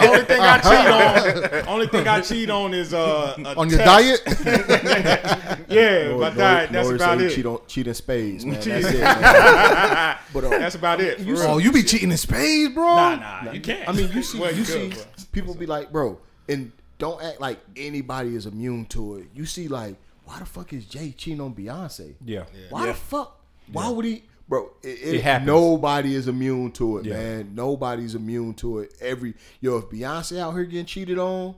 only 0.07 0.24
thing 0.26 0.39
I 0.41 0.57
cheat 0.59 0.88
on, 0.91 1.68
only 1.68 1.88
thing 1.88 2.07
I 2.07 2.22
cheat 2.22 2.49
on 2.49 2.74
is 2.74 2.93
uh 2.93 3.36
a 3.38 3.55
On 3.57 3.70
your 3.70 3.80
test. 3.80 4.24
diet? 4.26 5.66
Yeah, 5.70 6.07
Nor- 6.09 6.20
my 6.20 6.28
nor- 6.30 6.38
diet. 6.38 6.72
That's 6.72 6.88
nor 6.88 6.95
about 6.95 7.22
it. 7.22 7.34
Cheat 7.36 7.45
on, 7.45 7.59
cheat 7.68 7.88
in 7.88 7.93
spades, 7.93 8.45
man. 8.45 8.55
That's 8.55 8.68
it. 8.68 8.99
Man. 9.01 10.18
but 10.34 10.43
uh, 10.43 10.49
That's 10.49 10.76
about 10.76 11.01
it. 11.01 11.18
for 11.20 11.24
real. 11.24 11.41
oh, 11.43 11.57
you 11.57 11.72
be 11.72 11.84
cheating 11.84 12.12
in 12.12 12.18
spades, 12.18 12.74
bro? 12.74 12.84
nah, 12.95 13.16
nah, 13.43 13.51
you 13.51 13.62
can't. 13.62 13.88
I 13.88 13.91
mean, 13.91 14.12
you 14.12 14.22
see, 14.24 14.39
Well, 14.39 14.51
you 14.58 14.64
could, 14.64 14.68
see, 14.68 14.89
but- 14.89 15.26
people 15.32 15.54
be 15.54 15.66
like, 15.66 15.91
bro, 15.91 16.20
and 16.49 16.72
don't 16.97 17.22
act 17.24 17.39
like 17.41 17.60
anybody 17.76 18.36
is 18.36 18.45
immune 18.45 18.86
to 18.88 19.16
it. 19.18 19.28
You 19.34 19.45
see, 19.45 19.68
like, 19.68 19.95
why 20.26 20.39
the 20.39 20.45
fuck 20.45 20.72
is 20.74 20.86
Jay 20.86 21.12
cheating 21.12 21.41
on 21.41 21.54
Beyonce? 21.54 22.14
Yeah. 22.24 22.43
Why 22.70 22.86
the 22.88 22.93
fuck? 22.93 23.39
Why 23.72 23.89
would 23.89 24.06
he, 24.06 24.24
bro? 24.47 24.72
It, 24.84 24.88
it, 24.89 25.14
It 25.16 25.22
happens. 25.24 25.47
Nobody 25.47 26.16
is 26.16 26.28
immune 26.28 26.72
to 26.74 26.97
it, 26.99 27.06
Yeah. 27.06 27.14
man. 27.16 27.52
Nobody's 27.56 28.16
immune 28.16 28.54
to 28.56 28.80
it. 28.80 28.93
Every 29.02 29.34
yo, 29.62 29.78
if 29.78 29.86
Beyonce 29.86 30.39
out 30.39 30.54
here 30.54 30.64
getting 30.66 30.86
cheated 30.86 31.18
on, 31.18 31.56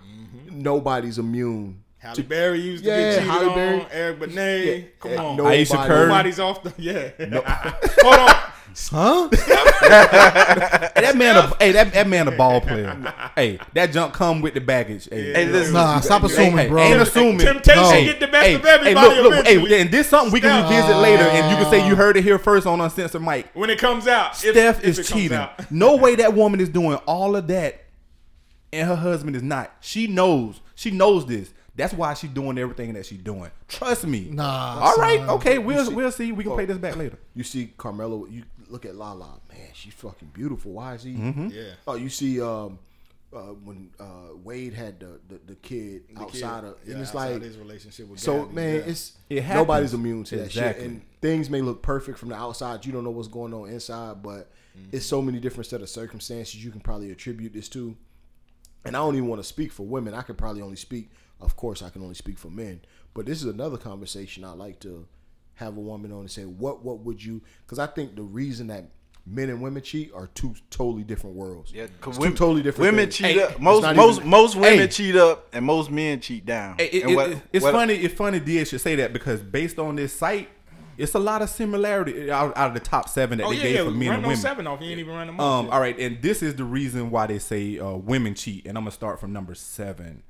mm-hmm. 0.00 0.62
nobody's 0.62 1.18
immune. 1.18 1.82
Halle 1.98 2.22
Berry 2.22 2.60
used 2.60 2.84
to 2.84 2.90
Yeah, 2.90 2.96
get 2.96 3.14
cheated 3.18 3.30
Halle 3.30 3.48
on. 3.48 3.54
Berry. 3.56 3.86
Eric 3.90 4.20
Benet. 4.20 4.64
Yeah, 4.64 4.84
Come 5.00 5.26
on. 5.26 5.36
nobody- 5.36 5.56
Ayesha 5.58 5.76
Curry. 5.86 6.08
Nobody's 6.08 6.38
off 6.40 6.62
the. 6.62 6.72
Yeah. 6.78 7.10
Hold 8.02 8.14
on. 8.30 8.47
Huh? 8.88 9.28
That 9.88 11.14
man, 11.16 11.36
a, 11.36 11.56
hey, 11.58 11.72
that, 11.72 11.92
that 11.92 12.06
man, 12.08 12.28
a 12.28 12.32
ball 12.32 12.60
player. 12.60 12.94
hey, 13.34 13.58
that 13.74 13.92
jump 13.92 14.12
come 14.12 14.40
with 14.40 14.54
the 14.54 14.60
baggage. 14.60 15.08
Hey, 15.10 15.32
Hey, 15.32 15.46
listen. 15.46 15.72
Nah, 15.74 16.00
stop 16.00 16.22
assuming, 16.24 16.56
hey, 16.58 16.68
bro. 16.68 16.82
Ain't 16.82 17.00
assuming. 17.00 17.38
Temptation 17.38 17.82
No. 17.82 17.90
get 18.04 18.20
the 18.20 18.26
best 18.26 18.46
hey, 18.46 18.54
of 18.56 18.64
everybody. 18.64 19.14
hey, 19.14 19.22
look, 19.22 19.34
look, 19.36 19.46
hey, 19.46 19.80
and 19.80 19.90
this 19.90 20.08
something 20.08 20.32
we 20.32 20.40
can 20.40 20.66
Steph. 20.66 20.70
revisit 20.70 20.96
later, 20.96 21.22
and 21.22 21.50
you 21.50 21.56
can 21.56 21.70
say 21.70 21.86
you 21.86 21.96
heard 21.96 22.16
it 22.16 22.24
here 22.24 22.38
first 22.38 22.66
on 22.66 22.80
Uncensored 22.80 23.22
Mike. 23.22 23.48
when 23.54 23.70
it 23.70 23.78
comes 23.78 24.06
out, 24.06 24.32
if, 24.32 24.50
Steph 24.54 24.78
if 24.80 24.98
is 24.98 25.08
comes 25.08 25.08
cheating. 25.22 25.46
No 25.70 25.96
way 25.96 26.16
that 26.16 26.34
woman 26.34 26.60
is 26.60 26.68
doing 26.68 26.96
all 27.06 27.36
of 27.36 27.46
that, 27.48 27.84
and 28.72 28.86
her 28.88 28.96
husband 28.96 29.34
is 29.36 29.42
not. 29.42 29.72
She 29.80 30.06
knows. 30.06 30.60
She 30.74 30.90
knows 30.90 31.24
this. 31.26 31.52
That's 31.76 31.94
why 31.94 32.14
she's 32.14 32.30
doing 32.30 32.58
everything 32.58 32.92
that 32.94 33.06
she's 33.06 33.18
doing. 33.20 33.50
Trust 33.68 34.04
me. 34.04 34.28
Nah, 34.30 34.80
All 34.80 34.96
right. 34.96 35.20
son. 35.20 35.30
Okay. 35.30 35.58
We'll 35.58 35.92
we'll 35.94 36.10
see. 36.10 36.32
We 36.32 36.42
can 36.42 36.52
play 36.54 36.64
this 36.64 36.78
back 36.78 36.96
later. 36.96 37.18
You 37.34 37.44
see 37.44 37.72
Carmelo. 37.76 38.26
You 38.26 38.42
look 38.70 38.84
at 38.86 38.94
Lala. 38.94 39.40
Man, 39.50 39.68
she's 39.74 39.94
fucking 39.94 40.30
beautiful. 40.32 40.72
Why 40.72 40.94
is 40.94 41.02
he? 41.02 41.14
Mm-hmm. 41.14 41.48
Yeah. 41.48 41.62
Oh, 41.86 41.94
you 41.94 42.08
see, 42.08 42.40
um, 42.40 42.78
uh, 43.32 43.38
when 43.64 43.90
uh, 44.00 44.34
Wade 44.42 44.72
had 44.74 45.00
the 45.00 45.20
the, 45.28 45.40
the 45.46 45.54
kid 45.56 46.02
The 46.08 46.14
kid- 46.14 46.22
outside 46.22 46.64
of, 46.64 46.76
yeah, 46.86 46.94
and 46.94 47.02
it's 47.02 47.14
like, 47.14 47.42
his 47.42 47.58
relationship 47.58 48.08
with 48.08 48.20
so 48.20 48.44
Gabby, 48.44 48.54
man, 48.54 48.74
yeah. 48.76 48.80
it's 48.86 49.12
It 49.28 49.42
happens. 49.42 49.60
nobody's 49.60 49.94
immune 49.94 50.24
to 50.24 50.36
that 50.38 50.52
shit, 50.52 50.78
and 50.78 51.02
things 51.20 51.50
may 51.50 51.60
look 51.60 51.82
perfect 51.82 52.18
from 52.18 52.30
the 52.30 52.36
outside. 52.36 52.86
You 52.86 52.92
don't 52.92 53.04
know 53.04 53.10
what's 53.10 53.28
going 53.28 53.52
on 53.54 53.68
inside, 53.68 54.22
but 54.22 54.50
Mm-hmm. 54.78 54.94
it's 54.96 55.06
so 55.06 55.20
many 55.20 55.40
different 55.40 55.66
set 55.66 55.80
of 55.82 55.88
circumstances 55.88 56.62
you 56.64 56.70
can 56.70 56.78
probably 56.80 57.10
attribute 57.10 57.52
this 57.52 57.68
to. 57.70 57.96
And 58.84 58.94
I 58.96 59.00
don't 59.00 59.16
even 59.16 59.26
want 59.28 59.40
to 59.42 59.48
speak 59.48 59.72
for 59.72 59.82
women. 59.84 60.14
I 60.14 60.22
could 60.22 60.38
probably 60.38 60.62
only 60.62 60.76
speak. 60.76 61.10
Of 61.40 61.56
course, 61.56 61.82
I 61.82 61.90
can 61.90 62.00
only 62.02 62.14
speak 62.14 62.38
for 62.38 62.48
men. 62.48 62.82
But 63.12 63.26
this 63.26 63.38
is 63.38 63.46
another 63.46 63.76
conversation 63.76 64.44
I 64.44 64.52
like 64.52 64.78
to 64.80 65.06
have 65.58 65.76
a 65.76 65.80
woman 65.80 66.12
on 66.12 66.20
and 66.20 66.30
say, 66.30 66.44
what 66.44 66.84
what 66.84 67.00
would 67.00 67.22
you? 67.22 67.42
Because 67.66 67.78
I 67.78 67.86
think 67.86 68.16
the 68.16 68.22
reason 68.22 68.68
that 68.68 68.84
men 69.26 69.50
and 69.50 69.60
women 69.60 69.82
cheat 69.82 70.10
are 70.14 70.28
two 70.28 70.54
totally 70.70 71.02
different 71.04 71.36
worlds. 71.36 71.70
Yeah, 71.72 71.86
'cause 72.00 72.12
It's 72.14 72.18
women, 72.20 72.32
two 72.32 72.38
totally 72.38 72.62
different. 72.62 72.90
Women 72.92 73.04
things. 73.06 73.16
cheat 73.16 73.26
Hey, 73.36 73.42
up. 73.42 73.60
Most 73.60 73.94
most 73.96 74.16
even- 74.18 74.30
most 74.30 74.56
women 74.56 74.78
Hey. 74.78 74.88
cheat 74.88 75.16
up, 75.16 75.48
and 75.52 75.64
most 75.64 75.90
men 75.90 76.20
cheat 76.20 76.46
down. 76.46 76.76
It- 76.78 76.94
it- 76.94 77.14
what- 77.14 77.30
it- 77.32 77.38
it's 77.52 77.62
what- 77.62 77.72
funny. 77.72 77.94
It's 77.94 78.14
funny. 78.14 78.40
Dia 78.40 78.64
should 78.64 78.80
say 78.80 78.94
that 78.96 79.12
because 79.12 79.42
based 79.42 79.78
on 79.78 79.96
this 79.96 80.12
site, 80.14 80.48
it's 80.96 81.14
a 81.14 81.18
lot 81.18 81.42
of 81.42 81.50
similarity 81.50 82.30
out, 82.30 82.56
out 82.56 82.68
of 82.68 82.74
the 82.74 82.80
top 82.80 83.08
seven 83.08 83.38
that 83.38 83.44
Oh 83.44 83.50
they 83.50 83.56
yeah, 83.56 83.62
gave 83.64 83.74
yeah. 83.74 83.84
for 83.84 83.90
men 83.90 84.08
Run 84.08 84.16
and 84.18 84.26
women. 84.28 84.36
seven 84.40 84.66
off. 84.66 84.80
You 84.80 84.90
ain't 84.90 85.00
even 85.00 85.14
run 85.14 85.26
them 85.26 85.38
off. 85.40 85.58
Um, 85.60 85.64
yet. 85.66 85.74
all 85.74 85.80
right, 85.80 85.98
and 85.98 86.22
this 86.22 86.42
is 86.42 86.54
the 86.54 86.64
reason 86.64 87.10
why 87.10 87.26
they 87.26 87.38
say 87.38 87.78
uh, 87.78 87.90
women 87.96 88.34
cheat, 88.34 88.64
and 88.66 88.78
I'm 88.78 88.84
gonna 88.84 88.92
start 88.92 89.20
from 89.20 89.32
number 89.34 89.54
seven. 89.54 90.22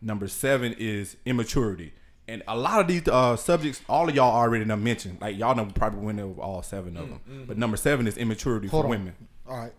Number 0.00 0.28
seven 0.28 0.74
is 0.78 1.16
immaturity, 1.26 1.92
and 2.28 2.42
a 2.48 2.56
lot 2.56 2.80
of 2.80 2.88
these 2.88 3.06
uh, 3.08 3.36
subjects, 3.36 3.80
all 3.88 4.08
of 4.08 4.14
y'all 4.14 4.34
already 4.34 4.64
done 4.64 4.82
mentioned. 4.82 5.18
Like 5.20 5.36
y'all 5.38 5.54
know 5.54 5.66
probably 5.74 6.00
went 6.00 6.20
over 6.20 6.40
all 6.40 6.62
seven 6.62 6.96
of 6.96 7.08
them, 7.08 7.44
but 7.46 7.56
number 7.56 7.76
seven 7.76 8.06
is 8.06 8.16
immaturity 8.16 8.68
Hold 8.68 8.82
for 8.82 8.86
on. 8.86 8.90
women. 8.90 9.14
All 9.48 9.56
right. 9.56 9.72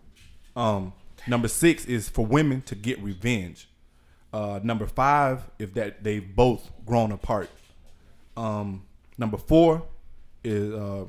Um, 0.56 0.94
number 1.28 1.48
six 1.48 1.86
is 1.86 2.10
for 2.10 2.26
women 2.26 2.62
to 2.64 2.76
get 2.76 3.00
revenge. 3.02 3.68
Uh, 4.34 4.60
number 4.64 4.86
five, 4.86 5.44
if 5.60 5.74
that 5.74 6.04
they've 6.04 6.36
both 6.36 6.70
grown 6.86 7.12
apart. 7.12 7.50
Um, 8.36 8.84
number 9.18 9.38
four 9.38 9.84
is 10.44 10.74
uh, 10.74 11.06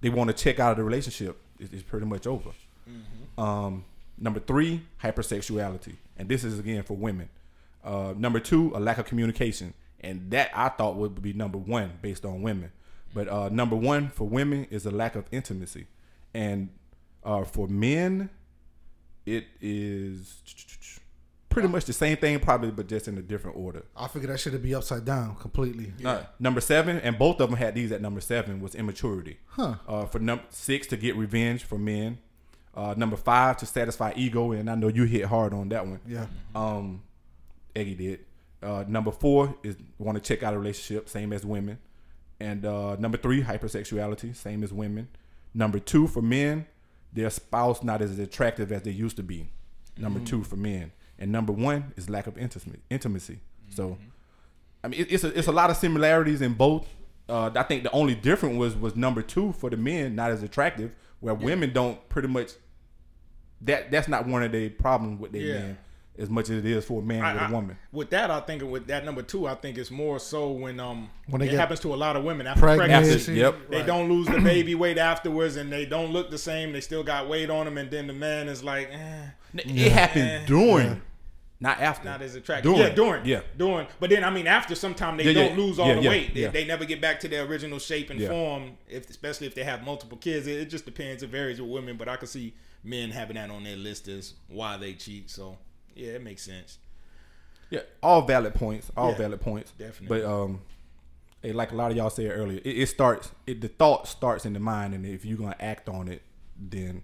they 0.00 0.08
want 0.08 0.28
to 0.28 0.34
check 0.34 0.58
out 0.60 0.72
of 0.72 0.76
the 0.78 0.84
relationship. 0.84 1.36
It's, 1.58 1.72
it's 1.72 1.82
pretty 1.82 2.06
much 2.06 2.26
over. 2.26 2.50
Um, 3.38 3.84
number 4.18 4.40
three, 4.40 4.82
hypersexuality, 5.02 5.94
and 6.18 6.28
this 6.28 6.44
is 6.44 6.58
again 6.58 6.82
for 6.82 6.94
women. 6.96 7.28
Uh, 7.84 8.12
number 8.16 8.38
two, 8.40 8.72
a 8.74 8.80
lack 8.80 8.98
of 8.98 9.06
communication, 9.06 9.72
and 10.00 10.30
that 10.30 10.50
I 10.54 10.68
thought 10.68 10.96
would 10.96 11.20
be 11.20 11.32
number 11.32 11.58
one 11.58 11.92
based 12.02 12.24
on 12.24 12.42
women. 12.42 12.72
But 13.12 13.28
uh, 13.28 13.48
number 13.48 13.76
one 13.76 14.08
for 14.08 14.28
women 14.28 14.66
is 14.70 14.86
a 14.86 14.90
lack 14.90 15.16
of 15.16 15.26
intimacy, 15.32 15.86
and 16.32 16.70
uh, 17.24 17.44
for 17.44 17.66
men, 17.66 18.30
it 19.26 19.46
is 19.60 20.42
pretty 21.48 21.68
much 21.68 21.84
the 21.84 21.92
same 21.92 22.16
thing, 22.16 22.38
probably, 22.38 22.70
but 22.70 22.86
just 22.86 23.08
in 23.08 23.18
a 23.18 23.22
different 23.22 23.56
order. 23.56 23.82
I 23.96 24.08
figured 24.08 24.30
that 24.30 24.38
should 24.38 24.62
be 24.62 24.74
upside 24.74 25.04
down 25.04 25.34
completely. 25.36 25.92
Uh, 26.04 26.22
number 26.38 26.60
seven, 26.60 26.98
and 27.00 27.18
both 27.18 27.40
of 27.40 27.50
them 27.50 27.58
had 27.58 27.74
these 27.74 27.92
at 27.92 28.00
number 28.00 28.20
seven, 28.20 28.60
was 28.60 28.74
immaturity. 28.74 29.38
Huh. 29.48 29.74
Uh, 29.86 30.06
for 30.06 30.20
number 30.20 30.44
six, 30.48 30.86
to 30.88 30.96
get 30.96 31.16
revenge 31.16 31.64
for 31.64 31.78
men. 31.78 32.18
Uh, 32.72 32.94
number 32.96 33.16
five, 33.16 33.56
to 33.58 33.66
satisfy 33.66 34.12
ego, 34.14 34.52
and 34.52 34.70
I 34.70 34.76
know 34.76 34.88
you 34.88 35.04
hit 35.04 35.24
hard 35.24 35.52
on 35.52 35.68
that 35.70 35.84
one. 35.84 36.00
Yeah. 36.06 36.26
Um, 36.54 37.02
Eggy 37.74 37.94
did. 37.96 38.20
Uh, 38.62 38.84
number 38.86 39.10
four 39.10 39.54
is 39.62 39.76
want 39.98 40.16
to 40.16 40.22
check 40.22 40.42
out 40.42 40.52
a 40.54 40.58
relationship, 40.58 41.08
same 41.08 41.32
as 41.32 41.44
women. 41.46 41.78
And 42.38 42.64
uh, 42.64 42.96
number 42.96 43.18
three, 43.18 43.42
hypersexuality, 43.42 44.34
same 44.36 44.62
as 44.62 44.72
women. 44.72 45.08
Number 45.54 45.78
two 45.78 46.06
for 46.06 46.22
men, 46.22 46.66
their 47.12 47.30
spouse 47.30 47.82
not 47.82 48.00
as 48.02 48.18
attractive 48.18 48.70
as 48.72 48.82
they 48.82 48.90
used 48.92 49.16
to 49.16 49.22
be. 49.22 49.50
Number 49.98 50.20
two 50.20 50.42
for 50.44 50.56
men, 50.56 50.92
and 51.18 51.30
number 51.30 51.52
one 51.52 51.92
is 51.96 52.08
lack 52.08 52.26
of 52.26 52.38
intimacy. 52.38 52.80
Intimacy. 52.88 53.40
So, 53.68 53.98
I 54.82 54.88
mean, 54.88 55.00
it, 55.00 55.12
it's 55.12 55.24
a, 55.24 55.38
it's 55.38 55.48
a 55.48 55.52
lot 55.52 55.68
of 55.68 55.76
similarities 55.76 56.40
in 56.40 56.54
both. 56.54 56.86
Uh, 57.28 57.50
I 57.54 57.62
think 57.64 57.82
the 57.82 57.90
only 57.92 58.14
different 58.14 58.56
was 58.58 58.74
was 58.76 58.96
number 58.96 59.20
two 59.22 59.52
for 59.52 59.68
the 59.68 59.76
men 59.76 60.14
not 60.14 60.30
as 60.30 60.42
attractive, 60.42 60.94
where 61.20 61.34
women 61.34 61.72
don't 61.72 62.08
pretty 62.08 62.28
much. 62.28 62.52
That 63.62 63.90
that's 63.90 64.08
not 64.08 64.26
one 64.26 64.42
of 64.42 64.52
the 64.52 64.70
problems 64.70 65.20
with 65.20 65.32
their 65.32 65.42
Yeah. 65.42 65.54
men 65.58 65.78
as 66.20 66.28
much 66.30 66.50
as 66.50 66.58
it 66.58 66.66
is 66.66 66.84
for 66.84 67.00
a 67.00 67.04
man 67.04 67.22
I- 67.24 67.32
with 67.32 67.42
a 67.42 67.44
I- 67.46 67.50
woman. 67.50 67.76
With 67.92 68.10
that, 68.10 68.30
I 68.30 68.40
think 68.40 68.62
with 68.62 68.86
that 68.88 69.04
number 69.04 69.22
two, 69.22 69.46
I 69.46 69.54
think 69.54 69.78
it's 69.78 69.90
more 69.90 70.18
so 70.20 70.50
when 70.52 70.78
um 70.78 71.10
When 71.28 71.40
it 71.42 71.50
happens 71.52 71.80
to 71.80 71.94
a 71.94 71.96
lot 71.96 72.14
of 72.16 72.22
women 72.24 72.46
after 72.46 72.60
Pregnancy. 72.60 72.90
pregnancy. 73.10 73.34
Yep. 73.34 73.70
They 73.70 73.76
Right. 73.78 73.86
don't 73.86 74.08
lose 74.10 74.26
the 74.28 74.40
baby 74.52 74.74
weight 74.74 74.98
afterwards, 74.98 75.56
and 75.56 75.72
they 75.72 75.86
don't 75.86 76.12
look 76.12 76.30
the 76.30 76.38
same. 76.38 76.72
They 76.72 76.80
still 76.80 77.02
got 77.02 77.28
weight 77.28 77.48
on 77.50 77.64
them, 77.64 77.78
and 77.78 77.90
then 77.90 78.06
the 78.06 78.12
man 78.12 78.48
is 78.48 78.62
like, 78.62 78.88
eh. 78.92 79.26
It 79.54 79.90
happened 79.92 80.46
during 80.46 81.02
Not 81.58 81.80
after. 81.80 82.04
not 82.08 82.22
as 82.22 82.34
attractive. 82.36 82.70
During. 82.72 82.80
Yeah, 82.88 82.94
during. 82.94 83.24
Yeah. 83.26 83.40
during. 83.56 83.86
But 83.98 84.10
then 84.10 84.22
I 84.24 84.30
mean, 84.30 84.46
after 84.46 84.74
sometime 84.74 85.16
they 85.16 85.24
Yeah, 85.24 85.30
yeah. 85.32 85.48
don't 85.48 85.58
lose 85.58 85.78
all 85.78 85.88
Yeah, 85.88 85.94
the 85.94 86.02
yeah, 86.02 86.08
weight. 86.10 86.34
They, 86.34 86.40
yeah. 86.42 86.48
they 86.50 86.64
never 86.64 86.84
get 86.84 87.00
back 87.00 87.18
to 87.20 87.28
their 87.28 87.44
original 87.44 87.78
shape 87.78 88.10
and 88.10 88.20
Yeah. 88.20 88.28
form. 88.28 88.72
If 88.88 89.10
especially 89.10 89.46
if 89.46 89.54
they 89.54 89.64
have 89.64 89.82
multiple 89.84 90.16
kids, 90.18 90.46
it, 90.46 90.58
it 90.60 90.70
just 90.70 90.84
depends. 90.84 91.22
It 91.22 91.30
varies 91.30 91.60
with 91.60 91.70
women, 91.70 91.96
but 91.96 92.08
I 92.08 92.16
can 92.16 92.28
see 92.28 92.54
men 92.84 93.10
having 93.10 93.34
that 93.36 93.50
on 93.50 93.64
their 93.64 93.76
list 93.76 94.08
as 94.08 94.34
why 94.48 94.76
they 94.78 94.92
cheat. 94.94 95.28
So 95.30 95.58
yeah, 96.00 96.12
it 96.12 96.22
makes 96.22 96.42
sense. 96.42 96.78
Yeah, 97.70 97.80
all 98.02 98.22
valid 98.22 98.54
points. 98.54 98.90
All 98.96 99.10
Yeah, 99.12 99.16
valid 99.18 99.40
points. 99.40 99.70
definitely. 99.78 100.20
But 100.22 100.28
um, 100.28 100.60
hey, 101.42 101.52
like 101.52 101.70
a 101.72 101.76
lot 101.76 101.90
of 101.90 101.96
y'all 101.96 102.10
said 102.10 102.30
earlier, 102.32 102.60
it, 102.64 102.66
it 102.82 102.86
starts. 102.88 103.30
It, 103.46 103.60
the 103.60 103.68
thought 103.68 104.08
starts 104.08 104.44
in 104.44 104.52
the 104.54 104.60
mind, 104.60 104.94
and 104.94 105.06
if 105.06 105.24
you're 105.24 105.38
gonna 105.38 105.54
act 105.60 105.88
on 105.88 106.08
it, 106.08 106.22
then 106.58 107.02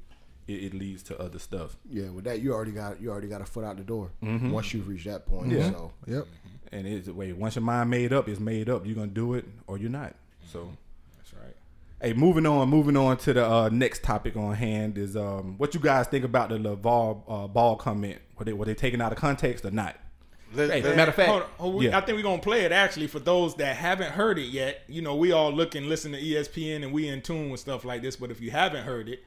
it, 0.48 0.52
it 0.64 0.74
leads 0.74 1.02
to 1.04 1.18
other 1.20 1.38
stuff. 1.38 1.76
Yeah, 1.88 2.10
with 2.10 2.24
that 2.24 2.40
you 2.40 2.52
already 2.52 2.72
got 2.72 3.00
you 3.00 3.10
already 3.10 3.28
got 3.28 3.40
a 3.42 3.46
foot 3.46 3.64
out 3.64 3.76
the 3.76 3.84
door 3.84 4.10
Mm-hmm. 4.24 4.50
once 4.50 4.74
you've 4.74 4.88
reached 4.88 5.06
that 5.06 5.26
point. 5.26 5.52
Yeah. 5.52 5.70
So 5.70 5.92
Yep. 6.06 6.26
And 6.72 6.86
it's 6.86 7.08
wait, 7.08 7.36
once 7.36 7.54
your 7.54 7.62
mind 7.62 7.88
made 7.90 8.12
up, 8.12 8.28
it's 8.28 8.40
made 8.40 8.68
up. 8.68 8.84
You're 8.86 8.96
gonna 8.96 9.06
do 9.06 9.34
it 9.34 9.44
or 9.68 9.78
you're 9.78 9.88
not. 9.90 10.14
So. 10.50 10.68
That's 11.16 11.32
right. 11.34 11.54
Hey, 12.00 12.12
moving 12.12 12.44
on, 12.44 12.68
moving 12.68 12.96
on 12.96 13.16
to 13.18 13.32
the 13.32 13.44
uh, 13.50 13.68
next 13.70 14.02
topic 14.02 14.36
on 14.36 14.54
hand 14.54 14.98
is 14.98 15.16
um, 15.16 15.54
what 15.56 15.72
you 15.72 15.80
guys 15.80 16.06
think 16.06 16.24
about 16.26 16.50
the 16.50 16.56
LaVar 16.58 17.22
uh, 17.26 17.48
ball 17.48 17.76
comment? 17.76 18.18
Were 18.38 18.44
they 18.44 18.52
were 18.52 18.66
they 18.66 18.74
taken 18.74 19.00
out 19.00 19.12
of 19.12 19.18
context 19.18 19.64
or 19.64 19.70
not? 19.70 19.96
Let- 20.52 20.70
Hey, 20.70 20.82
let- 20.82 20.94
matter 20.96 21.08
of 21.08 21.14
fact, 21.14 21.30
Hold 21.30 21.42
on, 21.42 21.48
hold- 21.56 21.74
we- 21.76 21.88
yeah. 21.88 21.96
I 21.96 22.02
think 22.02 22.16
we're 22.16 22.22
gonna 22.22 22.42
play 22.42 22.64
it 22.66 22.72
actually 22.72 23.06
for 23.06 23.18
those 23.18 23.54
that 23.56 23.76
haven't 23.76 24.12
heard 24.12 24.38
it 24.38 24.48
yet. 24.48 24.82
You 24.88 25.00
know, 25.00 25.16
we 25.16 25.32
all 25.32 25.50
look 25.50 25.74
and 25.74 25.88
listen 25.88 26.12
to 26.12 26.18
ESPN 26.20 26.82
and 26.82 26.92
we 26.92 27.08
in 27.08 27.22
tune 27.22 27.48
with 27.48 27.60
stuff 27.60 27.82
like 27.84 28.02
this. 28.02 28.16
But 28.16 28.30
if 28.30 28.42
you 28.42 28.50
haven't 28.50 28.84
heard 28.84 29.08
it, 29.08 29.24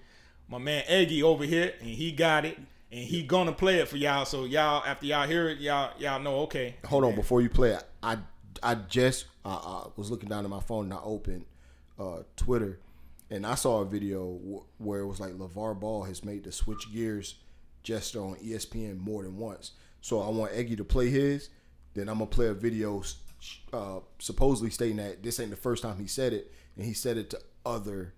my 0.47 0.59
man 0.59 0.83
Eggy 0.87 1.23
over 1.23 1.45
here 1.45 1.73
and 1.79 1.89
he 1.89 2.11
got 2.11 2.45
it 2.45 2.57
and 2.91 3.03
he 3.03 3.23
gonna 3.23 3.51
play 3.51 3.79
it 3.79 3.87
for 3.87 3.97
y'all. 3.97 4.25
So 4.25 4.45
y'all, 4.45 4.83
after 4.85 5.07
y'all 5.07 5.27
hear 5.27 5.49
it, 5.49 5.57
y'all 5.59 5.91
y'all 5.97 6.19
know 6.21 6.41
okay. 6.41 6.75
hold 6.85 7.03
on 7.03 7.15
before 7.15 7.41
you 7.41 7.49
play 7.49 7.71
it. 7.71 7.83
I 8.03 8.19
I 8.61 8.75
just 8.75 9.25
uh, 9.43 9.59
uh, 9.63 9.89
was 9.95 10.11
looking 10.11 10.29
down 10.29 10.43
at 10.43 10.51
my 10.51 10.59
phone 10.59 10.85
and 10.85 10.93
I 10.93 10.99
opened 11.03 11.45
uh, 11.99 12.23
Twitter 12.35 12.79
and 13.31 13.45
I 13.45 13.55
saw 13.55 13.81
a 13.81 13.85
video 13.85 14.33
w- 14.37 14.63
where 14.79 15.01
it 15.01 15.05
was 15.07 15.19
like 15.19 15.33
LaVar 15.33 15.79
Ball 15.79 16.03
has 16.03 16.23
made 16.23 16.43
the 16.45 16.51
switch 16.51 16.91
gears 16.91 17.35
gesture 17.83 18.21
on 18.21 18.35
ESPN 18.37 18.97
more 18.99 19.21
than 19.23 19.37
once. 19.37 19.71
So 20.01 20.21
I 20.21 20.29
want 20.29 20.51
Eggy 20.53 20.75
to 20.77 20.83
play 20.83 21.09
his. 21.09 21.49
Then 21.93 22.09
I'm 22.09 22.15
gonna 22.19 22.27
play 22.27 22.47
a 22.47 22.53
video 22.53 23.03
uh, 23.73 23.99
supposedly 24.19 24.69
stating 24.71 24.97
that 24.97 25.21
this 25.23 25.39
ain't 25.39 25.49
the 25.51 25.55
first 25.57 25.83
time 25.83 25.97
he 25.99 26.07
said 26.07 26.33
it, 26.33 26.51
and 26.75 26.85
he 26.85 26.93
said 26.93 27.17
it 27.17 27.29
to 27.31 27.39
other 27.65 28.13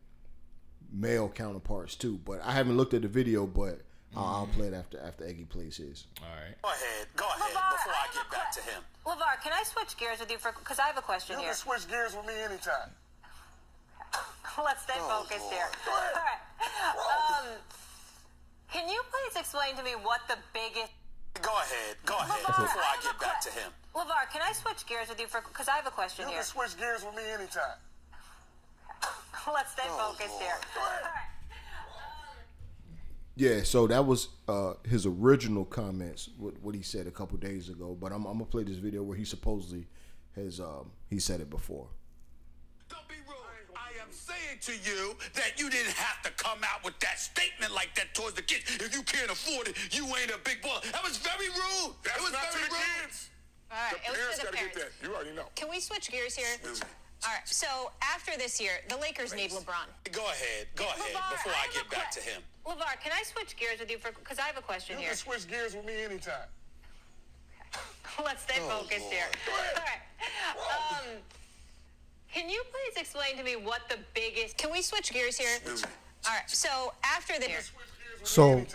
male 0.91 1.29
counterparts 1.29 1.95
too. 1.95 2.19
But 2.25 2.41
I 2.43 2.51
haven't 2.51 2.77
looked 2.77 2.93
at 2.93 3.01
the 3.01 3.07
video, 3.07 3.45
but 3.47 3.82
I'll, 4.15 4.23
I'll 4.25 4.47
play 4.55 4.67
it 4.67 4.73
after 4.73 4.99
after 4.99 5.25
Eggy 5.25 5.45
plays 5.45 5.77
his. 5.77 6.05
All 6.21 6.27
right. 6.29 6.55
Go 6.61 6.69
ahead. 6.69 7.07
Go 7.15 7.25
ahead 7.25 7.55
LaVar, 7.55 7.71
before 7.71 7.93
I 7.93 8.05
have 8.05 8.13
get 8.13 8.32
back 8.32 8.53
que- 8.53 8.61
to 8.61 8.69
him. 8.69 8.84
LaVar, 9.05 9.41
can 9.43 9.53
I 9.53 9.63
switch 9.63 9.97
gears 9.97 10.19
with 10.19 10.32
you 10.32 10.38
for 10.38 10.51
because 10.57 10.79
I 10.79 10.88
have 10.88 10.97
a 10.97 11.01
question 11.01 11.36
You 11.36 11.41
here. 11.43 11.49
can 11.53 11.57
switch 11.57 11.88
gears 11.89 12.15
with 12.15 12.25
me 12.25 12.34
anytime. 12.39 12.91
Let's 14.64 14.84
stay 14.84 14.93
Oh, 14.97 15.24
focused 15.24 15.41
Lord. 15.41 15.53
here. 15.53 15.70
Go 15.86 15.91
ahead. 15.97 16.16
All 16.16 16.24
right. 16.24 16.41
Um, 17.41 17.57
can 18.72 18.88
you 18.89 19.01
please 19.12 19.39
explain 19.39 19.76
to 19.76 19.84
me 19.84 19.91
what 20.03 20.22
the 20.28 20.38
biggest 20.53 20.91
Go 21.41 21.49
ahead. 21.55 21.95
Go 22.05 22.16
ahead 22.18 22.43
LaVar, 22.43 22.62
before 22.68 22.82
I 22.84 22.95
have 22.95 23.03
get 23.03 23.20
back 23.20 23.41
que- 23.41 23.51
to 23.51 23.57
him. 23.59 23.72
LaVar, 23.95 24.30
can 24.34 24.41
I 24.43 24.51
switch 24.51 24.86
gears 24.86 25.07
with 25.09 25.20
you 25.20 25.28
for 25.28 25.41
because 25.41 25.68
I 25.70 25.76
have 25.78 25.88
a 25.88 25.91
question 25.91 26.24
You 26.26 26.32
here. 26.36 26.39
You 26.39 26.43
can 26.43 26.68
switch 26.68 26.78
gears 26.78 27.03
with 27.05 27.16
me 27.16 27.24
anytime. 27.32 27.80
Let's 29.53 29.72
stay 29.72 29.84
Oh, 29.88 30.12
focused 30.12 30.30
Lord. 30.32 30.43
here. 30.43 30.55
Go 30.76 30.82
ahead. 30.82 31.01
All 31.03 31.09
right. 31.09 31.28
Yeah, 33.38 33.64
so 33.64 33.88
that 33.88 34.05
was 34.05 34.28
uh, 34.49 34.74
his 34.88 35.05
original 35.05 35.64
comments, 35.64 36.30
what, 36.38 36.53
what 36.62 36.76
he 36.76 36.82
said 36.82 37.07
a 37.07 37.12
couple 37.12 37.38
days 37.38 37.70
ago. 37.70 37.97
But 37.99 38.12
I'm, 38.12 38.26
I'm 38.26 38.34
gonna 38.34 38.45
play 38.45 38.64
this 38.64 38.76
video 38.78 39.01
where 39.01 39.18
he 39.18 39.24
supposedly 39.24 39.88
has 40.36 40.59
um, 40.59 40.91
he 41.09 41.18
said 41.18 41.39
it 41.39 41.49
before. 41.49 41.88
Don't 44.12 44.28
be 44.28 44.36
rude. 44.36 44.36
I 44.36 44.36
am 44.36 44.59
saying 44.59 44.59
to 44.62 44.74
you 44.89 45.16
that 45.34 45.59
you 45.59 45.70
didn't 45.70 45.93
have 45.95 46.22
to 46.24 46.32
come 46.43 46.59
out 46.64 46.84
with 46.84 46.97
that 46.99 47.20
statement 47.20 47.74
like 47.74 47.95
that 47.95 48.14
towards 48.14 48.36
the 48.36 48.41
kids. 48.41 48.64
If 48.80 48.93
you 48.93 49.03
can't 49.03 49.32
afford 49.32 49.68
it, 49.70 49.76
you 49.91 50.05
ain't 50.05 50.32
a 50.32 50.39
big 50.43 50.62
boy. 50.62 50.78
That 50.91 51.03
was 51.03 51.18
very 51.18 51.47
rude. 51.49 51.95
That's 52.03 52.18
it 52.18 52.24
was 52.24 52.32
not 52.34 52.51
very 52.53 52.66
to 52.66 52.70
the 52.70 52.76
rude. 52.76 53.07
kids. 53.07 53.30
All 53.72 53.78
right, 53.78 53.91
The 53.91 53.97
it 54.03 54.09
was 54.12 54.18
parents 54.20 54.39
to 54.39 54.45
the 54.45 54.51
gotta 54.51 54.57
get 54.66 54.74
parents. 54.76 54.95
that. 54.99 55.07
You 55.07 55.16
already 55.16 55.34
know. 55.36 55.47
Can 55.55 55.70
we 55.70 55.80
switch 55.80 56.12
gears 56.12 56.36
here? 56.36 56.59
All 57.24 57.30
right. 57.32 57.45
So 57.47 57.91
after 58.03 58.36
this 58.38 58.59
year, 58.59 58.82
the 58.89 58.97
Lakers 58.97 59.34
need 59.34 59.51
LeBron. 59.51 59.88
Go 60.12 60.26
ahead. 60.28 60.68
Go 60.76 60.86
ahead 60.86 61.16
before 61.32 61.53
I 61.53 61.70
have 61.70 61.74
get 61.74 61.86
a 61.86 61.89
back 61.89 62.12
que- 62.12 62.22
to 62.22 62.28
him. 62.28 62.41
LaVar, 62.66 62.99
can 63.01 63.12
I 63.16 63.24
switch 63.24 63.55
gears 63.57 63.80
with 63.80 63.89
you 63.89 63.97
for 63.97 64.12
because 64.12 64.38
I 64.39 64.43
have 64.43 64.57
a 64.57 64.62
question 64.62 64.95
You 64.97 65.01
here. 65.07 65.09
can 65.16 65.18
switch 65.18 65.47
gears 65.47 65.74
with 65.76 65.86
me 65.86 66.03
anytime. 66.03 66.49
Let's 68.26 68.43
stay 68.43 68.59
focused 68.68 69.07
here. 69.09 69.26
All 69.49 69.82
right. 69.82 70.01
Um, 70.99 71.07
can 72.34 72.49
you 72.49 72.61
please 72.71 73.01
explain 73.01 73.38
to 73.38 73.43
me 73.43 73.55
what 73.55 73.82
the 73.89 73.97
biggest 74.13 74.57
Can 74.57 74.71
we 74.71 74.82
switch 74.82 75.11
gears 75.11 75.38
here? 75.38 75.49
All 75.67 75.73
right. 76.34 76.49
So 76.49 76.93
after 77.03 77.34
the 77.39 77.45
Switch 77.45 77.86
So- 78.23 78.65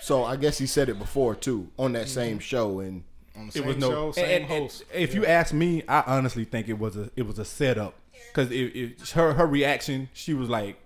So 0.00 0.24
I 0.24 0.36
guess 0.36 0.58
he 0.58 0.66
said 0.66 0.88
it 0.88 0.98
before 0.98 1.34
too 1.34 1.68
on 1.78 1.92
that 1.92 2.02
mm-hmm. 2.06 2.08
same 2.14 2.38
show, 2.38 2.80
and 2.80 3.04
On 3.36 3.48
the 3.48 3.58
it 3.58 3.64
was 3.66 3.76
no 3.76 3.90
show, 3.90 4.06
and- 4.06 4.14
same 4.14 4.24
and- 4.24 4.50
and 4.52 4.62
host. 4.64 4.84
if 4.92 5.14
you 5.14 5.26
ask 5.26 5.52
me, 5.54 5.82
I 5.88 6.02
honestly 6.06 6.44
think 6.44 6.68
it 6.68 6.78
was 6.78 6.96
a 6.96 7.10
it 7.16 7.22
was 7.26 7.38
a 7.38 7.44
setup 7.44 7.94
because 8.28 8.50
it, 8.50 8.54
it, 8.76 9.08
her 9.10 9.32
her 9.34 9.46
reaction, 9.46 10.08
she 10.12 10.34
was 10.34 10.48
like, 10.48 10.76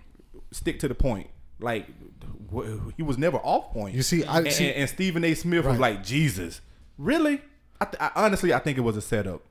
stick 0.52 0.78
to 0.80 0.88
the 0.88 0.94
point. 0.94 1.28
Like 1.60 1.86
wh- 2.52 2.90
he 2.96 3.02
was 3.02 3.18
never 3.18 3.38
off 3.38 3.72
point. 3.72 3.94
You 3.94 4.02
see, 4.02 4.24
I- 4.24 4.38
and, 4.38 4.52
see- 4.52 4.68
and, 4.68 4.76
and 4.76 4.88
Stephen 4.90 5.24
A. 5.24 5.34
Smith 5.34 5.64
was 5.64 5.78
like, 5.78 6.04
Jesus, 6.04 6.60
really? 6.96 7.40
I, 7.80 7.84
th- 7.84 7.96
I 8.00 8.10
honestly, 8.16 8.52
I 8.52 8.58
think 8.58 8.76
it 8.76 8.80
was 8.82 8.96
a 8.96 9.00
setup. 9.02 9.42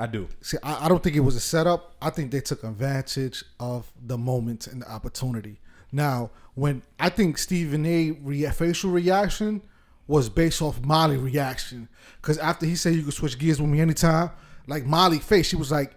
I 0.00 0.06
do. 0.06 0.28
See, 0.40 0.56
I, 0.62 0.86
I 0.86 0.88
don't 0.88 1.02
think 1.02 1.14
it 1.14 1.20
was 1.20 1.36
a 1.36 1.40
setup. 1.40 1.94
I 2.00 2.08
think 2.08 2.30
they 2.30 2.40
took 2.40 2.64
advantage 2.64 3.44
of 3.60 3.92
the 4.02 4.16
moment 4.16 4.66
and 4.66 4.80
the 4.80 4.90
opportunity. 4.90 5.60
Now, 5.92 6.30
when 6.54 6.82
I 6.98 7.10
think 7.10 7.36
Stephen 7.36 7.84
A. 7.84 8.12
Re- 8.12 8.46
facial 8.46 8.90
reaction 8.90 9.60
was 10.06 10.30
based 10.30 10.62
off 10.62 10.80
Molly 10.80 11.18
reaction, 11.18 11.86
because 12.20 12.38
after 12.38 12.64
he 12.64 12.76
said 12.76 12.94
you 12.94 13.02
could 13.02 13.12
switch 13.12 13.38
gears 13.38 13.60
with 13.60 13.70
me 13.70 13.80
anytime, 13.80 14.30
like 14.66 14.86
Molly 14.86 15.18
face, 15.18 15.48
she 15.48 15.56
was 15.56 15.70
like, 15.70 15.94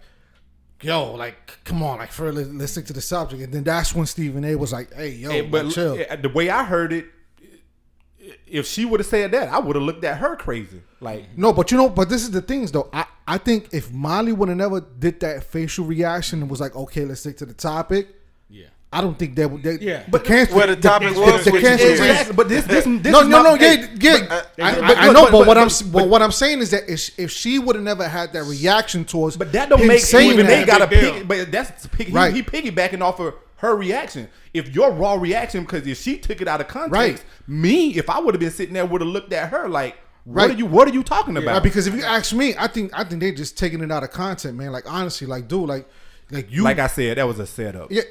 "Yo, 0.82 1.14
like, 1.14 1.64
come 1.64 1.82
on, 1.82 1.98
like, 1.98 2.12
for 2.12 2.30
let's, 2.30 2.72
stick 2.72 2.84
to 2.86 2.92
the 2.92 3.00
subject." 3.00 3.42
And 3.42 3.54
then 3.54 3.64
that's 3.64 3.94
when 3.94 4.04
Stephen 4.04 4.44
A. 4.44 4.54
was 4.54 4.70
like, 4.70 4.92
"Hey, 4.92 5.10
yo, 5.10 5.30
Hey, 5.30 5.40
but 5.40 5.70
chill." 5.70 5.96
the 5.96 6.30
way 6.34 6.50
I 6.50 6.62
heard 6.64 6.92
it, 6.92 7.06
if 8.46 8.66
she 8.66 8.84
would 8.84 9.00
have 9.00 9.06
said 9.06 9.30
that, 9.30 9.48
I 9.48 9.58
would 9.58 9.76
have 9.76 9.82
looked 9.82 10.04
at 10.04 10.18
her 10.18 10.36
crazy. 10.36 10.82
Like, 11.00 11.36
No, 11.38 11.54
but 11.54 11.70
you 11.70 11.78
know, 11.78 11.88
but 11.88 12.08
this 12.10 12.22
is 12.22 12.30
the 12.30 12.42
things 12.42 12.70
though. 12.70 12.90
I, 12.92 13.06
I 13.26 13.38
think 13.38 13.68
if 13.72 13.90
Molly 13.92 14.32
would 14.32 14.48
have 14.50 14.58
never 14.58 14.80
did 14.80 15.20
that 15.20 15.44
facial 15.44 15.84
reaction 15.86 16.42
and 16.42 16.50
was 16.50 16.60
like, 16.60 16.76
okay, 16.76 17.04
let's 17.04 17.20
stick 17.20 17.38
to 17.38 17.46
the 17.46 17.54
topic. 17.54 18.08
Yeah. 18.50 18.66
I 18.92 19.00
don't 19.00 19.18
think 19.18 19.34
that 19.36 19.50
would. 19.50 19.62
They, 19.62 19.78
Yeah. 19.80 20.04
but 20.08 20.24
cancel. 20.24 20.56
Where 20.56 20.66
the 20.68 20.76
topic 20.76 21.14
the, 21.14 21.20
was 21.20 21.44
the 21.44 21.50
switch 21.50 21.62
cancel 21.64 21.86
gears. 21.88 22.00
exactly, 22.00 22.36
but 22.36 22.48
this, 22.48 22.64
this, 22.66 22.84
this 22.84 23.12
no, 23.12 23.20
is 23.22 23.28
no, 23.28 23.42
my- 23.42 23.48
no, 23.50 23.54
yeah, 23.56 23.86
yeah. 23.98 24.12
Uh, 24.12 24.42
I, 24.62 24.74
but- 24.74 24.84
I, 24.98 25.02
I 25.02 25.06
but- 25.06 25.12
know, 25.14 25.22
but- 25.24 25.30
but, 25.30 25.38
but- 25.38 25.46
what 25.48 25.58
I'm 25.58 25.68
but- 25.68 25.92
but 25.92 26.08
what 26.08 26.22
I'm 26.22 26.30
saying 26.32 26.58
is 26.60 26.70
that 26.70 26.88
if, 26.88 27.18
if 27.18 27.30
she 27.30 27.58
would 27.58 27.74
have 27.76 27.84
never 27.84 28.06
had 28.06 28.32
that 28.34 28.44
reaction 28.44 29.04
towards, 29.04 29.36
But 29.36 29.50
that 29.52 29.68
don't 29.70 29.80
him 29.80 29.88
make 29.88 30.00
saying 30.00 30.32
even 30.32 30.46
they 30.46 30.64
got 30.64 30.82
a 30.82 30.86
big 30.86 31.12
pig, 31.14 31.28
but 31.28 31.50
that's 31.50 31.86
pig, 31.88 32.14
Right. 32.14 32.32
he, 32.34 32.42
he 32.42 32.46
piggybacking 32.46 33.00
off 33.00 33.18
of 33.20 33.34
her 33.56 33.74
reaction. 33.74 34.28
If 34.52 34.74
your 34.74 34.92
raw 34.92 35.14
reaction, 35.14 35.62
because 35.64 35.86
if 35.86 35.98
she 36.00 36.18
took 36.18 36.40
it 36.42 36.46
out 36.46 36.60
of 36.60 36.68
context, 36.68 36.92
Right. 36.92 37.24
me, 37.48 37.94
if 37.96 38.08
I 38.10 38.20
would 38.20 38.34
have 38.34 38.40
been 38.40 38.50
sitting 38.50 38.74
there, 38.74 38.84
would 38.86 39.00
have 39.00 39.08
looked 39.10 39.32
at 39.32 39.48
her 39.50 39.68
like, 39.68 39.96
what 40.24 40.34
Right. 40.36 40.50
are 40.50 40.58
you, 40.58 40.66
what 40.66 40.88
are 40.88 40.92
you 40.92 41.02
talking 41.02 41.36
about? 41.36 41.52
Right, 41.54 41.62
because 41.62 41.86
if 41.86 41.94
you 41.94 42.02
ask 42.02 42.32
me, 42.32 42.54
I 42.58 42.66
think 42.66 42.90
I 42.98 43.04
think 43.04 43.20
they're 43.20 43.32
just 43.34 43.58
taking 43.58 43.82
it 43.82 43.92
out 43.92 44.02
of 44.02 44.10
content, 44.10 44.56
man. 44.56 44.72
Like 44.72 44.90
honestly, 44.90 45.26
like 45.26 45.48
dude, 45.48 45.68
like 45.68 45.88
like 46.30 46.50
you, 46.50 46.62
like 46.62 46.78
I 46.78 46.86
said, 46.86 47.18
that 47.18 47.26
was 47.26 47.38
a 47.38 47.46
setup. 47.46 47.90
Yeah, 47.92 48.02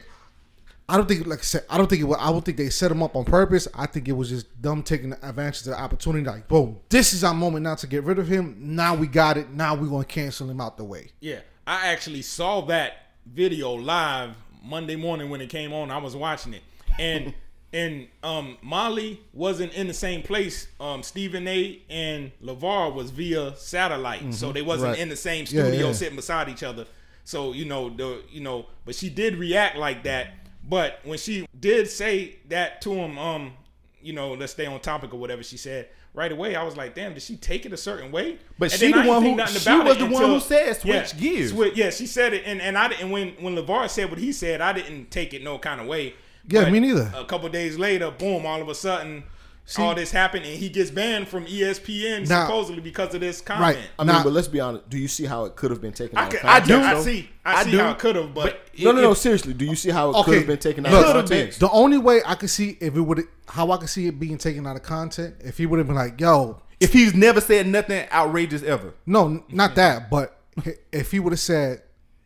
I 0.88 0.97
don't 0.97 1.07
think 1.07 1.26
like 1.26 1.39
I 1.39 1.43
said, 1.43 1.66
I 1.70 1.78
don't 1.78 1.89
think 1.89 2.01
it 2.01 2.05
was, 2.05 2.18
I 2.20 2.30
don't 2.32 2.43
think 2.45 2.57
they 2.57 2.70
set 2.70 2.91
him 2.91 3.01
up 3.01 3.16
on 3.16 3.26
purpose. 3.26 3.68
I 3.74 3.88
think 3.88 4.07
it 4.07 4.11
was 4.11 4.30
just 4.30 4.45
them 4.61 4.84
taking 4.84 5.14
advantage 5.14 5.61
of 5.61 5.66
the 5.68 5.80
opportunity. 5.80 6.26
Like, 6.26 6.47
boom, 6.47 6.78
this 6.89 7.14
is 7.14 7.24
our 7.24 7.33
moment 7.33 7.63
now 7.63 7.75
to 7.75 7.87
get 7.87 8.04
rid 8.04 8.20
of 8.20 8.28
him. 8.28 8.55
Now 8.59 8.93
we 8.93 9.08
got 9.08 9.37
it. 9.37 9.50
Now 9.50 9.74
we're 9.75 9.87
gonna 9.89 10.05
cancel 10.05 10.50
him 10.50 10.62
out 10.62 10.78
the 10.78 10.83
way. 10.83 11.09
Yeah, 11.20 11.39
I 11.66 11.87
actually 11.87 12.21
saw 12.21 12.62
that 12.67 12.93
video 13.25 13.71
live 13.74 14.36
Monday 14.63 14.96
morning 14.96 15.29
when 15.29 15.42
it 15.42 15.50
came 15.50 15.74
on. 15.74 15.89
I 15.89 15.97
was 15.97 16.16
watching 16.16 16.54
it, 16.54 16.62
and 17.00 17.33
and 17.74 18.08
um 18.24 18.58
Molly 18.62 19.20
wasn't 19.33 19.74
in 19.74 19.87
the 19.87 19.93
same 19.93 20.21
place. 20.21 20.67
Um 20.79 21.04
Stephen 21.04 21.47
A. 21.47 21.82
and 21.89 22.32
LaVar 22.43 22.93
was 22.93 23.09
via 23.12 23.55
satellite, 23.58 24.33
so 24.33 24.51
they 24.51 24.62
wasn't 24.62 24.91
Right. 24.91 25.00
in 25.00 25.09
the 25.09 25.16
same 25.16 25.41
Yeah, 25.50 25.63
studio 25.63 25.87
yeah. 25.87 25.93
sitting 25.93 26.16
beside 26.16 26.50
each 26.50 26.63
other. 26.63 26.86
So 27.25 27.54
you 27.54 27.66
know 27.66 27.89
the 27.89 28.21
you 28.29 28.41
know, 28.41 28.67
but 28.86 28.95
she 28.95 29.09
did 29.09 29.36
react 29.37 29.78
like 29.78 30.04
that. 30.04 30.33
But 30.67 31.00
when 31.04 31.17
she 31.17 31.45
did 31.59 31.89
say 31.89 32.37
that 32.50 32.82
to 32.83 32.93
him, 32.93 33.17
um, 33.17 33.54
you 34.01 34.13
know, 34.13 34.33
let's 34.33 34.54
stay 34.54 34.66
on 34.66 34.79
topic 34.79 35.13
or 35.13 35.17
whatever 35.17 35.43
she 35.43 35.58
said. 35.58 35.89
Right 36.16 36.32
away, 36.32 36.55
I 36.55 36.62
was 36.63 36.78
like, 36.78 36.93
"Damn, 36.93 37.16
did 37.16 37.24
she 37.24 37.36
take 37.37 37.66
it 37.66 37.74
a 37.74 37.78
certain 37.78 38.12
way?" 38.12 38.37
But 38.59 38.71
And 38.71 38.79
she 38.79 38.91
the 38.91 39.01
one 39.01 39.24
who- 39.24 39.29
she 39.47 39.71
was 39.79 39.97
the 39.97 40.05
one 40.05 40.25
who 40.25 40.39
said 40.39 40.74
switch 40.79 41.13
yeah, 41.16 41.20
gears. 41.20 41.50
Switch, 41.51 41.75
yeah, 41.75 41.89
she 41.89 42.05
said 42.05 42.33
it, 42.33 42.43
and 42.45 42.62
and 42.62 42.78
I 42.78 42.89
didn't. 42.89 43.09
When 43.09 43.29
when 43.39 43.55
LaVar 43.55 43.89
said 43.89 44.09
what 44.12 44.20
he 44.20 44.32
said, 44.32 44.62
I 44.62 44.74
didn't 44.74 45.09
take 45.09 45.33
it 45.33 45.43
no 45.43 45.58
kind 45.58 45.82
of 45.82 45.87
way. 45.87 46.13
Yeah, 46.47 46.63
But 46.63 46.71
me 46.74 46.79
neither. 46.79 47.11
A 47.15 47.25
couple 47.25 47.47
days 47.49 47.78
later, 47.78 48.11
boom! 48.11 48.45
All 48.45 48.61
of 48.61 48.67
a 48.67 48.75
sudden, 48.75 49.24
all 49.78 49.95
this 49.95 50.11
happened, 50.11 50.43
and 50.45 50.53
he 50.55 50.67
gets 50.70 50.91
banned 50.91 51.28
from 51.29 51.45
ESPN 51.45 52.28
Now- 52.28 52.45
supposedly 52.47 52.82
because 52.82 53.13
of 53.15 53.21
this 53.21 53.39
comment. 53.39 53.78
Right. 53.78 53.86
I 53.97 54.03
mean, 54.03 54.07
Now- 54.15 54.24
but 54.24 54.33
let's 54.33 54.49
be 54.49 54.59
honest. 54.59 54.89
Do 54.89 54.97
you 54.97 55.07
see 55.07 55.25
how 55.25 55.45
it 55.45 55.55
could 55.55 55.71
have 55.71 55.79
been 55.82 55.93
taken 55.93 56.17
I, 56.17 56.25
out 56.25 56.32
could, 56.32 56.39
of 56.41 56.45
I 56.45 56.59
do. 56.59 56.74
context? 56.74 56.97
I 56.97 57.03
see. 57.11 57.29
I, 57.45 57.53
I 57.53 57.63
see 57.63 57.71
do. 57.71 57.78
how 57.79 57.91
it 57.91 57.99
could 57.99 58.15
have, 58.17 58.33
but, 58.33 58.59
No, 58.78 58.91
no, 58.91 59.01
no. 59.01 59.11
If- 59.11 59.20
Seriously, 59.20 59.53
do 59.53 59.65
you 59.65 59.75
see 59.75 59.89
how 59.89 60.09
it 60.09 60.15
Okay, 60.17 60.24
could 60.25 60.37
have 60.39 60.47
been 60.47 60.57
taken 60.57 60.86
out 60.86 60.93
of 60.93 61.13
context? 61.13 61.59
The 61.61 61.70
only 61.71 61.97
way 61.97 62.21
I 62.25 62.36
could 62.36 62.49
see 62.49 62.78
if 62.82 62.95
it 62.95 63.01
would, 63.01 63.24
how 63.47 63.71
I 63.71 63.78
could 63.78 63.89
see 63.89 64.07
it 64.07 64.20
being 64.20 64.37
taken 64.37 64.67
out 64.67 64.75
of 64.75 64.83
content, 64.83 65.36
if 65.39 65.57
he 65.57 65.65
would 65.65 65.78
have 65.79 65.87
been 65.87 65.95
like, 65.95 66.20
"Yo, 66.20 66.61
If 66.82 66.91
he's 66.91 67.13
never 67.13 67.39
said 67.39 67.65
nothing 67.67 68.05
outrageous 68.11 68.63
ever, 68.63 68.93
no, 69.05 69.43
not 69.49 69.75
that," 69.75 70.09
but 70.09 70.37
if 70.91 71.11
he 71.11 71.20
would 71.20 71.32
have 71.32 71.39
said, 71.39 71.82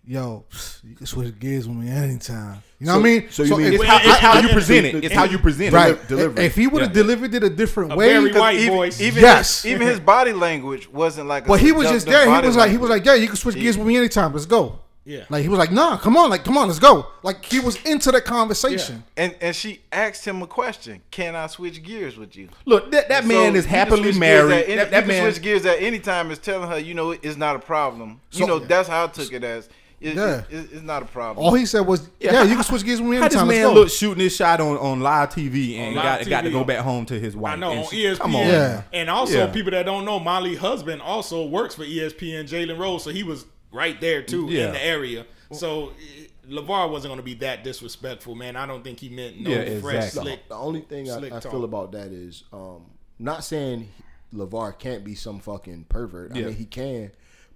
"Yo, 0.07 0.45
you 0.87 0.95
can 0.95 1.05
switch 1.05 1.37
gears 1.37 1.67
with 1.67 1.75
me 1.77 1.89
anytime," 1.89 2.63
you 2.79 2.87
know 2.87 2.93
So- 2.93 2.99
what 2.99 3.05
I 3.05 3.09
mean? 3.09 3.27
so 3.29 3.43
you 3.43 3.57
mean- 3.57 3.73
if- 3.73 3.81
it's 3.81 3.83
how, 3.83 3.97
it's 3.97 4.19
how 4.19 4.39
you 4.39 4.47
present 4.49 4.85
it. 4.85 5.03
It's 5.03 5.13
how 5.13 5.25
you 5.25 5.37
present 5.37 5.73
right? 5.73 5.91
it. 5.91 6.07
delivery. 6.07 6.45
If 6.45 6.55
he 6.55 6.65
would 6.67 6.81
have 6.81 6.91
Yeah. 6.95 7.03
delivered 7.03 7.33
it 7.35 7.43
a 7.43 7.49
different 7.49 7.91
a 7.91 7.95
way, 7.97 8.13
very 8.13 8.31
white 8.31 8.57
even, 8.57 8.73
voice. 8.73 9.01
Even 9.01 9.21
Yes. 9.21 9.63
his, 9.63 9.71
even 9.73 9.85
his 9.87 9.99
body 9.99 10.31
language 10.31 10.87
wasn't 10.91 11.27
like. 11.27 11.43
a 11.43 11.47
but 11.49 11.59
he 11.59 11.71
was 11.73 11.89
just 11.89 12.05
there. 12.07 12.23
He 12.25 12.47
was 12.47 12.55
like, 12.55 12.71
he 12.71 12.77
was 12.77 12.89
like, 12.89 13.05
"Yeah, 13.05 13.15
you 13.15 13.27
can 13.27 13.35
switch 13.35 13.55
gears 13.55 13.77
with 13.77 13.85
me 13.85 13.97
anytime. 13.97 14.31
Let's 14.31 14.45
go." 14.45 14.79
Yeah. 15.03 15.23
Like 15.29 15.41
he 15.41 15.47
was 15.47 15.57
like, 15.57 15.71
"Nah, 15.71 15.95
come 15.95 16.17
on, 16.17 16.29
like 16.29 16.43
come 16.43 16.57
on, 16.57 16.67
let's 16.67 16.79
go." 16.79 17.07
Like 17.23 17.45
he 17.45 17.61
was 17.61 17.77
into 17.85 18.11
the 18.11 18.19
conversation. 18.19 19.03
and 19.15 19.33
and 19.39 19.55
she 19.55 19.79
asked 19.91 20.25
him 20.25 20.41
a 20.41 20.47
question: 20.47 21.01
Can 21.11 21.33
I 21.33 21.47
switch 21.47 21.81
gears 21.81 22.17
with 22.17 22.35
you? 22.35 22.49
Look, 22.65 22.91
that, 22.91 23.07
that 23.07 23.23
So 23.23 23.27
man 23.29 23.55
is 23.55 23.65
happily 23.65 24.11
married. 24.11 24.53
At 24.53 24.65
any, 24.65 24.75
that 24.75 24.91
that 24.91 24.99
can 25.01 25.07
man, 25.07 25.31
switch 25.31 25.41
gears 25.41 25.65
at 25.65 25.81
any 25.81 25.99
time. 25.99 26.29
Is 26.29 26.39
telling 26.39 26.69
her, 26.69 26.77
you 26.77 26.93
know, 26.93 27.11
it's 27.11 27.37
not 27.37 27.55
a 27.55 27.59
problem. 27.59 28.19
So- 28.31 28.39
you 28.41 28.47
know, 28.47 28.59
that's 28.59 28.89
how 28.89 29.05
I 29.05 29.07
took 29.07 29.31
it 29.31 29.43
as. 29.45 29.69
It, 29.99 30.15
Yeah. 30.15 30.43
it- 30.49 30.53
it- 30.55 30.69
it's 30.73 30.81
not 30.83 31.01
a 31.01 31.05
problem. 31.05 31.43
All 31.43 31.53
he 31.55 31.65
said 31.65 31.79
was, 31.81 32.07
"Yeah, 32.19 32.43
you 32.43 32.53
can 32.55 32.63
switch 32.63 32.83
gears 32.85 33.01
with 33.01 33.09
me 33.09 33.17
anytime." 33.17 33.21
How 33.21 33.27
this 33.29 33.35
anytime. 33.41 33.47
Let's 33.47 33.57
man 33.65 33.73
go." 33.73 33.79
look 33.81 33.89
shooting 33.89 34.23
his 34.23 34.35
shot 34.35 34.61
on, 34.61 34.77
on 34.77 34.99
live 34.99 35.29
TV 35.29 35.75
and 35.77 35.97
On 35.97 36.03
got, 36.03 36.19
live 36.19 36.29
got 36.29 36.41
to 36.41 36.51
go 36.51 36.63
back 36.63 36.79
home 36.79 37.05
to 37.07 37.19
his 37.19 37.35
wife. 37.35 37.53
I 37.53 37.55
know 37.55 37.71
And 37.71 37.79
on 37.79 37.85
she- 37.89 38.03
ESPN. 38.05 38.17
Come 38.19 38.35
on, 38.35 38.47
Yeah. 38.47 38.81
And 38.93 39.09
also, 39.09 39.37
Yeah. 39.39 39.47
people 39.47 39.71
that 39.71 39.85
don't 39.87 40.05
know, 40.05 40.19
Molly's 40.19 40.59
husband 40.59 41.01
also 41.01 41.47
works 41.47 41.73
for 41.73 41.83
ESPN, 41.83 42.45
Jalen 42.47 42.77
Rose, 42.77 43.03
so 43.03 43.09
he 43.09 43.23
was 43.23 43.45
right 43.71 43.99
there 43.99 44.21
too 44.21 44.47
Yeah. 44.51 44.67
in 44.67 44.73
the 44.73 44.85
area. 44.85 45.25
So 45.51 45.89
eh, 45.89 46.27
LaVar 46.47 46.91
wasn't 46.91 47.09
going 47.09 47.17
to 47.19 47.23
be 47.23 47.33
that 47.35 47.63
disrespectful, 47.63 48.35
man. 48.35 48.55
I 48.55 48.65
don't 48.67 48.83
think 48.83 48.99
he 48.99 49.09
meant 49.09 49.39
no 49.41 49.49
Yeah, 49.49 49.79
fresh 49.79 50.05
exactly. 50.05 50.21
slick. 50.33 50.47
The 50.49 50.55
only 50.55 50.81
thing 50.81 51.09
I, 51.09 51.17
slick 51.17 51.33
I 51.33 51.39
talk. 51.39 51.51
feel 51.51 51.63
about 51.63 51.91
that 51.93 52.11
is, 52.11 52.43
um, 52.53 52.81
not 53.17 53.43
saying 53.43 53.89
LaVar 54.33 54.77
can't 54.77 55.03
be 55.03 55.15
some 55.15 55.39
fucking 55.39 55.85
pervert. 55.89 56.31
I 56.33 56.41
mean, 56.41 56.53
he 56.53 56.65
can, 56.65 57.11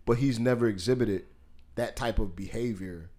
but 0.07 0.17
he's 0.17 0.39
never 0.39 0.67
exhibited 0.67 1.25
that 1.81 1.95
type 1.95 2.19
of 2.19 2.35
behavior 2.35 3.09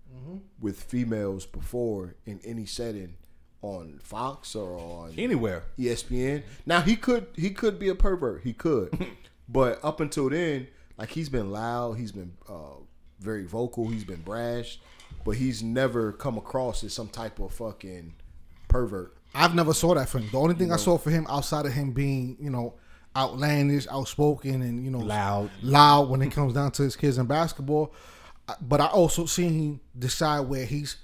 with 0.61 0.81
females 0.81 1.47
before 1.47 2.15
in 2.25 2.39
any 2.45 2.65
setting 2.65 3.15
on 3.61 3.99
Fox 4.05 4.55
or 4.55 4.79
on 4.79 5.15
Anywhere. 5.19 5.65
ESPN. 5.77 6.45
Now 6.65 6.81
he 6.81 6.95
could 6.95 7.27
he 7.35 7.51
could 7.51 7.79
be 7.81 7.89
a 7.89 7.95
pervert. 7.97 8.43
He 8.45 8.53
could, 8.53 9.09
but 9.49 9.81
up 9.83 9.99
until 10.01 10.31
then, 10.31 10.69
like 10.97 11.11
he's 11.11 11.29
been 11.29 11.51
loud. 11.51 11.95
He's 11.95 12.13
been 12.13 12.35
uh, 12.49 12.77
very 13.19 13.45
vocal. 13.45 13.89
He's 13.89 14.05
been 14.05 14.21
brash, 14.23 14.79
but 15.25 15.33
he's 15.33 15.61
never 15.61 16.13
come 16.13 16.39
across 16.39 16.85
as 16.85 16.93
some 16.93 17.09
type 17.09 17.41
of 17.41 17.53
fucking 17.53 18.15
pervert. 18.69 19.17
I've 19.35 19.57
never 19.57 19.75
saw 19.75 19.95
that 19.95 20.09
for 20.09 20.19
him. 20.21 20.29
The 20.31 20.39
only 20.39 20.55
thing 20.55 20.71
I 20.71 20.77
saw 20.77 20.99
for 20.99 21.11
him 21.11 21.27
outside 21.29 21.67
of 21.67 21.73
him 21.73 21.91
being, 21.91 22.37
you 22.39 22.51
know, 22.51 22.75
outlandish, 23.17 23.87
outspoken, 23.89 24.63
and 24.63 24.85
you 24.85 24.91
know, 24.91 24.99
Loud. 24.99 25.51
loud 25.63 26.09
when 26.11 26.23
it 26.23 26.31
comes 26.31 26.53
down 26.55 26.71
to 26.73 26.83
his 26.85 26.95
kids 26.95 27.19
in 27.19 27.27
basketball. 27.27 27.93
I- 28.49 28.55
But 28.61 28.81
I 28.81 28.87
also 28.87 29.27
seen 29.27 29.53
him 29.53 29.81
decide 29.99 30.41
where 30.41 30.65
he's 30.65 30.97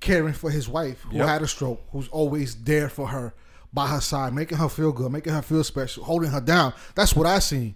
caring 0.00 0.34
for 0.34 0.50
his 0.50 0.68
wife 0.68 1.00
who 1.10 1.16
Yep. 1.18 1.26
had 1.28 1.42
a 1.42 1.48
stroke, 1.48 1.80
who's 1.92 2.08
always 2.08 2.54
there 2.54 2.88
for 2.88 3.08
her 3.08 3.32
by 3.72 3.88
her 3.88 4.00
side, 4.00 4.32
making 4.34 4.58
her 4.58 4.68
feel 4.68 4.92
good, 4.92 5.10
making 5.10 5.32
her 5.32 5.42
feel 5.42 5.64
special, 5.64 6.04
holding 6.04 6.30
her 6.30 6.40
down. 6.40 6.72
That's 6.94 7.16
what 7.16 7.26
I 7.26 7.38
seen. 7.38 7.74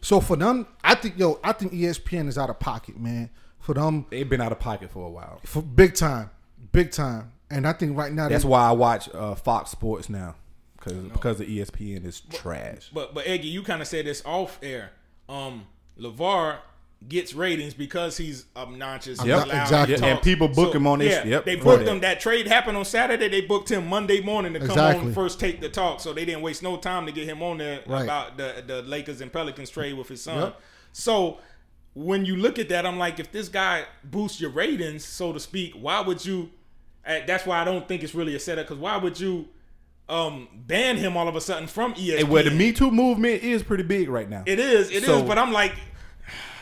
So 0.00 0.20
for 0.20 0.36
them, 0.36 0.66
I 0.84 0.94
think 0.94 1.18
yo, 1.18 1.38
I 1.42 1.52
think 1.52 1.72
ESPN 1.72 2.28
is 2.28 2.36
out 2.38 2.50
of 2.50 2.58
pocket, 2.58 2.98
man. 2.98 3.30
For 3.60 3.74
them, 3.74 4.06
They've 4.10 4.28
been 4.28 4.40
out 4.40 4.52
of 4.52 4.58
pocket 4.60 4.90
for 4.90 5.06
a 5.06 5.10
while. 5.10 5.40
for 5.44 5.62
big 5.62 5.94
time, 5.94 6.30
big 6.72 6.90
time. 6.90 7.32
And 7.50 7.66
I 7.66 7.72
think 7.72 7.96
right 7.96 8.12
now 8.12 8.28
That's 8.28 8.42
they- 8.44 8.48
why 8.48 8.68
I 8.68 8.72
watch 8.72 9.08
uh, 9.14 9.34
Fox 9.34 9.70
Sports 9.70 10.08
now, 10.10 10.34
because 10.76 11.02
because 11.12 11.38
the 11.38 11.46
ESPN 11.46 12.04
is 12.04 12.20
trash. 12.20 12.90
But 12.92 13.14
but 13.14 13.26
Eggy, 13.26 13.48
you 13.48 13.62
kind 13.62 13.80
of 13.82 13.88
said 13.88 14.04
this 14.06 14.22
off 14.24 14.58
air. 14.62 14.90
Um, 15.28 15.66
LaVar 15.98 16.58
gets 17.06 17.32
ratings 17.32 17.74
because 17.74 18.16
he's 18.16 18.46
obnoxious. 18.56 19.24
Yep, 19.24 19.44
he's 19.44 19.54
exactly. 19.54 20.02
and 20.02 20.20
people 20.20 20.48
book 20.48 20.74
him 20.74 20.86
on 20.86 20.98
this- 20.98 21.12
Yeah, 21.24 21.30
yep, 21.30 21.44
they 21.44 21.54
booked 21.54 21.84
that. 21.84 21.90
him. 21.92 22.00
That 22.00 22.18
trade 22.20 22.48
happened 22.48 22.76
on 22.76 22.84
Saturday. 22.84 23.28
They 23.28 23.42
booked 23.42 23.70
him 23.70 23.86
Monday 23.86 24.20
morning 24.20 24.52
to 24.54 24.58
come 24.58 24.70
Exactly. 24.70 25.06
on 25.06 25.12
first 25.14 25.38
take 25.38 25.60
the 25.60 25.68
talk. 25.68 26.00
So 26.00 26.12
they 26.12 26.24
didn't 26.24 26.42
waste 26.42 26.62
no 26.62 26.76
time 26.76 27.06
to 27.06 27.12
get 27.12 27.24
him 27.28 27.40
on 27.42 27.58
there 27.58 27.80
Right. 27.86 28.02
about 28.02 28.36
the 28.36 28.64
the 28.66 28.82
Lakers 28.82 29.20
and 29.20 29.32
Pelicans 29.32 29.70
trade 29.70 29.92
with 29.94 30.08
his 30.08 30.22
son. 30.22 30.38
Yep. 30.40 30.60
So 30.92 31.38
when 31.94 32.24
you 32.24 32.36
look 32.36 32.58
at 32.58 32.68
that, 32.70 32.84
I'm 32.84 32.98
like, 32.98 33.20
if 33.20 33.30
this 33.30 33.48
guy 33.48 33.84
boosts 34.04 34.40
your 34.40 34.50
ratings, 34.50 35.04
so 35.04 35.32
to 35.32 35.38
speak, 35.40 35.74
why 35.74 36.00
would 36.00 36.24
you? 36.26 36.50
uh, 37.06 37.20
That's 37.26 37.46
why 37.46 37.60
I 37.60 37.64
don't 37.64 37.86
think 37.86 38.02
it's 38.02 38.14
really 38.14 38.34
a 38.34 38.40
setup. 38.40 38.66
Because 38.66 38.78
why 38.80 38.96
would 38.96 39.18
you? 39.20 39.48
Um, 40.08 40.48
ban 40.66 40.96
him 40.96 41.16
all 41.18 41.28
of 41.28 41.36
a 41.36 41.40
sudden 41.40 41.68
from 41.68 41.92
ESPN. 41.94 42.20
And 42.20 42.28
where 42.30 42.42
the 42.42 42.50
Me 42.50 42.72
Too 42.72 42.90
movement 42.90 43.42
is 43.42 43.62
pretty 43.62 43.82
big 43.84 44.08
right 44.08 44.28
now. 44.28 44.42
It 44.46 44.58
is, 44.58 44.88
it 44.90 44.96
is. 45.02 45.04
So- 45.04 45.22
But 45.22 45.36
I'm 45.38 45.52
like, 45.52 45.74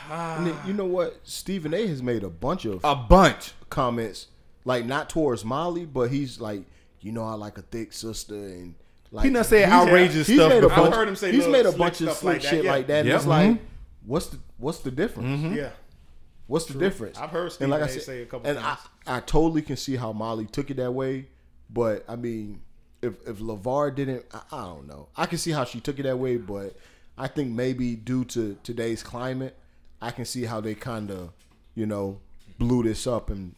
Ah. 0.09 0.37
And 0.37 0.47
then, 0.47 0.55
you 0.65 0.73
know 0.73 0.85
what? 0.85 1.19
Stephen 1.23 1.73
A. 1.73 1.87
has 1.87 2.01
made 2.01 2.23
a 2.23 2.29
bunch 2.29 2.65
of 2.65 2.81
a 2.83 2.95
bunch. 2.95 3.51
comments, 3.69 4.27
like 4.65 4.85
not 4.85 5.09
towards 5.09 5.43
Molly, 5.45 5.85
but 5.85 6.09
he's 6.11 6.39
like, 6.39 6.63
you 7.01 7.11
know, 7.11 7.23
I 7.23 7.33
like 7.33 7.57
a 7.57 7.61
thick 7.61 7.93
sister, 7.93 8.35
and 8.35 8.75
like 9.11 9.25
He 9.25 9.31
done 9.31 9.43
said 9.43 9.67
he's- 9.67 9.71
outrageous 9.71 10.27
he's 10.27 10.37
stuff 10.37 10.49
made 10.49 10.59
a 10.63 10.67
before. 10.67 10.77
bunch- 10.77 10.87
I've 10.89 10.97
heard 10.97 11.07
him 11.07 11.15
say 11.15 11.31
he's 11.31 11.47
made 11.47 11.65
a 11.65 11.71
bunch 11.71 12.01
of 12.01 12.11
slick 12.11 12.33
like 12.35 12.41
that, 12.43 12.49
shit 12.49 12.63
yeah. 12.65 12.71
like 12.71 12.87
that. 12.87 12.99
And 13.01 13.07
Yep. 13.09 13.15
it's 13.17 13.25
like, 13.27 13.49
mm-hmm. 13.51 13.63
what's 14.05 14.27
the 14.27 14.39
what's 14.57 14.79
the 14.79 14.91
difference? 14.91 15.41
Mm-hmm. 15.41 15.55
yeah. 15.55 15.69
What's 16.47 16.65
the 16.65 16.79
difference? 16.79 17.17
I've 17.17 17.29
heard 17.29 17.43
and 17.43 17.51
Stephen 17.51 17.71
like 17.71 17.81
I 17.81 17.85
A. 17.85 17.89
said, 17.89 18.01
say 18.03 18.21
a 18.21 18.25
couple 18.25 18.49
and 18.49 18.57
I, 18.57 18.75
things. 18.75 18.87
I 19.05 19.19
totally 19.19 19.61
can 19.61 19.75
see 19.75 19.97
how 19.97 20.13
Molly 20.13 20.45
took 20.45 20.71
it 20.71 20.77
that 20.77 20.93
way, 20.93 21.27
but 21.69 22.05
I 22.07 22.15
mean, 22.15 22.61
if 23.01 23.15
if 23.27 23.39
LaVar 23.39 23.93
didn't, 23.95 24.25
I, 24.33 24.41
I 24.51 24.61
don't 24.63 24.87
know. 24.87 25.09
I 25.17 25.25
can 25.25 25.37
see 25.37 25.51
how 25.51 25.65
she 25.65 25.79
took 25.81 25.99
it 25.99 26.03
that 26.03 26.17
way, 26.17 26.37
but 26.37 26.75
I 27.17 27.27
think 27.27 27.51
maybe 27.51 27.95
due 27.95 28.23
to 28.25 28.57
today's 28.63 29.03
climate, 29.03 29.57
I 30.01 30.11
can 30.11 30.25
see 30.25 30.45
how 30.45 30.61
they 30.61 30.75
kind 30.75 31.11
of, 31.11 31.31
you 31.75 31.85
know, 31.85 32.19
blew 32.57 32.83
this 32.83 33.07
up 33.07 33.29
and 33.29 33.55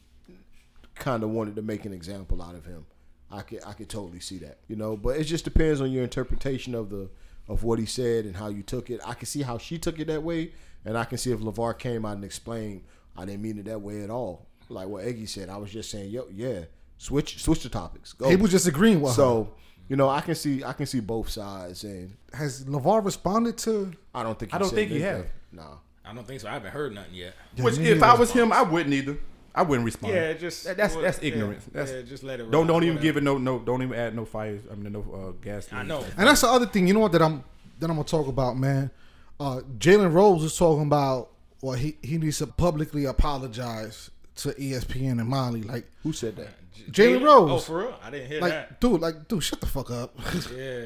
kind 0.96 1.24
of 1.24 1.30
wanted 1.30 1.56
to 1.56 1.62
make 1.62 1.86
an 1.86 1.94
example 1.94 2.42
out 2.42 2.56
of 2.56 2.66
him. 2.66 2.86
I 3.32 3.42
could 3.42 3.64
I 3.66 3.74
could 3.74 3.90
totally 3.90 4.20
see 4.20 4.38
that, 4.40 4.58
you 4.68 4.76
know. 4.76 4.98
But 4.98 5.18
it 5.18 5.26
just 5.26 5.44
depends 5.44 5.82
on 5.82 5.92
your 5.92 6.04
interpretation 6.04 6.74
of 6.76 6.90
the 6.90 7.10
of 7.48 7.64
what 7.64 7.80
he 7.80 7.86
said 7.86 8.26
and 8.26 8.36
how 8.36 8.48
you 8.48 8.64
took 8.64 8.90
it. 8.90 9.00
I 9.06 9.14
can 9.14 9.26
see 9.26 9.42
how 9.42 9.58
she 9.58 9.78
took 9.78 10.00
it 10.00 10.08
that 10.08 10.24
way, 10.24 10.54
and 10.86 10.98
I 10.98 11.04
can 11.06 11.18
see 11.18 11.32
if 11.32 11.40
LaVar 11.40 11.78
came 11.78 12.06
out 12.06 12.16
and 12.16 12.24
explained, 12.24 12.84
I 13.18 13.26
didn't 13.26 13.42
mean 13.42 13.58
it 13.58 13.66
that 13.66 13.82
way 13.82 14.02
at 14.02 14.10
all. 14.10 14.48
Like 14.70 14.88
what 14.88 15.04
Eggy 15.04 15.26
said, 15.26 15.50
I 15.50 15.58
was 15.58 15.72
just 15.72 15.90
saying, 15.90 16.12
yo, 16.12 16.28
yeah, 16.32 16.62
switch 16.98 17.42
switch 17.44 17.64
the 17.64 17.70
topics. 17.70 18.14
Go. 18.14 18.30
he 18.30 18.36
was 18.36 18.52
just 18.52 18.68
agreeing 18.68 19.02
with 19.02 19.12
her. 19.12 19.16
so, 19.16 19.54
you 19.88 19.96
know, 19.96 20.10
I 20.10 20.22
can 20.22 20.36
see 20.36 20.64
I 20.64 20.74
can 20.74 20.86
see 20.86 21.00
both 21.00 21.30
sides, 21.30 21.84
and 21.84 22.16
Has 22.34 22.66
LaVar 22.66 23.04
responded 23.06 23.58
to? 23.60 23.92
I 24.14 24.24
don't 24.24 24.38
think 24.38 24.54
I 24.54 24.58
don't 24.58 24.70
said 24.70 24.76
think 24.76 24.92
he 24.92 25.04
anything. 25.04 25.24
have. 25.54 25.64
Nah. 26.10 26.12
I 26.12 26.16
don't 26.16 26.28
think 26.28 26.42
so. 26.42 26.48
I 26.48 26.54
haven't 26.54 26.72
heard 26.72 26.94
nothing 26.94 27.14
yet. 27.14 27.34
Which, 27.58 27.78
me 27.78 27.88
if 27.90 28.02
I 28.04 28.08
neither. 28.08 28.20
was 28.20 28.32
him, 28.32 28.52
I 28.52 28.62
wouldn't 28.64 28.94
either. 28.94 29.18
I 29.54 29.64
wouldn't 29.64 29.86
respond. 29.86 30.14
Yeah, 30.14 30.34
just 30.34 30.64
That- 30.66 30.78
that's 30.78 30.94
well, 30.94 31.04
that's 31.04 31.22
yeah, 31.22 31.28
ignorance. 31.34 31.66
That's, 31.72 31.92
yeah, 31.92 32.02
just 32.04 32.24
let 32.24 32.40
it. 32.40 32.50
Don't 32.52 32.68
don't 32.68 32.84
even 32.84 32.96
whatever. 32.96 33.04
give 33.04 33.18
it 33.18 33.24
no 33.24 33.38
no. 33.38 33.60
Don't 33.60 33.82
even 33.82 33.98
add 33.98 34.16
no 34.16 34.26
fires. 34.26 34.62
I 34.72 34.76
mean 34.76 34.94
no 34.94 35.02
uh, 35.02 35.32
gas. 35.44 35.68
I 35.72 35.84
know. 35.84 36.04
And 36.18 36.28
that's 36.28 36.42
the 36.42 36.48
other 36.48 36.66
thing. 36.68 36.88
You 36.88 36.94
know 36.94 37.00
what? 37.02 37.12
That 37.12 37.22
I'm 37.22 37.44
that 37.80 37.90
I'm 37.90 37.96
gonna 37.96 38.04
talk 38.08 38.28
about, 38.28 38.58
man. 38.58 38.92
Uh, 39.40 39.62
Jalen 39.78 40.14
Rose 40.14 40.44
is 40.44 40.56
talking 40.58 40.84
about. 40.84 41.32
Well, 41.62 41.74
he 41.74 41.98
he 42.02 42.18
needs 42.18 42.38
to 42.38 42.48
publicly 42.48 43.06
apologize 43.06 44.12
to 44.38 44.50
ESPN 44.50 45.20
and 45.20 45.28
Molly. 45.28 45.64
Like 45.64 45.90
Who 46.04 46.14
said 46.14 46.36
that? 46.38 46.50
Jalen 46.92 47.24
Rose. 47.24 47.52
Oh, 47.52 47.60
for 47.60 47.78
real? 47.80 48.00
I 48.02 48.10
didn't 48.10 48.28
hear 48.28 48.42
like, 48.42 48.52
that. 48.52 48.80
dude, 48.80 49.02
like, 49.02 49.28
dude, 49.28 49.44
shut 49.44 49.60
the 49.60 49.68
fuck 49.68 49.92
up. 49.92 50.18
Yeah. 50.56 50.86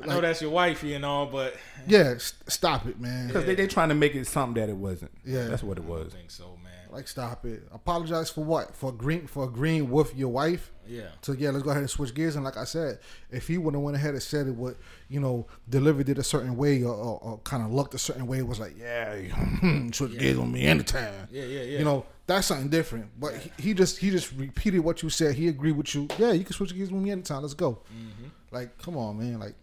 I 0.00 0.06
know 0.06 0.20
that's 0.20 0.40
your 0.40 0.50
wifey 0.50 0.94
and 0.94 1.04
all, 1.04 1.26
but 1.26 1.54
yeah, 1.86 2.16
st- 2.18 2.50
stop 2.50 2.86
it, 2.86 2.98
man. 3.00 3.28
Because 3.28 3.44
they 3.44 3.54
they 3.54 3.66
trying 3.66 3.90
to 3.90 3.94
make 3.94 4.14
it 4.14 4.26
something 4.26 4.60
that 4.60 4.68
it 4.68 4.76
wasn't. 4.76 5.10
Yeah. 5.24 5.48
that's 5.48 5.62
what 5.62 5.78
it 5.78 5.84
I 5.84 5.88
was. 5.88 6.00
don't 6.02 6.12
think 6.12 6.30
so, 6.30 6.56
man. 6.62 6.72
Like, 6.90 7.08
stop 7.08 7.46
it. 7.46 7.62
Apologize 7.72 8.28
for 8.28 8.44
what? 8.44 8.76
For 8.76 8.92
green 8.92 9.26
for 9.26 9.44
agreeing 9.44 9.90
with 9.90 10.14
your 10.14 10.28
wife. 10.28 10.70
Yeah. 10.86 11.08
So 11.22 11.32
yeah, 11.32 11.50
let's 11.50 11.62
go 11.62 11.70
ahead 11.70 11.80
and 11.82 11.88
switch 11.90 12.12
gears. 12.14 12.36
And 12.36 12.44
like 12.44 12.56
I 12.58 12.64
said, 12.64 12.98
if 13.30 13.46
he 13.48 13.56
would 13.56 13.72
have 13.74 13.82
went 13.82 13.96
ahead 13.96 14.12
and 14.14 14.22
said 14.22 14.46
it 14.46 14.54
would, 14.56 14.76
you 15.08 15.20
know, 15.20 15.46
delivered 15.68 16.08
it 16.08 16.18
a 16.18 16.22
certain 16.22 16.56
way 16.56 16.82
or, 16.82 16.92
or, 16.92 17.18
or 17.22 17.38
kind 17.38 17.62
of 17.62 17.72
looked 17.72 17.94
a 17.94 17.98
certain 17.98 18.26
way, 18.26 18.38
it 18.38 18.46
was 18.46 18.60
like, 18.60 18.76
yeah, 18.78 19.14
switch 19.92 20.18
gears 20.18 20.38
on 20.38 20.52
me 20.52 20.64
anytime. 20.66 21.28
Yeah, 21.30 21.44
yeah, 21.44 21.62
yeah. 21.62 21.78
You 21.78 21.84
know, 21.84 22.04
that's 22.26 22.46
something 22.48 22.68
different. 22.68 23.08
But 23.18 23.36
he, 23.36 23.52
he 23.58 23.74
just 23.74 23.98
he 23.98 24.10
just 24.10 24.32
repeated 24.32 24.80
what 24.80 25.02
you 25.02 25.08
said. 25.08 25.34
He 25.34 25.48
agreed 25.48 25.72
with 25.76 25.94
you. 25.94 26.08
Yeah, 26.18 26.32
you 26.32 26.44
can 26.44 26.52
switch 26.52 26.74
gears 26.74 26.90
with 26.90 27.00
me 27.02 27.10
anytime. 27.10 27.40
Let's 27.42 27.54
go. 27.54 27.82
Mm-hmm. 27.94 28.28
Like, 28.50 28.76
come 28.82 28.96
on, 28.96 29.18
man. 29.18 29.38
Like. 29.38 29.54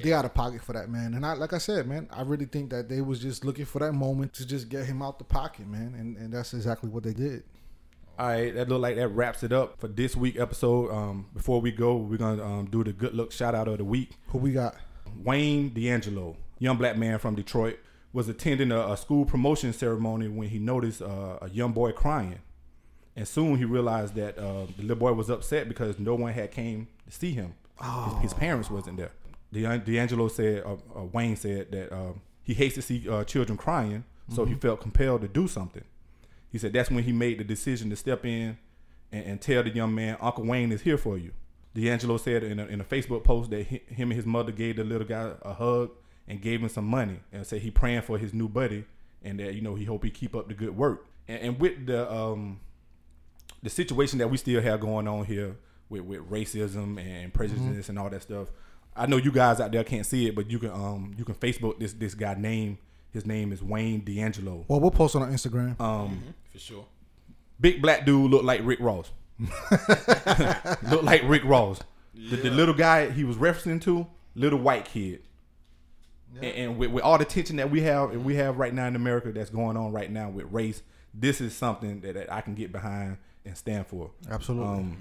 They 0.00 0.12
out 0.12 0.24
of 0.24 0.34
pocket 0.34 0.62
for 0.62 0.72
that 0.72 0.88
man, 0.88 1.14
and 1.14 1.26
I 1.26 1.34
like 1.34 1.52
I 1.52 1.58
said, 1.58 1.86
man. 1.86 2.08
I 2.10 2.22
really 2.22 2.46
think 2.46 2.70
that 2.70 2.88
they 2.88 3.00
was 3.00 3.20
just 3.20 3.44
looking 3.44 3.64
for 3.64 3.78
that 3.80 3.92
moment 3.92 4.32
to 4.34 4.46
just 4.46 4.68
get 4.68 4.86
him 4.86 5.02
out 5.02 5.18
the 5.18 5.24
pocket, 5.24 5.66
man, 5.66 5.94
and, 5.98 6.16
and 6.16 6.32
that's 6.32 6.54
exactly 6.54 6.88
what 6.88 7.02
they 7.02 7.12
did. 7.12 7.44
All 8.18 8.28
right, 8.28 8.54
that 8.54 8.68
look 8.68 8.80
like 8.80 8.96
that 8.96 9.08
wraps 9.08 9.42
it 9.42 9.52
up 9.52 9.80
for 9.80 9.88
this 9.88 10.14
week 10.14 10.38
episode. 10.38 10.90
Um, 10.90 11.26
before 11.34 11.60
we 11.60 11.72
go, 11.72 11.96
we're 11.96 12.18
gonna 12.18 12.44
um, 12.44 12.66
do 12.66 12.84
the 12.84 12.92
good 12.92 13.14
look 13.14 13.32
shout 13.32 13.54
out 13.54 13.68
of 13.68 13.78
the 13.78 13.84
week. 13.84 14.10
Who 14.28 14.38
we 14.38 14.52
got? 14.52 14.76
Wayne 15.24 15.70
D'Angelo, 15.70 16.36
young 16.58 16.76
black 16.76 16.96
man 16.96 17.18
from 17.18 17.34
Detroit, 17.34 17.78
was 18.12 18.28
attending 18.28 18.70
a, 18.70 18.92
a 18.92 18.96
school 18.96 19.24
promotion 19.24 19.72
ceremony 19.72 20.28
when 20.28 20.48
he 20.48 20.58
noticed 20.58 21.02
uh, 21.02 21.38
a 21.40 21.48
young 21.50 21.72
boy 21.72 21.92
crying, 21.92 22.40
and 23.16 23.26
soon 23.26 23.56
he 23.56 23.64
realized 23.64 24.14
that 24.14 24.38
uh, 24.38 24.66
the 24.76 24.82
little 24.82 24.96
boy 24.96 25.12
was 25.12 25.30
upset 25.30 25.68
because 25.68 25.98
no 25.98 26.14
one 26.14 26.32
had 26.32 26.50
came 26.50 26.88
to 27.06 27.12
see 27.12 27.32
him. 27.32 27.54
His, 27.80 28.22
his 28.22 28.34
parents 28.34 28.70
wasn't 28.70 28.98
there. 28.98 29.12
D'Angelo 29.52 30.28
said, 30.28 30.62
uh, 30.64 30.76
uh, 30.96 31.04
Wayne 31.12 31.36
said 31.36 31.70
that 31.72 31.92
uh, 31.92 32.12
he 32.42 32.54
hates 32.54 32.74
to 32.76 32.82
see 32.82 33.08
uh, 33.08 33.24
children 33.24 33.58
crying, 33.58 34.04
so 34.34 34.44
he 34.44 34.54
felt 34.54 34.80
compelled 34.80 35.20
to 35.20 35.28
do 35.28 35.46
something. 35.46 35.84
He 36.50 36.58
said 36.58 36.72
that's 36.72 36.90
when 36.90 37.04
he 37.04 37.12
made 37.12 37.38
the 37.38 37.44
decision 37.44 37.90
to 37.90 37.96
step 37.96 38.24
in 38.24 38.58
and, 39.10 39.24
and 39.24 39.40
tell 39.40 39.62
the 39.62 39.70
young 39.70 39.94
man, 39.94 40.16
Uncle 40.20 40.44
Wayne 40.44 40.72
is 40.72 40.82
here 40.82 40.98
for 40.98 41.18
you. 41.18 41.32
D'Angelo 41.74 42.16
said 42.16 42.44
in 42.44 42.58
a, 42.58 42.66
in 42.66 42.80
a 42.80 42.84
Facebook 42.84 43.24
post 43.24 43.50
that 43.50 43.66
he, 43.66 43.82
him 43.86 44.10
and 44.10 44.12
his 44.12 44.26
mother 44.26 44.52
gave 44.52 44.76
the 44.76 44.84
little 44.84 45.06
guy 45.06 45.32
a 45.42 45.54
hug 45.54 45.90
and 46.28 46.40
gave 46.40 46.62
him 46.62 46.68
some 46.68 46.86
money 46.86 47.20
and 47.32 47.46
said 47.46 47.62
he 47.62 47.70
praying 47.70 48.02
for 48.02 48.18
his 48.18 48.34
new 48.34 48.48
buddy 48.48 48.84
and 49.22 49.40
that 49.40 49.54
you 49.54 49.60
know 49.62 49.74
he 49.74 49.84
hope 49.84 50.04
he 50.04 50.10
keep 50.10 50.36
up 50.36 50.48
the 50.48 50.54
good 50.54 50.76
work. 50.76 51.06
And, 51.28 51.40
and 51.42 51.60
with 51.60 51.86
the 51.86 52.10
um, 52.12 52.60
the 53.62 53.70
situation 53.70 54.18
that 54.18 54.28
we 54.28 54.36
still 54.36 54.60
have 54.60 54.80
going 54.80 55.08
on 55.08 55.24
here 55.24 55.56
with, 55.88 56.02
with 56.02 56.30
racism 56.30 56.98
and 56.98 57.32
prejudice 57.32 57.88
and 57.88 57.98
all 57.98 58.10
that 58.10 58.22
stuff. 58.22 58.48
I 58.94 59.06
know 59.06 59.16
you 59.16 59.32
guys 59.32 59.60
out 59.60 59.72
there 59.72 59.84
can't 59.84 60.04
see 60.06 60.26
it, 60.28 60.34
but 60.34 60.50
you 60.50 60.58
can 60.58 60.70
um 60.70 61.14
you 61.18 61.24
can 61.24 61.34
Facebook 61.34 61.78
this 61.78 61.92
this 61.92 62.14
guy 62.14 62.34
name. 62.34 62.78
His 63.12 63.26
name 63.26 63.52
is 63.52 63.62
Wayne 63.62 64.00
D'Angelo. 64.00 64.64
Well, 64.68 64.80
we'll 64.80 64.90
post 64.90 65.14
on 65.14 65.22
our 65.22 65.28
Instagram. 65.28 65.78
Um, 65.78 66.22
For 66.50 66.58
sure. 66.58 66.86
big 67.60 67.82
black 67.82 68.06
dude 68.06 68.30
looked 68.30 68.44
like 68.46 68.62
Rick 68.64 68.80
Ross. 68.80 69.10
looked 69.38 71.04
like 71.04 71.22
Rick 71.24 71.44
Ross. 71.44 71.80
The, 72.14 72.36
the 72.36 72.50
little 72.50 72.74
guy 72.74 73.10
he 73.10 73.24
was 73.24 73.36
referencing 73.36 73.80
to, 73.82 74.06
little 74.34 74.58
white 74.58 74.86
kid. 74.86 75.22
And, 76.36 76.44
and 76.44 76.78
with, 76.78 76.90
with 76.90 77.04
all 77.04 77.18
the 77.18 77.26
tension 77.26 77.56
that 77.56 77.70
we 77.70 77.82
have 77.82 78.12
and 78.12 78.24
we 78.24 78.36
have 78.36 78.56
right 78.56 78.72
now 78.72 78.86
in 78.86 78.96
America 78.96 79.30
that's 79.32 79.50
going 79.50 79.76
on 79.76 79.92
right 79.92 80.10
now 80.10 80.30
with 80.30 80.46
race, 80.50 80.82
this 81.12 81.40
is 81.42 81.54
something 81.54 82.00
that, 82.00 82.14
that 82.14 82.32
I 82.32 82.40
can 82.40 82.54
get 82.54 82.72
behind 82.72 83.18
and 83.44 83.56
stand 83.56 83.86
for. 83.86 84.10
Absolutely. 84.30 84.68
Um, 84.68 84.96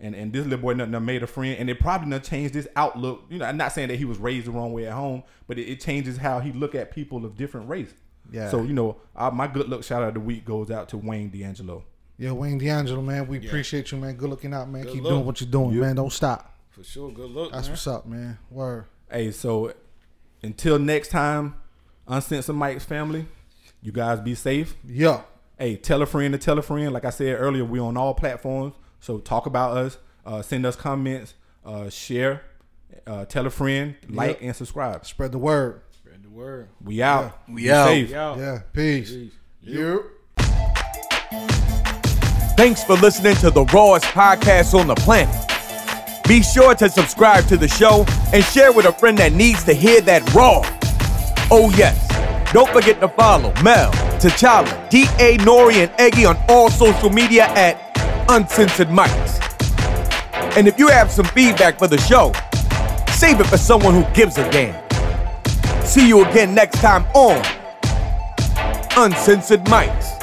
and 0.00 0.14
and 0.14 0.32
this 0.32 0.44
little 0.44 0.58
boy 0.58 0.74
done, 0.74 0.90
done 0.90 1.04
made 1.04 1.22
a 1.22 1.26
friend, 1.26 1.56
and 1.58 1.68
it 1.70 1.78
probably 1.80 2.10
done 2.10 2.22
changed 2.22 2.54
his 2.54 2.68
outlook. 2.76 3.24
You 3.28 3.38
know, 3.38 3.44
I'm 3.44 3.56
not 3.56 3.72
saying 3.72 3.88
that 3.88 3.96
he 3.96 4.04
was 4.04 4.18
raised 4.18 4.46
the 4.46 4.50
wrong 4.50 4.72
way 4.72 4.86
at 4.86 4.92
home, 4.94 5.22
but 5.46 5.58
it, 5.58 5.62
it 5.68 5.80
changes 5.80 6.16
how 6.16 6.40
he 6.40 6.52
look 6.52 6.74
at 6.74 6.90
people 6.90 7.24
of 7.24 7.36
different 7.36 7.68
race. 7.68 7.92
Yeah. 8.32 8.50
So 8.50 8.62
you 8.62 8.72
know, 8.72 8.96
uh, 9.16 9.30
my 9.30 9.46
good 9.46 9.68
luck 9.68 9.82
shout 9.84 10.02
out 10.02 10.08
of 10.08 10.14
the 10.14 10.20
week 10.20 10.44
goes 10.44 10.70
out 10.70 10.88
to 10.90 10.96
Wayne 10.98 11.30
D'Angelo. 11.30 11.84
Yeah, 12.18 12.32
Wayne 12.32 12.58
D'Angelo, 12.58 13.00
man, 13.00 13.26
we 13.28 13.38
appreciate 13.38 13.90
you, 13.92 13.98
man. 13.98 14.14
Good 14.14 14.28
looking 14.28 14.52
out, 14.52 14.68
man. 14.68 14.82
Good 14.82 14.92
Keep 14.92 15.02
look. 15.04 15.12
doing 15.12 15.24
what 15.24 15.40
you're 15.40 15.50
doing, 15.50 15.72
Yep. 15.72 15.80
man. 15.80 15.96
Don't 15.96 16.12
stop. 16.12 16.54
For 16.70 16.84
sure. 16.84 17.10
Good 17.10 17.30
look, 17.30 17.52
That's 17.52 17.66
man. 17.66 17.72
what's 17.72 17.86
up, 17.86 18.06
man. 18.06 18.38
Word. 18.50 18.84
Hey, 19.10 19.30
so 19.30 19.72
until 20.42 20.78
next 20.78 21.08
time, 21.08 21.54
Uncensored 22.06 22.56
Mics 22.56 22.82
family, 22.82 23.26
you 23.82 23.90
guys 23.92 24.20
be 24.20 24.34
safe. 24.34 24.76
Yeah. 24.86 25.22
Hey, 25.58 25.76
tell 25.76 26.02
a 26.02 26.06
friend 26.06 26.32
to 26.32 26.38
tell 26.38 26.58
a 26.58 26.62
friend. 26.62 26.92
Like 26.92 27.04
I 27.04 27.10
said 27.10 27.36
earlier, 27.40 27.64
we 27.64 27.78
on 27.78 27.96
all 27.96 28.14
platforms. 28.14 28.74
So 29.00 29.18
talk 29.18 29.46
about 29.46 29.76
us, 29.76 29.98
uh, 30.26 30.42
send 30.42 30.64
us 30.66 30.76
comments, 30.76 31.34
uh, 31.64 31.88
share, 31.90 32.42
uh, 33.06 33.24
tell 33.24 33.46
a 33.46 33.50
friend, 33.50 33.94
like 34.08 34.32
Yep. 34.32 34.38
and 34.42 34.56
subscribe. 34.56 35.06
Spread 35.06 35.32
the 35.32 35.38
word. 35.38 35.80
Spread 35.92 36.22
the 36.22 36.28
word. 36.30 36.68
We 36.84 37.02
out. 37.02 37.38
We 37.48 37.62
Be 37.64 37.70
out. 37.72 37.86
safe. 37.88 38.10
Yeah. 38.10 38.36
Yeah. 38.36 38.58
Peace. 38.72 39.12
You. 39.62 40.04
Thanks 42.56 42.84
for 42.84 42.94
listening 42.96 43.36
to 43.36 43.50
the 43.50 43.64
rawest 43.72 44.04
podcast 44.06 44.78
on 44.78 44.86
the 44.86 44.94
planet. 44.96 45.34
Be 46.28 46.42
sure 46.42 46.74
to 46.74 46.88
subscribe 46.90 47.46
to 47.46 47.56
the 47.56 47.66
show 47.68 48.04
and 48.32 48.44
share 48.44 48.70
with 48.72 48.84
a 48.86 48.92
friend 48.92 49.16
that 49.18 49.32
needs 49.32 49.64
to 49.64 49.72
hear 49.72 50.00
that 50.02 50.22
raw. 50.34 50.60
Oh, 51.50 51.72
yes. 51.76 52.06
Don't 52.52 52.68
forget 52.70 53.00
to 53.00 53.08
follow 53.08 53.52
Mel, 53.62 53.90
T'Challa, 54.20 54.90
D.A. 54.90 55.38
Nori, 55.38 55.74
and 55.76 55.90
Eggy 55.98 56.26
on 56.26 56.36
all 56.48 56.68
social 56.70 57.08
media 57.10 57.46
at 57.46 57.89
Uncensored 58.32 58.86
Mics. 58.90 59.40
And 60.56 60.68
if 60.68 60.78
you 60.78 60.86
have 60.86 61.10
some 61.10 61.24
feedback 61.24 61.80
for 61.80 61.88
the 61.88 61.98
show, 61.98 62.32
save 63.14 63.40
it 63.40 63.46
for 63.48 63.56
someone 63.56 63.92
who 63.92 64.04
gives 64.14 64.38
a 64.38 64.48
damn. 64.52 64.80
See 65.84 66.06
you 66.06 66.24
again 66.24 66.54
next 66.54 66.80
time 66.80 67.04
on 67.06 67.44
Uncensored 68.96 69.64
Mics. 69.64 70.19